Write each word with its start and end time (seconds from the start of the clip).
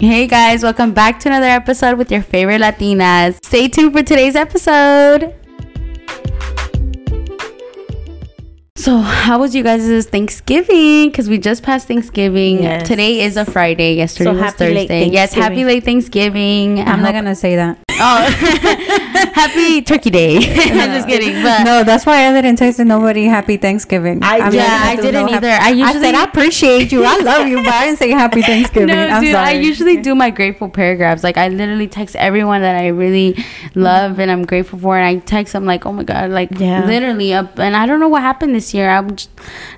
Hey 0.00 0.26
guys, 0.26 0.62
welcome 0.62 0.92
back 0.92 1.20
to 1.20 1.28
another 1.28 1.46
episode 1.46 1.98
with 1.98 2.10
your 2.10 2.22
favorite 2.22 2.60
Latinas. 2.60 3.38
Stay 3.44 3.68
tuned 3.68 3.92
for 3.92 4.02
today's 4.02 4.36
episode. 4.36 5.34
So, 8.84 8.98
how 8.98 9.38
was 9.38 9.54
you 9.54 9.62
guys' 9.62 10.04
Thanksgiving? 10.08 11.08
Because 11.08 11.26
we 11.26 11.38
just 11.38 11.62
passed 11.62 11.88
Thanksgiving. 11.88 12.62
Yes. 12.62 12.86
Today 12.86 13.22
is 13.22 13.38
a 13.38 13.46
Friday. 13.46 13.94
Yesterday 13.94 14.24
So 14.28 14.32
was 14.34 14.42
happy 14.42 14.74
late 14.74 14.88
Thursday. 14.88 15.06
Yes, 15.06 15.32
happy 15.32 15.40
Thanksgiving. 15.40 15.66
late 15.66 15.84
Thanksgiving. 15.84 16.80
I'm 16.80 17.00
not 17.00 17.14
gonna 17.14 17.34
say 17.34 17.56
that. 17.56 17.78
Oh, 17.88 18.26
happy 19.32 19.80
Turkey 19.80 20.10
Day. 20.10 20.36
I'm 20.36 20.92
just 20.92 21.08
kidding. 21.08 21.42
But 21.42 21.64
no, 21.64 21.82
that's 21.82 22.04
why 22.04 22.28
I 22.28 22.32
didn't 22.42 22.56
text 22.56 22.78
nobody 22.78 23.24
Happy 23.24 23.56
Thanksgiving. 23.56 24.22
I- 24.22 24.40
I'm 24.40 24.52
yeah, 24.52 24.66
not 24.66 24.86
I 24.86 24.96
didn't 24.96 25.28
either. 25.30 25.48
I 25.48 25.68
I 25.68 25.70
usually 25.70 26.00
said 26.00 26.14
I 26.14 26.24
appreciate 26.24 26.92
you. 26.92 27.04
I 27.04 27.16
love 27.20 27.48
you, 27.48 27.62
but 27.62 27.72
I 27.72 27.86
didn't 27.86 28.00
say 28.00 28.10
Happy 28.10 28.42
Thanksgiving. 28.42 28.88
No, 28.88 29.06
I'm 29.06 29.22
dude, 29.22 29.32
sorry. 29.32 29.48
I 29.48 29.52
usually 29.52 30.02
do 30.02 30.14
my 30.14 30.28
grateful 30.28 30.68
paragraphs. 30.68 31.24
Like 31.24 31.38
I 31.38 31.48
literally 31.48 31.88
text 31.88 32.16
everyone 32.16 32.60
that 32.60 32.76
I 32.76 32.88
really 32.88 33.42
love 33.74 34.18
and 34.18 34.30
I'm 34.30 34.44
grateful 34.44 34.78
for, 34.78 34.98
and 34.98 35.06
I 35.06 35.20
text 35.24 35.54
them 35.54 35.64
like, 35.64 35.86
"Oh 35.86 35.92
my 35.92 36.04
god!" 36.04 36.32
Like 36.32 36.50
Yeah. 36.58 36.84
literally 36.84 37.32
up. 37.32 37.58
And 37.58 37.74
I 37.74 37.86
don't 37.86 38.00
know 38.00 38.08
what 38.08 38.20
happened 38.20 38.54
this 38.54 38.73
year. 38.74 38.90
I'm. 38.90 39.14
Just, 39.16 39.30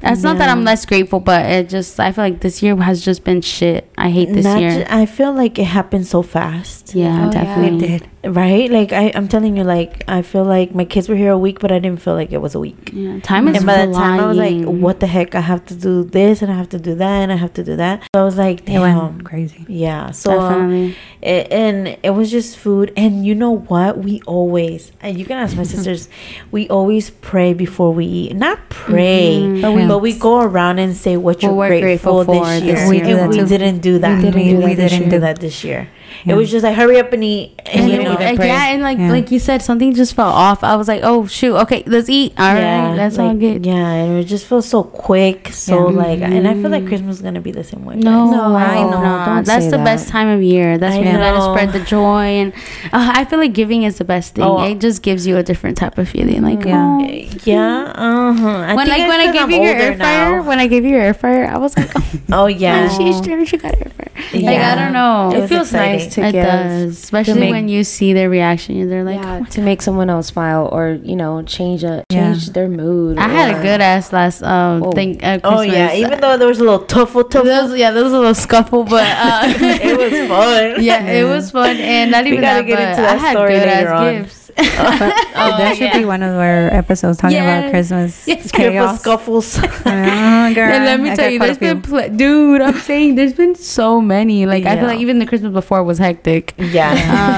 it's 0.03 0.23
not 0.23 0.39
that 0.39 0.49
I'm 0.49 0.65
less 0.65 0.85
grateful, 0.87 1.21
but 1.21 1.45
it 1.47 1.69
just 1.69 2.01
I 2.01 2.11
feel 2.13 2.25
like 2.25 2.41
this 2.41 2.63
year 2.63 2.75
has 2.77 3.05
just 3.05 3.23
been 3.25 3.41
shit. 3.43 3.89
I 3.99 4.11
hate 4.11 4.33
this 4.33 4.45
Not 4.45 4.61
year. 4.61 4.71
ju- 4.71 4.87
I 4.89 5.07
feel 5.07 5.33
like 5.33 5.59
it 5.59 5.65
happened 5.65 6.07
so 6.07 6.23
fast. 6.23 6.95
yeah, 6.95 7.21
Oh, 7.21 7.25
yeah, 7.27 7.31
definitely. 7.31 7.85
it 7.87 7.89
did. 8.01 8.11
Right? 8.27 8.71
Like 8.71 8.93
I, 8.93 9.13
I'm 9.15 9.29
telling 9.29 9.57
you, 9.57 9.65
like 9.65 10.03
I 10.09 10.23
feel 10.23 10.45
like 10.45 10.75
my 10.75 10.85
kids 10.85 11.09
were 11.09 11.17
here 11.17 11.31
a 11.31 11.39
week, 11.39 11.61
but 11.61 11.71
I 11.73 11.79
didn't 11.79 12.01
feel 12.03 12.15
like 12.15 12.33
it 12.33 12.39
was 12.39 12.55
a 12.55 12.61
week. 12.61 12.91
Yeah, 12.93 13.21
time 13.21 13.49
is 13.49 13.57
and 13.59 13.67
by 13.67 13.87
the 13.87 13.93
time 13.93 14.21
I 14.21 14.27
was 14.27 14.37
like, 14.37 14.65
what 14.65 15.01
the 15.01 15.07
heck? 15.07 15.35
I 15.35 15.41
have 15.41 15.65
to 15.67 15.75
do 15.75 16.05
this 16.05 16.43
and 16.43 16.51
I 16.51 16.57
have 16.57 16.69
to 16.71 16.79
do 16.79 16.95
that 16.97 17.23
and 17.23 17.33
I 17.33 17.37
have 17.37 17.53
to 17.55 17.65
do 17.65 17.77
that. 17.77 18.03
So 18.15 18.21
I 18.21 18.25
was 18.25 18.37
like, 18.37 18.61
It 18.61 18.67
damn. 18.67 18.83
went 18.83 19.25
crazy. 19.25 19.65
Yeah. 19.69 20.11
So 20.11 20.39
um, 20.41 20.95
it, 21.23 21.51
and 21.53 21.97
it 22.03 22.11
was 22.11 22.31
just 22.31 22.57
food. 22.59 22.93
And 22.97 23.25
you 23.27 23.35
know 23.35 23.53
what? 23.57 23.99
We 23.99 24.21
always, 24.27 24.93
and 25.01 25.19
you 25.19 25.25
can 25.25 25.39
ask 25.39 25.57
my 25.57 25.63
sisters, 25.75 26.09
we 26.51 26.69
always 26.69 27.11
pray 27.11 27.55
before 27.55 27.93
we 27.93 28.07
eat. 28.07 28.37
Not 28.37 28.59
pray, 28.69 29.39
Mhm. 29.41 29.63
but, 29.63 29.73
we, 29.73 29.87
but 29.87 29.99
we 29.99 30.13
go 30.19 30.41
around 30.41 30.79
and 30.79 30.97
say 30.97 31.17
what 31.17 31.43
you're 31.43 31.55
grateful, 31.55 32.25
grateful 32.25 32.25
for 32.25 32.35
this 32.35 32.61
this 32.63 32.65
year. 32.65 32.89
We 32.89 33.01
and 33.01 33.31
we 33.31 33.45
didn't 33.45 33.81
do 33.81 33.99
that. 33.99 34.17
We 34.17 34.31
didn't 34.31 34.49
do 34.49 34.57
that 34.61 34.65
we 34.67 34.75
didn't 34.75 35.09
do 35.11 35.21
that 35.21 35.39
this 35.41 35.63
year. 35.65 35.89
Yeah. 36.25 36.35
It 36.35 36.37
was 36.37 36.51
just 36.51 36.65
like 36.65 36.75
hurry 36.77 36.99
up 36.99 37.13
and 37.13 37.23
eat. 37.25 37.53
And, 37.67 37.81
And 37.85 37.93
you 37.93 38.03
know, 38.03 38.11
was- 38.11 38.19
didn't 38.19 38.37
pray. 38.37 38.47
yeah, 38.49 38.67
and 38.73 38.83
like 38.83 38.99
Yeah. 38.99 39.11
like 39.11 39.31
you 39.31 39.39
said, 39.39 39.63
something 39.63 39.95
just 39.95 40.15
fell 40.15 40.29
off. 40.29 40.63
I 40.65 40.77
was 40.77 40.89
like, 40.89 41.01
oh 41.05 41.27
shoot, 41.27 41.55
okay, 41.63 41.83
let's 41.87 42.09
eat. 42.09 42.33
All 42.39 42.53
right, 42.55 42.95
that's 42.97 43.19
all 43.19 43.35
good. 43.35 43.65
Yeah, 43.67 43.75
and 43.75 44.19
it 44.19 44.25
just 44.25 44.47
feels 44.47 44.69
so 44.69 44.83
quick. 44.85 45.49
So 45.53 45.91
Yeah. 45.91 45.97
like, 45.97 46.21
and 46.21 46.47
I 46.47 46.53
feel 46.55 46.63
Mm-hmm. 46.65 46.73
like 46.73 46.87
Christmas 46.87 47.17
is 47.17 47.23
gonna 47.23 47.41
be 47.41 47.51
the 47.53 47.65
same 47.65 47.85
way. 47.85 47.97
No, 47.97 48.27
guys. 48.27 48.31
No, 48.37 48.43
I 48.57 48.83
know. 48.83 48.91
no. 48.91 49.25
Don't 49.27 49.47
That's 49.47 49.67
the 49.67 49.79
that. 49.79 49.85
best 49.85 50.09
time 50.09 50.29
of 50.29 50.43
year. 50.43 50.79
That's 50.79 50.95
I 50.95 50.99
when 50.99 51.07
you 51.09 51.19
gotta 51.19 51.43
spread 51.43 51.73
the 51.73 51.85
joy, 51.85 52.25
and 52.43 52.53
uh, 52.93 53.13
I 53.15 53.25
feel 53.25 53.39
like 53.39 53.53
giving 53.53 53.83
is 53.85 53.99
the 53.99 54.05
best 54.05 54.35
thing. 54.35 54.45
Oh. 54.45 54.63
it 54.65 54.81
just 54.81 55.03
gives 55.03 55.27
you 55.27 55.37
a 55.37 55.43
different 55.43 55.77
type 55.77 55.99
of 55.99 56.09
feeling. 56.09 56.43
Like, 56.43 56.65
Yeah. 56.65 56.99
oh. 57.01 57.07
Yeah. 57.45 57.93
Uh 57.95 58.33
huh. 58.33 58.75
when 58.75 58.89
like 58.89 59.07
when 59.09 59.21
I 59.21 59.33
gave 59.33 59.51
you 59.51 59.63
your 59.63 59.75
air 59.75 59.97
fryer, 59.97 60.43
when 60.43 60.59
I 60.59 60.67
gave 60.67 60.85
you 60.85 60.91
your 60.91 61.01
air 61.03 61.15
fryer, 61.15 61.47
I 61.47 61.59
was 61.59 61.77
like, 61.77 61.91
oh, 61.97 62.03
Oh 62.33 62.47
yeah. 62.47 62.89
she 62.89 63.13
she 63.13 63.45
she 63.47 63.57
got 63.57 63.75
air 63.75 63.91
fryer. 63.97 64.11
Like 64.35 64.59
I 64.61 64.75
don't 64.75 64.93
know. 64.93 65.31
It 65.35 65.45
It 65.45 65.49
feels 65.49 65.69
exciting. 65.69 65.96
Nice 66.05 66.15
to 66.15 66.23
it 66.23 66.33
give, 66.33 66.45
does, 66.45 67.03
especially 67.03 67.41
make- 67.41 67.51
when 67.53 67.69
you 67.69 67.85
see 67.85 68.13
their 68.13 68.29
reaction. 68.31 68.89
They're 68.89 69.05
like, 69.05 69.21
yeah, 69.21 69.37
oh 69.37 69.41
my 69.41 69.49
to 69.51 69.61
make 69.63 69.83
someone 69.83 70.09
else 70.11 70.29
smile 70.29 70.69
or 70.73 70.99
you 71.03 71.17
know 71.17 71.43
change 71.43 71.85
a 71.85 72.05
Yeah. 72.11 72.33
change 72.33 72.51
their 72.51 72.69
mood. 72.69 73.19
I 73.19 73.29
had 73.29 73.57
a 73.57 73.63
good 73.63 73.81
ass 73.81 74.13
last 74.13 74.43
um 74.43 74.83
Oh. 74.83 74.93
thing. 74.93 75.23
Uh, 75.23 75.39
Oh 75.45 75.61
yeah. 75.63 75.93
Even 75.95 76.21
though 76.21 76.37
there 76.37 76.49
was 76.49 76.59
a 76.61 76.65
little 76.65 76.85
tuffle, 76.87 77.29
there 77.31 77.43
tuffle. 77.43 77.71
was, 77.71 77.79
yeah, 77.79 77.91
there 77.91 78.05
was 78.05 78.13
a 78.13 78.19
little 78.19 78.35
scuffle, 78.35 78.85
but 78.85 79.05
uh, 79.27 79.43
it 79.47 79.97
was 79.99 80.29
fun. 80.29 80.83
yeah, 80.85 81.07
it 81.07 81.25
was 81.25 81.51
fun, 81.51 81.77
and 81.77 82.11
not 82.11 82.25
We 82.25 82.33
even 82.33 82.41
gotta 82.43 82.63
that, 82.63 82.67
get 82.67 82.77
but 82.79 82.89
into 82.91 83.03
I 83.03 83.07
that 83.15 83.19
had 83.21 83.33
story 83.33 83.53
good 83.55 83.67
later 83.69 83.89
ass 83.89 84.01
on. 84.01 84.15
gifts. 84.23 84.46
Oh, 85.39 85.57
that 85.59 85.77
should 85.77 85.93
be 85.93 86.05
one 86.05 86.23
of 86.23 86.35
our 86.35 86.69
episodes 86.73 87.19
talking 87.19 87.37
Yes. 87.37 87.59
about 87.61 87.71
Christmas 87.71 88.27
Yes. 88.33 88.51
Careful 88.51 88.73
chaos. 88.73 89.01
scuffles. 89.01 89.59
Oh, 89.87 90.55
girl, 90.55 90.71
and 90.73 90.85
let 90.85 91.01
me 91.01 91.11
I 91.11 91.15
tell 91.17 91.31
you, 91.31 91.39
there's 91.39 91.59
been, 91.59 91.83
pl- 91.83 92.09
dude, 92.11 92.61
I'm 92.63 92.79
saying 92.79 93.17
there's 93.17 93.33
been 93.35 93.55
so 93.55 94.01
many. 94.01 94.47
Like 94.47 94.65
I 94.65 94.77
feel 94.77 94.87
like 94.87 95.01
even 95.01 95.19
the 95.19 95.27
Christmas 95.27 95.53
before 95.53 95.83
was 95.83 95.99
hectic. 95.99 96.55
yeah. 96.59 96.91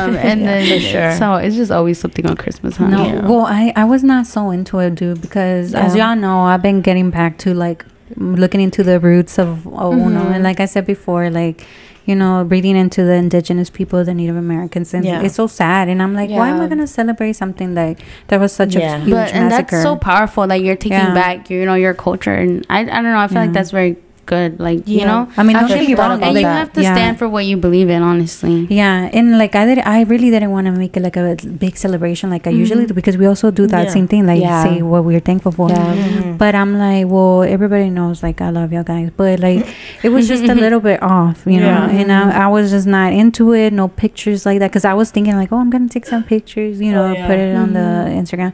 Um, 0.06 0.16
and 0.16 0.40
Yeah, 0.42 0.46
then 0.46 0.80
for 0.80 0.84
sure. 0.86 1.12
so 1.16 1.34
it's 1.36 1.56
just 1.56 1.70
always 1.70 1.98
something 1.98 2.26
on 2.26 2.36
Christmas, 2.36 2.76
huh? 2.76 2.86
No, 2.88 3.04
Yeah. 3.04 3.26
well, 3.26 3.46
I 3.46 3.72
I 3.76 3.84
was 3.84 4.04
not 4.04 4.26
so 4.26 4.50
into 4.50 4.78
it, 4.78 4.94
dude, 4.94 5.20
because 5.20 5.74
as 5.74 5.96
y'all 5.96 6.14
know, 6.16 6.40
I've 6.40 6.62
been 6.62 6.80
getting 6.82 7.10
back 7.10 7.38
to 7.38 7.54
like 7.54 7.84
looking 8.16 8.60
into 8.60 8.82
the 8.82 9.00
roots 9.00 9.38
of 9.38 9.66
oh 9.66 9.92
no, 10.08 10.20
Mhm. 10.20 10.34
and 10.34 10.44
like 10.44 10.60
I 10.60 10.66
said 10.66 10.86
before, 10.86 11.30
like 11.30 11.66
you 12.08 12.14
know, 12.16 12.42
breathing 12.50 12.74
into 12.74 13.04
the 13.04 13.12
indigenous 13.12 13.69
people, 13.78 14.02
the 14.02 14.14
Native 14.14 14.36
Americans, 14.36 14.94
and 14.94 15.04
Yeah. 15.04 15.22
it's 15.22 15.34
so 15.34 15.46
sad. 15.46 15.88
And 15.88 16.02
I'm 16.02 16.14
like, 16.14 16.30
why 16.30 16.48
am 16.48 16.60
I 16.62 16.66
gonna 16.66 16.86
celebrate 16.86 17.34
something 17.34 17.74
like 17.74 17.98
that 18.28 18.41
was 18.41 18.52
such 18.60 18.74
Yeah. 18.74 18.96
a 18.96 18.98
huge 19.00 19.10
But 19.10 19.34
and 19.34 19.48
massacre? 19.50 19.76
that's 19.76 19.82
so 19.82 19.94
powerful 19.96 20.47
that 20.47 20.62
you're 20.64 20.74
taking 20.86 20.98
Yeah. 21.10 21.14
back, 21.22 21.50
you 21.50 21.64
know, 21.66 21.74
your 21.86 21.94
culture, 21.94 22.32
and 22.34 22.64
I, 22.70 22.80
I 22.80 22.84
don't 23.02 23.12
know. 23.14 23.18
I 23.18 23.28
feel 23.28 23.42
like 23.42 23.52
that's 23.52 23.70
very 23.70 23.97
good. 24.33 24.61
Like 24.66 24.87
you 24.87 25.05
know, 25.11 25.21
I 25.37 25.43
mean, 25.43 25.56
don't 25.56 25.65
Actually, 25.65 25.87
get 25.87 25.99
me 25.99 26.00
wrong, 26.03 26.22
and 26.22 26.37
you 26.39 26.44
like, 26.47 26.56
have 26.61 26.72
to 26.78 26.83
yeah. 26.83 26.94
stand 26.94 27.19
for 27.19 27.28
what 27.34 27.44
you 27.50 27.56
believe 27.66 27.89
in. 27.97 28.03
Honestly, 28.11 28.56
Yeah, 28.81 29.11
and 29.19 29.39
like 29.43 29.55
I 29.61 29.65
did, 29.71 29.78
I 29.94 30.03
really 30.12 30.31
didn't 30.34 30.53
want 30.56 30.66
to 30.71 30.72
make 30.72 30.97
it 30.97 31.03
like 31.09 31.16
a 31.16 31.37
big 31.65 31.77
celebration 31.84 32.31
like 32.31 32.47
I 32.47 32.50
usually 32.50 32.87
do 32.87 32.94
because 32.94 33.16
we 33.22 33.27
also 33.27 33.50
do 33.50 33.66
that 33.66 33.78
Mm-hmm. 33.78 33.87
Yeah. 33.89 33.93
same 33.99 34.09
thing, 34.12 34.27
like 34.27 34.43
Yeah. 34.43 34.62
say 34.65 34.83
what 34.93 35.05
we're 35.09 35.25
thankful 35.31 35.53
for. 35.59 35.69
Yeah. 35.71 35.94
Mhm. 35.94 36.39
But 36.43 36.55
I'm 36.61 36.72
like, 36.78 37.06
well, 37.15 37.43
everybody 37.56 37.89
knows 37.99 38.22
like 38.22 38.41
I 38.47 38.50
love 38.50 38.72
y'all 38.72 38.84
guys, 38.93 39.11
but 39.16 39.41
like 39.41 39.66
it 40.06 40.11
was 40.11 40.28
just 40.28 40.45
a 40.45 40.55
little 40.65 40.81
bit 40.89 41.03
off, 41.03 41.45
you 41.55 41.60
know. 41.65 41.75
Yeah. 41.77 41.99
And 42.00 42.12
I, 42.19 42.45
I 42.45 42.49
was 42.56 42.71
just 42.77 42.87
not 42.99 43.12
into 43.22 43.53
it. 43.60 43.72
No 43.72 43.89
pictures 44.05 44.45
like 44.49 44.59
that 44.60 44.71
because 44.71 44.84
I 44.84 44.95
was 45.00 45.10
thinking 45.10 45.37
like, 45.41 45.50
oh, 45.53 45.59
I'm 45.65 45.71
gonna 45.71 45.89
take 45.97 46.06
some 46.15 46.22
pictures, 46.34 46.81
you 46.87 46.93
know, 46.93 47.06
Oh, 47.09 47.12
yeah. 47.12 47.27
put 47.31 47.39
it 47.47 47.55
on 47.62 47.72
the 47.81 47.89
Instagram. 48.21 48.53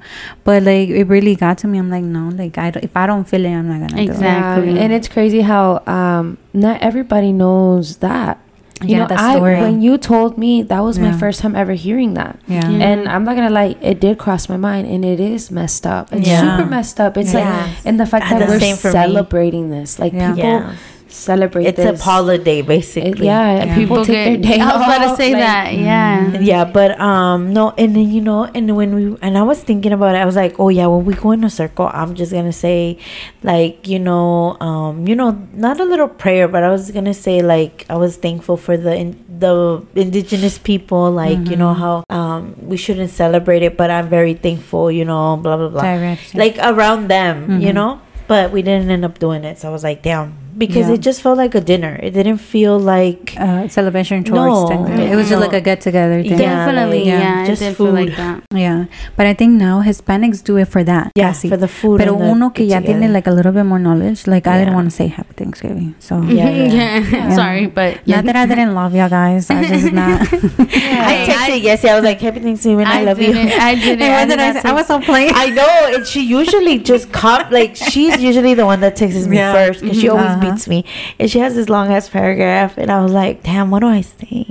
But 0.48 0.62
like 0.70 0.88
it 1.00 1.04
really 1.16 1.34
got 1.44 1.58
to 1.62 1.66
me. 1.68 1.78
I'm 1.78 1.90
like, 1.96 2.04
no, 2.04 2.28
like 2.42 2.56
I 2.58 2.70
don't- 2.70 2.84
if 2.84 2.96
I 3.02 3.06
don't 3.10 3.24
feel 3.32 3.44
it, 3.44 3.54
I'm 3.60 3.68
not 3.72 3.80
gonna 3.82 3.96
do 3.96 4.02
it. 4.02 4.14
Exactly. 4.14 4.78
And 4.78 4.92
it's 4.92 5.08
crazy 5.16 5.40
how 5.52 5.63
um 5.86 6.38
not 6.52 6.76
everybody 6.88 7.32
knows 7.32 7.86
that. 7.98 8.38
You 8.82 8.88
Yeah, 8.90 8.98
know, 9.02 9.06
that 9.12 9.20
I, 9.20 9.34
story. 9.36 9.60
when 9.64 9.80
you 9.86 9.96
told 9.96 10.36
me 10.36 10.62
that 10.70 10.80
was 10.88 10.98
my 10.98 11.12
first 11.22 11.38
time 11.40 11.54
ever 11.62 11.72
hearing 11.86 12.14
that. 12.20 12.34
Yeah. 12.48 12.68
Yeah. 12.68 12.88
And 12.88 13.08
I'm 13.08 13.22
not 13.24 13.34
gonna 13.36 13.48
lie, 13.60 13.76
it 13.80 13.96
did 14.00 14.18
cross 14.18 14.48
my 14.48 14.58
mind, 14.58 14.84
and 14.92 15.04
it 15.12 15.20
is 15.20 15.50
messed 15.50 15.86
up. 15.86 16.12
It's 16.12 16.28
Yeah. 16.28 16.42
super 16.42 16.66
messed 16.68 16.98
up. 17.00 17.16
It's 17.16 17.32
Yeah. 17.32 17.48
like, 17.48 17.86
and 17.86 17.94
the 18.02 18.04
fact 18.12 18.26
Ah, 18.26 18.30
that 18.38 18.40
the 18.46 18.52
we're 18.52 18.60
same 18.60 18.76
for 18.76 18.88
me. 18.88 18.92
celebrating 19.00 19.70
this, 19.70 19.98
like 20.02 20.12
Yeah. 20.12 20.34
people 20.34 20.50
Yeah. 20.50 20.72
Celebrate 21.14 21.66
It's 21.66 21.76
this. 21.78 22.00
a 22.00 22.02
holiday, 22.02 22.58
It- 22.60 22.66
basically. 22.66 23.26
yeah, 23.26 23.64
Yeah. 23.64 23.74
people, 23.74 24.04
take 24.04 24.42
their 24.42 24.58
day 24.58 24.60
I 24.64 24.66
was 24.76 24.82
about 24.82 25.02
to 25.10 25.16
say 25.16 25.32
like, 25.32 25.42
that. 25.42 25.74
Yeah. 25.74 26.38
Yeah, 26.40 26.64
but 26.64 26.98
um 27.00 27.52
no, 27.54 27.72
and 27.78 27.94
then 27.94 28.10
you 28.10 28.20
know, 28.20 28.44
and 28.54 28.74
when 28.76 28.94
we 28.94 29.16
and 29.22 29.38
I 29.38 29.42
was 29.42 29.62
thinking 29.62 29.92
about 29.92 30.14
it, 30.14 30.18
I 30.18 30.26
was 30.26 30.36
like, 30.36 30.58
oh 30.58 30.68
yeah, 30.68 30.86
when 30.86 31.04
we 31.04 31.14
go 31.14 31.30
in 31.32 31.44
a 31.44 31.50
circle, 31.50 31.90
I'm 31.92 32.14
just 32.14 32.32
gonna 32.32 32.52
say, 32.52 32.98
like 33.42 33.86
you 33.86 33.98
know, 33.98 34.56
um, 34.60 35.06
you 35.06 35.14
know, 35.14 35.30
not 35.54 35.80
a 35.80 35.84
little 35.84 36.08
prayer, 36.08 36.48
but 36.48 36.62
I 36.64 36.70
was 36.70 36.90
gonna 36.90 37.14
say 37.14 37.42
like 37.42 37.86
I 37.88 37.96
was 37.96 38.16
thankful 38.16 38.56
for 38.56 38.76
the 38.76 38.94
in, 38.94 39.16
the 39.38 39.82
indigenous 39.94 40.58
people, 40.58 41.10
like 41.10 41.48
you 41.50 41.56
know 41.56 41.74
how 41.74 42.04
um 42.10 42.54
we 42.62 42.76
shouldn't 42.76 43.10
celebrate 43.10 43.62
it, 43.62 43.76
but 43.76 43.90
I'm 43.90 44.08
very 44.08 44.34
thankful, 44.34 44.90
you 44.90 45.04
know, 45.04 45.36
blah 45.36 45.56
blah 45.56 45.68
blah, 45.68 45.82
Direct, 45.82 46.34
yeah. 46.34 46.40
like 46.40 46.56
around 46.58 47.08
them, 47.08 47.60
you 47.60 47.70
Mhm. 47.70 47.74
know. 47.74 48.00
But 48.26 48.52
we 48.52 48.62
didn't 48.62 48.90
end 48.90 49.04
up 49.04 49.18
doing 49.18 49.44
it, 49.44 49.58
so 49.60 49.68
I 49.68 49.72
was 49.72 49.84
like, 49.84 50.00
damn, 50.02 50.32
because 50.56 50.88
Yeah. 50.88 50.94
it 50.94 51.00
just 51.00 51.20
felt 51.22 51.36
like 51.38 51.54
a 51.54 51.60
dinner. 51.60 51.98
It 52.02 52.10
didn't 52.12 52.38
feel 52.38 52.78
like 52.78 53.34
uh, 53.38 53.68
celebration 53.68 54.22
No. 54.22 54.30
towards 54.34 54.70
technically. 54.70 55.06
It 55.12 55.16
was 55.16 55.28
just 55.28 55.40
like 55.40 55.52
a 55.52 55.60
get 55.60 55.80
together 55.80 56.22
thing. 56.22 56.38
Yeah, 56.38 56.66
Definitely, 56.66 56.98
like, 56.98 57.06
yeah. 57.06 57.20
yeah, 57.20 57.42
it 57.42 57.46
just 57.46 57.62
did 57.62 57.76
feel 57.76 57.90
like 57.92 58.08
food. 58.10 58.18
that. 58.18 58.42
Yeah, 58.54 58.84
but 59.16 59.26
I 59.26 59.34
think 59.34 59.52
now 59.52 59.82
Hispanics 59.82 60.42
do 60.44 60.56
it 60.56 60.68
for 60.68 60.82
that. 60.84 61.10
yeah 61.16 61.32
casi. 61.32 61.48
for 61.48 61.56
the 61.56 61.68
food. 61.68 61.98
Pero 62.00 62.14
and 62.14 62.22
the 62.22 62.30
uno 62.32 62.50
que 62.50 62.64
ya 62.64 62.80
get-together. 62.80 63.00
tiene 63.00 63.12
like 63.12 63.26
a 63.26 63.32
little 63.32 63.52
bit 63.52 63.64
more 63.64 63.78
knowledge, 63.78 64.26
like 64.26 64.46
I 64.46 64.58
didn't 64.58 64.74
want 64.74 64.86
to 64.90 64.94
say 64.94 65.06
Happy 65.08 65.34
Thanksgiving. 65.34 65.94
So 65.98 66.20
Yeah, 66.22 66.50
yeah. 66.50 66.98
Yeah. 67.14 67.34
Sorry, 67.40 67.66
but 67.66 68.06
not 68.06 68.24
that 68.26 68.36
I 68.36 68.46
didn't 68.46 68.74
love 68.74 68.94
y'all 68.94 69.08
guys, 69.08 69.50
I 69.50 69.64
just 69.64 69.92
not. 69.92 70.20
I 70.68 71.26
texted 71.28 71.62
yes, 71.62 71.84
I 71.84 71.94
was 71.94 72.04
like, 72.04 72.20
"Happy 72.20 72.40
Thanksgiving, 72.40 72.86
I, 72.86 73.02
love 73.02 73.20
you." 73.20 73.32
I 73.32 73.74
didn't. 73.74 74.02
And 74.02 74.30
did 74.30 74.38
I 74.38 74.52
did 74.52 74.62
say? 74.62 74.68
I 74.68 74.72
not 74.72 74.74
was 74.78 74.86
so 74.86 75.00
plain. 75.00 75.30
I 75.34 75.50
know, 75.50 75.90
and 75.94 76.06
she 76.06 76.20
usually 76.24 76.78
just 76.78 77.10
cop 77.12 77.50
like 77.50 77.76
she's 77.76 78.20
usually 78.22 78.54
the 78.54 78.64
one 78.66 78.80
that 78.80 78.96
texts 78.96 79.26
me 79.26 79.38
first 79.38 79.80
because 79.82 80.00
she 80.00 80.08
always 80.08 80.24
Uh-huh. 80.26 80.40
Beats 80.50 80.68
me, 80.68 80.84
and 81.18 81.30
she 81.30 81.38
has 81.38 81.54
this 81.54 81.68
long 81.68 81.92
ass 81.92 82.08
paragraph, 82.08 82.76
and 82.78 82.90
I 82.90 83.02
was 83.02 83.12
like, 83.12 83.42
"Damn, 83.42 83.70
what 83.70 83.80
do 83.80 83.88
I 83.88 84.00
say?" 84.00 84.46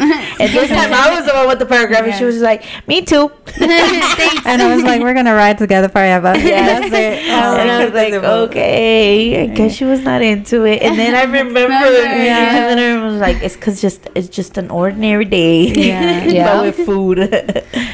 and 0.40 0.52
this 0.52 0.68
time 0.68 0.92
I 0.92 1.16
was 1.18 1.26
the 1.26 1.32
one 1.34 1.48
with 1.48 1.58
the 1.58 1.66
paragraph, 1.66 2.04
and 2.04 2.14
she 2.14 2.24
was 2.24 2.36
just 2.36 2.44
like, 2.44 2.64
"Me 2.86 3.02
too." 3.02 3.30
and 3.60 4.62
I 4.62 4.74
was 4.74 4.84
like, 4.84 5.02
we're 5.02 5.14
gonna 5.14 5.34
ride 5.34 5.58
together 5.58 5.88
forever. 5.88 6.36
Yeah. 6.36 6.80
That's 6.80 6.86
it. 6.94 7.18
and 7.28 7.70
I 7.70 7.84
was 7.84 7.94
like, 7.94 8.12
okay, 8.14 9.42
I 9.42 9.46
guess 9.54 9.74
she 9.74 9.84
was 9.84 10.00
not 10.02 10.22
into 10.22 10.64
it. 10.64 10.82
And 10.82 10.98
then 10.98 11.14
I 11.14 11.24
remember, 11.24 11.60
yeah. 11.60 12.68
and 12.70 12.78
then 12.78 12.98
I 13.02 13.06
was 13.06 13.20
like, 13.20 13.42
it's 13.42 13.56
cause 13.56 13.80
just 13.80 14.08
it's 14.14 14.28
just 14.28 14.58
an 14.58 14.70
ordinary 14.70 15.24
day, 15.24 15.66
Yeah. 15.68 16.24
Yeah. 16.24 16.52
but 16.52 16.64
with 16.64 16.86
food. 16.86 17.18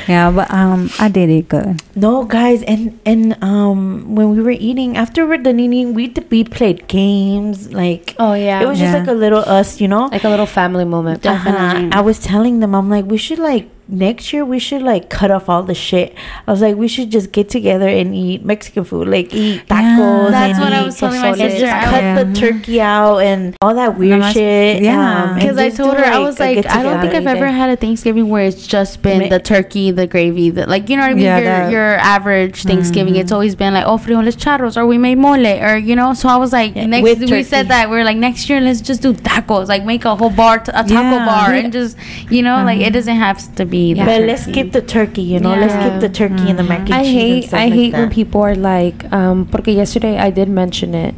Yeah, 0.09 0.31
but 0.31 0.51
um, 0.53 0.91
I 0.99 1.09
did 1.09 1.31
it 1.31 1.49
good. 1.49 1.81
no, 1.97 2.25
guys, 2.25 2.63
and 2.65 2.99
and 3.07 3.43
um, 3.43 4.15
when 4.15 4.31
we 4.37 4.43
were 4.43 4.51
eating 4.51 4.97
after 4.97 5.27
we're 5.27 5.39
done 5.39 5.61
eating, 5.61 5.95
we 5.95 6.13
we 6.31 6.45
played 6.45 6.87
games. 6.89 7.73
Like 7.73 8.15
Oh 8.19 8.35
yeah. 8.35 8.61
it 8.63 8.67
was 8.69 8.79
just 8.79 8.93
like 8.93 9.09
a 9.09 9.13
little 9.13 9.41
us, 9.41 9.81
you 9.81 9.89
know. 9.89 10.07
like 10.07 10.25
a 10.25 10.29
little 10.29 10.47
family 10.47 10.85
moment. 10.85 11.25
Uh-huh. 11.25 11.89
I 11.95 12.01
was 12.01 12.19
telling 12.19 12.59
them, 12.59 12.75
I'm 12.75 12.91
like, 12.91 13.05
we 13.05 13.17
should 13.17 13.39
like 13.39 13.71
next 13.89 14.33
year 14.33 14.45
we 14.45 14.59
should 14.59 14.83
like 14.83 15.11
cut 15.11 15.31
off 15.31 15.49
all 15.49 15.63
the 15.63 15.75
shit. 15.75 16.15
I 16.47 16.51
was 16.51 16.63
like, 16.63 16.77
we 16.77 16.89
should 16.89 17.11
just 17.11 17.33
get 17.33 17.49
together 17.49 17.89
and 17.89 18.15
eat 18.15 18.45
Mexican 18.45 18.85
food, 18.85 19.09
like 19.09 19.35
eat 19.35 19.67
tacos. 19.67 20.31
That's 20.31 20.59
and 20.59 20.65
what 20.65 20.73
I 20.73 20.83
was 20.83 20.99
telling 20.99 21.21
my 21.21 21.35
sister. 21.35 21.61
just 21.61 21.85
cut 21.85 22.03
was- 22.03 22.25
the 22.25 22.25
mm-hmm. 22.25 22.59
turkey 22.59 22.81
out 22.81 23.19
and 23.19 23.57
all 23.61 23.75
that 23.75 23.99
weird 23.99 24.25
shit. 24.33 24.83
yeah. 24.83 25.25
Um, 25.25 25.35
because 25.35 25.59
I 25.59 25.71
told 25.71 25.97
her, 25.97 26.05
I 26.05 26.19
was 26.19 26.41
like, 26.41 26.67
I 26.67 26.83
don't 26.83 27.01
think 27.01 27.15
I've 27.15 27.27
ever 27.27 27.49
had 27.49 27.71
a 27.71 27.77
Thanksgiving 27.77 28.29
where 28.29 28.45
it's 28.45 28.67
just 28.67 29.03
been 29.03 29.21
Ma- 29.21 29.29
the 29.29 29.41
turkey, 29.41 29.91
the 29.91 30.07
gravy, 30.07 30.51
the 30.51 30.67
like, 30.67 30.89
you 30.89 30.97
know 30.97 31.03
what 31.03 31.11
I 31.11 31.15
mean? 31.15 31.25
Yeah, 31.25 31.39
your, 31.39 31.45
that- 31.45 31.73
your 31.73 31.95
average 31.97 32.63
Thanksgiving. 32.63 33.17
It's 33.17 33.27
mm-hmm. 33.27 33.35
always 33.35 33.55
been 33.55 33.75
like, 33.75 33.87
oh, 33.87 33.99
frijoles 33.99 34.37
charros, 34.37 34.77
or 34.77 34.87
we 34.87 34.99
made 34.99 35.19
mole, 35.19 35.47
or 35.47 35.77
you 35.77 35.97
know. 35.97 36.15
So 36.15 36.29
I 36.29 36.37
was 36.37 36.53
like, 36.53 36.75
Yeah, 36.75 36.87
next 36.87 37.05
we 37.05 37.15
turkey. 37.27 37.43
said 37.43 37.69
that 37.69 37.91
we 37.91 37.97
are 37.99 38.05
like 38.05 38.17
next 38.17 38.49
year, 38.49 38.61
let's 38.61 38.81
just 38.81 39.03
do 39.03 39.13
tacos, 39.13 39.69
like 39.69 39.85
make 39.85 40.05
a 40.05 40.17
whole 40.17 40.31
bar, 40.31 40.59
t- 40.59 40.71
a 40.75 40.83
taco 40.83 40.93
Yeah. 40.93 41.27
bar, 41.27 41.53
and 41.53 41.73
just 41.73 41.97
you 42.31 42.43
know, 42.43 42.65
like 42.65 42.79
it 42.79 42.85
uh-huh. 42.85 42.91
doesn't 42.91 43.17
have 43.17 43.55
to 43.57 43.65
be. 43.67 43.74
The 43.75 44.05
But 44.09 44.23
let's 44.31 44.45
turkey. 44.47 44.53
keep 44.57 44.73
the 44.73 44.83
turkey, 44.83 45.23
you 45.23 45.41
know. 45.41 45.55
Let's 45.55 45.75
Yeah. 45.75 45.85
keep 45.91 46.01
the 46.07 46.13
turkey 46.21 46.47
and 46.51 46.59
the 46.59 46.63
mac 46.73 46.87
and 46.87 46.95
I 46.95 47.03
cheese. 47.03 47.11
and 47.13 47.19
hate 47.21 47.45
stuff 47.49 47.61
I 47.61 47.65
like 47.65 47.73
hate 47.81 47.93
when 47.99 48.11
people 48.11 48.41
are 48.49 48.55
like 48.55 48.99
um 49.13 49.47
porque 49.51 49.71
yesterday 49.83 50.15
I 50.19 50.31
did 50.31 50.49
mention 50.49 50.95
it. 50.95 51.15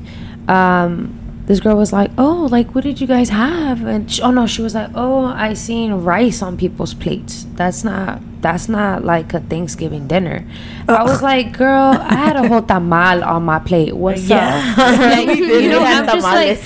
Um 0.49 1.21
this 1.47 1.61
girl 1.63 1.77
was 1.79 1.93
like, 1.95 2.11
"Oh, 2.19 2.49
like 2.51 2.75
what 2.75 2.83
did 2.83 3.01
you 3.01 3.07
guys 3.07 3.29
have?" 3.31 3.79
And 3.87 4.11
she, 4.11 4.19
oh 4.21 4.33
no, 4.35 4.49
she 4.51 4.63
was 4.67 4.75
like, 4.75 4.91
"Oh, 4.99 5.27
I 5.31 5.55
seen 5.55 5.93
rice 6.03 6.43
on 6.43 6.57
people's 6.57 6.91
plates. 6.93 7.47
That's 7.55 7.85
not 7.87 8.19
that's 8.43 8.67
not 8.69 9.05
like 9.07 9.31
a 9.33 9.39
Thanksgiving 9.39 10.09
dinner." 10.11 10.43
I 10.91 11.05
was 11.07 11.23
like, 11.23 11.55
"Girl, 11.57 11.95
I 12.03 12.15
had 12.19 12.35
a 12.35 12.49
whole 12.51 12.63
tamal 12.67 13.23
on 13.25 13.45
my 13.47 13.61
plate. 13.61 13.95
What's 13.95 14.27
Yeah. 14.27 14.59
up?" 14.75 14.99
Like, 15.15 15.29
We 15.29 15.47
did. 15.47 15.63
you 15.65 15.71
know, 15.71 15.85
I'm 15.87 16.07
just 16.07 16.27
like 16.27 16.59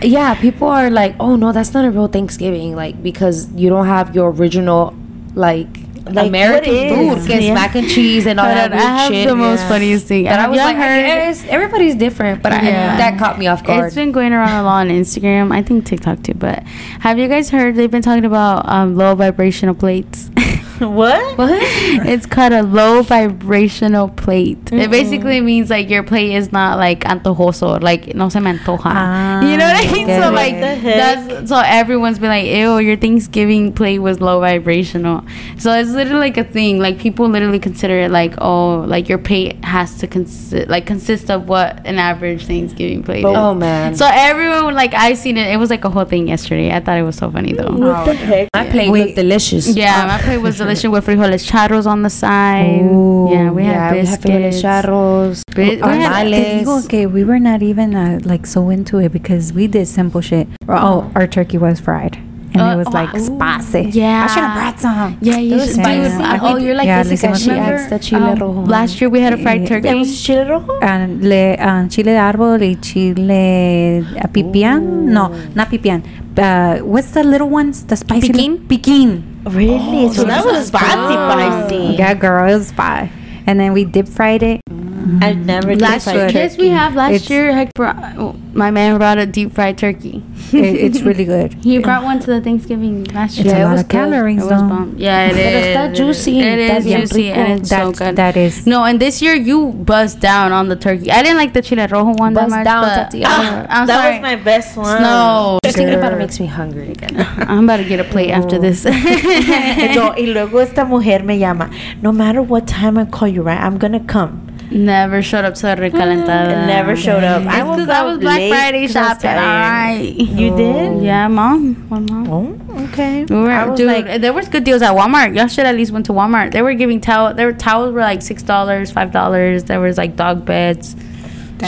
yeah, 0.00 0.32
people 0.40 0.68
are 0.68 0.88
like, 0.88 1.12
"Oh 1.20 1.36
no, 1.36 1.52
that's 1.52 1.74
not 1.76 1.84
a 1.84 1.90
real 1.92 2.08
Thanksgiving." 2.08 2.72
Like 2.74 3.02
because 3.02 3.52
you 3.52 3.68
don't 3.68 3.86
have 3.92 4.14
your 4.16 4.30
original 4.32 4.94
like 5.34 5.68
Like, 6.06 6.28
American 6.28 6.74
food, 7.16 7.26
gets 7.26 7.44
Yeah. 7.46 7.54
mac 7.54 7.74
and 7.74 7.88
cheese 7.88 8.26
and 8.26 8.38
all 8.38 8.44
that 8.46 8.72
I 8.74 8.76
have 8.76 9.10
shit. 9.12 9.26
the 9.26 9.34
most 9.34 9.62
funniest 9.68 10.06
thing. 10.06 10.24
But 10.26 10.38
I 10.38 10.48
was 10.48 10.58
like, 10.58 10.76
heard- 10.76 11.04
I 11.06 11.48
everybody's 11.48 11.94
different, 11.94 12.42
but 12.42 12.52
I, 12.52 12.60
that 12.60 13.18
caught 13.18 13.38
me 13.38 13.46
off 13.46 13.64
guard. 13.64 13.86
It's 13.86 13.94
been 13.94 14.12
going 14.12 14.32
around 14.34 14.60
a 14.60 14.64
lot 14.64 14.86
on 14.86 14.88
Instagram. 14.88 15.50
I 15.50 15.62
think 15.62 15.86
TikTok 15.86 16.22
too. 16.22 16.34
But 16.34 16.62
have 17.00 17.18
you 17.18 17.26
guys 17.26 17.48
heard 17.48 17.76
they've 17.76 17.90
been 17.90 18.02
talking 18.02 18.26
about 18.26 18.68
um, 18.68 18.96
low 18.96 19.14
vibrational 19.14 19.74
plates? 19.74 20.28
what? 20.78 21.38
what? 21.38 21.62
it's 22.06 22.26
called 22.26 22.52
a 22.52 22.62
low 22.62 23.02
vibrational 23.02 24.08
plate. 24.08 24.72
It 24.72 24.90
basically 24.90 25.40
means 25.40 25.70
like 25.70 25.88
your 25.88 26.02
plate 26.02 26.34
is 26.34 26.50
not 26.50 26.78
like 26.78 27.00
antojoso, 27.04 27.80
like 27.80 28.14
no 28.14 28.28
se 28.28 28.40
me 28.40 28.52
antoja. 28.52 28.80
Ah, 28.86 29.40
you 29.42 29.56
know 29.56 29.66
what 29.66 29.86
I 29.86 29.92
mean? 29.92 30.06
So 30.06 30.28
it. 30.28 30.32
like 30.32 30.54
What 30.54 30.60
the 30.60 30.74
heck? 30.74 31.28
that's 31.28 31.48
so 31.48 31.62
everyone's 31.64 32.18
been 32.18 32.30
like, 32.30 32.46
ew, 32.46 32.78
your 32.78 32.96
Thanksgiving 32.96 33.72
plate 33.72 34.00
was 34.00 34.20
low 34.20 34.40
vibrational. 34.40 35.24
So 35.58 35.72
it's 35.72 35.90
literally 35.90 36.20
like 36.20 36.38
a 36.38 36.44
thing. 36.44 36.80
Like 36.80 36.98
people 36.98 37.28
literally 37.28 37.60
consider 37.60 38.00
it 38.00 38.10
like, 38.10 38.34
oh, 38.38 38.80
like 38.80 39.08
your 39.08 39.18
plate 39.18 39.64
has 39.64 39.98
to 39.98 40.08
consist 40.08 40.68
like 40.68 40.86
consist 40.86 41.30
of 41.30 41.48
what 41.48 41.86
an 41.86 41.98
average 41.98 42.46
Thanksgiving 42.46 43.04
plate 43.04 43.24
is. 43.24 43.24
Oh 43.26 43.54
man. 43.54 43.94
So 43.94 44.08
everyone 44.10 44.74
like 44.74 44.94
I 44.94 45.14
seen 45.14 45.36
it. 45.36 45.52
It 45.52 45.58
was 45.58 45.70
like 45.70 45.84
a 45.84 45.90
whole 45.90 46.04
thing 46.04 46.26
yesterday. 46.26 46.72
I 46.72 46.80
thought 46.80 46.98
it 46.98 47.02
was 47.02 47.16
so 47.16 47.30
funny 47.30 47.52
though. 47.52 47.70
What 47.70 48.06
the 48.06 48.14
heck? 48.14 48.48
my 48.54 48.70
plate 48.70 48.90
Wait. 48.90 49.04
looked 49.04 49.16
delicious. 49.16 49.76
Yeah, 49.76 50.06
my 50.06 50.20
plate 50.20 50.38
was 50.38 50.58
delicious 50.64 50.90
with 50.90 51.06
frijoles 51.06 51.44
charros 51.50 51.86
on 51.86 52.02
the 52.02 52.10
side. 52.10 52.82
Ooh. 52.82 53.28
yeah, 53.30 53.50
we 53.50 53.62
yeah, 53.64 53.88
had 53.88 53.92
we 53.92 54.06
have 54.06 54.18
frijoles 54.20 54.50
biscuits. 54.50 54.62
charros, 54.62 55.42
Bi- 55.54 55.62
we 55.86 56.02
had- 56.02 56.26
Te 56.26 56.64
digo 56.64 56.88
que 56.88 57.06
we 57.08 57.24
were 57.24 57.38
not 57.38 57.62
even 57.62 57.94
uh, 57.94 58.18
like 58.24 58.46
so 58.46 58.68
into 58.70 58.98
it 58.98 59.12
because 59.12 59.52
we 59.52 59.66
did 59.66 59.86
simple 59.86 60.20
shit. 60.20 60.48
Oh, 60.68 61.10
our 61.14 61.26
turkey 61.26 61.58
was 61.58 61.80
fried. 61.80 62.18
And 62.54 62.62
Uh, 62.62 62.70
it 62.74 62.76
was 62.78 62.94
like 62.94 63.10
oh, 63.12 63.18
spicy. 63.18 63.90
yeah. 63.90 64.24
I 64.24 64.26
should 64.32 64.42
have 64.46 64.54
brought 64.54 64.78
some. 64.78 65.18
Yeah, 65.20 65.38
you 65.38 65.58
Those 65.58 65.74
should. 65.74 65.82
spicy. 65.82 66.14
Yeah. 66.22 66.32
I- 66.32 66.38
oh, 66.38 66.56
you're 66.56 66.74
like 66.78 66.86
Yeah, 66.86 67.02
Jessica. 67.02 67.32
listen, 67.32 67.42
She 67.42 67.50
remember, 67.50 67.74
adds 67.74 67.90
the 67.90 67.98
chile 67.98 68.30
um, 68.30 68.38
rojo. 68.38 68.62
Last 68.70 69.00
year 69.00 69.10
we 69.10 69.20
had 69.20 69.32
a 69.34 69.38
fried 69.38 69.62
Yeah. 69.62 69.68
turkey. 69.74 69.88
It 69.88 69.96
was 69.98 70.22
chile 70.22 70.44
rojo? 70.46 70.78
And 70.80 71.22
le, 71.24 71.54
uh, 71.58 71.88
chile 71.88 72.12
de 72.14 72.18
árbol 72.22 72.62
y 72.62 72.76
chile 72.80 74.04
uh, 74.22 74.28
pipián. 74.30 74.82
No, 75.10 75.32
not 75.54 75.68
pipián. 75.70 76.02
Uh, 76.38 76.78
what's 76.86 77.10
the 77.10 77.24
little 77.24 77.48
ones? 77.50 77.82
The 77.86 77.96
spicy. 77.96 78.28
Piquín? 78.30 78.58
Piquín. 78.70 79.22
Really? 79.50 80.12
so 80.14 80.24
that 80.24 80.44
was 80.44 80.66
spicy, 80.68 81.14
Oh. 81.18 81.30
spicy. 81.34 81.96
Yeah, 81.98 82.14
girl, 82.14 82.46
it 82.48 82.54
was 82.56 82.70
fine. 82.72 83.10
And 83.46 83.58
then 83.60 83.72
we 83.74 83.84
deep 83.84 84.08
fried 84.08 84.42
it. 84.42 84.60
Mm-hmm. 85.04 85.24
I 85.24 85.32
never 85.34 85.68
did 85.68 85.80
Last 85.82 86.04
fried 86.04 86.16
year, 86.16 86.28
yes, 86.30 86.56
we 86.56 86.68
have. 86.68 86.94
Last 86.94 87.12
It's- 87.12 87.30
year, 87.30 87.52
Heck 87.52 87.72
brought, 87.74 87.96
oh, 88.16 88.34
my 88.54 88.70
man 88.70 88.96
brought 88.98 89.18
a 89.18 89.26
deep 89.26 89.52
fried 89.52 89.76
turkey. 89.78 90.22
It, 90.54 90.76
it's 90.86 91.00
really 91.02 91.24
good. 91.24 91.54
He 91.64 91.78
brought 91.78 92.04
one 92.04 92.20
to 92.20 92.26
the 92.26 92.40
Thanksgiving 92.40 93.04
last 93.12 93.38
It's 93.38 93.46
year. 93.46 93.56
a 93.66 93.68
it 93.68 93.70
was 93.72 93.80
of 93.80 93.88
good. 93.88 93.96
calories, 93.98 94.44
It 94.44 94.48
though. 94.48 94.92
Yeah, 94.96 95.26
it 95.26 95.36
It's 95.36 95.74
that 95.74 95.94
juicy. 95.96 96.38
It 96.40 96.58
Está 96.70 96.76
is 96.78 96.84
bien 96.84 97.00
juicy 97.00 97.22
rico. 97.28 97.40
and 97.40 97.52
it's 97.60 97.68
so 97.68 97.76
That's- 97.76 97.98
good. 97.98 98.16
That 98.16 98.36
is. 98.36 98.66
No, 98.66 98.84
and 98.84 99.00
this 99.00 99.20
year 99.20 99.34
you 99.34 99.72
buzzed 99.72 100.20
down 100.20 100.52
on 100.52 100.68
the 100.68 100.76
turkey. 100.76 101.10
I 101.10 101.22
didn't 101.24 101.38
like 101.38 101.54
the 101.54 101.62
chile 101.62 101.86
rojo 101.90 102.14
one 102.14 102.34
that 102.34 102.42
Bust 102.48 102.50
much, 102.50 102.64
down, 102.64 102.82
but 102.84 102.94
Tatiana. 103.10 103.66
I'm 103.70 103.86
that 103.88 103.96
sorry. 104.02 104.12
was 104.14 104.22
my 104.22 104.36
best 104.36 104.76
one. 104.76 105.02
no. 105.02 105.58
Just 105.64 105.76
thinking 105.76 105.96
about 105.98 106.12
it 106.12 106.18
makes 106.18 106.38
me 106.38 106.46
hungry 106.46 106.90
again. 106.92 107.16
I'm 107.50 107.64
about 107.64 107.78
to 107.78 107.84
get 107.84 107.98
a 107.98 108.04
plate 108.04 108.30
after 108.30 108.58
this. 108.58 108.84
no, 108.84 110.14
y 110.16 110.26
luego 110.26 110.58
esta 110.60 110.84
mujer 110.84 111.24
me 111.24 111.38
llama. 111.38 111.68
No 112.00 112.12
matter 112.12 112.42
what 112.42 112.66
time 112.68 112.96
I 112.96 113.04
call 113.06 113.26
you, 113.28 113.42
right? 113.42 113.60
I'm 113.60 113.78
gonna 113.78 114.00
come. 114.00 114.53
Never 114.70 115.22
showed 115.22 115.44
up 115.44 115.54
to 115.54 115.62
the 115.62 115.68
recalentada. 115.76 116.54
Mm, 116.54 116.66
never 116.66 116.96
showed 116.96 117.22
up. 117.22 117.42
It's 117.42 117.50
I 117.52 117.62
was 117.62 117.76
because 117.76 117.88
I 117.90 118.02
was 118.02 118.18
Black 118.18 118.36
Friday 118.36 118.50
Friday 118.50 118.86
'cause 118.86 118.96
I 118.96 119.00
was 119.00 119.08
shopping. 119.22 119.30
All 119.30 119.36
right. 119.36 120.14
You 120.16 120.56
did? 120.56 121.02
Yeah, 121.02 121.28
mom. 121.28 121.86
My 121.88 121.98
mom. 122.00 122.60
Oh, 122.70 122.84
okay. 122.84 123.24
We 123.24 123.36
were, 123.36 123.50
I 123.50 123.66
was 123.66 123.78
dude, 123.78 123.86
like, 123.86 124.20
there 124.20 124.32
was 124.32 124.48
good 124.48 124.64
deals 124.64 124.82
at 124.82 124.92
Walmart. 124.96 125.36
Y'all 125.36 125.46
should 125.48 125.66
at 125.66 125.74
least 125.76 125.92
went 125.92 126.06
to 126.06 126.12
Walmart. 126.12 126.52
They 126.52 126.62
were 126.62 126.74
giving 126.74 127.00
towel. 127.00 127.34
There 127.34 127.46
were 127.46 127.52
towels 127.52 127.92
were 127.92 128.00
like 128.00 128.22
six 128.22 128.42
dollars, 128.42 128.90
five 128.90 129.12
dollars. 129.12 129.64
There 129.64 129.80
was 129.80 129.96
like 129.98 130.16
dog 130.16 130.44
beds, 130.44 130.96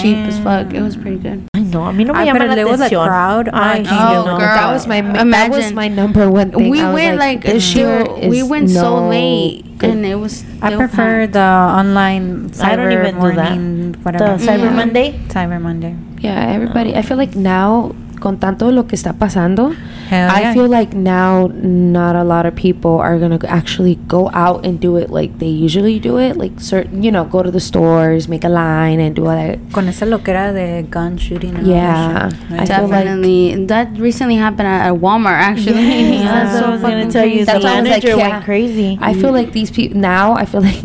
cheap 0.01 0.17
as 0.19 0.39
fuck. 0.41 0.73
It 0.75 0.81
was 0.83 0.97
pretty 0.97 1.19
good. 1.19 1.45
I 1.67 1.71
know. 1.71 1.85
A 1.85 1.93
mí 1.93 2.07
no 2.07 2.13
me 2.15 2.21
I 2.21 2.25
llama 2.27 2.39
but 2.41 2.49
la 2.49 2.55
there 2.55 2.67
was 2.69 2.81
a 2.81 2.87
atención. 2.87 3.07
crowd. 3.07 3.49
I 3.53 3.59
I 3.59 3.75
can't 3.83 3.87
can't 3.89 4.17
Oh, 4.19 4.25
do 4.25 4.31
no. 4.31 4.39
girl. 4.39 4.55
That 4.55 4.71
was 4.73 4.87
my 4.87 5.01
that 5.03 5.51
was 5.51 5.73
my 5.73 5.89
number 5.89 6.31
one 6.31 6.51
thing. 6.53 6.71
we 6.71 6.81
I 6.81 6.93
went 6.93 7.19
like, 7.19 7.43
this 7.43 7.75
year 7.75 8.05
We 8.23 8.43
went 8.43 8.71
so 8.71 9.09
late, 9.09 9.67
good. 9.79 9.91
and 9.91 10.07
it 10.07 10.15
was. 10.17 10.45
I 10.63 10.75
prefer 10.77 11.27
packed. 11.27 11.33
the 11.35 11.51
online 11.81 12.51
cyber 12.51 12.65
I 12.65 12.77
don't 12.77 12.93
even 12.93 13.15
do 13.21 13.33
that. 13.35 13.51
morning, 13.59 13.93
The 13.93 13.99
whatever. 14.01 14.39
Cyber 14.39 14.71
Yeah. 14.71 14.81
Monday. 14.81 15.09
Cyber 15.29 15.61
Monday. 15.61 15.95
Yeah, 16.21 16.55
everybody. 16.55 16.95
I 16.97 17.03
feel 17.03 17.17
like 17.19 17.37
now, 17.37 17.93
con 18.27 18.39
tanto 18.39 18.73
lo 18.73 18.89
que 18.89 18.97
está 18.97 19.13
pasando, 19.13 19.71
Hell 20.11 20.29
I 20.35 20.41
yeah. 20.41 20.53
feel 20.53 20.69
like 20.69 20.97
now 20.97 21.47
not 21.63 22.17
a 22.17 22.25
lot 22.25 22.45
of 22.45 22.57
people 22.57 22.99
are 22.99 23.21
gonna 23.21 23.39
actually 23.47 23.95
go 24.09 24.31
out 24.35 24.67
and 24.67 24.81
do 24.81 24.97
it 24.97 25.11
like 25.11 25.39
they 25.39 25.47
usually 25.47 26.01
do 26.01 26.19
it. 26.19 26.37
Like 26.37 26.59
certain, 26.59 27.05
you 27.05 27.13
know, 27.13 27.23
go 27.25 27.45
to 27.45 27.53
the 27.53 27.61
stores, 27.61 28.27
make 28.29 28.43
a 28.43 28.49
line, 28.49 28.99
and 28.99 29.15
do 29.15 29.27
all 29.27 29.37
that. 29.37 29.61
Con 29.73 29.87
esa 29.87 30.07
loquera 30.07 30.53
de 30.53 30.83
gun 30.91 31.17
shooting. 31.17 31.55
And 31.55 31.67
Yeah, 31.69 32.31
that 32.31 32.33
shit. 32.33 32.51
Right. 32.51 32.67
feel 32.69 32.89
like- 32.89 33.05
Definitely. 33.05 33.67
that 33.67 33.89
recently 33.99 34.35
happened 34.37 34.67
at, 34.67 34.89
at 34.89 34.95
Walmart. 35.01 35.39
Actually, 35.39 35.87
Yes, 35.87 36.25
Yeah, 36.25 36.35
that's 36.35 36.55
what 36.55 36.65
I 36.65 36.71
was 36.73 36.81
gonna 36.83 37.11
tell 37.11 37.25
you. 37.27 37.45
crazy. 37.45 37.45
The 37.45 37.53
That's 37.53 37.65
why 37.65 37.71
I 37.71 37.81
was 37.81 37.91
like, 37.91 38.03
manager 38.03 38.17
yeah. 38.19 38.29
went 38.31 38.45
crazy. 38.45 38.99
I 39.01 39.15
feel 39.15 39.31
like 39.31 39.53
these 39.53 39.71
people 39.71 40.01
now. 40.01 40.35
I 40.35 40.47
feel 40.47 40.63
like 40.63 40.83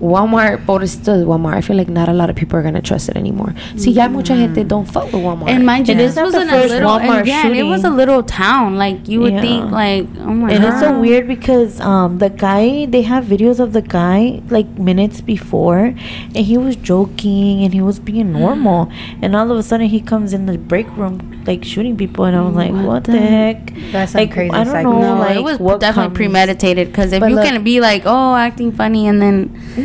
Walmart, 0.00 0.64
pobrecito 0.66 1.16
de 1.18 1.24
Walmart. 1.24 1.56
I 1.56 1.60
feel 1.60 1.76
like 1.76 1.88
not 1.88 2.08
a 2.08 2.12
lot 2.12 2.30
of 2.30 2.36
people 2.36 2.58
are 2.58 2.62
gonna 2.62 2.80
trust 2.82 3.08
it 3.08 3.16
anymore. 3.16 3.54
See, 3.76 3.90
ya 3.90 4.08
mucha 4.08 4.34
gente 4.36 4.62
don't 4.64 4.86
fuck 4.86 5.04
with 5.12 5.14
Walmart. 5.22 5.48
And 5.50 5.64
mind 5.66 5.88
you, 5.88 5.94
this 5.94 6.16
was 6.16 6.32
the 6.32 6.42
in 6.42 6.48
a 6.48 6.50
first 6.52 6.70
little, 6.74 6.90
Walmart 6.90 7.26
yeah, 7.26 7.46
and 7.46 7.56
it 7.56 7.64
was 7.64 7.84
a 7.84 7.90
little 7.90 8.22
town. 8.22 8.76
Like 8.76 9.08
you 9.08 9.20
would 9.20 9.32
Yeah. 9.34 9.40
think, 9.40 9.70
like 9.72 10.06
oh 10.20 10.32
my 10.34 10.52
And 10.52 10.62
god. 10.62 10.72
it's 10.72 10.80
so 10.80 10.98
weird 10.98 11.26
because 11.26 11.80
um 11.80 12.18
the 12.18 12.30
guy 12.30 12.86
they 12.86 13.02
have 13.02 13.24
videos 13.24 13.58
of 13.60 13.72
the 13.72 13.82
guy 13.82 14.40
like 14.50 14.68
minutes 14.78 15.20
before 15.20 15.94
and 16.34 16.36
he 16.36 16.56
was 16.56 16.76
joking 16.76 17.64
and 17.64 17.74
he 17.74 17.80
was 17.80 17.98
being 17.98 18.32
normal 18.32 18.90
and 19.22 19.34
all 19.34 19.50
of 19.50 19.58
a 19.58 19.62
sudden 19.62 19.86
he 19.88 20.00
comes 20.00 20.32
in 20.32 20.46
the 20.46 20.56
break 20.58 20.86
room 20.96 21.42
like 21.46 21.64
shooting 21.64 21.96
people 21.96 22.24
and 22.24 22.36
I 22.36 22.40
was 22.42 22.54
like 22.54 22.72
What 22.72 22.84
what, 22.84 23.04
the 23.04 23.18
heck 23.18 23.72
That's 23.92 24.14
like 24.14 24.32
crazy 24.32 24.50
I 24.54 24.64
don't 24.64 24.84
know 25.00 25.14
No, 25.14 25.20
like 25.20 25.36
it 25.36 25.42
was 25.42 25.58
definitely 25.80 26.04
comes- 26.10 26.16
premeditated. 26.16 26.88
Because 26.88 27.12
if 27.12 27.20
But 27.20 27.30
you 27.30 27.36
look- 27.36 27.44
can 27.46 27.62
be 27.64 27.80
like, 27.80 28.02
oh, 28.06 28.34
acting 28.34 28.72
funny, 28.72 29.06
and 29.08 29.20
then 29.22 29.36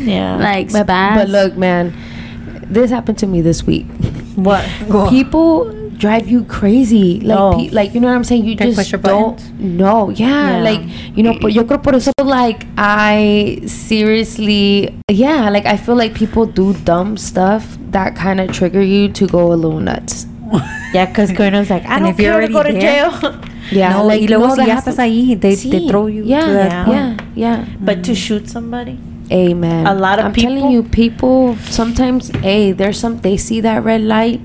yeah 0.04 0.38
like 0.38 0.72
but, 0.72 0.88
spaz. 0.88 1.16
but 1.16 1.30
look, 1.30 1.58
man, 1.58 1.94
this 2.70 2.92
happened 2.92 3.18
to 3.20 3.28
me 3.28 3.42
this 3.42 3.64
week. 3.66 3.86
what 4.36 4.64
People 5.10 5.72
drive 5.98 6.28
you 6.28 6.44
crazy. 6.46 7.20
Like, 7.22 7.40
Oh. 7.40 7.54
pe- 7.56 7.70
like 7.70 7.94
you 7.94 8.02
know 8.02 8.08
what 8.08 8.16
I'm 8.16 8.24
saying? 8.24 8.44
You 8.46 8.56
They 8.56 8.66
just 8.66 8.78
push 8.78 8.92
your 8.92 9.00
don't 9.02 9.38
buttons. 9.38 9.52
know. 9.62 10.10
Yeah, 10.10 10.58
Yeah. 10.58 10.64
like 10.64 10.82
you 11.16 11.24
know. 11.24 11.38
But 11.40 11.54
yo 11.54 11.64
creo 11.64 11.82
por 11.82 11.96
eso 11.96 12.12
like 12.24 12.66
I 12.78 13.62
seriously, 13.68 14.94
yeah, 15.10 15.50
like 15.50 15.66
I 15.66 15.78
feel 15.78 15.96
like 15.96 16.14
people 16.14 16.46
do 16.46 16.74
dumb 16.84 17.16
stuff 17.18 17.78
that 17.92 18.16
kind 18.16 18.40
of 18.42 18.52
trigger 18.52 18.82
you 18.82 19.08
to 19.10 19.28
go 19.28 19.54
a 19.54 19.56
little 19.56 19.80
nuts. 19.80 20.26
Yeah, 20.94 21.08
because 21.08 21.32
Colonel's 21.32 21.72
like, 21.72 21.84
I 21.90 21.96
And 21.98 22.06
don't 22.06 22.14
if 22.14 22.20
you're 22.20 22.38
care 22.38 22.48
to 22.48 22.54
go 22.54 22.62
to 22.64 22.72
there- 22.72 22.82
jail. 22.82 23.12
Yeah, 23.72 23.94
no, 23.94 24.06
like 24.06 24.22
y 24.22 24.28
luego 24.28 24.48
no, 24.50 24.56
si 24.56 24.58
that 24.62 24.68
ya 24.68 24.76
happen- 24.76 24.94
estás 24.94 25.00
ahí, 25.00 25.40
they, 25.40 25.56
they 25.56 25.88
throw 25.88 26.06
you 26.08 26.24
yeah, 26.26 26.46
to 26.46 26.52
that 26.54 26.70
Yeah. 26.72 26.84
point. 26.86 27.22
yeah, 27.34 27.58
yeah. 27.64 27.66
but 27.80 28.04
to 28.04 28.14
shoot 28.14 28.50
somebody. 28.50 29.00
Amen. 29.34 29.88
A 29.88 29.96
lot 29.96 30.20
of 30.20 30.26
I'm 30.26 30.34
people- 30.34 30.54
telling 30.56 30.72
you, 30.72 30.84
people 30.84 31.56
sometimes, 31.70 32.30
hey, 32.46 32.72
there's 32.72 33.00
some. 33.00 33.18
They 33.22 33.36
see 33.38 33.62
that 33.62 33.84
red 33.84 34.02
light, 34.02 34.40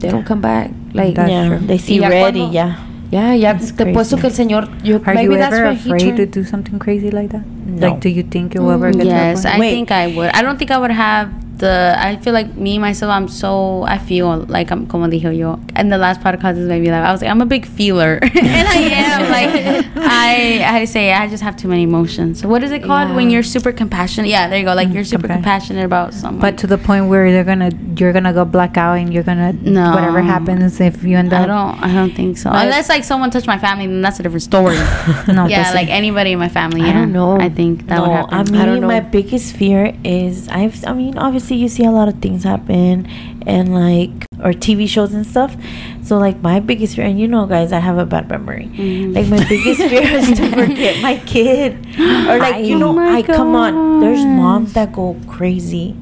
they 0.00 0.10
don't 0.10 0.24
come 0.26 0.40
back. 0.42 0.70
Like, 0.92 1.14
That's 1.14 1.30
yeah, 1.30 1.48
true. 1.48 1.58
they 1.66 1.78
see 1.78 2.00
ya 2.00 2.08
red 2.08 2.34
cuando- 2.34 2.48
y 2.48 2.52
ya. 2.52 2.66
yeah, 3.10 3.32
ya. 3.32 3.52
That's 3.54 3.72
Te 3.72 3.92
puesto 3.92 4.16
que 4.20 4.28
el 4.28 4.32
señor, 4.34 4.68
yo, 4.84 5.00
Are 5.06 5.14
maybe 5.14 5.32
you 5.34 5.38
that's 5.40 5.54
ever 5.56 5.66
afraid 5.72 6.16
to 6.16 6.26
do 6.26 6.44
something 6.44 6.78
crazy 6.78 7.10
like 7.10 7.30
that? 7.32 7.44
No. 7.66 7.88
Like, 7.88 8.00
do 8.00 8.08
you 8.08 8.22
think 8.22 8.54
you'll 8.54 8.70
ever 8.70 8.92
get 8.92 9.06
Yes, 9.06 9.38
to 9.40 9.42
that 9.44 9.54
I 9.54 9.56
point? 9.56 9.60
Wait. 9.60 9.72
think 9.72 9.90
I 9.90 10.06
would. 10.08 10.30
I 10.36 10.42
don't 10.42 10.58
think 10.58 10.70
I 10.70 10.78
would 10.78 10.90
have 10.92 11.28
the. 11.58 11.94
I 11.98 12.16
feel 12.16 12.32
like 12.32 12.54
me 12.56 12.78
myself. 12.78 13.10
I'm 13.10 13.28
so. 13.28 13.82
I 13.82 13.98
feel 13.98 14.38
like 14.48 14.70
I'm 14.70 14.86
como 14.86 15.06
dijo 15.06 15.36
yo. 15.36 15.58
And 15.74 15.90
the 15.92 15.98
last 15.98 16.20
podcast 16.20 16.58
is 16.58 16.68
maybe 16.68 16.90
like 16.90 17.02
I 17.04 17.12
was 17.12 17.20
like 17.22 17.30
I'm 17.30 17.40
a 17.42 17.46
big 17.46 17.66
feeler, 17.66 18.18
and 18.22 18.68
I 18.68 18.76
am 18.76 19.30
like 19.36 19.86
I. 19.96 20.62
I 20.66 20.84
say 20.84 21.12
I 21.12 21.26
just 21.28 21.42
have 21.42 21.56
too 21.56 21.68
many 21.68 21.82
emotions. 21.84 22.44
What 22.44 22.62
is 22.62 22.70
it 22.70 22.82
called 22.84 23.14
when 23.14 23.30
you're 23.30 23.42
super 23.42 23.72
compassionate? 23.72 24.28
Yeah, 24.30 24.48
there 24.48 24.58
you 24.58 24.64
go. 24.64 24.74
Like 24.74 24.88
mm, 24.88 24.94
you're 24.94 25.04
super 25.04 25.26
compa- 25.28 25.34
compassionate 25.34 25.84
about 25.84 26.14
someone. 26.14 26.40
But 26.40 26.58
to 26.58 26.66
the 26.66 26.78
point 26.78 27.08
where 27.08 27.30
they're 27.32 27.44
gonna, 27.44 27.70
you're 27.96 28.12
gonna 28.12 28.32
go 28.32 28.44
black 28.44 28.76
out 28.76 28.98
and 28.98 29.12
you're 29.12 29.22
gonna, 29.22 29.52
No. 29.52 29.92
whatever 29.92 30.20
happens 30.22 30.80
if 30.80 31.02
you 31.04 31.16
end 31.16 31.32
up. 31.32 31.42
I 31.42 31.46
don't. 31.46 31.82
I 31.82 31.94
don't 31.94 32.14
think 32.14 32.38
so. 32.38 32.50
Like- 32.50 32.64
Unless 32.64 32.88
like 32.88 33.04
someone 33.04 33.30
touched 33.30 33.46
my 33.46 33.58
family, 33.58 33.86
then 33.86 34.02
that's 34.02 34.20
a 34.20 34.22
different 34.22 34.42
story. 34.42 34.76
No, 35.28 35.46
yeah, 35.46 35.64
pues 35.64 35.74
like 35.74 35.88
anybody 35.88 36.32
in 36.32 36.38
my 36.38 36.48
family. 36.48 36.82
I 36.82 36.92
don't 36.92 37.12
know. 37.12 37.38
I 37.38 37.48
think 37.48 37.86
that 37.86 37.96
no, 37.96 38.02
would 38.02 38.10
happen. 38.10 38.34
I 38.34 38.42
mean, 38.50 38.60
I 38.60 38.64
don't 38.66 38.80
know. 38.80 38.86
my 38.88 39.00
biggest 39.00 39.54
fear 39.56 39.94
is 40.04 40.48
I've. 40.48 40.84
I 40.84 40.92
mean, 40.92 41.16
obviously, 41.18 41.45
you 41.54 41.68
see 41.68 41.84
a 41.84 41.90
lot 41.90 42.08
of 42.08 42.20
things 42.20 42.42
happen, 42.44 43.06
and 43.46 43.72
like 43.74 44.10
or 44.42 44.52
TV 44.52 44.88
shows 44.88 45.14
and 45.14 45.26
stuff. 45.26 45.56
So 46.02 46.18
like 46.18 46.40
my 46.42 46.60
biggest 46.60 46.96
fear, 46.96 47.04
and 47.06 47.18
you 47.20 47.28
know, 47.28 47.46
guys, 47.46 47.72
I 47.72 47.78
have 47.78 47.98
a 47.98 48.06
bad 48.06 48.28
memory. 48.28 48.66
Mhm. 48.74 49.14
Like 49.14 49.28
my 49.28 49.42
biggest 49.48 49.80
fear 49.82 50.02
is 50.02 50.28
to 50.38 50.50
forget 50.66 51.00
my 51.02 51.16
kid, 51.26 51.74
or 52.28 52.38
like 52.38 52.64
you 52.64 52.78
know, 52.78 52.98
I 52.98 53.22
come 53.22 53.54
on. 53.54 54.00
There's 54.00 54.24
moms 54.24 54.72
that 54.74 54.92
go 54.92 55.16
crazy. 55.28 55.94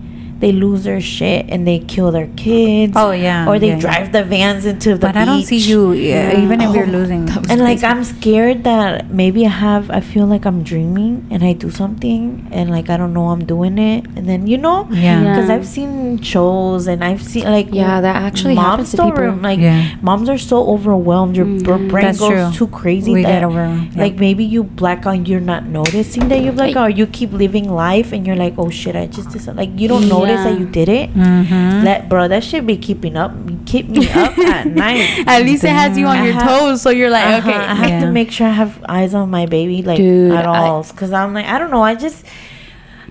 They 0.44 0.52
lose 0.52 0.84
their 0.84 1.00
shit 1.00 1.46
and 1.48 1.66
they 1.66 1.78
kill 1.94 2.10
their 2.16 2.28
kids. 2.44 2.92
Oh, 3.02 3.12
yeah, 3.12 3.48
Or 3.48 3.54
they 3.58 3.68
yeah, 3.68 3.74
yeah. 3.80 3.80
drive 3.86 4.06
the 4.16 4.22
vans 4.32 4.66
into 4.72 4.90
the 5.00 5.06
But 5.06 5.16
I 5.16 5.24
don't 5.24 5.42
see 5.42 5.56
you, 5.70 5.92
yeah, 5.92 6.42
even 6.44 6.60
if 6.60 6.74
you're 6.76 6.90
Oh, 6.92 6.98
losing. 6.98 7.24
that 7.30 7.38
was 7.42 7.50
and 7.50 7.60
like 7.68 7.80
crazy. 7.80 7.86
I'm 7.92 8.04
scared 8.04 8.58
that 8.64 9.08
maybe 9.20 9.40
I 9.46 9.54
have 9.68 9.84
I 9.98 10.00
feel 10.12 10.26
like 10.34 10.44
I'm 10.50 10.60
dreaming 10.72 11.12
and 11.32 11.40
I 11.50 11.52
do 11.64 11.70
something 11.70 12.46
and 12.58 12.66
like 12.76 12.90
I 12.94 12.96
don't 13.00 13.14
know 13.18 13.26
I'm 13.34 13.44
doing 13.54 13.78
it 13.78 14.04
and 14.16 14.24
then 14.30 14.46
you 14.52 14.58
know 14.66 14.78
Yeah. 14.90 15.20
because 15.24 15.48
Yeah. 15.48 15.54
I've 15.56 15.66
seen 15.76 16.20
shows 16.32 16.86
and 16.92 17.02
I've 17.08 17.22
seen 17.30 17.44
like 17.58 17.68
Yeah, 17.72 18.00
that 18.06 18.16
actually 18.28 18.54
moms 18.54 18.68
happens 18.70 18.90
to 18.90 18.96
don't 18.98 19.10
people. 19.12 19.24
rem- 19.24 19.42
like 19.50 19.60
Yeah. 19.60 19.94
moms 20.02 20.28
are 20.28 20.36
so 20.52 20.58
overwhelmed 20.74 21.36
your 21.40 21.46
br- 21.46 21.80
Mhm. 21.80 21.88
brain 21.92 22.04
That's 22.06 22.18
goes 22.24 22.30
true. 22.30 22.50
too 22.58 22.66
crazy 22.80 23.12
We 23.14 23.22
that 23.22 23.40
get 23.40 23.44
overwhelmed, 23.48 23.90
yeah. 23.96 24.02
like 24.04 24.14
maybe 24.26 24.44
you 24.44 24.62
black 24.64 25.06
out 25.06 25.26
you're 25.28 25.46
not 25.54 25.62
noticing 25.80 26.28
that 26.28 26.40
you 26.44 26.52
black 26.52 26.76
out 26.76 26.86
or 26.88 26.90
you 27.00 27.06
keep 27.06 27.32
living 27.32 27.66
life 27.86 28.12
and 28.12 28.26
you're 28.26 28.36
like 28.44 28.54
oh 28.58 28.68
shit 28.80 28.94
I 28.96 29.06
just 29.06 29.30
did 29.30 29.40
like 29.56 29.70
you 29.80 29.88
don't 29.88 30.08
notice 30.08 30.33
that 30.42 30.58
you 30.58 30.66
did 30.66 30.88
it 30.88 31.12
Mm-hmm. 31.14 31.84
that 31.84 32.08
bro 32.08 32.26
that 32.28 32.42
should 32.42 32.66
be 32.66 32.76
keeping 32.76 33.16
up 33.16 33.32
keep 33.66 33.88
me 33.88 34.08
up 34.10 34.36
at 34.38 34.66
night 34.66 35.24
At 35.26 35.42
least 35.44 35.62
it 35.64 35.70
has 35.70 35.96
you 35.96 36.06
on 36.06 36.16
I 36.16 36.24
your 36.24 36.32
have- 36.34 36.42
toes, 36.60 36.82
so 36.82 36.90
you're 36.90 37.10
like, 37.10 37.24
uh-huh, 37.26 37.48
okay. 37.50 37.58
I 37.58 37.74
have 37.74 37.88
Yeah. 37.90 38.00
to 38.06 38.10
make 38.10 38.30
sure 38.32 38.46
I 38.46 38.50
have 38.50 38.82
eyes 38.88 39.14
on 39.14 39.30
my 39.30 39.46
baby, 39.46 39.82
like 39.82 39.98
Dude, 39.98 40.32
at 40.32 40.46
all, 40.46 40.82
because 40.82 41.12
I'm 41.12 41.32
like 41.34 41.46
I 41.46 41.58
don't 41.58 41.70
know. 41.70 41.82
I 41.82 41.94
just 41.94 42.24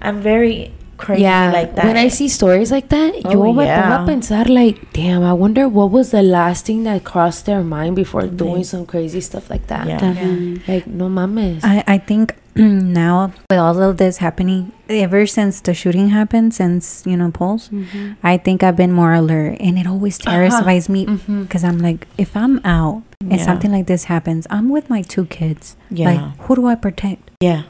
I'm 0.01 0.19
very 0.21 0.71
crazy 0.97 1.23
yeah, 1.23 1.51
like 1.51 1.75
that. 1.75 1.85
when 1.85 1.97
I 1.97 2.07
see 2.07 2.27
stories 2.27 2.71
like 2.71 2.89
that, 2.89 3.13
Oh, 3.25 3.31
yo 3.31 3.43
me 3.43 3.49
pongo 3.53 3.61
yeah. 3.63 4.03
a 4.03 4.07
pensar 4.07 4.47
like, 4.47 4.93
damn, 4.93 5.23
I 5.23 5.33
wonder 5.33 5.67
what 5.67 5.91
was 5.91 6.11
the 6.11 6.21
last 6.23 6.65
thing 6.65 6.83
that 6.83 7.03
crossed 7.03 7.45
their 7.45 7.63
mind 7.63 7.95
before 7.95 8.27
doing 8.27 8.63
some 8.63 8.85
crazy 8.85 9.21
stuff 9.21 9.49
like 9.49 9.67
that. 9.67 9.87
Yeah. 9.87 9.97
Definitely. 9.99 10.61
Like, 10.67 10.87
no 10.87 11.09
mames. 11.09 11.61
I, 11.63 11.83
I 11.87 11.97
think 11.97 12.35
now 12.55 13.33
with 13.49 13.59
all 13.59 13.81
of 13.81 13.97
this 13.97 14.17
happening, 14.17 14.71
ever 14.87 15.25
since 15.25 15.59
the 15.61 15.73
shooting 15.73 16.09
happened, 16.09 16.53
since 16.53 17.03
you 17.05 17.17
know 17.17 17.31
Pulse, 17.31 17.69
Mhm. 17.69 18.15
I 18.23 18.37
think 18.37 18.61
I've 18.61 18.75
been 18.77 18.91
more 18.93 19.13
alert, 19.13 19.57
and 19.59 19.77
it 19.79 19.87
always 19.87 20.17
terrifies 20.19 20.87
me 20.87 21.05
because 21.05 21.63
I'm 21.63 21.79
like, 21.79 22.05
if 22.17 22.37
I'm 22.37 22.61
out 22.63 23.01
and 23.21 23.39
Yeah. 23.39 23.45
something 23.45 23.71
like 23.71 23.87
this 23.87 24.05
happens, 24.05 24.45
I'm 24.51 24.69
with 24.69 24.87
my 24.89 25.01
two 25.01 25.25
kids. 25.25 25.75
Yeah. 25.89 26.11
Like, 26.13 26.21
who 26.45 26.55
do 26.55 26.67
I 26.67 26.75
protect? 26.75 27.31
yeah, 27.41 27.63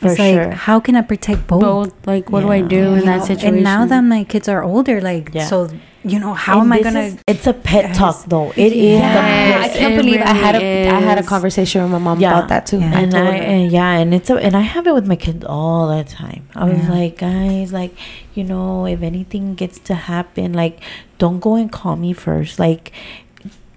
for 0.00 0.08
it's 0.08 0.16
sure. 0.16 0.46
like, 0.46 0.54
how 0.54 0.80
can 0.80 0.96
I 0.96 1.02
protect 1.02 1.46
both? 1.46 1.60
Both, 1.60 1.94
like, 2.06 2.30
what 2.30 2.40
do 2.40 2.50
I 2.50 2.60
do 2.62 2.76
You 2.76 2.94
in 3.00 3.04
that 3.06 3.22
situation? 3.24 3.54
And 3.56 3.64
now 3.64 3.86
that 3.86 4.00
my 4.00 4.24
kids 4.24 4.48
are 4.48 4.62
older, 4.62 5.00
like, 5.00 5.30
Yeah. 5.32 5.46
so 5.46 5.68
you 6.02 6.18
know, 6.18 6.32
how 6.32 6.54
And 6.60 6.62
am 6.62 6.72
I 6.72 6.80
gonna? 6.80 7.00
is- 7.00 7.18
it's 7.26 7.46
a 7.46 7.52
pet 7.52 7.84
Yes. 7.88 7.98
talk 7.98 8.24
though. 8.26 8.50
It 8.56 8.72
is 8.72 8.98
Yes. 8.98 9.12
the 9.12 9.64
I 9.64 9.68
can't 9.78 9.92
it 9.92 9.96
believe 10.00 10.22
I 10.22 10.32
had 10.32 10.54
a 10.56 10.58
really 10.58 10.88
I 10.88 11.00
had 11.00 11.18
a 11.18 11.22
conversation 11.22 11.82
with 11.82 11.92
my 11.92 11.98
mom 11.98 12.18
Yeah. 12.20 12.30
about 12.32 12.48
that 12.48 12.64
too. 12.64 12.78
Yeah. 12.80 12.98
And 12.98 13.12
told 13.12 13.26
I 13.28 13.36
and 13.36 13.70
yeah, 13.70 13.98
and 14.00 14.14
it's 14.14 14.30
a, 14.30 14.36
and 14.36 14.56
I 14.56 14.62
have 14.62 14.86
it 14.86 14.94
with 14.94 15.06
my 15.06 15.16
kids 15.16 15.44
all 15.44 15.88
the 15.94 16.02
time. 16.04 16.44
I 16.56 16.64
was 16.64 16.78
Yeah. 16.84 16.90
like, 16.98 17.18
guys, 17.18 17.70
like 17.74 17.92
you 18.32 18.44
know, 18.44 18.86
if 18.86 19.02
anything 19.02 19.54
gets 19.54 19.78
to 19.88 19.94
happen, 19.94 20.54
like 20.54 20.80
don't 21.18 21.38
go 21.38 21.56
and 21.56 21.70
call 21.70 21.96
me 21.96 22.14
first. 22.14 22.58
Like 22.58 22.92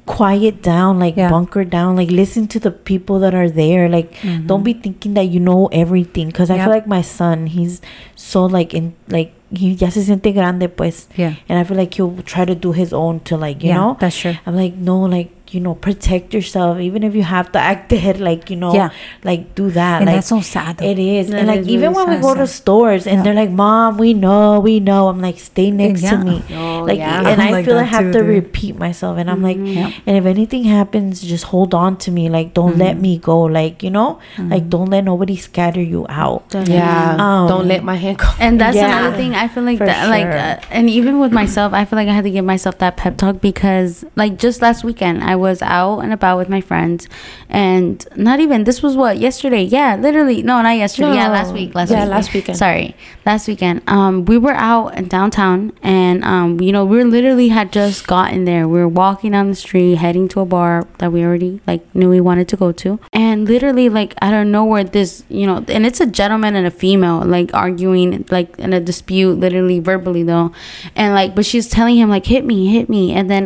quiet 0.05 0.61
down, 0.61 0.99
like 0.99 1.15
Yeah. 1.15 1.29
bunker 1.29 1.63
down, 1.63 1.95
like 1.95 2.11
listen 2.11 2.47
to 2.47 2.59
the 2.59 2.71
people 2.71 3.19
that 3.19 3.33
are 3.33 3.49
there. 3.49 3.87
Like 3.89 4.13
mm-hmm. 4.15 4.47
don't 4.47 4.63
be 4.63 4.73
thinking 4.73 5.13
that 5.13 5.23
you 5.29 5.39
know 5.39 5.67
everything. 5.71 6.27
Because 6.27 6.49
I 6.49 6.55
Yep. 6.55 6.65
feel 6.65 6.73
like 6.73 6.87
my 6.87 7.01
son, 7.01 7.47
he's 7.47 7.81
so 8.15 8.45
like 8.45 8.73
in 8.73 8.93
like 9.07 9.33
he 9.51 9.73
ya 9.73 9.89
se 9.89 10.01
siente 10.01 10.33
grande, 10.33 10.67
pues. 10.75 11.07
Yeah. 11.15 11.35
And 11.47 11.59
I 11.59 11.63
feel 11.63 11.77
like 11.77 11.93
he'll 11.93 12.17
try 12.23 12.43
to 12.45 12.55
do 12.55 12.71
his 12.73 12.91
own 12.91 13.19
to 13.21 13.37
like 13.37 13.63
you 13.63 13.69
yeah, 13.69 13.77
know. 13.77 13.97
that's 13.99 14.17
true. 14.17 14.35
I'm 14.45 14.55
like, 14.55 14.75
no, 14.75 14.99
like, 15.01 15.29
you 15.53 15.59
know, 15.59 15.75
protect 15.75 16.33
yourself. 16.33 16.79
Even 16.79 17.03
if 17.03 17.15
you 17.15 17.23
have 17.23 17.51
to 17.53 17.59
act 17.59 17.89
dead, 17.95 18.19
like, 18.19 18.49
you 18.49 18.55
know, 18.55 18.73
Yeah. 18.73 18.89
like 19.23 19.55
do 19.55 19.69
that. 19.71 20.01
And 20.01 20.07
like, 20.07 20.17
that's 20.17 20.27
so 20.27 20.41
sad. 20.41 20.77
though. 20.77 20.85
It 20.85 20.99
is. 20.99 21.29
That 21.29 21.39
and 21.39 21.47
like, 21.47 21.59
is 21.61 21.67
even 21.69 21.91
really 21.93 22.05
when 22.05 22.09
we 22.09 22.15
sad. 22.15 22.21
go 22.23 22.35
to 22.35 22.47
stores 22.47 23.07
and 23.07 23.17
Yeah. 23.17 23.23
they're 23.23 23.33
like, 23.33 23.51
Mom, 23.51 23.97
we 23.97 24.13
know, 24.13 24.59
we 24.59 24.79
know. 24.79 25.07
I'm 25.07 25.21
like, 25.21 25.39
stay 25.39 25.71
next 25.71 26.01
Yeah. 26.03 26.11
to 26.11 26.17
me. 26.25 26.41
Oh, 26.55 26.83
like, 26.83 26.97
yeah. 26.97 27.19
and 27.29 27.41
I'm 27.41 27.47
I 27.47 27.51
like 27.51 27.65
feel 27.65 27.77
I 27.77 27.83
have 27.83 28.03
too, 28.05 28.13
to 28.13 28.19
dude. 28.19 28.27
repeat 28.27 28.77
myself. 28.77 29.17
And 29.17 29.29
I'm 29.29 29.41
like, 29.43 29.57
Yeah. 29.59 29.91
and 30.05 30.17
if 30.17 30.25
anything 30.25 30.63
happens, 30.63 31.21
just 31.21 31.45
hold 31.45 31.73
on 31.73 31.97
to 31.97 32.11
me. 32.11 32.29
Like, 32.29 32.53
don't 32.53 32.77
let 32.77 32.99
me 32.99 33.17
go. 33.17 33.41
Like, 33.43 33.83
you 33.83 33.89
know, 33.91 34.19
like, 34.37 34.69
don't 34.69 34.89
let 34.89 35.03
nobody 35.03 35.35
scatter 35.35 35.81
you 35.81 36.05
out. 36.09 36.43
yeah, 36.65 37.15
Um, 37.19 37.47
don't 37.47 37.67
let 37.67 37.83
my 37.83 37.95
hand 37.95 38.17
go. 38.17 38.27
And 38.39 38.59
that's 38.59 38.75
Yeah. 38.75 38.97
another 38.99 39.15
thing. 39.15 39.35
I 39.35 39.47
feel 39.47 39.63
like 39.63 39.77
For 39.77 39.85
that, 39.85 40.09
like, 40.09 40.25
uh, 40.25 40.57
and 40.71 40.89
even 40.89 41.19
with 41.19 41.31
myself, 41.31 41.73
I 41.73 41.85
feel 41.85 41.97
like 41.97 42.07
I 42.07 42.13
had 42.13 42.23
to 42.23 42.31
give 42.31 42.45
myself 42.45 42.77
that 42.79 42.97
pep 42.97 43.17
talk 43.17 43.41
because, 43.41 44.05
like, 44.15 44.37
just 44.37 44.61
last 44.61 44.83
weekend, 44.83 45.23
I 45.23 45.35
was 45.43 45.61
out 45.61 45.99
and 45.99 46.11
about 46.11 46.37
with 46.39 46.49
my 46.49 46.61
friends, 46.61 47.07
and 47.49 48.05
not 48.15 48.39
even 48.39 48.63
this 48.63 48.81
was 48.81 48.95
what 48.95 49.19
yesterday. 49.19 49.63
Yeah, 49.63 49.95
literally, 49.95 50.41
no, 50.41 50.61
not 50.61 50.77
yesterday. 50.77 51.13
Yeah, 51.15 51.29
last 51.29 51.53
week. 51.53 51.75
Last 51.75 51.91
Yeah, 51.91 52.05
week. 52.05 52.11
last 52.15 52.33
weekend. 52.33 52.57
Sorry, 52.57 52.95
last 53.25 53.47
weekend. 53.47 53.81
Um, 53.87 54.25
we 54.25 54.37
were 54.37 54.57
out 54.71 54.97
in 54.97 55.07
downtown, 55.07 55.71
and 55.83 56.23
um, 56.23 56.59
you 56.61 56.71
know, 56.71 56.83
we 56.85 56.97
were 56.97 57.05
literally 57.17 57.49
had 57.49 57.71
just 57.71 58.07
gotten 58.07 58.45
there. 58.45 58.67
We 58.67 58.79
were 58.79 58.87
walking 59.03 59.31
down 59.33 59.49
the 59.49 59.55
street, 59.55 59.95
heading 59.95 60.27
to 60.29 60.39
a 60.39 60.45
bar 60.45 60.87
that 60.97 61.11
we 61.11 61.23
already 61.23 61.61
like 61.67 61.83
knew 61.93 62.09
we 62.09 62.21
wanted 62.21 62.47
to 62.49 62.57
go 62.57 62.71
to, 62.71 62.99
and 63.11 63.45
literally, 63.47 63.89
like 63.89 64.15
I 64.21 64.31
don't 64.31 64.51
know 64.51 64.65
where 64.65 64.83
this 64.83 65.23
you 65.29 65.45
know, 65.45 65.63
and 65.67 65.85
it's 65.85 65.99
a 66.01 66.05
gentleman 66.07 66.55
and 66.55 66.65
a 66.65 66.71
female 66.71 67.21
like 67.25 67.53
arguing 67.53 68.25
like 68.31 68.57
in 68.57 68.73
a 68.73 68.79
dispute, 68.79 69.33
literally 69.39 69.79
verbally 69.79 70.23
though, 70.23 70.51
and 70.95 71.13
like, 71.13 71.35
but 71.35 71.45
she's 71.45 71.67
telling 71.67 71.97
him 71.97 72.09
like, 72.09 72.25
hit 72.25 72.45
me, 72.45 72.67
hit 72.67 72.89
me, 72.89 73.13
and 73.13 73.29
then 73.29 73.43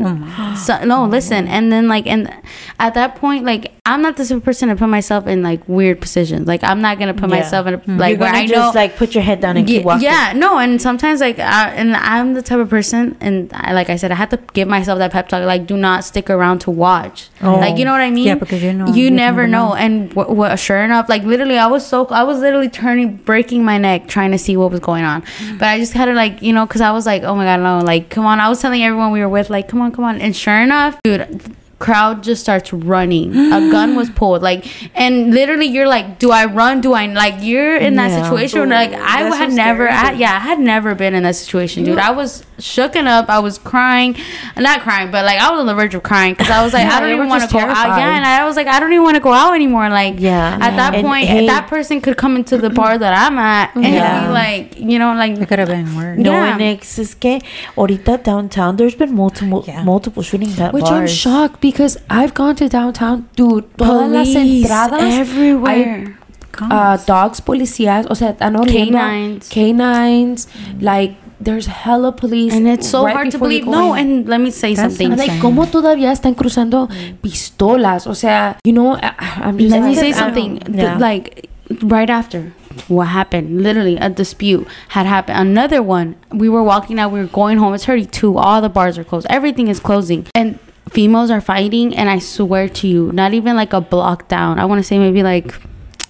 so, 0.55 0.83
no, 0.85 1.05
listen, 1.05 1.47
and 1.47 1.71
then 1.71 1.86
like, 1.87 2.07
and 2.07 2.31
at 2.79 2.93
that 2.95 3.15
point, 3.15 3.45
like, 3.45 3.73
I'm 3.85 4.01
not 4.01 4.17
the 4.17 4.25
type 4.25 4.37
of 4.37 4.43
person 4.43 4.69
to 4.69 4.75
put 4.75 4.87
myself 4.89 5.27
in 5.27 5.43
like 5.43 5.67
weird 5.67 6.01
positions. 6.01 6.47
Like, 6.47 6.63
I'm 6.63 6.81
not 6.81 6.99
gonna 6.99 7.13
put 7.13 7.29
Yeah. 7.29 7.37
myself 7.37 7.67
in 7.67 7.73
a, 7.75 7.77
Like, 7.77 7.87
like 7.87 8.09
You're 8.11 8.19
where 8.19 8.33
I 8.33 8.47
just 8.47 8.53
know 8.75 8.79
like 8.81 8.97
put 8.97 9.15
your 9.15 9.23
head 9.23 9.39
down 9.41 9.57
and 9.57 9.69
yeah, 9.69 9.77
keep 9.77 9.85
walking. 9.85 10.03
yeah, 10.03 10.33
no, 10.35 10.57
and 10.57 10.81
sometimes 10.81 11.21
like, 11.21 11.39
I, 11.39 11.69
and 11.71 11.95
I'm 11.95 12.33
the 12.33 12.41
type 12.41 12.59
of 12.59 12.69
person, 12.69 13.15
and 13.21 13.49
I, 13.53 13.73
like 13.73 13.89
I 13.89 13.95
said, 13.95 14.11
I 14.11 14.15
had 14.15 14.29
to 14.31 14.39
give 14.53 14.67
myself 14.67 14.99
that 14.99 15.11
pep 15.11 15.29
talk. 15.29 15.43
Like, 15.45 15.67
do 15.67 15.77
not 15.77 16.03
stick 16.03 16.29
around 16.29 16.59
to 16.59 16.71
watch. 16.71 17.29
Oh. 17.41 17.55
Like, 17.55 17.77
you 17.77 17.85
know 17.85 17.91
what 17.91 18.01
I 18.01 18.09
mean? 18.11 18.25
Yeah, 18.27 18.35
because 18.35 18.61
you 18.63 18.73
know- 18.73 18.87
you 18.93 19.09
never 19.11 19.47
know. 19.47 19.69
know. 19.69 19.75
And 19.75 20.13
sure 20.59 20.81
enough, 20.81 21.07
like 21.09 21.23
literally, 21.23 21.57
I 21.57 21.67
was 21.67 21.85
so, 21.85 22.05
I 22.07 22.23
was 22.23 22.39
literally 22.39 22.69
turning, 22.69 23.15
breaking 23.17 23.63
my 23.63 23.77
neck 23.77 24.07
trying 24.07 24.31
to 24.31 24.37
see 24.37 24.55
what 24.57 24.71
was 24.71 24.79
going 24.81 25.03
on. 25.03 25.21
Mm. 25.21 25.59
But 25.59 25.67
I 25.69 25.79
just 25.79 25.93
had 25.93 26.05
to 26.05 26.13
like, 26.13 26.41
you 26.41 26.53
know, 26.53 26.65
because 26.65 26.81
I 26.81 26.91
was 26.91 27.05
like, 27.05 27.23
oh 27.23 27.35
my 27.35 27.45
god, 27.45 27.61
no, 27.61 27.79
like, 27.85 28.09
come 28.09 28.25
on. 28.25 28.39
I 28.39 28.49
was 28.49 28.61
telling 28.61 28.83
everyone 28.83 29.11
we 29.11 29.21
were 29.21 29.29
with, 29.29 29.49
like, 29.49 29.67
come 29.67 29.81
on, 29.81 29.91
come 29.91 30.03
on. 30.05 30.19
And 30.21 30.35
sure 30.35 30.59
enough, 30.59 30.99
dude. 31.03 31.55
Crowd 31.79 32.23
just 32.23 32.41
starts 32.41 32.73
running. 32.73 33.35
A 33.53 33.69
gun 33.71 33.95
was 33.95 34.09
pulled, 34.15 34.41
like, 34.41 34.65
and 34.97 35.31
literally, 35.33 35.67
you're 35.67 35.87
like, 35.87 36.17
"Do 36.17 36.31
I 36.31 36.45
run? 36.45 36.81
Do 36.81 36.93
I 36.93 37.05
like?" 37.05 37.35
You're 37.41 37.77
in 37.77 37.95
that 37.97 38.09
Yeah. 38.09 38.23
situation. 38.23 38.59
where, 38.59 38.67
like, 38.69 38.93
I 38.93 39.21
had 39.35 39.51
so 39.51 39.55
never. 39.55 39.87
I, 39.87 40.13
yeah, 40.13 40.33
I 40.35 40.39
had 40.39 40.59
never 40.59 40.95
been 40.95 41.13
in 41.13 41.21
that 41.23 41.35
situation, 41.35 41.83
dude. 41.83 41.99
I 41.99 42.09
was 42.11 42.43
shooken 42.57 43.05
up. 43.07 43.29
I 43.29 43.39
was 43.39 43.57
crying, 43.57 44.15
not 44.57 44.81
crying, 44.81 45.11
but 45.11 45.25
like 45.25 45.39
I 45.39 45.51
was 45.51 45.59
on 45.59 45.65
the 45.67 45.75
verge 45.75 45.93
of 45.95 46.03
crying 46.03 46.33
because 46.33 46.49
I 46.49 46.63
was 46.63 46.73
like, 46.73 46.85
Yeah, 46.87 46.95
I 46.95 46.99
don't 46.99 47.11
even 47.11 47.27
want 47.29 47.41
to 47.41 47.45
just 47.45 47.53
go 47.53 47.59
out. 47.59 47.73
terrified. 47.73 47.99
Yeah, 47.99 48.17
and 48.17 48.25
I 48.25 48.45
was 48.45 48.55
like, 48.55 48.67
I 48.67 48.79
don't 48.79 48.91
even 48.91 49.03
want 49.03 49.15
to 49.15 49.21
go 49.21 49.31
out 49.33 49.53
anymore. 49.53 49.89
Like, 49.89 50.15
Yeah. 50.19 50.57
At 50.59 50.75
that 50.75 50.95
And, 50.95 51.05
point, 51.05 51.27
hey- 51.27 51.45
that 51.47 51.67
person 51.67 52.01
could 52.01 52.17
come 52.17 52.35
into 52.35 52.57
the 52.57 52.69
bar 52.69 52.97
that 52.97 53.13
I'm 53.13 53.37
at 53.37 53.75
and 53.75 53.85
Yeah. 53.85 54.27
be 54.27 54.33
like, 54.33 54.79
you 54.79 54.97
know, 54.99 55.13
like 55.13 55.37
It 55.37 55.47
could 55.47 55.59
have 55.59 55.67
been 55.69 55.95
worse. 55.95 56.17
No, 56.17 56.31
Yeah. 56.31 56.53
and 56.53 56.61
it's, 56.61 56.97
es 56.99 57.13
que 57.13 57.39
ahorita 57.75 58.23
downtown, 58.23 58.75
there's 58.77 58.95
been 58.95 59.13
multiple 59.15 59.63
Yeah. 59.67 59.83
multiple 59.83 60.23
shootings 60.23 60.59
at 60.59 60.73
Which 60.73 60.89
I'm 60.89 61.07
shocked 61.07 61.61
because 61.61 61.97
I've 62.09 62.33
gone 62.33 62.55
to 62.57 62.67
downtown, 62.67 63.27
dude. 63.35 63.65
Todas 63.77 64.09
las 64.11 64.27
Police 64.33 64.63
entradas 64.65 65.01
everywhere. 65.19 66.15
uh, 66.59 66.97
dogs 67.05 67.39
policías, 67.39 68.07
o 68.09 68.15
sea, 68.15 68.29
están 68.31 68.55
oliendo 68.55 68.97
Canines. 68.97 69.47
Canines, 69.49 70.47
like 70.81 71.15
there's 71.39 71.67
hella 71.67 72.11
police. 72.11 72.53
and 72.53 72.67
it's 72.67 72.89
so 72.89 73.05
right 73.05 73.15
hard 73.15 73.31
to 73.31 73.37
believe. 73.37 73.65
No, 73.65 73.93
and 73.93 74.27
let 74.27 74.41
me 74.41 74.51
say 74.51 74.73
That's 74.73 74.95
something. 74.95 75.11
I'm 75.11 75.17
like, 75.17 75.41
¿cómo 75.41 75.65
todavía 75.65 76.11
están 76.11 76.35
cruzando 76.35 76.87
mm. 76.87 77.17
pistolas? 77.21 78.07
O 78.07 78.13
sea, 78.13 78.57
you 78.63 78.73
know, 78.73 78.95
I, 78.95 79.13
I'm 79.43 79.57
just 79.57 79.71
Let 79.71 79.83
me 79.83 79.95
say 79.95 80.13
something. 80.13 80.59
don't- 80.59 80.75
yeah. 80.75 80.97
like 80.97 81.49
right 81.81 82.09
after 82.09 82.53
what 82.87 83.07
happened, 83.07 83.61
literally 83.61 83.97
a 83.97 84.09
dispute 84.09 84.67
had 84.89 85.05
happened. 85.05 85.37
Another 85.37 85.81
one. 85.81 86.15
We 86.31 86.49
were 86.49 86.63
walking 86.63 86.99
out. 86.99 87.11
We 87.11 87.19
were 87.19 87.27
going 87.27 87.57
home. 87.57 87.73
It's 87.73 87.85
32. 87.85 88.37
All 88.37 88.61
the 88.61 88.69
bars 88.69 88.97
are 88.97 89.03
closed. 89.03 89.27
Everything 89.29 89.67
is 89.67 89.79
closing. 89.79 90.27
And 90.35 90.59
females 90.89 91.31
are 91.31 91.41
fighting. 91.41 91.95
And 91.95 92.09
I 92.09 92.19
swear 92.19 92.69
to 92.69 92.87
you, 92.87 93.11
not 93.13 93.33
even 93.33 93.55
like 93.55 93.73
a 93.73 93.81
block 93.81 94.27
down. 94.27 94.59
I 94.59 94.65
want 94.65 94.79
to 94.79 94.83
say 94.83 94.99
maybe 94.99 95.23
like 95.23 95.53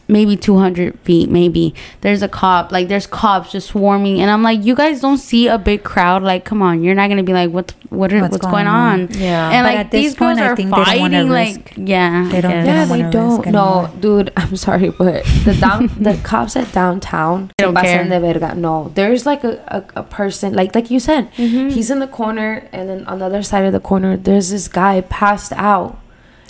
maybe 0.08 0.38
200 0.38 0.98
feet 1.00 1.30
maybe 1.30 1.74
there's 2.02 2.22
a 2.22 2.28
cop 2.30 2.72
like 2.72 2.88
there's 2.88 3.06
cops 3.08 3.52
just 3.52 3.68
swarming 3.68 4.22
and 4.22 4.32
i'm 4.32 4.42
like 4.42 4.64
you 4.64 4.74
guys 4.74 5.02
don't 5.02 5.18
see 5.18 5.48
a 5.48 5.58
big 5.58 5.84
crowd 5.84 6.24
like 6.24 6.46
come 6.46 6.62
on 6.62 6.82
you're 6.84 6.96
not 6.96 7.10
gonna 7.10 7.24
be 7.24 7.34
like 7.34 7.50
what 7.52 7.74
what 7.90 8.12
are, 8.14 8.20
What's 8.22 8.34
what's, 8.34 8.42
going 8.46 8.66
going, 8.66 8.68
on? 8.68 9.02
on, 9.02 9.08
Yeah. 9.12 9.50
and 9.52 9.64
But 9.66 9.70
like 9.70 9.80
at 9.80 9.92
this 9.92 10.02
these 10.04 10.16
girls 10.16 10.38
point, 10.38 10.40
I 10.40 10.48
are 10.50 10.56
think 10.58 10.70
they 10.72 10.76
don't 10.76 10.86
fighting 10.86 11.30
risk- 11.30 11.60
like 11.60 11.74
yeah 11.78 12.28
They 12.30 12.42
don't- 12.42 12.52
yeah. 12.52 12.62
they 12.64 12.68
yeah, 12.68 12.86
don't 12.86 12.98
they 12.98 13.12
don't. 13.12 13.46
No, 13.48 13.80
anymore. 13.86 13.92
dude, 14.02 14.34
I'm 14.36 14.56
sorry, 14.58 14.90
but 14.90 15.24
the 15.46 15.54
down 15.60 15.88
the 16.00 16.20
cops 16.24 16.56
at 16.58 16.72
downtown 16.74 17.52
They 17.58 17.64
don't 17.64 17.76
care. 17.76 18.04
de 18.04 18.20
verga. 18.20 18.56
No, 18.56 18.92
there's 18.96 19.26
like 19.26 19.44
a, 19.46 19.54
a, 19.96 20.02
a 20.02 20.04
person, 20.04 20.54
like 20.54 20.76
like 20.76 20.92
you 20.92 21.00
said, 21.00 21.32
Mm-hmm. 21.38 21.70
he's 21.70 21.90
in 21.90 22.00
the 22.00 22.08
corner, 22.08 22.68
and 22.74 22.90
then 22.90 23.06
on 23.08 23.20
the 23.20 23.26
other 23.26 23.42
side 23.44 23.64
of 23.66 23.72
the 23.72 23.80
corner, 23.80 24.18
there's 24.18 24.50
this 24.52 24.68
guy 24.68 25.00
passed 25.02 25.54
out. 25.54 25.98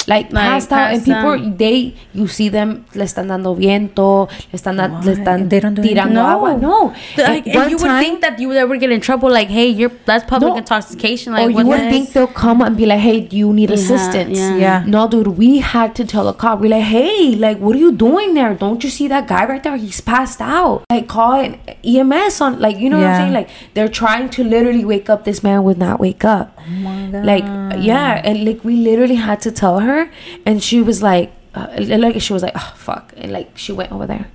Like, 0.07 0.31
Like, 0.31 0.43
passed 0.47 0.71
out, 0.71 0.93
and 0.93 1.03
people 1.03 1.31
out. 1.33 1.57
they 1.57 1.93
you 2.13 2.27
see 2.27 2.47
them 2.49 2.85
le 2.95 3.03
están 3.03 3.27
dando 3.27 3.53
viento, 3.53 4.29
le 4.53 4.57
están 4.57 4.77
da- 4.77 4.87
le 5.03 5.11
están 5.13 5.49
They 5.49 5.59
don't 5.59 5.75
do 5.75 5.81
tirando 5.83 6.13
No. 6.23 6.25
agua. 6.25 6.55
No, 6.57 6.93
Like, 7.17 7.45
At 7.45 7.47
and 7.47 7.55
one 7.55 7.69
you 7.71 7.77
would 7.77 7.87
time- 7.87 8.03
think 8.03 8.21
that 8.21 8.39
you 8.39 8.47
would 8.47 8.55
ever 8.57 8.77
get 8.77 8.89
in 8.91 9.01
trouble. 9.01 9.29
Like, 9.29 9.49
hey, 9.49 9.67
you're 9.67 9.91
that's 10.05 10.23
public 10.25 10.53
No. 10.53 10.57
intoxication. 10.57 11.33
Like, 11.33 11.47
or 11.47 11.49
you 11.49 11.55
what 11.57 11.65
would 11.67 11.81
the- 11.81 11.89
think 11.89 12.13
they'll 12.13 12.27
come 12.27 12.61
and 12.61 12.77
be 12.77 12.85
like, 12.85 12.99
"Hey, 12.99 13.19
do 13.19 13.35
you 13.35 13.51
need 13.53 13.69
Yeah, 13.69 13.75
assistance?" 13.75 14.39
yeah. 14.39 14.55
Yeah. 14.55 14.83
No, 14.87 15.07
dude, 15.09 15.37
we 15.37 15.59
had 15.59 15.93
to 15.95 16.05
tell 16.05 16.27
a 16.29 16.33
cop. 16.33 16.61
We're 16.61 16.71
like, 16.71 16.83
"Hey, 16.83 17.35
like, 17.35 17.59
what 17.59 17.75
are 17.75 17.79
you 17.79 17.91
doing 17.91 18.33
there? 18.33 18.53
Don't 18.53 18.81
you 18.83 18.89
see 18.89 19.07
that 19.09 19.27
guy 19.27 19.45
right 19.45 19.61
there? 19.61 19.75
He's 19.75 19.99
passed 20.01 20.41
out. 20.41 20.83
Like, 20.89 21.07
call 21.07 21.33
an 21.33 21.57
EMS 21.83 22.39
on. 22.41 22.59
Like, 22.59 22.79
you 22.79 22.89
know 22.89 22.97
what 22.97 23.05
I'm 23.07 23.11
Yeah. 23.11 23.17
saying? 23.19 23.33
Like, 23.33 23.49
they're 23.73 23.87
trying 23.89 24.29
to 24.29 24.43
literally 24.43 24.85
wake 24.85 25.09
up. 25.09 25.25
This 25.25 25.43
man 25.43 25.63
would 25.63 25.77
not 25.77 25.99
wake 25.99 26.23
up. 26.25 26.56
Oh. 26.69 27.21
Like, 27.23 27.43
yeah, 27.81 28.21
and 28.23 28.43
like 28.45 28.63
we 28.63 28.75
literally 28.77 29.15
had 29.15 29.39
to 29.41 29.51
tell 29.51 29.79
her, 29.79 30.09
and 30.45 30.61
she 30.61 30.81
was 30.81 31.01
like, 31.01 31.31
uh, 31.55 31.67
like 31.79 32.21
she 32.21 32.33
was 32.33 32.43
like, 32.43 32.53
oh 32.55 32.73
fuck, 32.75 33.13
and 33.17 33.31
like 33.31 33.57
she 33.57 33.71
went 33.71 33.91
over 33.91 34.05
there. 34.05 34.27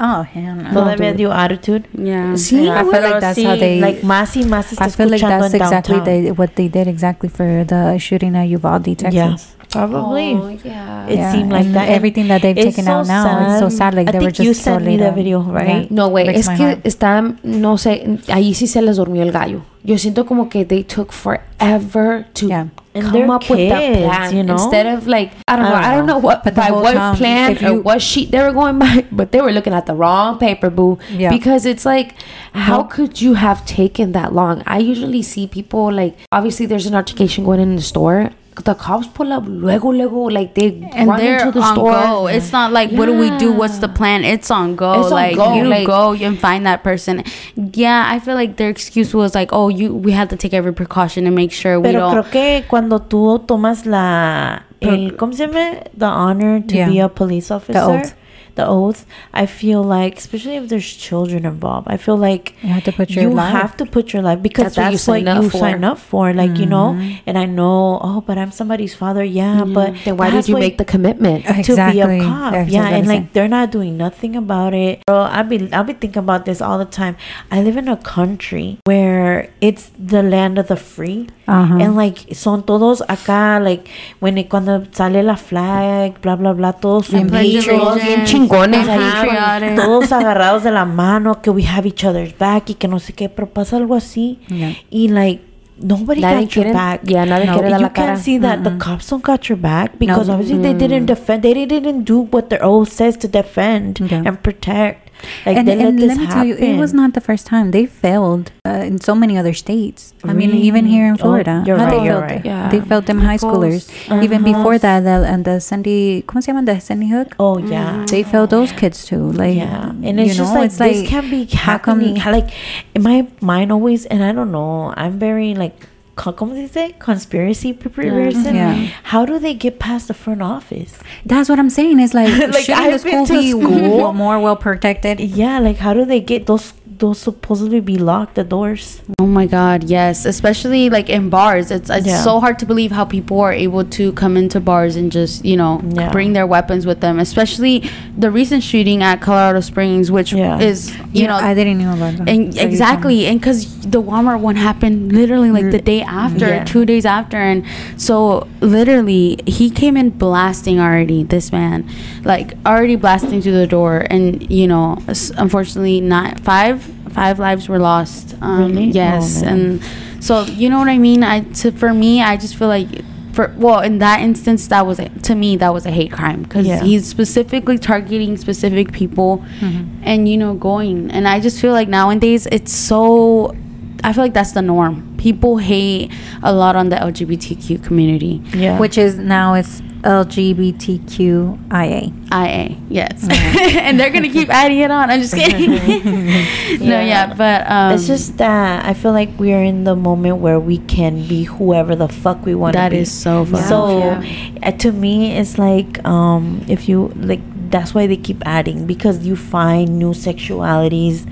Oh, 0.00 0.22
hell 0.22 0.56
no. 0.56 0.70
Todavía 0.70 1.10
dude. 1.10 1.16
dio 1.18 1.30
attitude. 1.32 1.86
yeah. 1.94 2.32
Sí, 2.34 2.68
I 2.68 2.82
feel 2.82 3.02
like 3.02 3.20
that's 3.20 3.38
sí, 3.38 3.44
how 3.44 3.56
they- 3.56 3.80
like 3.80 4.02
más 4.02 4.34
y 4.36 4.42
más 4.44 4.74
I 4.80 4.88
feel 4.88 5.08
like 5.08 5.20
that's 5.20 5.54
exactly 5.54 6.00
they, 6.00 6.32
what 6.32 6.56
they 6.56 6.68
did 6.68 6.88
exactly 6.88 7.28
for 7.28 7.64
the 7.64 7.98
shooting 7.98 8.34
at 8.34 8.48
Uvalde, 8.48 8.96
Texas. 8.96 9.14
Yeah, 9.14 9.36
probably. 9.72 10.34
Oh, 10.34 10.48
yeah. 10.64 11.06
It 11.08 11.16
Yeah, 11.18 11.32
seemed 11.32 11.50
like 11.52 11.64
and 11.66 11.74
that. 11.74 11.88
Everything 11.88 12.28
that 12.28 12.42
they've 12.42 12.56
it's 12.56 12.76
taken 12.76 12.88
out 12.88 13.06
so 13.06 13.12
now, 13.12 13.50
it's 13.50 13.58
so 13.60 13.68
sad, 13.68 13.94
like 13.94 14.08
I 14.08 14.12
they 14.12 14.18
think 14.18 14.28
were 14.28 14.30
just 14.30 14.46
you 14.46 14.54
so 14.54 14.62
sent 14.78 14.84
me 14.84 14.96
the 14.96 15.10
video, 15.10 15.40
right? 15.42 15.90
No, 15.90 16.08
güey, 16.10 16.24
Breaks 16.24 16.40
es 16.40 16.46
my 16.48 16.56
que 16.56 16.66
heart. 16.66 16.84
están, 16.86 17.38
no 17.42 17.76
sé, 17.76 18.18
ahí 18.28 18.54
sí 18.54 18.66
se 18.66 18.80
les 18.82 18.96
durmió 18.96 19.22
el 19.22 19.32
gallo. 19.32 19.62
Yo 19.84 19.96
siento 19.98 20.24
como 20.26 20.48
que 20.48 20.64
they 20.64 20.84
took 20.84 21.10
forever 21.12 22.26
to 22.34 22.46
Yeah. 22.48 22.66
Come 22.94 23.10
they're 23.10 23.30
up 23.32 23.48
with 23.48 23.70
that 23.70 23.94
plan 24.04 24.36
you 24.36 24.42
know? 24.42 24.52
instead 24.52 24.84
of 24.86 25.06
like 25.06 25.32
I 25.48 25.56
don't 25.56 25.64
I 25.64 25.68
know, 25.70 25.74
don't 25.76 25.84
I 25.84 25.96
don't 25.96 26.06
know. 26.06 26.12
know 26.12 26.18
what 26.18 26.44
But 26.44 26.54
the 26.54 26.60
by 26.60 26.66
whole 26.68 26.82
what 26.82 26.92
time, 26.92 27.16
plan 27.16 27.52
if 27.52 27.62
or 27.62 27.70
you- 27.72 27.80
what 27.82 28.02
sheet 28.02 28.30
they 28.30 28.42
were 28.42 28.52
going 28.52 28.78
by, 28.78 29.06
but 29.10 29.32
they 29.32 29.40
were 29.40 29.50
looking 29.50 29.72
at 29.72 29.86
the 29.86 29.94
wrong 29.94 30.38
paper, 30.38 30.68
boo. 30.68 30.98
Yeah. 31.10 31.30
Because 31.30 31.64
it's 31.64 31.86
like, 31.86 32.14
how 32.52 32.82
No. 32.82 32.84
could 32.84 33.22
you 33.22 33.32
have 33.34 33.64
taken 33.64 34.12
that 34.12 34.34
long? 34.34 34.62
I 34.66 34.78
usually 34.78 35.22
see 35.22 35.46
people 35.46 35.90
like 35.90 36.18
obviously 36.30 36.66
there's 36.66 36.84
an 36.86 36.94
altercation 36.94 37.44
going 37.44 37.60
in 37.60 37.76
the 37.76 37.82
store. 37.82 38.30
The 38.54 38.74
cops 38.74 39.06
pull 39.06 39.32
up 39.32 39.44
luego 39.46 39.88
luego 39.90 40.28
like 40.28 40.54
they 40.54 40.86
and 40.92 41.08
run 41.08 41.18
they're 41.18 41.38
into 41.46 41.52
the 41.58 41.64
on 41.64 41.74
store. 41.74 41.92
go. 41.92 42.26
It's 42.26 42.52
not 42.52 42.70
like 42.70 42.90
what 42.90 43.06
do 43.06 43.16
we 43.18 43.30
do? 43.38 43.50
What's 43.50 43.78
the 43.78 43.88
plan? 43.88 44.24
It's 44.24 44.50
on 44.50 44.76
go. 44.76 44.92
It's 45.00 45.06
on 45.06 45.12
like 45.12 45.36
go, 45.36 45.54
you 45.54 45.64
like- 45.64 45.86
go 45.86 46.12
and 46.12 46.38
find 46.38 46.66
that 46.66 46.82
person. 46.84 47.24
Yeah, 47.56 48.04
I 48.06 48.18
feel 48.20 48.34
like 48.34 48.58
their 48.58 48.68
excuse 48.68 49.14
was 49.14 49.34
like, 49.34 49.48
oh, 49.52 49.68
you 49.70 49.94
we 49.94 50.12
had 50.12 50.28
to 50.30 50.36
take 50.36 50.52
every 50.52 50.74
precaution 50.74 51.26
and 51.26 51.34
make 51.34 51.50
sure 51.50 51.80
we 51.80 51.92
don't. 51.92 52.12
creo 52.12 52.30
que 52.30 52.64
cuando 52.68 52.98
tú 52.98 53.38
tomas 53.46 53.86
la 53.86 54.64
el 54.80 55.16
¿cómo 55.16 55.32
se 55.32 55.46
llama? 55.46 55.80
The 55.96 56.06
honor 56.06 56.60
to 56.60 56.74
Yeah. 56.76 56.88
be 56.88 56.98
a 56.98 57.08
police 57.08 57.50
officer. 57.50 58.14
Oath. 58.52 58.56
The 58.56 58.66
oath. 58.66 59.06
I 59.32 59.46
feel 59.46 59.82
like, 59.82 60.18
especially 60.18 60.56
if 60.56 60.68
there's 60.68 60.86
children 60.92 61.44
involved, 61.46 61.88
I 61.90 61.96
feel 61.96 62.16
like 62.16 62.54
You 62.62 62.68
have 62.68 62.84
to 62.84 62.92
put 62.92 63.10
your 63.10 63.24
you 63.24 63.30
life. 63.30 63.52
have 63.52 63.76
to 63.78 63.86
put 63.86 64.12
your 64.12 64.22
life 64.22 64.42
because 64.42 64.74
That's 64.74 64.76
what 64.76 64.84
you 64.92 64.98
that's, 64.98 65.08
what 65.08 65.14
sign 65.14 65.28
up 65.28 65.42
you 65.42 65.50
for. 65.50 65.58
sign 65.58 65.84
up 65.84 65.98
for. 65.98 66.32
Like 66.32 66.58
you 66.58 66.66
know, 66.66 66.92
Mm-hmm. 66.92 67.22
and 67.26 67.38
I 67.38 67.46
know. 67.46 67.98
Oh, 68.02 68.20
but 68.20 68.36
I'm 68.38 68.50
somebody's 68.52 68.94
father. 68.94 69.24
Yeah, 69.24 69.64
but 69.64 69.94
then 70.04 70.16
why 70.16 70.30
did 70.30 70.48
you 70.48 70.56
make 70.58 70.76
the 70.78 70.84
commitment? 70.84 71.44
to 71.46 71.74
be 71.92 72.00
a 72.00 72.20
cop. 72.22 72.52
That's 72.52 72.70
yeah, 72.70 72.88
and 72.88 73.06
like 73.06 73.32
they're 73.32 73.48
not 73.48 73.70
doing 73.70 73.96
nothing 73.96 74.36
about 74.36 74.74
it. 74.74 75.00
Bro, 75.06 75.20
I'll 75.32 75.44
be 75.44 75.72
I'll 75.72 75.84
be 75.84 75.94
thinking 75.94 76.18
about 76.20 76.44
this 76.44 76.60
all 76.60 76.78
the 76.78 76.84
time. 76.84 77.16
I 77.50 77.62
live 77.62 77.76
in 77.76 77.88
a 77.88 77.96
country 77.96 78.78
where 78.84 79.48
it's 79.60 79.90
the 79.98 80.22
land 80.22 80.58
of 80.58 80.68
the 80.68 80.76
free. 80.76 81.28
Uh-huh. 81.48 81.74
And 81.80 81.96
like 81.96 82.32
son 82.34 82.62
todos 82.62 83.02
acá 83.08 83.58
like 83.62 83.88
when 84.20 84.38
it, 84.38 84.48
cuando 84.48 84.86
sale 84.92 85.22
la 85.24 85.34
flag, 85.34 86.20
blah 86.22 86.36
blah 86.36 86.52
blah, 86.52 86.72
todos 86.72 87.08
Bien 87.10 87.28
unidos, 87.28 87.96
bien 87.96 88.24
chingones 88.48 88.88
ahí, 88.88 88.98
Ajá. 89.00 89.24
Patriotic. 89.58 89.84
todos 89.84 90.12
agarrados 90.20 90.62
de 90.64 90.70
la 90.70 90.84
mano, 90.84 91.40
que 91.42 91.50
we 91.50 91.64
have 91.66 91.86
each 91.88 92.04
other's 92.04 92.36
back 92.38 92.70
y 92.70 92.74
que 92.74 92.88
no 92.88 92.98
sé 92.98 93.12
qué, 93.12 93.28
pero 93.28 93.48
pasa 93.48 93.76
algo 93.76 93.94
así 93.94 94.38
Yeah. 94.48 94.72
y 94.90 95.08
like 95.08 95.42
nobody 95.78 96.20
Nadie 96.20 96.44
got 96.46 96.54
your 96.54 96.72
back. 96.72 97.00
yeah, 97.04 97.24
nadie 97.24 97.46
No. 97.46 97.54
quiere 97.54 97.70
dar 97.70 97.80
you 97.80 97.86
la 97.86 97.92
cara. 97.92 98.12
can 98.14 98.22
see 98.22 98.38
that 98.38 98.62
the 98.62 98.76
cops 98.78 99.08
don't 99.10 99.24
got 99.24 99.44
your 99.48 99.58
back 99.58 99.92
because 99.98 100.28
No. 100.28 100.34
obviously 100.34 100.58
they 100.62 100.74
didn't 100.74 101.06
defend. 101.06 101.42
They 101.42 101.54
didn't 101.66 102.04
do 102.04 102.28
what 102.30 102.48
their 102.50 102.62
oath 102.64 102.90
says 102.90 103.18
to 103.18 103.28
defend 103.28 103.98
Yeah. 104.00 104.22
and 104.26 104.38
protect. 104.40 105.01
Like 105.46 105.56
and 105.56 105.68
and 105.68 105.98
let 106.00 106.08
let 106.08 106.18
me 106.18 106.24
happen. 106.26 106.28
tell 106.36 106.44
you, 106.44 106.54
it 106.56 106.76
was 106.78 106.92
not 106.92 107.14
the 107.14 107.20
first 107.20 107.46
time 107.46 107.70
they 107.70 107.86
failed 107.86 108.52
uh, 108.66 108.82
in 108.84 109.00
so 109.00 109.14
many 109.14 109.36
other 109.38 109.52
states. 109.54 110.14
I 110.24 110.32
mean, 110.32 110.50
even 110.54 110.86
here 110.86 111.06
in 111.06 111.14
Oh, 111.14 111.24
Florida, 111.24 111.62
you're 111.66 111.76
right, 111.76 111.90
they 111.90 112.04
you're 112.04 112.20
failed 112.20 112.30
right. 112.30 112.44
Yeah. 112.44 112.68
They 112.70 112.80
failed 112.80 113.06
them 113.06 113.20
high 113.20 113.36
schoolers. 113.38 113.90
Even 114.22 114.44
Uh-huh. 114.44 114.52
before 114.52 114.78
that, 114.78 115.00
the, 115.02 115.26
and 115.26 115.44
the 115.44 115.60
Sandy, 115.60 116.22
¿cómo 116.26 116.42
se 116.42 116.52
llama? 116.52 116.62
The 116.64 116.80
Sandy 116.80 117.08
Hook. 117.08 117.34
Oh 117.38 117.58
yeah. 117.58 118.04
They 118.06 118.22
failed 118.22 118.50
those 118.50 118.72
kids 118.72 119.04
too. 119.04 119.32
Like, 119.32 119.56
Yeah, 119.56 119.90
and 119.90 120.18
it's 120.20 120.30
you 120.30 120.34
just 120.42 120.52
know, 120.54 120.60
like 120.60 120.66
it's 120.70 120.78
this 120.78 121.00
like, 121.02 121.08
can't 121.08 121.30
be 121.30 121.44
how 121.46 121.78
come- 121.78 122.00
happening. 122.00 122.22
Like 122.32 122.50
in 122.94 123.02
my 123.02 123.26
mind 123.40 123.72
always, 123.72 124.06
and 124.06 124.22
I 124.22 124.32
don't 124.32 124.52
know. 124.52 124.92
I'm 124.96 125.18
very 125.18 125.54
like, 125.54 125.74
co- 126.16 126.34
¿cómo 126.36 126.54
se 126.54 126.62
dice? 126.62 126.94
Conspiracy 126.98 127.72
pe- 127.72 127.88
person. 127.90 128.54
Yeah. 128.54 128.88
How 129.04 129.24
do 129.24 129.38
they 129.38 129.54
get 129.54 129.78
past 129.78 130.08
the 130.08 130.14
front 130.14 130.42
office? 130.42 130.98
That's 131.24 131.48
what 131.48 131.58
I'm 131.58 131.70
saying. 131.70 132.00
It's 132.00 132.14
like, 132.14 132.28
Like, 132.52 132.64
shouldn't 132.64 132.80
I've 132.86 133.02
the 133.02 133.10
school 133.10 133.26
to 133.26 133.32
be 133.40 133.54
more 133.54 134.38
well 134.40 134.56
protected? 134.56 135.20
Yeah, 135.20 135.58
like 135.58 135.76
how 135.78 135.94
do 135.94 136.04
they 136.04 136.20
get 136.20 136.46
those? 136.46 136.72
Those 137.02 137.18
supposedly 137.18 137.80
be 137.80 137.96
locked 137.98 138.36
the 138.36 138.44
doors. 138.44 139.02
Oh 139.18 139.26
my 139.26 139.46
God, 139.46 139.82
yes. 139.82 140.24
Especially 140.24 140.88
like 140.88 141.08
in 141.10 141.30
bars, 141.30 141.72
it's 141.72 141.90
it's 141.90 142.06
Yeah. 142.06 142.22
so 142.22 142.38
hard 142.38 142.60
to 142.60 142.66
believe 142.66 142.92
how 142.92 143.04
people 143.04 143.40
are 143.40 143.52
able 143.52 143.82
to 143.98 144.12
come 144.12 144.36
into 144.36 144.60
bars 144.60 144.94
and 144.94 145.10
just 145.10 145.44
you 145.44 145.56
know 145.56 145.82
Yeah. 145.98 146.12
bring 146.12 146.32
their 146.32 146.46
weapons 146.46 146.86
with 146.86 147.00
them. 147.00 147.18
Especially 147.18 147.82
the 148.16 148.30
recent 148.30 148.62
shooting 148.62 149.02
at 149.02 149.20
Colorado 149.20 149.58
Springs, 149.60 150.12
which 150.12 150.32
Yeah. 150.32 150.60
is 150.60 150.94
you 151.12 151.26
know 151.26 151.34
I 151.34 151.54
didn't 151.54 151.78
know 151.82 151.92
about 151.94 152.18
that. 152.18 152.28
and 152.28 152.54
So 152.54 152.60
exactly 152.62 153.26
and 153.26 153.40
because 153.40 153.66
the 153.82 154.00
walmart 154.00 154.38
one 154.38 154.54
happened 154.54 155.12
literally 155.12 155.50
like 155.50 155.70
the 155.72 155.80
mm. 155.80 155.84
day 155.92 156.02
after 156.02 156.46
Yeah. 156.46 156.64
two 156.64 156.84
days 156.86 157.04
after 157.04 157.36
and 157.36 157.64
so 157.96 158.46
literally 158.60 159.40
he 159.46 159.70
came 159.70 159.96
in 159.96 160.10
blasting 160.10 160.78
already 160.78 161.24
this 161.24 161.50
man 161.50 161.84
like 162.24 162.54
already 162.64 162.94
blasting 162.94 163.42
through 163.42 163.58
the 163.58 163.66
door 163.66 164.06
and 164.08 164.48
you 164.50 164.68
know 164.68 164.98
unfortunately 165.36 166.00
not 166.00 166.38
five 166.40 166.91
five 167.10 167.38
lives 167.38 167.68
were 167.68 167.78
lost 167.78 168.34
um, 168.40 168.68
Really? 168.72 168.86
yes 168.90 169.42
Oh, 169.42 169.46
and 169.48 169.82
so 170.20 170.42
you 170.44 170.68
know 170.70 170.78
what 170.78 170.88
i 170.88 170.98
mean 170.98 171.22
i 171.22 171.40
to, 171.40 171.70
for 171.72 171.92
me 171.92 172.22
i 172.22 172.36
just 172.36 172.56
feel 172.56 172.68
like 172.68 172.88
for 173.32 173.52
well 173.56 173.80
in 173.80 173.98
that 173.98 174.20
instance 174.20 174.68
that 174.68 174.86
was 174.86 174.98
a, 174.98 175.08
to 175.28 175.34
me 175.34 175.56
that 175.56 175.72
was 175.72 175.84
a 175.86 175.90
hate 175.90 176.12
crime 176.12 176.42
because 176.42 176.66
Yeah. 176.66 176.82
he's 176.82 177.06
specifically 177.06 177.78
targeting 177.78 178.36
specific 178.36 178.92
people 178.92 179.44
Mm-hmm. 179.60 180.02
and 180.04 180.28
you 180.28 180.36
know 180.36 180.54
going 180.54 181.10
and 181.10 181.26
i 181.26 181.40
just 181.40 181.60
feel 181.60 181.72
like 181.72 181.88
nowadays 181.88 182.46
it's 182.52 182.72
so 182.72 183.54
I 184.04 184.12
feel 184.12 184.24
like 184.24 184.34
that's 184.34 184.52
the 184.52 184.62
norm. 184.62 185.14
People 185.16 185.58
hate 185.58 186.12
a 186.42 186.52
lot 186.52 186.74
on 186.76 186.88
the 186.88 186.96
LGBTQ 186.96 187.82
community. 187.84 188.42
Yeah. 188.54 188.78
Which 188.78 188.98
is 188.98 189.16
now 189.16 189.54
it's 189.54 189.80
LGBTQIA. 190.02 192.12
IA, 192.32 192.76
yes, 192.88 193.28
and 193.78 194.00
they're 194.00 194.10
gonna 194.10 194.30
keep 194.30 194.48
adding 194.50 194.78
it 194.78 194.90
on. 194.90 195.10
I'm 195.10 195.20
just 195.20 195.34
kidding. 195.34 195.72
No, 196.80 197.00
yeah, 197.00 197.34
but 197.34 197.70
um, 197.70 197.92
it's 197.92 198.06
just 198.06 198.38
that 198.38 198.84
I 198.84 198.94
feel 198.94 199.12
like 199.12 199.28
we 199.38 199.52
are 199.52 199.62
in 199.62 199.84
the 199.84 199.94
moment 199.94 200.38
where 200.38 200.58
we 200.58 200.78
can 200.78 201.26
be 201.28 201.44
whoever 201.44 201.94
the 201.94 202.08
fuck 202.08 202.44
we 202.44 202.54
want 202.54 202.74
to 202.76 202.90
be. 202.90 202.98
is 202.98 203.12
so 203.12 203.44
fun. 203.44 203.62
So 203.62 204.22
uh, 204.62 204.72
to 204.72 204.92
me, 204.92 205.32
it's 205.36 205.58
like 205.58 206.02
um, 206.06 206.64
if 206.68 206.88
you 206.88 207.08
like, 207.16 207.40
that's 207.70 207.94
why 207.94 208.06
they 208.06 208.16
keep 208.16 208.42
adding 208.46 208.86
because 208.86 209.24
you 209.26 209.36
find 209.36 209.98
new 209.98 210.12
sexualities 210.12 211.26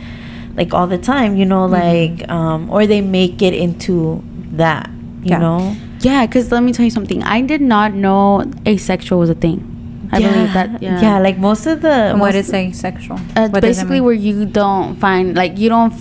like 0.56 0.72
all 0.74 0.86
the 0.86 0.98
time. 0.98 1.36
You 1.36 1.46
know, 1.46 1.66
like 1.66 2.28
um, 2.30 2.70
or 2.70 2.86
they 2.86 3.00
make 3.00 3.42
it 3.42 3.54
into 3.54 4.22
that. 4.52 4.90
You 5.22 5.30
Yeah. 5.32 5.38
know. 5.38 5.76
yeah, 6.00 6.26
because 6.26 6.50
let 6.50 6.62
me 6.62 6.72
tell 6.72 6.84
you 6.84 6.90
something. 6.90 7.22
I 7.22 7.42
did 7.42 7.60
not 7.60 7.94
know 7.94 8.44
asexual 8.66 9.18
was 9.18 9.30
a 9.30 9.34
thing. 9.34 9.66
I 10.12 10.18
believe 10.18 10.52
that. 10.54 10.82
Yeah, 10.82 11.00
yeah. 11.00 11.18
Like 11.20 11.38
most 11.38 11.66
of 11.66 11.82
the 11.82 12.14
What 12.16 12.34
is 12.34 12.48
most 12.48 12.54
asexual? 12.54 13.18
Uh, 13.36 13.48
What 13.48 13.62
basically 13.62 14.00
where 14.00 14.14
you 14.14 14.44
don't 14.44 14.96
find 14.96 15.36
like 15.36 15.56
you 15.58 15.68
don't 15.68 15.92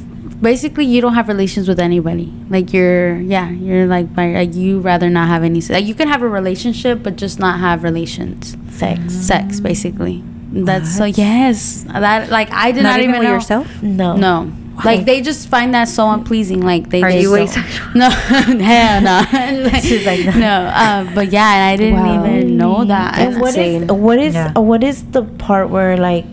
basically 0.41 0.85
you 0.85 1.01
don't 1.01 1.13
have 1.15 1.27
relations 1.27 1.67
with 1.67 1.79
anybody 1.79 2.31
like 2.49 2.71
you're 2.71 3.19
yeah 3.19 3.49
you're 3.49 3.85
like 3.88 4.15
by 4.15 4.31
like 4.31 4.55
you 4.55 4.79
rather 4.79 5.09
not 5.09 5.27
have 5.27 5.43
any 5.43 5.59
like 5.67 5.83
you 5.85 5.93
can 5.93 6.07
have 6.07 6.21
a 6.21 6.29
relationship 6.29 7.03
but 7.03 7.17
just 7.17 7.39
not 7.39 7.59
have 7.59 7.83
relations 7.83 8.55
sex. 8.69 9.13
sex 9.13 9.59
basically 9.59 10.23
that's 10.51 10.95
so 10.97 11.05
yes 11.05 11.83
that 11.88 12.29
like 12.29 12.49
i 12.51 12.71
did 12.71 12.83
Not, 12.83 12.89
not, 12.91 12.99
even, 12.99 13.09
even 13.15 13.19
with 13.19 13.27
know 13.27 13.33
yourself. 13.35 13.83
No. 13.83 14.15
no 14.17 14.51
like 14.85 15.03
they 15.05 15.21
just 15.21 15.49
find 15.49 15.73
that 15.73 15.89
so 15.89 16.09
unpleasing 16.09 16.62
like 16.62 16.89
they 16.89 17.01
Are 17.03 17.12
just 17.12 17.21
you 17.21 17.35
asexual? 17.35 17.91
no 17.95 18.09
hell 18.63 19.01
no 19.01 19.23
She's 19.81 20.05
like 20.05 20.23
that. 20.25 20.38
no 20.39 20.55
uh, 20.71 21.13
but 21.13 21.31
yeah 21.31 21.67
i 21.71 21.75
didn't 21.75 21.99
Wow. 21.99 22.25
even 22.25 22.55
know 22.57 22.85
that 22.85 23.19
And 23.19 23.41
what 23.41 23.57
is 23.57 23.81
insane. 23.83 23.88
what 23.99 24.17
is 24.19 24.33
Yeah. 24.35 24.53
what 24.57 24.81
is 24.83 25.03
the 25.12 25.23
part 25.23 25.69
where 25.69 25.97
like 25.97 26.25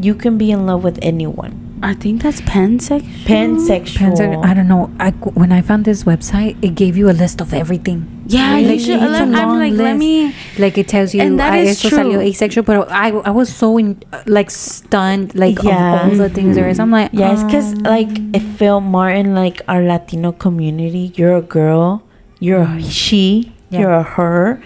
you 0.00 0.14
can 0.14 0.38
be 0.38 0.50
in 0.50 0.64
love 0.64 0.82
with 0.82 0.98
anyone? 1.02 1.52
I 1.82 1.94
think 1.94 2.22
that's 2.22 2.40
pansexual 2.42 3.00
Pansexual. 3.24 3.92
Depends 3.94 4.20
on- 4.20 4.44
I 4.44 4.54
don't 4.54 4.68
know. 4.68 4.90
I 4.98 5.10
when 5.42 5.52
I 5.52 5.60
found 5.62 5.84
this 5.84 6.04
website, 6.04 6.56
it 6.62 6.74
gave 6.74 6.96
you 6.96 7.08
a 7.10 7.16
list 7.22 7.40
of 7.40 7.54
everything. 7.54 8.06
yeah 8.26 8.54
Like, 8.56 8.66
you 8.66 8.78
should 8.80 9.02
it's 9.02 9.04
a 9.04 9.08
let, 9.08 9.22
i'm 9.22 9.32
long 9.32 9.58
like 9.58 9.72
let 9.72 9.96
list. 9.96 9.98
me 9.98 10.34
Like 10.58 10.76
it 10.78 10.88
tells 10.88 11.14
you, 11.14 11.22
And 11.22 11.38
that 11.40 11.52
I 11.52 11.58
is 11.70 11.78
eso 11.84 11.88
salió 11.96 12.12
true. 12.18 12.26
asexual, 12.30 12.64
but 12.64 12.90
I 12.90 13.08
I 13.24 13.30
was 13.30 13.48
so 13.62 13.78
in 13.78 13.96
uh, 14.12 14.22
like 14.26 14.50
stunned, 14.50 15.34
like 15.34 15.62
Yeah. 15.62 16.04
of 16.04 16.10
all 16.10 16.16
the 16.16 16.28
things 16.28 16.54
there 16.56 16.68
is. 16.68 16.78
I'm 16.78 16.90
like, 16.90 17.10
Yeah, 17.12 17.32
it's 17.32 17.44
because 17.44 17.72
um, 17.74 17.82
like 17.94 18.10
if 18.34 18.42
Phil 18.58 18.80
Martin, 18.80 19.34
like 19.34 19.62
our 19.68 19.82
Latino 19.82 20.32
community, 20.32 21.12
you're 21.16 21.36
a 21.36 21.42
girl, 21.58 22.02
you're 22.40 22.62
a 22.62 22.82
she, 22.82 23.52
Yeah. 23.70 23.80
you're 23.80 23.96
a 24.04 24.06
her, 24.16 24.60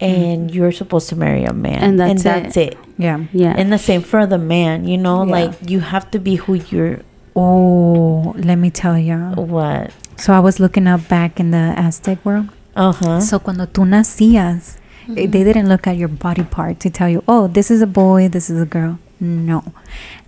and 0.00 0.50
you're 0.54 0.72
supposed 0.72 1.08
to 1.10 1.16
marry 1.16 1.44
a 1.44 1.52
man, 1.52 1.82
And 1.82 1.98
that's 1.98 2.56
it. 2.56 2.76
yeah. 2.98 3.24
yeah 3.32 3.54
And 3.56 3.72
the 3.72 3.78
same 3.78 4.02
for 4.02 4.26
the 4.26 4.38
man, 4.38 4.86
you 4.86 4.96
know, 4.98 5.24
Yeah. 5.24 5.30
like 5.32 5.70
you 5.70 5.80
have 5.80 6.10
to 6.12 6.18
be 6.18 6.36
who 6.36 6.54
you're. 6.54 7.00
Oh, 7.34 8.34
let 8.36 8.56
me 8.56 8.70
tell 8.70 8.98
you. 8.98 9.16
What? 9.36 9.92
So 10.16 10.32
I 10.32 10.40
was 10.40 10.58
looking 10.58 10.86
up 10.86 11.08
back 11.08 11.38
in 11.38 11.50
the 11.52 11.74
Aztec 11.76 12.24
world. 12.24 12.48
Uh 12.74 12.92
huh. 12.92 13.20
So 13.20 13.38
cuando 13.38 13.66
tú 13.66 13.84
nacías, 13.86 14.78
eh, 15.16 15.26
they 15.26 15.42
didn't 15.44 15.68
look 15.68 15.86
at 15.86 15.96
your 15.96 16.08
body 16.08 16.42
part 16.44 16.80
to 16.80 16.90
tell 16.90 17.08
you, 17.08 17.22
oh, 17.28 17.46
this 17.46 17.70
is 17.70 17.80
a 17.82 17.86
boy, 17.86 18.28
this 18.28 18.50
is 18.50 18.60
a 18.60 18.66
girl. 18.66 18.98
No, 19.20 19.62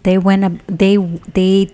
they 0.02 0.18
went 0.18 0.44
up. 0.44 0.52
They 0.66 0.96
they 1.34 1.70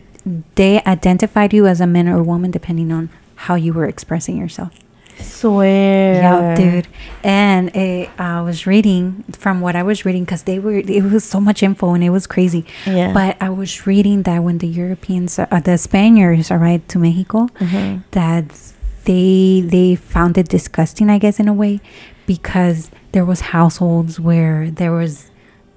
they 0.54 0.82
identified 0.84 1.52
you 1.54 1.66
as 1.66 1.80
a 1.80 1.86
man 1.86 2.08
or 2.08 2.18
a 2.18 2.22
woman 2.22 2.50
depending 2.50 2.92
on 2.92 3.08
how 3.46 3.54
you 3.54 3.72
were 3.72 3.86
expressing 3.86 4.36
yourself. 4.36 4.70
Swear. 5.18 6.14
Yeah, 6.14 6.54
dude. 6.54 6.88
And 7.22 7.70
eh, 7.74 8.06
I 8.18 8.40
was 8.42 8.66
reading 8.66 9.24
from 9.32 9.60
what 9.60 9.76
I 9.76 9.82
was 9.82 10.04
reading 10.04 10.24
because 10.24 10.44
they 10.44 10.58
were 10.58 10.74
it 10.76 11.02
was 11.04 11.24
so 11.24 11.40
much 11.40 11.62
info 11.62 11.94
and 11.94 12.02
it 12.04 12.10
was 12.10 12.26
crazy. 12.26 12.64
Yeah. 12.86 13.12
But 13.12 13.36
I 13.40 13.50
was 13.50 13.86
reading 13.86 14.22
that 14.24 14.42
when 14.42 14.58
the 14.58 14.66
Europeans, 14.68 15.38
uh, 15.38 15.46
the 15.64 15.78
Spaniards, 15.78 16.50
arrived 16.50 16.88
to 16.90 16.98
Mexico, 16.98 17.48
Mhm. 17.60 18.02
that 18.12 18.44
they 19.04 19.62
they 19.66 19.94
found 19.96 20.36
it 20.38 20.48
disgusting, 20.48 21.10
I 21.10 21.18
guess, 21.18 21.38
in 21.40 21.48
a 21.48 21.52
way, 21.54 21.80
because 22.26 22.90
there 23.12 23.24
was 23.24 23.40
households 23.52 24.18
where 24.20 24.70
there 24.70 24.92
was, 24.92 25.30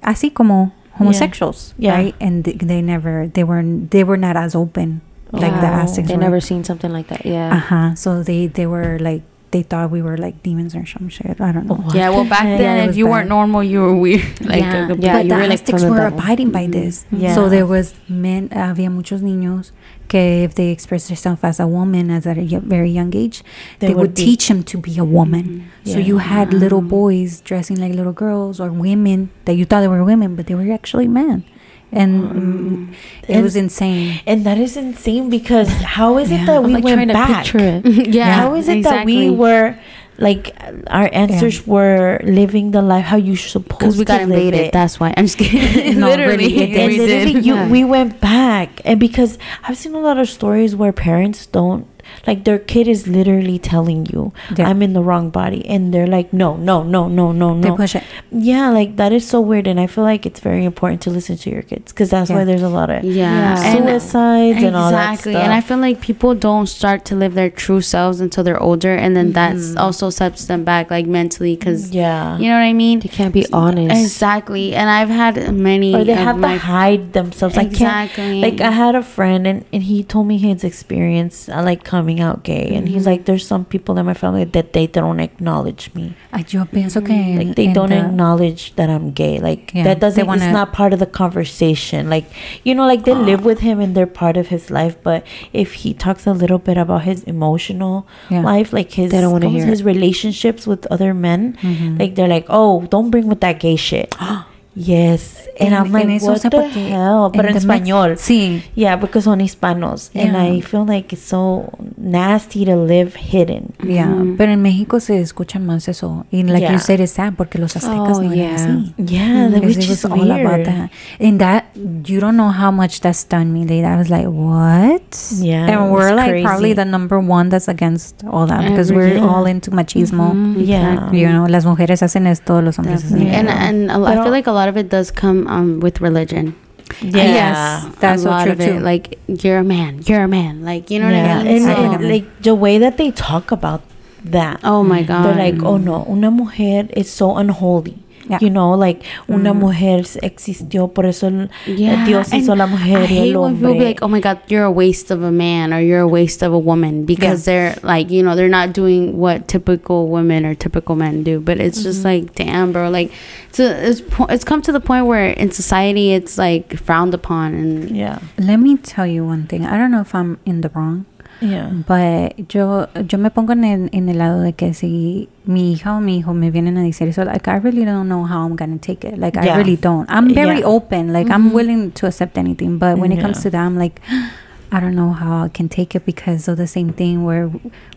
así 0.04 0.34
como 0.34 0.72
homosexuals, 0.94 1.74
Yeah. 1.78 1.94
right? 1.96 2.16
And 2.20 2.44
th- 2.44 2.58
they 2.58 2.82
never, 2.82 3.28
they 3.28 3.44
were, 3.44 3.64
they 3.64 4.04
were 4.04 4.18
not 4.18 4.36
as 4.36 4.56
open 4.56 5.02
like 5.32 5.54
the 5.62 5.68
Oh. 5.70 5.82
Aztecs 5.86 6.08
They 6.08 6.18
never 6.18 6.42
seen 6.42 6.64
something 6.64 6.92
like 6.92 7.08
that. 7.10 7.24
Yeah. 7.26 7.54
Uh 7.54 7.60
huh. 7.60 7.96
So 7.96 8.24
they 8.24 8.48
they 8.48 8.66
were 8.66 8.98
like 9.00 9.22
they 9.52 9.64
thought 9.64 9.90
we 9.92 10.02
were 10.02 10.18
like 10.18 10.44
demons 10.44 10.76
or 10.76 10.86
some 10.86 11.10
shit. 11.10 11.42
I 11.42 11.52
don't 11.52 11.66
know. 11.68 11.76
What 11.76 11.96
yeah, 11.96 12.10
well, 12.10 12.26
back 12.26 12.44
then, 12.44 12.62
Yeah, 12.62 12.90
if 12.90 12.96
you 12.96 13.06
bad. 13.06 13.12
weren't 13.12 13.30
normal, 13.30 13.64
you 13.64 13.82
were 13.82 13.96
weird. 13.96 14.22
Like, 14.42 14.62
yeah, 14.62 14.88
uh, 14.92 14.96
Yeah, 14.98 15.14
but 15.14 15.24
you 15.26 15.30
the 15.30 15.36
were, 15.36 15.42
like, 15.48 15.52
Aztecs 15.54 15.82
from 15.84 15.96
the 15.96 16.02
were 16.02 16.08
abiding 16.08 16.52
by 16.52 16.64
mm-hmm. 16.64 16.72
this. 16.72 17.06
Yeah. 17.12 17.36
So 17.36 17.50
there 17.50 17.66
was 17.66 17.96
men, 18.08 18.50
había 18.50 18.90
muchos 18.92 19.22
niños 19.22 19.72
que 20.08 20.44
if 20.44 20.56
they 20.56 20.70
expressed 20.70 21.08
themselves 21.08 21.44
as 21.44 21.60
a 21.60 21.68
woman 21.68 22.10
as 22.10 22.26
at 22.26 22.38
a 22.38 22.42
y- 22.42 22.60
very 22.64 22.90
young 22.90 23.16
age, 23.16 23.44
They 23.80 23.88
they, 23.88 23.94
would 23.94 24.10
would 24.10 24.16
teach 24.16 24.48
them 24.48 24.64
to 24.64 24.78
be 24.78 24.98
a 24.98 25.06
woman. 25.06 25.44
Mm-hmm. 25.46 25.92
So 25.92 26.00
Yeah. 26.00 26.06
you 26.06 26.18
had 26.20 26.54
little 26.54 26.80
mm-hmm. 26.82 26.90
boys 26.90 27.42
dressing 27.42 27.78
like 27.80 27.94
little 27.94 28.14
girls 28.14 28.60
or 28.60 28.70
women 28.72 29.30
that 29.46 29.54
you 29.56 29.66
thought 29.66 29.82
they 29.82 29.88
were 29.88 30.04
women, 30.04 30.36
but 30.36 30.48
they 30.48 30.56
were 30.56 30.72
actually 30.72 31.08
men. 31.08 31.44
And 31.92 32.24
mm, 32.24 32.94
it 33.24 33.30
And- 33.36 33.44
was 33.44 33.56
insane. 33.56 34.22
And 34.28 34.46
that 34.46 34.58
is 34.58 34.78
insane 34.78 35.30
because 35.30 35.70
how 35.98 36.18
is 36.18 36.30
it 36.32 36.42
Yeah. 36.42 36.46
that 36.46 36.64
we 36.64 36.74
like 36.74 36.84
went 36.84 37.12
back? 37.12 37.54
it. 37.56 37.86
yeah, 38.14 38.34
how 38.34 38.56
is 38.56 38.68
it 38.70 38.84
that 38.84 39.06
we 39.06 39.30
were 39.30 39.76
like 40.20 40.52
our 40.88 41.10
ancestors 41.14 41.66
were 41.66 42.20
living 42.24 42.72
the 42.72 42.82
life 42.82 43.06
how 43.06 43.16
you 43.16 43.36
supposed 43.38 43.80
Because 43.80 43.98
we 43.98 44.04
got 44.06 44.22
invaded. 44.22 44.60
it. 44.60 44.74
That's 44.74 45.00
why. 45.00 45.14
I'm 45.16 45.26
just 45.26 45.38
kidding. 45.38 45.98
No, 46.00 46.10
literally, 46.10 46.36
really, 46.54 46.76
and 46.76 46.90
we 46.92 46.98
did. 46.98 47.46
you, 47.46 47.56
Yeah. 47.56 47.70
we 47.70 47.86
went 47.86 48.20
back 48.20 48.82
and 48.84 49.00
because 49.00 49.38
i've 49.64 49.78
seen 49.78 49.96
a 49.96 50.00
lot 50.00 50.18
of 50.18 50.28
stories 50.30 50.76
where 50.76 50.92
parents 50.92 51.46
don't 51.46 51.88
like 52.28 52.44
their 52.46 52.60
kid 52.60 52.88
is 52.88 53.08
literally 53.08 53.58
telling 53.60 54.06
you 54.08 54.32
Yeah. 54.58 54.68
i'm 54.70 54.82
in 54.82 54.94
the 54.94 55.02
wrong 55.02 55.30
body 55.30 55.66
and 55.68 55.94
they're 55.94 56.08
like 56.08 56.32
no 56.34 56.56
no 56.56 56.84
no 56.84 57.08
no 57.08 57.32
no 57.32 57.60
They 57.62 57.70
no 57.70 57.76
push 57.76 57.96
it. 57.96 58.04
yeah 58.32 58.70
like 58.70 58.96
that 58.98 59.12
is 59.12 59.28
so 59.28 59.40
weird 59.42 59.68
and 59.68 59.80
i 59.80 59.88
feel 59.88 60.04
like 60.04 60.26
it's 60.26 60.40
very 60.40 60.64
important 60.66 61.02
to 61.04 61.10
listen 61.10 61.38
to 61.38 61.50
your 61.50 61.62
kids 61.64 61.92
because 61.92 62.10
that's 62.10 62.30
Yeah. 62.30 62.38
why 62.38 62.44
there's 62.46 62.62
a 62.64 62.70
lot 62.70 62.90
of 62.90 63.04
Yeah, 63.04 63.14
Yeah. 63.14 63.64
And- 63.64 63.86
suicides 63.90 64.64
and 64.64 64.76
all 64.76 64.92
that 64.92 65.12
exactly. 65.14 65.34
stuff 65.34 65.44
And 65.44 65.54
I 65.54 65.62
feel 65.62 65.78
like 65.78 66.02
people 66.02 66.36
don't 66.36 66.68
start 66.68 67.06
to 67.06 67.16
live 67.16 67.34
their 67.34 67.50
true 67.50 67.82
selves 67.82 68.20
until 68.20 68.44
they're 68.44 68.62
older, 68.62 68.94
and 68.96 69.16
then 69.16 69.32
that's 69.32 69.76
also 69.76 70.10
sets 70.10 70.46
them 70.46 70.64
back, 70.64 70.90
like 70.92 71.06
mentally, 71.08 71.56
because 71.56 71.92
yeah 71.92 72.38
you 72.38 72.48
know 72.50 72.56
what 72.62 72.70
I 72.74 72.74
mean. 72.74 73.00
They 73.00 73.10
can't 73.10 73.34
be 73.34 73.46
honest. 73.54 73.96
Exactly. 74.02 74.74
And 74.76 74.90
I've 74.90 75.10
had 75.10 75.54
many. 75.54 75.96
or 75.96 76.04
they 76.04 76.14
have 76.14 76.36
to 76.36 76.42
my- 76.42 76.58
hide 76.58 77.14
themselves. 77.14 77.58
I 77.58 77.64
can't. 77.66 77.74
Exactly. 77.74 78.42
Like 78.42 78.62
I 78.62 78.72
had 78.72 78.96
a 78.96 79.02
friend, 79.04 79.48
and, 79.48 79.66
and 79.74 79.84
he 79.84 80.04
told 80.04 80.28
me 80.28 80.38
his 80.38 80.64
experience, 80.64 81.50
uh, 81.50 81.62
like 81.64 81.84
coming 82.00 82.20
out 82.26 82.44
gay, 82.48 82.68
and 82.76 82.88
he's 82.88 83.06
like, 83.12 83.26
"There's 83.28 83.46
some 83.46 83.64
people 83.66 83.98
in 84.00 84.06
my 84.10 84.14
family 84.14 84.46
that 84.56 84.72
they 84.74 84.88
don't 84.88 85.20
acknowledge 85.20 85.90
me. 85.94 86.06
Ay, 86.32 86.46
Yo 86.50 86.64
pienso 86.66 87.02
que 87.06 87.18
Like 87.40 87.56
they 87.60 87.68
don't 87.78 87.90
the- 87.90 88.00
acknowledge 88.06 88.74
that 88.78 88.90
I'm 88.90 89.12
gay. 89.12 89.40
Like 89.48 89.72
Yeah, 89.74 89.84
that 89.84 90.00
doesn't. 90.00 90.26
wanna- 90.26 90.46
it's 90.46 90.54
not 90.60 90.72
part 90.72 90.94
of 90.94 91.00
the 91.04 91.10
conversation. 91.22 92.10
Like 92.10 92.26
you 92.64 92.74
know, 92.76 92.88
like 92.88 93.04
they 93.04 93.14
live 93.32 93.44
with 93.44 93.60
him 93.60 93.80
and 93.84 93.96
they're 93.96 94.08
part 94.24 94.38
of 94.38 94.48
his 94.48 94.72
life. 94.80 94.96
But 95.04 95.24
if 95.52 95.74
he 95.84 95.94
talks 96.06 96.26
a 96.26 96.34
little 96.44 96.60
bit 96.70 96.78
about 96.78 97.04
his 97.04 97.24
emotional 97.36 98.08
Yeah. 98.30 98.42
life, 98.52 98.72
like 98.80 98.92
his 98.94 99.12
They 99.12 99.20
don't 99.22 99.32
wanna 99.36 99.50
hear 99.50 99.66
his 99.66 99.84
relationships 99.84 100.66
with 100.66 100.88
other 100.90 101.14
men, 101.14 101.58
Mm-hmm. 101.62 101.98
like 102.00 102.16
they're 102.16 102.32
like, 102.38 102.46
"Oh, 102.50 102.88
don't 102.90 103.10
bring 103.12 103.28
with 103.28 103.42
that 103.42 103.60
gay 103.60 103.76
shit." 103.76 104.16
Yes, 104.76 105.48
and, 105.60 105.74
I'm 105.76 105.92
like, 105.92 106.08
eso 106.08 106.28
what 106.32 106.42
the 106.42 106.50
porque 106.52 106.90
hell? 106.92 107.32
Pero 107.34 107.50
en, 107.50 107.58
español. 107.58 108.18
Sí. 108.18 108.64
Yeah, 108.76 108.96
because 108.96 109.26
son 109.26 109.42
hispanos, 109.42 110.12
and 110.14 110.34
Yeah. 110.34 110.44
I 110.44 110.62
feel 110.62 110.86
like 110.86 111.12
it's 111.12 111.24
so 111.26 111.70
nasty 111.98 112.66
to 112.66 112.76
live 112.76 113.16
hidden. 113.16 113.74
Yeah, 113.84 114.08
pero 114.38 114.52
en 114.54 114.62
México 114.62 115.00
se 115.00 115.20
escucha 115.20 115.60
más 115.60 115.88
eso. 115.90 116.26
Y 116.32 116.44
like 116.44 116.62
Yeah. 116.62 116.74
you 116.74 116.80
said, 116.80 117.00
it's 117.02 117.14
sad 117.14 117.34
porque 117.36 117.58
los 117.60 117.76
aztecas 117.76 118.20
Oh, 118.20 118.22
no 118.24 118.34
yeah. 118.34 118.44
eran 118.56 118.56
así. 118.56 118.94
Yeah, 118.98 119.50
that 119.50 119.62
Because 119.62 119.76
which 119.78 119.86
it 119.86 119.90
was 119.90 120.00
is 120.00 120.06
all 120.06 120.20
weird. 120.20 120.46
about 120.46 120.66
that. 120.66 120.92
And 121.20 121.40
that, 121.42 121.66
you 122.06 122.20
don't 122.22 122.38
know 122.38 122.52
how 122.52 122.72
much 122.72 123.02
that 123.02 123.16
stunned 123.16 123.52
me. 123.54 123.66
Like, 123.66 123.84
I 123.86 123.98
was 123.98 124.10
like, 124.10 124.28
what? 124.28 125.02
Yeah, 125.42 125.66
And 125.68 125.92
we're 125.92 126.14
like 126.16 126.30
crazy. 126.30 126.46
probably 126.46 126.74
the 126.74 126.86
number 126.86 127.20
one 127.20 127.50
that's 127.50 127.68
against 127.68 128.24
all 128.30 128.46
that 128.48 128.62
because 128.70 128.92
we're 128.94 129.16
Yeah. 129.16 129.26
all 129.28 129.46
into 129.48 129.72
machismo. 129.72 130.32
Mhm, 130.34 130.56
Yeah. 130.66 130.94
exactly. 130.94 131.20
You 131.22 131.30
know, 131.30 131.48
las 131.48 131.66
mujeres 131.66 132.02
hacen 132.02 132.28
esto, 132.28 132.62
los 132.62 132.78
hombres 132.78 133.04
hacen 133.04 133.24
esto. 133.28 133.38
And 133.40 133.50
and 133.50 133.92
I 133.92 134.14
feel 134.24 134.32
like 134.32 134.48
a 134.48 134.52
lot 134.52 134.59
of 134.68 134.76
it 134.78 134.90
does 134.90 135.12
come 135.12 135.48
um, 135.48 135.80
with 135.80 136.02
religion. 136.02 136.56
Yeah. 137.02 137.24
Yes. 137.24 137.96
That's 138.00 138.26
a 138.26 138.30
lot 138.30 138.44
true 138.44 138.54
of 138.54 138.62
it. 138.62 138.74
too. 138.74 138.80
Like 138.80 139.20
you're 139.28 139.60
a 139.60 139.64
man, 139.64 140.02
you're 140.06 140.24
a 140.24 140.28
man. 140.28 140.64
Like 140.66 140.90
you 140.90 141.00
know 141.00 141.10
yeah. 141.10 141.38
what 141.38 141.42
I 141.42 141.44
mean. 141.44 141.64
And, 141.64 141.76
So- 141.78 141.92
and, 141.94 142.10
like 142.10 142.42
the 142.42 142.56
way 142.56 142.80
that 142.80 142.98
they 142.98 143.12
talk 143.12 143.52
about 143.52 143.82
that. 144.26 144.60
oh 144.64 144.84
my 144.84 145.04
god. 145.04 145.24
They're 145.26 145.52
like, 145.52 145.64
oh 145.64 145.78
no, 145.78 146.06
una 146.10 146.32
mujer 146.32 146.88
is 146.98 147.10
so 147.10 147.38
unholy. 147.38 148.00
Yeah. 148.30 148.38
You 148.42 148.52
know, 148.52 148.76
like 148.76 149.04
una 149.28 149.54
mm. 149.54 149.58
mujer 149.58 150.06
existió, 150.22 150.94
por 150.94 151.08
eso 151.08 151.28
el- 151.28 151.50
Yeah, 151.66 152.06
Dios 152.06 152.32
hizo 152.32 152.52
and 152.52 152.60
la 152.60 152.68
mujer 152.68 153.00
I 153.00 153.02
y 153.02 153.08
hate 153.08 153.34
el 153.34 153.42
when 153.42 153.56
people 153.56 153.74
be 153.74 153.86
like, 153.86 154.04
"Oh 154.04 154.08
my 154.08 154.20
God, 154.20 154.38
you're 154.48 154.64
a 154.64 154.72
waste 154.72 155.10
of 155.10 155.24
a 155.24 155.32
man 155.32 155.74
or 155.74 155.82
you're 155.82 156.02
a 156.02 156.08
waste 156.08 156.44
of 156.44 156.54
a 156.54 156.60
woman," 156.60 157.06
because 157.06 157.46
they're 157.46 157.76
like, 157.82 158.12
you 158.12 158.22
know, 158.22 158.36
they're 158.36 158.48
not 158.48 158.72
doing 158.72 159.18
what 159.18 159.48
typical 159.48 160.08
women 160.10 160.46
or 160.46 160.54
typical 160.54 160.96
men 160.96 161.24
do. 161.24 161.40
But 161.40 161.60
it's 161.60 161.82
just 161.82 162.04
mm-hmm. 162.04 162.26
like, 162.26 162.36
damn, 162.36 162.72
bro, 162.72 162.90
like, 162.90 163.12
it's 163.50 163.60
it's 163.60 164.02
po- 164.02 164.28
it's 164.30 164.44
come 164.44 164.62
to 164.62 164.72
the 164.72 164.80
point 164.80 165.08
where 165.08 165.32
in 165.32 165.52
society 165.52 166.14
it's 166.14 166.38
like 166.38 166.78
frowned 166.78 167.14
upon, 167.16 167.56
and 167.56 167.98
yeah, 167.98 168.20
Let 168.38 168.58
me 168.58 168.78
tell 168.78 169.08
you 169.08 169.26
one 169.26 169.48
thing. 169.48 169.66
I 169.66 169.76
don't 169.78 169.90
know 169.92 170.02
if 170.02 170.14
I'm 170.14 170.38
in 170.46 170.62
the 170.62 170.70
wrong, 170.70 171.06
yeah, 171.42 171.70
but 171.88 172.54
yo, 172.54 172.88
yo 173.08 173.18
me 173.18 173.30
pongo 173.30 173.54
en 173.54 173.64
el, 173.64 173.90
en 173.92 174.10
el 174.10 174.18
lado 174.18 174.42
de 174.42 174.54
que 174.54 174.74
si 174.74 175.30
mi 175.46 175.74
hija 175.74 175.96
o 175.96 176.02
mi 176.02 176.18
hijo 176.18 176.34
me 176.34 176.52
vienen 176.52 176.78
a 176.78 176.84
decir 176.84 177.08
eso, 177.08 177.24
like, 177.24 177.48
I 177.48 177.58
really 177.58 177.86
don't 177.86 178.08
know 178.08 178.26
how 178.26 178.46
I'm 178.46 178.56
going 178.56 178.78
to 178.78 178.86
take 178.86 179.06
it. 179.08 179.18
Like, 179.18 179.38
I 179.38 179.58
really 179.58 179.78
don't. 179.78 180.10
I'm 180.10 180.34
very 180.34 180.60
Yeah. 180.60 180.68
open. 180.68 181.14
Like, 181.14 181.30
I'm 181.30 181.46
mm-hmm. 181.46 181.56
willing 181.56 181.92
to 181.94 182.08
accept 182.08 182.38
anything. 182.38 182.78
But 182.78 182.98
when 182.98 183.12
it 183.12 183.20
comes 183.20 183.42
to 183.44 183.50
that, 183.50 183.62
I'm 183.62 183.78
like, 183.78 184.02
I 184.72 184.80
don't 184.80 184.96
know 184.96 185.14
how 185.14 185.46
I 185.46 185.50
can 185.50 185.68
take 185.68 185.96
it 185.96 186.06
because 186.06 186.48
of 186.48 186.58
the 186.58 186.68
same 186.68 186.94
thing 186.94 187.26
where 187.26 187.50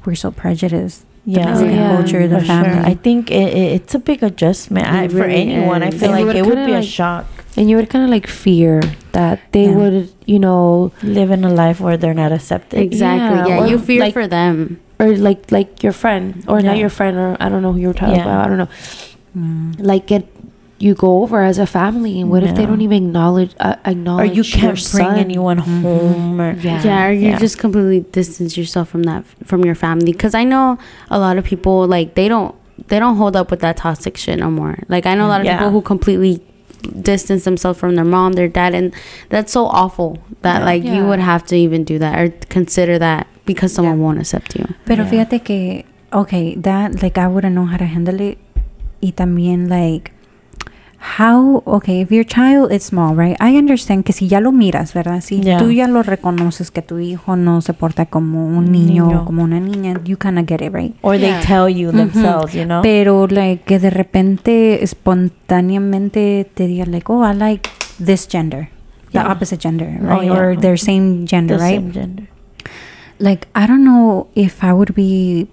we're 0.07 0.15
so 0.15 0.31
prejudiced. 0.31 1.05
Yeah. 1.25 1.47
Mexican 1.47 1.75
Yeah, 1.75 1.97
culture, 1.97 2.29
the 2.29 2.41
for 2.41 2.47
sure. 2.47 2.81
I 2.85 2.95
think 2.95 3.31
it, 3.31 3.55
it, 3.55 3.73
it's 3.75 3.95
a 3.95 3.99
big 3.99 4.23
adjustment 4.23 4.89
I, 4.89 5.05
It 5.05 5.13
for 5.13 5.19
really 5.19 5.53
anyone. 5.53 5.83
I 5.83 5.91
feel 5.91 6.19
you 6.19 6.25
like 6.25 6.37
it 6.37 6.47
would 6.47 6.67
be 6.67 6.73
a 6.73 6.83
shock 6.83 7.27
And 7.57 7.69
you 7.69 7.77
would 7.77 7.91
kind 7.91 8.05
of 8.05 8.11
like 8.11 8.27
fear 8.27 8.81
that 9.12 9.41
they 9.53 9.65
Yeah. 9.67 9.77
would, 9.77 10.09
you 10.25 10.38
know, 10.38 10.91
live 11.03 11.31
in 11.31 11.45
a 11.45 11.53
life 11.53 11.81
where 11.81 11.97
they're 11.99 12.15
not 12.15 12.33
accepted. 12.33 12.81
exactly, 12.81 13.38
Yeah, 13.53 13.61
yeah, 13.61 13.67
you 13.67 13.79
fear 13.79 14.01
like- 14.01 14.12
for 14.15 14.27
them. 14.27 14.79
or 15.01 15.09
like 15.17 15.51
like 15.51 15.83
your 15.83 15.93
friend, 15.93 16.45
or 16.49 16.61
Yeah. 16.61 16.69
not 16.71 16.79
your 16.79 16.88
friend, 16.88 17.17
or 17.17 17.37
I 17.41 17.49
don't 17.51 17.61
know 17.62 17.73
who 17.73 17.81
you 17.81 17.88
were 17.88 17.95
talking 17.95 18.17
Yeah. 18.17 18.23
about. 18.23 18.47
I 18.47 18.49
don't 18.49 18.59
know. 18.59 18.69
Mm. 19.37 19.75
Like 19.85 20.11
it, 20.12 20.27
you 20.79 20.95
go 20.95 21.23
over 21.23 21.43
as 21.43 21.59
a 21.59 21.67
family, 21.67 22.21
and 22.21 22.31
what 22.31 22.43
if 22.43 22.55
they 22.55 22.65
don't 22.67 22.81
even 22.83 23.07
acknowledge 23.07 23.53
uh, 23.61 23.77
Or 24.19 24.25
you 24.25 24.43
can't 24.45 24.79
bring 24.93 25.07
son? 25.07 25.17
anyone 25.19 25.59
home. 25.59 26.41
Or, 26.41 26.55
Yeah. 26.61 26.81
yeah, 26.83 27.07
or 27.07 27.12
you 27.12 27.31
Yeah. 27.31 27.38
just 27.38 27.59
completely 27.59 28.01
distance 28.12 28.57
yourself 28.57 28.88
from 28.88 29.03
that 29.05 29.25
from 29.45 29.65
your 29.65 29.75
family 29.75 30.12
because 30.12 30.35
i 30.35 30.45
know 30.45 30.79
a 31.11 31.19
lot 31.19 31.37
of 31.38 31.45
people 31.45 31.87
like 31.87 32.15
they 32.15 32.29
don't 32.29 32.55
they 32.88 32.99
don't 32.99 33.17
hold 33.17 33.37
up 33.37 33.51
with 33.51 33.61
that 33.61 33.77
toxic 33.77 34.17
shit 34.17 34.38
no 34.38 34.51
more 34.51 34.77
like 34.88 35.05
i 35.07 35.15
know 35.15 35.27
a 35.27 35.33
lot 35.35 35.41
of 35.41 35.47
Yeah. 35.47 35.57
people 35.59 35.71
who 35.71 35.81
completely 35.83 36.41
distance 36.83 37.45
themselves 37.45 37.79
from 37.79 37.95
their 37.95 38.05
mom 38.05 38.33
their 38.33 38.49
dad 38.49 38.75
and 38.75 38.92
that's 39.29 39.53
so 39.53 39.66
awful 39.66 40.18
that 40.42 40.59
Yeah. 40.61 40.64
like 40.64 40.83
you 40.85 41.07
would 41.07 41.21
have 41.21 41.45
to 41.47 41.57
even 41.57 41.85
do 41.85 41.99
that 41.99 42.18
or 42.18 42.29
consider 42.49 42.99
that 42.99 43.27
because 43.47 43.73
someone 43.73 43.99
Yeah. 43.99 44.05
won't 44.05 44.18
accept 44.18 44.55
you 44.57 44.66
Pero 44.85 45.05
Yeah. 45.05 45.11
fíjate 45.11 45.42
que, 45.45 45.85
okay, 46.12 46.55
that, 46.57 47.03
like, 47.03 47.16
I 47.18 47.27
wouldn't 47.27 47.55
know 47.55 47.64
how 47.66 47.77
to 47.79 47.87
handle 47.87 48.21
it. 48.21 48.38
Y 49.03 49.12
también, 49.12 49.68
like, 49.68 50.12
how, 51.19 51.62
okay, 51.67 52.01
if 52.01 52.12
your 52.12 52.25
child 52.25 52.71
is 52.73 52.85
small, 52.85 53.15
right? 53.15 53.37
I 53.41 53.57
understand 53.59 54.05
que 54.05 54.12
si 54.12 54.29
ya 54.29 54.41
lo 54.41 54.53
miras, 54.53 54.95
¿verdad? 54.95 55.21
Si 55.21 55.41
Yeah. 55.41 55.59
tú 55.59 55.71
ya 55.73 55.88
lo 55.88 56.03
reconoces 56.05 56.71
que 56.71 56.81
tu 56.81 56.99
hijo 57.01 57.35
no 57.37 57.61
se 57.61 57.73
porta 57.75 58.07
como 58.07 58.47
un 58.47 58.71
niño, 58.71 59.07
Niño. 59.07 59.25
como 59.25 59.43
una 59.43 59.59
niña, 59.59 60.01
you 60.05 60.17
kind 60.17 60.38
of 60.38 60.47
get 60.47 60.61
it, 60.62 60.73
right? 60.73 60.95
or 61.03 61.17
Yeah. 61.17 61.38
they 61.41 61.47
tell 61.47 61.69
you 61.69 61.91
themselves, 61.91 62.55
you 62.55 62.65
know? 62.65 62.83
Pero, 62.83 63.27
like, 63.27 63.65
que 63.65 63.79
de 63.81 63.91
repente, 63.91 64.85
espontáneamente 64.85 66.49
te 66.55 66.67
diga, 66.67 66.87
like, 66.87 67.11
oh, 67.12 67.25
I 67.25 67.35
like 67.35 67.69
this 68.05 68.27
gender. 68.29 68.69
The 69.12 69.19
Yeah. 69.19 69.31
opposite 69.31 69.61
gender, 69.61 69.99
Oh, 70.03 70.07
right? 70.07 70.23
yeah. 70.25 70.33
Or 70.33 70.57
their 70.57 70.79
same 70.79 71.27
gender, 71.27 71.57
the 71.59 71.62
right? 71.65 71.81
same 71.81 71.93
gender. 71.93 72.25
like 73.19 73.47
I 73.55 73.67
don't 73.69 73.85
know 73.85 74.27
if 74.35 74.65
I 74.65 74.73
would 74.73 74.95
be 74.95 75.47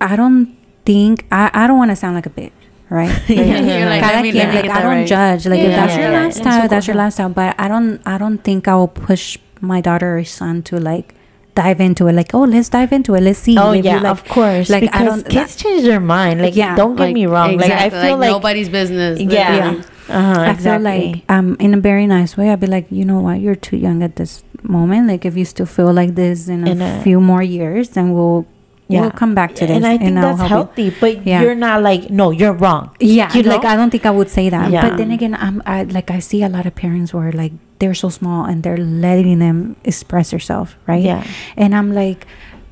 I 0.00 0.14
don't 0.16 0.48
think 0.84 1.24
I, 1.30 1.48
I 1.54 1.66
don't 1.66 1.78
want 1.78 1.90
to 1.90 1.96
sound 1.96 2.16
like 2.16 2.26
a 2.26 2.30
bitch, 2.30 2.50
right? 2.92 3.10
You're 3.28 3.86
like, 3.88 4.02
Cada 4.02 4.20
quien, 4.20 4.34
like, 4.54 4.70
I 4.70 4.80
don't 4.82 4.90
right. 5.02 5.06
judge. 5.06 5.46
Like 5.46 5.60
if 5.60 5.70
Yeah, 5.70 5.76
that's 5.86 5.94
yeah, 5.96 6.02
your 6.02 6.12
yeah. 6.12 6.22
lifestyle, 6.24 6.52
En 6.52 6.62
su 6.62 6.68
that's 6.68 6.86
your 6.86 6.94
cosa. 6.94 7.04
lifestyle. 7.04 7.28
But 7.30 7.54
I 7.58 7.68
don't 7.68 8.00
I 8.06 8.18
don't 8.18 8.38
think 8.38 8.68
I 8.68 8.74
will 8.74 8.88
push 8.88 9.38
my 9.60 9.80
daughter 9.80 10.18
or 10.18 10.24
son 10.24 10.62
to 10.64 10.78
like 10.78 11.14
dive 11.54 11.80
into 11.80 12.06
it. 12.08 12.12
Like, 12.14 12.34
oh 12.34 12.44
let's 12.44 12.68
dive 12.68 12.92
into 12.92 13.14
it. 13.14 13.20
Let's 13.22 13.38
see. 13.38 13.56
Oh 13.58 13.72
if 13.72 13.84
you 13.84 13.90
yeah, 13.90 14.00
like, 14.00 14.12
of 14.12 14.24
course. 14.28 14.68
like, 14.70 14.88
I 14.94 15.04
don't- 15.04 15.28
kids 15.28 15.56
change 15.56 15.82
their 15.82 16.00
mind. 16.00 16.40
Like, 16.40 16.56
Yeah, 16.56 16.76
don't 16.76 16.96
get 16.96 17.04
Like, 17.04 17.14
me 17.14 17.26
wrong. 17.26 17.56
Like, 17.56 17.70
I 17.70 17.86
exactly, 17.86 18.00
feel 18.08 18.16
like, 18.18 18.30
nobody's 18.30 18.68
business 18.68 19.20
yeah, 19.20 19.52
literally. 19.52 19.84
uh-huh, 20.08 20.40
I 20.40 20.50
exactly. 20.50 20.90
feel 20.90 21.12
like 21.12 21.24
um 21.28 21.56
in 21.60 21.74
a 21.74 21.80
very 21.80 22.06
nice 22.06 22.36
way. 22.36 22.50
I'd 22.50 22.60
be 22.60 22.66
like, 22.66 22.86
you 22.90 23.04
know 23.04 23.20
what, 23.20 23.40
you're 23.40 23.54
too 23.68 23.76
young 23.76 24.02
at 24.02 24.16
this 24.16 24.42
moment. 24.62 25.08
Like 25.08 25.24
if 25.24 25.36
you 25.36 25.44
still 25.44 25.66
feel 25.66 25.92
like 25.92 26.14
this 26.14 26.48
in 26.48 26.66
a, 26.66 26.70
In 26.70 26.80
a- 26.82 27.02
few 27.02 27.20
more 27.20 27.42
years, 27.42 27.90
then 27.90 28.12
we'll 28.14 28.46
Yeah. 28.92 29.00
we'll 29.02 29.10
come 29.22 29.34
back 29.34 29.54
to 29.56 29.66
this. 29.66 29.76
and 29.76 29.86
I 29.86 29.96
think 29.98 30.16
I'll 30.18 30.36
that's 30.36 30.48
help 30.48 30.76
you. 30.78 30.90
healthy. 30.90 31.00
But 31.00 31.26
Yeah. 31.26 31.42
you're 31.42 31.54
not 31.54 31.82
like, 31.82 32.10
no, 32.10 32.30
you're 32.30 32.52
wrong. 32.52 32.90
Yeah, 33.00 33.32
You 33.34 33.42
like? 33.42 33.64
I 33.64 33.74
don't 33.76 33.90
think 33.90 34.04
I 34.06 34.10
would 34.10 34.28
say 34.30 34.48
that. 34.50 34.70
Yeah. 34.70 34.82
But 34.88 34.96
then 34.98 35.10
again, 35.10 35.34
I'm 35.34 35.62
I, 35.66 35.84
like 35.84 36.10
I 36.10 36.18
see 36.20 36.42
a 36.42 36.48
lot 36.48 36.66
of 36.66 36.74
parents 36.74 37.12
where 37.14 37.32
like 37.32 37.52
they're 37.78 37.94
so 37.94 38.08
small 38.10 38.44
and 38.44 38.62
they're 38.62 38.76
letting 38.78 39.38
them 39.40 39.76
express 39.84 40.30
themselves, 40.30 40.74
right? 40.86 41.02
Yeah. 41.02 41.24
And 41.56 41.74
I'm 41.74 41.92
like, 41.92 42.26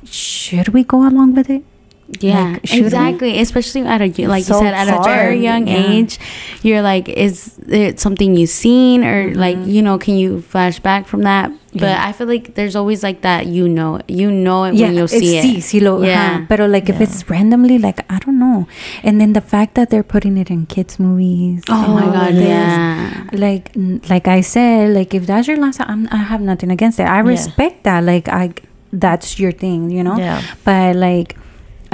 should 0.05 0.69
we 0.69 0.83
go 0.83 1.07
along 1.07 1.35
with 1.35 1.49
it? 1.49 1.63
Yeah, 2.19 2.59
Like, 2.59 2.73
exactly. 2.73 3.39
Especially 3.39 3.81
at 3.81 4.01
a 4.01 4.27
like 4.27 4.43
So 4.43 4.55
you 4.59 4.65
said 4.65 4.73
at 4.73 4.87
a 4.89 5.01
very 5.03 5.39
young 5.39 5.67
yeah. 5.67 5.91
age, 5.91 6.19
you're 6.61 6.81
like, 6.81 7.07
is 7.07 7.57
it 7.67 7.99
something 7.99 8.35
you've 8.35 8.49
seen 8.49 9.03
or 9.03 9.29
mm-hmm. 9.29 9.39
like 9.39 9.57
you 9.65 9.81
know, 9.81 9.97
can 9.97 10.17
you 10.17 10.41
flash 10.41 10.79
back 10.79 11.07
from 11.07 11.23
that? 11.23 11.51
But 11.73 11.87
Yeah. 11.95 12.03
I 12.05 12.11
feel 12.11 12.27
like 12.27 12.55
there's 12.55 12.75
always 12.75 13.01
like 13.01 13.21
that. 13.21 13.47
You 13.47 13.69
know, 13.69 14.01
you 14.07 14.29
know 14.29 14.65
it 14.65 14.75
when 14.75 14.93
you'll 14.93 15.07
see 15.07 15.37
it. 15.39 15.63
sí 15.63 15.79
lo, 15.81 16.03
Yeah. 16.03 16.45
Pero 16.49 16.67
like 16.67 16.89
if 16.89 16.99
it's 16.99 17.29
randomly, 17.29 17.77
like 17.79 18.03
I 18.11 18.19
don't 18.19 18.37
know. 18.39 18.67
And 19.03 19.21
then 19.21 19.31
the 19.33 19.41
fact 19.41 19.75
that 19.75 19.89
they're 19.89 20.03
putting 20.03 20.37
it 20.37 20.51
in 20.51 20.65
kids 20.65 20.99
movies. 20.99 21.63
Oh 21.69 21.87
my 21.95 22.05
god, 22.11 22.35
this. 22.35 22.43
yeah. 22.43 23.23
Like 23.31 23.71
like 24.09 24.27
I 24.27 24.41
said, 24.41 24.91
like 24.93 25.13
if 25.15 25.25
that's 25.25 25.47
your 25.47 25.57
last, 25.57 25.79
I'm, 25.79 26.09
I 26.11 26.17
have 26.17 26.41
nothing 26.41 26.71
against 26.71 26.99
it. 26.99 27.07
I 27.07 27.23
Yeah. 27.23 27.29
respect 27.39 27.83
that. 27.87 28.03
Like 28.03 28.27
I, 28.27 28.51
that's 28.91 29.39
your 29.39 29.53
thing, 29.55 29.89
you 29.89 30.03
know. 30.03 30.17
Yeah. 30.19 30.41
but 30.65 30.95
like 30.99 31.37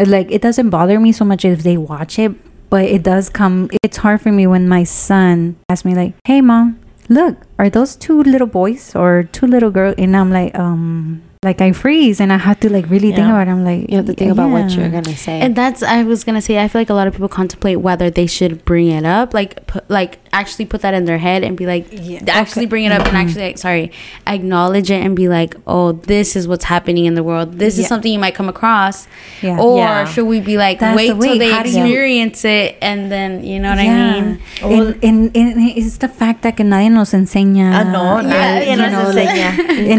like 0.05 0.31
it 0.31 0.41
doesn't 0.41 0.69
bother 0.69 0.99
me 0.99 1.11
so 1.11 1.25
much 1.25 1.45
if 1.45 1.63
they 1.63 1.77
watch 1.77 2.19
it 2.19 2.31
but 2.69 2.85
it 2.85 3.03
does 3.03 3.29
come 3.29 3.69
it's 3.83 3.97
hard 3.97 4.21
for 4.21 4.31
me 4.31 4.45
when 4.45 4.67
my 4.67 4.83
son 4.83 5.55
asks 5.69 5.85
me 5.85 5.95
like 5.95 6.13
hey 6.25 6.41
mom 6.41 6.79
look 7.09 7.37
are 7.57 7.69
those 7.69 7.95
two 7.95 8.21
little 8.23 8.47
boys 8.47 8.95
or 8.95 9.23
two 9.31 9.47
little 9.47 9.71
girls 9.71 9.95
and 9.97 10.15
i'm 10.15 10.31
like 10.31 10.53
um 10.57 11.21
like 11.43 11.61
i 11.61 11.71
freeze 11.71 12.19
and 12.19 12.33
i 12.33 12.37
have 12.37 12.59
to 12.59 12.67
like 12.71 12.89
really 12.89 13.11
think 13.11 13.27
about 13.27 13.47
it 13.47 13.51
i'm 13.51 13.63
like 13.63 13.89
You 13.89 13.97
have 13.97 14.05
to 14.07 14.13
think 14.13 14.31
about 14.31 14.49
what 14.49 14.71
you're 14.71 14.89
gonna 14.89 15.15
say. 15.15 15.39
And 15.39 15.55
that's 15.55 15.81
I 15.83 16.03
was 16.03 16.23
gonna 16.23 16.41
say. 16.41 16.57
I 16.59 16.67
feel 16.67 16.81
like 16.81 16.89
a 16.89 16.93
lot 16.93 17.07
of 17.07 17.13
people 17.13 17.29
contemplate 17.29 17.79
whether 17.79 18.09
they 18.09 18.25
should 18.27 18.65
bring 18.65 18.87
it 18.89 19.05
up, 19.05 19.33
like 19.33 19.65
put, 19.67 19.87
like 19.89 20.19
actually 20.33 20.65
put 20.65 20.81
that 20.81 20.93
in 20.93 21.05
their 21.05 21.17
head 21.17 21.43
and 21.43 21.55
be 21.55 21.65
like, 21.65 21.85
Yeah. 21.91 22.19
actually 22.27 22.63
Okay. 22.65 22.69
bring 22.73 22.85
it 22.85 22.91
up 22.91 23.05
and 23.07 23.15
actually 23.15 23.45
like, 23.53 23.57
sorry, 23.57 23.91
acknowledge 24.25 24.89
it 24.91 25.01
and 25.05 25.15
be 25.15 25.27
like, 25.29 25.55
oh, 25.67 25.93
this 25.93 26.35
is 26.35 26.47
what's 26.47 26.65
happening 26.65 27.05
in 27.05 27.13
the 27.15 27.23
world. 27.23 27.53
This 27.59 27.77
is 27.77 27.87
something 27.87 28.11
you 28.11 28.19
might 28.19 28.35
come 28.35 28.49
across. 28.49 29.07
Yeah. 29.41 29.57
Or 29.59 29.77
Yeah. 29.77 30.05
should 30.05 30.25
we 30.25 30.41
be 30.41 30.57
like, 30.57 30.79
That's 30.79 30.97
wait 30.97 31.13
the 31.13 31.25
till 31.25 31.37
they 31.39 31.51
How 31.51 31.63
you- 31.63 31.69
experience 31.69 32.43
it 32.45 32.77
and 32.81 33.11
then 33.11 33.43
you 33.43 33.59
know 33.59 33.69
what 33.69 33.79
I 33.79 33.87
mean? 33.87 34.25
and, 34.63 34.87
and, 35.03 35.17
and 35.37 35.47
it's 35.77 35.97
the 35.97 36.09
fact 36.09 36.41
that 36.43 36.57
que 36.57 36.65
nadie 36.65 36.89
nos 36.91 37.13
enseña 37.13 37.71
Ah, 37.73 37.83
no, 37.83 38.19
Yeah, 38.21 38.59
nadie 38.59 38.71
you 38.71 38.77
nos 38.77 39.15
enseña. 39.15 39.49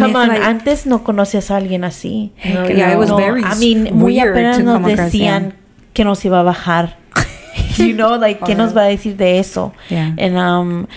Come 0.03 0.17
on, 0.17 0.29
like- 0.29 0.43
antes 0.43 0.85
no 0.87 0.99
conocías 1.29 1.51
a 1.51 1.57
alguien 1.57 1.85
así. 1.85 2.33
No, 2.45 2.69
yeah, 2.69 2.93
it 2.93 2.99
was 2.99 3.11
very 3.11 3.43
I 3.43 3.55
mean, 3.59 3.95
muy 3.95 4.19
apenas 4.21 4.61
nos 4.61 4.81
across, 4.81 4.97
decían 4.97 5.43
yeah. 5.43 5.57
que 5.93 6.05
nos 6.05 6.25
iba 6.25 6.41
a 6.41 6.43
bajar. 6.43 6.97
you 7.79 7.95
know, 7.95 8.17
like, 8.17 8.41
¿qué 8.45 8.55
nos 8.55 8.75
va 8.75 8.85
a 8.85 8.89
decir 8.89 9.17
de 9.17 9.39
eso? 9.39 9.73
Yeah. 9.91 10.15
And 10.19 10.37
um, 10.37 10.89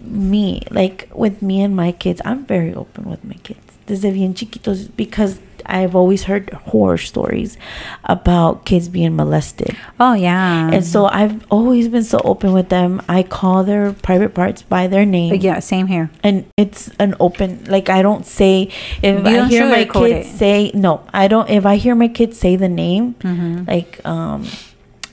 me, 0.00 0.62
like, 0.70 1.08
with 1.14 1.42
me 1.42 1.62
and 1.62 1.74
my 1.74 1.92
kids, 1.92 2.20
I'm 2.24 2.44
very 2.46 2.74
open 2.74 3.08
with 3.08 3.24
my 3.24 3.36
kids. 3.42 3.60
Desde 3.86 4.12
bien 4.12 4.34
chiquitos, 4.34 4.90
because 4.94 5.38
I've 5.68 5.94
always 5.94 6.24
heard 6.24 6.50
horror 6.72 6.96
stories 6.98 7.56
about 8.04 8.64
kids 8.64 8.88
being 8.88 9.14
molested. 9.16 9.76
oh 10.00 10.14
yeah 10.14 10.70
And 10.72 10.84
so 10.84 11.06
I've 11.06 11.44
always 11.50 11.88
been 11.88 12.04
so 12.04 12.20
open 12.24 12.52
with 12.52 12.68
them. 12.68 13.02
I 13.08 13.22
call 13.22 13.64
their 13.64 13.92
private 13.92 14.34
parts 14.34 14.62
by 14.62 14.86
their 14.86 15.04
name. 15.04 15.34
yeah 15.40 15.58
same 15.60 15.86
here 15.86 16.10
And 16.22 16.46
it's 16.56 16.88
an 16.98 17.14
open 17.20 17.64
like 17.68 17.88
I 17.88 18.02
don't 18.02 18.24
say 18.26 18.70
if 19.02 19.26
You 19.26 19.38
I 19.40 19.46
hear 19.48 19.68
my 19.68 19.84
kids 19.84 20.26
it. 20.34 20.38
say 20.38 20.70
no, 20.74 21.04
I 21.12 21.28
don't 21.28 21.48
if 21.50 21.64
I 21.66 21.76
hear 21.76 21.94
my 21.94 22.08
kids 22.08 22.38
say 22.38 22.56
the 22.56 22.68
name, 22.68 23.14
Mm-hmm. 23.20 23.64
like 23.68 24.00
um 24.04 24.46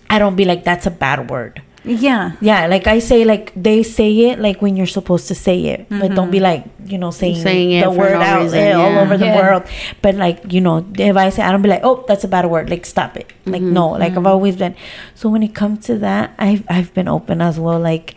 I 0.10 0.20
don't 0.20 0.36
be 0.36 0.46
like 0.46 0.64
that's 0.64 0.86
a 0.86 0.92
bad 0.92 1.30
word. 1.30 1.62
Yeah 1.86 2.34
Yeah, 2.42 2.68
like 2.68 2.88
I 2.88 3.00
say 3.00 3.26
like 3.26 3.54
they 3.56 3.84
say 3.84 4.32
it 4.32 4.40
like 4.40 4.62
when 4.62 4.76
you're 4.76 4.86
supposed 4.86 5.28
to 5.30 5.36
say 5.36 5.66
it. 5.66 5.88
But 5.90 6.16
don't 6.16 6.32
be 6.32 6.38
mm-hmm. 6.38 6.44
like, 6.44 6.66
you 6.86 6.98
know, 6.98 7.12
saying, 7.12 7.42
Saying 7.42 7.72
it 7.72 7.84
the 7.84 7.92
word 7.92 8.14
no 8.14 8.22
out 8.22 8.42
reason, 8.44 8.60
eh, 8.60 8.74
all 8.74 8.98
over 9.00 9.18
the 9.18 9.26
Yeah. 9.26 9.38
world. 9.38 9.64
But 10.02 10.16
like, 10.16 10.52
you 10.52 10.62
know, 10.62 10.86
if 10.98 11.16
I 11.16 11.30
say 11.30 11.44
I 11.44 11.52
don't 11.52 11.62
be 11.62 11.70
like, 11.70 11.82
oh, 11.84 12.04
that's 12.08 12.24
a 12.24 12.28
bad 12.28 12.46
word, 12.50 12.70
like 12.70 12.86
stop 12.86 13.18
it. 13.18 13.32
Like 13.46 13.62
mm-hmm. 13.62 13.74
no, 13.74 13.90
like 13.90 14.12
I've 14.12 14.18
mm-hmm. 14.18 14.28
always 14.28 14.56
been 14.56 14.76
so 15.14 15.30
when 15.30 15.44
it 15.44 15.56
comes 15.56 15.86
to 15.86 15.98
that, 16.00 16.34
I've 16.38 16.64
I've 16.70 16.94
been 16.94 17.08
open 17.08 17.42
as 17.42 17.60
well. 17.60 17.80
Like 17.80 18.16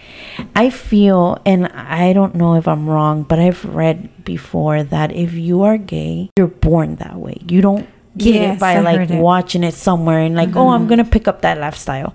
I 0.57 0.71
feel 0.71 1.39
and 1.45 1.69
I 1.69 2.13
don't 2.13 2.35
know 2.35 2.55
if 2.55 2.67
I'm 2.67 2.89
wrong, 2.89 3.23
but 3.23 3.39
I've 3.39 3.65
read 3.65 4.25
before 4.25 4.83
that 4.83 5.13
if 5.13 5.35
you 5.35 5.63
are 5.63 5.79
gay, 5.79 6.31
you're 6.37 6.47
born 6.47 6.97
that 6.97 7.17
way. 7.17 7.39
You 7.49 7.61
don't 7.61 7.89
get 8.19 8.35
Yes, 8.35 8.57
it 8.57 8.61
by 8.61 8.75
I 8.77 8.81
like 8.81 9.11
it. 9.11 9.17
watching 9.21 9.63
it 9.65 9.75
somewhere 9.75 10.19
and 10.21 10.35
like, 10.35 10.55
oh, 10.57 10.69
I'm 10.69 10.87
gonna 10.87 11.05
pick 11.05 11.27
up 11.29 11.41
that 11.43 11.59
lifestyle. 11.59 12.13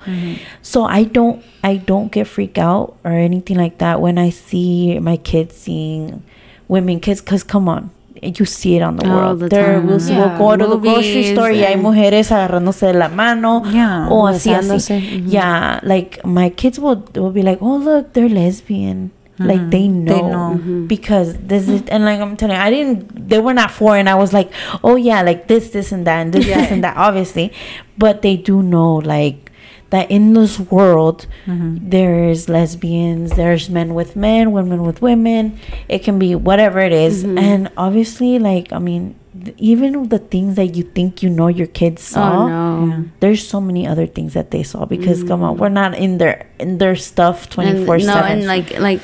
So 0.61 0.83
I 0.83 1.03
don't, 1.05 1.43
I 1.63 1.77
don't 1.77 2.11
get 2.11 2.27
freaked 2.27 2.57
out 2.59 2.95
or 3.03 3.11
anything 3.11 3.57
like 3.57 3.77
that 3.79 4.01
when 4.01 4.17
I 4.17 4.29
see 4.29 4.99
my 4.99 5.17
kids 5.17 5.55
seeing 5.55 6.23
women 6.67 6.99
kids. 6.99 7.21
Cause 7.21 7.43
come 7.43 7.67
on, 7.69 7.89
you 8.21 8.45
see 8.45 8.75
it 8.77 8.81
on 8.81 8.97
the 8.97 9.09
All 9.09 9.15
world. 9.17 9.39
the 9.39 9.49
there, 9.49 9.81
we'll, 9.81 9.99
see- 9.99 10.15
we'll 10.15 10.37
go 10.37 10.55
to 10.55 10.67
the 10.67 10.77
grocery 10.77 11.33
store 11.33 11.51
y 11.51 11.63
hay 11.63 11.75
mujeres 11.75 12.31
agarrándose 12.31 12.87
de 12.87 12.93
la 12.93 13.09
mano. 13.09 13.63
Yeah. 13.65 14.07
O 14.09 14.27
así, 14.27 14.53
así. 14.53 14.93
Mhm. 15.23 15.31
Yeah, 15.31 15.79
like 15.83 16.23
my 16.25 16.49
kids 16.49 16.79
will 16.79 17.03
will 17.15 17.31
be 17.31 17.41
like, 17.41 17.59
oh 17.61 17.77
look, 17.77 18.13
they're 18.13 18.29
lesbian. 18.29 19.11
Like 19.47 19.69
they 19.69 19.87
mm-hmm. 19.87 20.03
know, 20.05 20.13
They 20.13 20.21
know. 20.21 20.57
Mm-hmm. 20.57 20.87
because 20.87 21.37
this 21.37 21.67
is 21.67 21.83
and 21.89 22.05
like 22.05 22.19
I'm 22.19 22.35
telling 22.35 22.55
you, 22.55 22.61
I 22.61 22.69
didn't. 22.69 23.29
They 23.29 23.39
were 23.39 23.53
not 23.53 23.71
for, 23.71 23.95
and 23.95 24.09
I 24.09 24.15
was 24.15 24.33
like, 24.33 24.51
oh 24.83 24.95
yeah, 24.95 25.21
like 25.21 25.47
this, 25.47 25.69
this, 25.69 25.91
and 25.91 26.05
that, 26.07 26.21
and 26.21 26.33
this, 26.33 26.45
this, 26.45 26.71
and 26.71 26.83
that, 26.83 26.97
obviously. 26.97 27.53
But 27.97 28.21
they 28.21 28.37
do 28.37 28.61
know, 28.61 28.95
like 28.95 29.51
that 29.93 30.09
in 30.09 30.33
this 30.33 30.59
world, 30.59 31.27
mm-hmm. 31.45 31.77
there's 31.87 32.49
lesbians, 32.49 33.29
there's 33.35 33.69
men 33.69 33.93
with 33.93 34.15
men, 34.15 34.51
women 34.51 34.81
with 34.81 35.03
women. 35.03 35.59
It 35.87 35.99
can 35.99 36.17
be 36.17 36.33
whatever 36.33 36.79
it 36.79 36.91
is. 36.91 37.23
Mm-hmm. 37.23 37.37
and 37.37 37.71
obviously, 37.77 38.39
like 38.39 38.73
I 38.73 38.79
mean, 38.79 39.13
th- 39.37 39.55
even 39.59 40.09
the 40.09 40.17
things 40.17 40.55
that 40.55 40.73
you 40.73 40.81
think 40.81 41.21
you 41.21 41.29
know 41.29 41.45
your 41.45 41.67
kids 41.67 42.01
oh, 42.09 42.17
saw 42.17 42.41
Oh 42.41 42.85
no. 42.87 43.05
there's 43.19 43.47
so 43.47 43.61
many 43.61 43.85
other 43.85 44.07
things 44.07 44.33
that 44.33 44.49
they 44.49 44.63
saw 44.63 44.85
because 44.85 45.23
come 45.23 45.43
on 45.43 45.57
mm. 45.57 45.59
we're 45.59 45.69
not 45.69 45.93
in 45.93 46.17
their 46.17 46.49
in 46.57 46.79
their 46.79 46.95
stuff 46.95 47.47
24 47.51 47.95
and, 47.95 48.05
no 48.07 48.13
7 48.13 48.31
and 48.31 48.47
like 48.47 48.79
like 48.79 49.01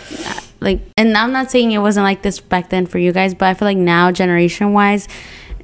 like 0.59 0.81
and 0.97 1.15
i'm 1.15 1.31
not 1.31 1.51
saying 1.51 1.71
it 1.71 1.85
wasn't 1.85 2.03
like 2.03 2.23
this 2.23 2.39
back 2.39 2.69
then 2.69 2.85
for 2.85 2.97
you 2.97 3.11
guys 3.11 3.33
but 3.35 3.45
i 3.45 3.53
feel 3.53 3.67
like 3.67 3.77
now 3.77 4.11
generation 4.11 4.73
wise 4.73 5.07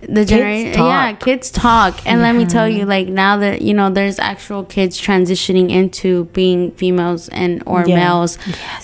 the 0.10 0.26
generation 0.26 0.74
yeah 0.74 1.14
kids 1.14 1.50
talk. 1.52 2.00
And 2.06 2.22
let 2.22 2.36
me 2.36 2.46
tell 2.46 2.68
you 2.68 2.86
like 2.86 3.08
now 3.08 3.38
that 3.38 3.62
you 3.62 3.74
know 3.74 3.90
there's 3.90 4.20
actual 4.20 4.64
kids 4.64 5.00
transitioning 5.02 5.70
into 5.70 6.26
being 6.26 6.72
females 6.72 7.30
and 7.30 7.64
or 7.66 7.84
Yeah. 7.86 7.96
males 7.96 8.38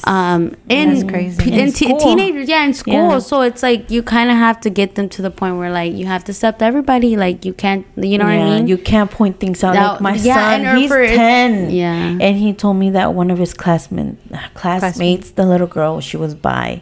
um 0.05 0.55
in 0.69 1.07
p- 1.07 1.15
In 1.51 1.53
in, 1.59 1.71
te- 1.71 1.97
teenagers 1.97 2.47
yeah 2.49 2.63
in 2.65 2.73
school. 2.73 2.93
Yeah. 2.93 3.19
so 3.19 3.41
it's 3.41 3.61
like 3.63 3.89
you 3.91 4.01
kind 4.03 4.29
of 4.31 4.37
have 4.37 4.59
to 4.61 4.69
get 4.69 4.95
them 4.95 5.09
to 5.09 5.21
the 5.21 5.31
point 5.31 5.57
where 5.57 5.71
like 5.71 5.93
you 5.93 6.05
have 6.05 6.23
to 6.25 6.31
accept 6.31 6.61
everybody. 6.61 7.15
Like 7.15 7.45
you 7.45 7.53
can't 7.53 7.85
you 7.95 8.17
know 8.17 8.25
what 8.25 8.33
i 8.33 8.49
mean? 8.57 8.67
you 8.67 8.77
can't 8.77 9.09
point 9.11 9.39
things 9.39 9.63
out. 9.63 9.73
Now- 9.75 9.91
like 9.93 10.01
my 10.01 10.15
yeah, 10.15 10.35
son 10.65 10.77
he's 10.77 10.89
for- 10.89 11.05
10 11.05 11.69
yeah. 11.71 12.17
and 12.25 12.33
he 12.43 12.53
told 12.53 12.77
me 12.77 12.89
that 12.91 13.13
one 13.13 13.29
of 13.31 13.37
his 13.37 13.53
classmen 13.53 14.17
classmates 14.53 15.31
the 15.31 15.45
little 15.45 15.67
girl 15.67 15.99
she 16.01 16.17
was 16.17 16.33
bi. 16.47 16.81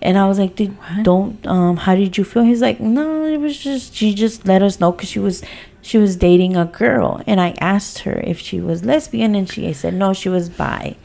And 0.00 0.16
i 0.18 0.26
was 0.30 0.38
like 0.38 0.54
Did, 0.56 0.76
don't 1.02 1.34
um 1.46 1.76
how 1.84 1.94
did 1.94 2.16
you 2.18 2.24
feel? 2.24 2.42
He's 2.50 2.62
like 2.68 2.78
no 2.80 3.04
it 3.34 3.38
was 3.46 3.56
just 3.58 3.75
she 3.78 4.14
just 4.14 4.46
let 4.46 4.62
us 4.62 4.80
know 4.80 4.92
because 4.92 5.08
she 5.08 5.18
was 5.18 5.42
she 5.86 5.98
was 5.98 6.16
dating 6.16 6.56
a 6.56 6.64
girl 6.82 7.22
and 7.28 7.40
i 7.40 7.50
asked 7.74 7.96
her 8.00 8.16
if 8.32 8.38
she 8.40 8.58
was 8.60 8.84
lesbian 8.84 9.34
and 9.38 9.48
she 9.52 9.72
said 9.72 9.94
no 9.94 10.12
she 10.12 10.28
was 10.28 10.48
bi. 10.48 10.96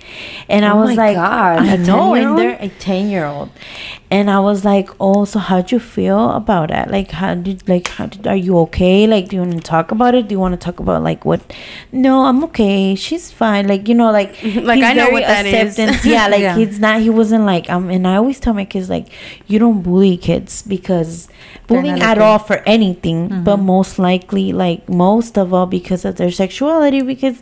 And 0.49 0.65
i 0.65 0.71
Oh 0.71 0.81
was 0.81 0.95
my 0.97 1.07
like 1.07 1.15
God, 1.15 1.59
i 1.59 1.75
know 1.89 2.15
and 2.15 2.25
10-year-old? 2.25 2.39
they're 2.39 2.57
a 2.61 2.69
10 2.69 3.09
year 3.13 3.25
old 3.25 3.49
and 4.09 4.29
i 4.37 4.39
was 4.39 4.65
like 4.65 4.89
oh 4.99 5.23
so 5.25 5.37
how'd 5.39 5.71
you 5.71 5.79
feel 5.79 6.31
about 6.31 6.69
that? 6.69 6.89
Like 6.91 7.11
how 7.11 7.35
did 7.35 7.67
like 7.69 7.87
how 7.97 8.05
did 8.07 8.25
are 8.27 8.35
you 8.47 8.57
okay? 8.65 9.07
Like 9.07 9.29
do 9.29 9.35
you 9.37 9.41
want 9.43 9.53
to 9.53 9.59
talk 9.75 9.91
about 9.91 10.15
it? 10.15 10.27
Do 10.27 10.33
you 10.35 10.39
want 10.45 10.53
to 10.59 10.63
talk 10.67 10.79
about 10.79 11.03
like 11.03 11.23
what 11.25 11.41
no 11.91 12.13
i'm 12.29 12.43
okay. 12.45 12.95
She's 12.95 13.31
fine. 13.31 13.67
Like 13.67 13.87
you 13.87 13.95
know 14.01 14.11
like 14.11 14.31
Like, 14.71 14.83
I 14.83 14.93
know 14.93 15.09
what 15.15 15.23
that 15.23 15.45
is. 15.45 15.53
acceptance. 15.79 16.05
yeah 16.15 16.27
like 16.33 16.41
Yeah. 16.41 16.55
he's 16.59 16.79
not 16.79 17.01
he 17.01 17.09
wasn't 17.09 17.45
like 17.53 17.69
um 17.69 17.89
and 17.89 18.05
i 18.07 18.15
always 18.15 18.39
tell 18.39 18.53
my 18.61 18.65
kids 18.65 18.89
like 18.89 19.07
you 19.47 19.59
don't 19.63 19.81
bully 19.81 20.17
kids 20.17 20.61
because 20.75 21.27
bullying 21.67 22.01
at 22.01 22.17
all 22.17 22.39
for 22.39 22.57
anything 22.77 23.43
but 23.47 23.57
most 23.57 23.97
likely 23.99 24.51
like 24.53 24.70
most 24.89 25.37
of 25.37 25.53
all 25.53 25.65
because 25.65 26.05
of 26.05 26.15
their 26.15 26.31
sexuality 26.31 27.01
because 27.01 27.37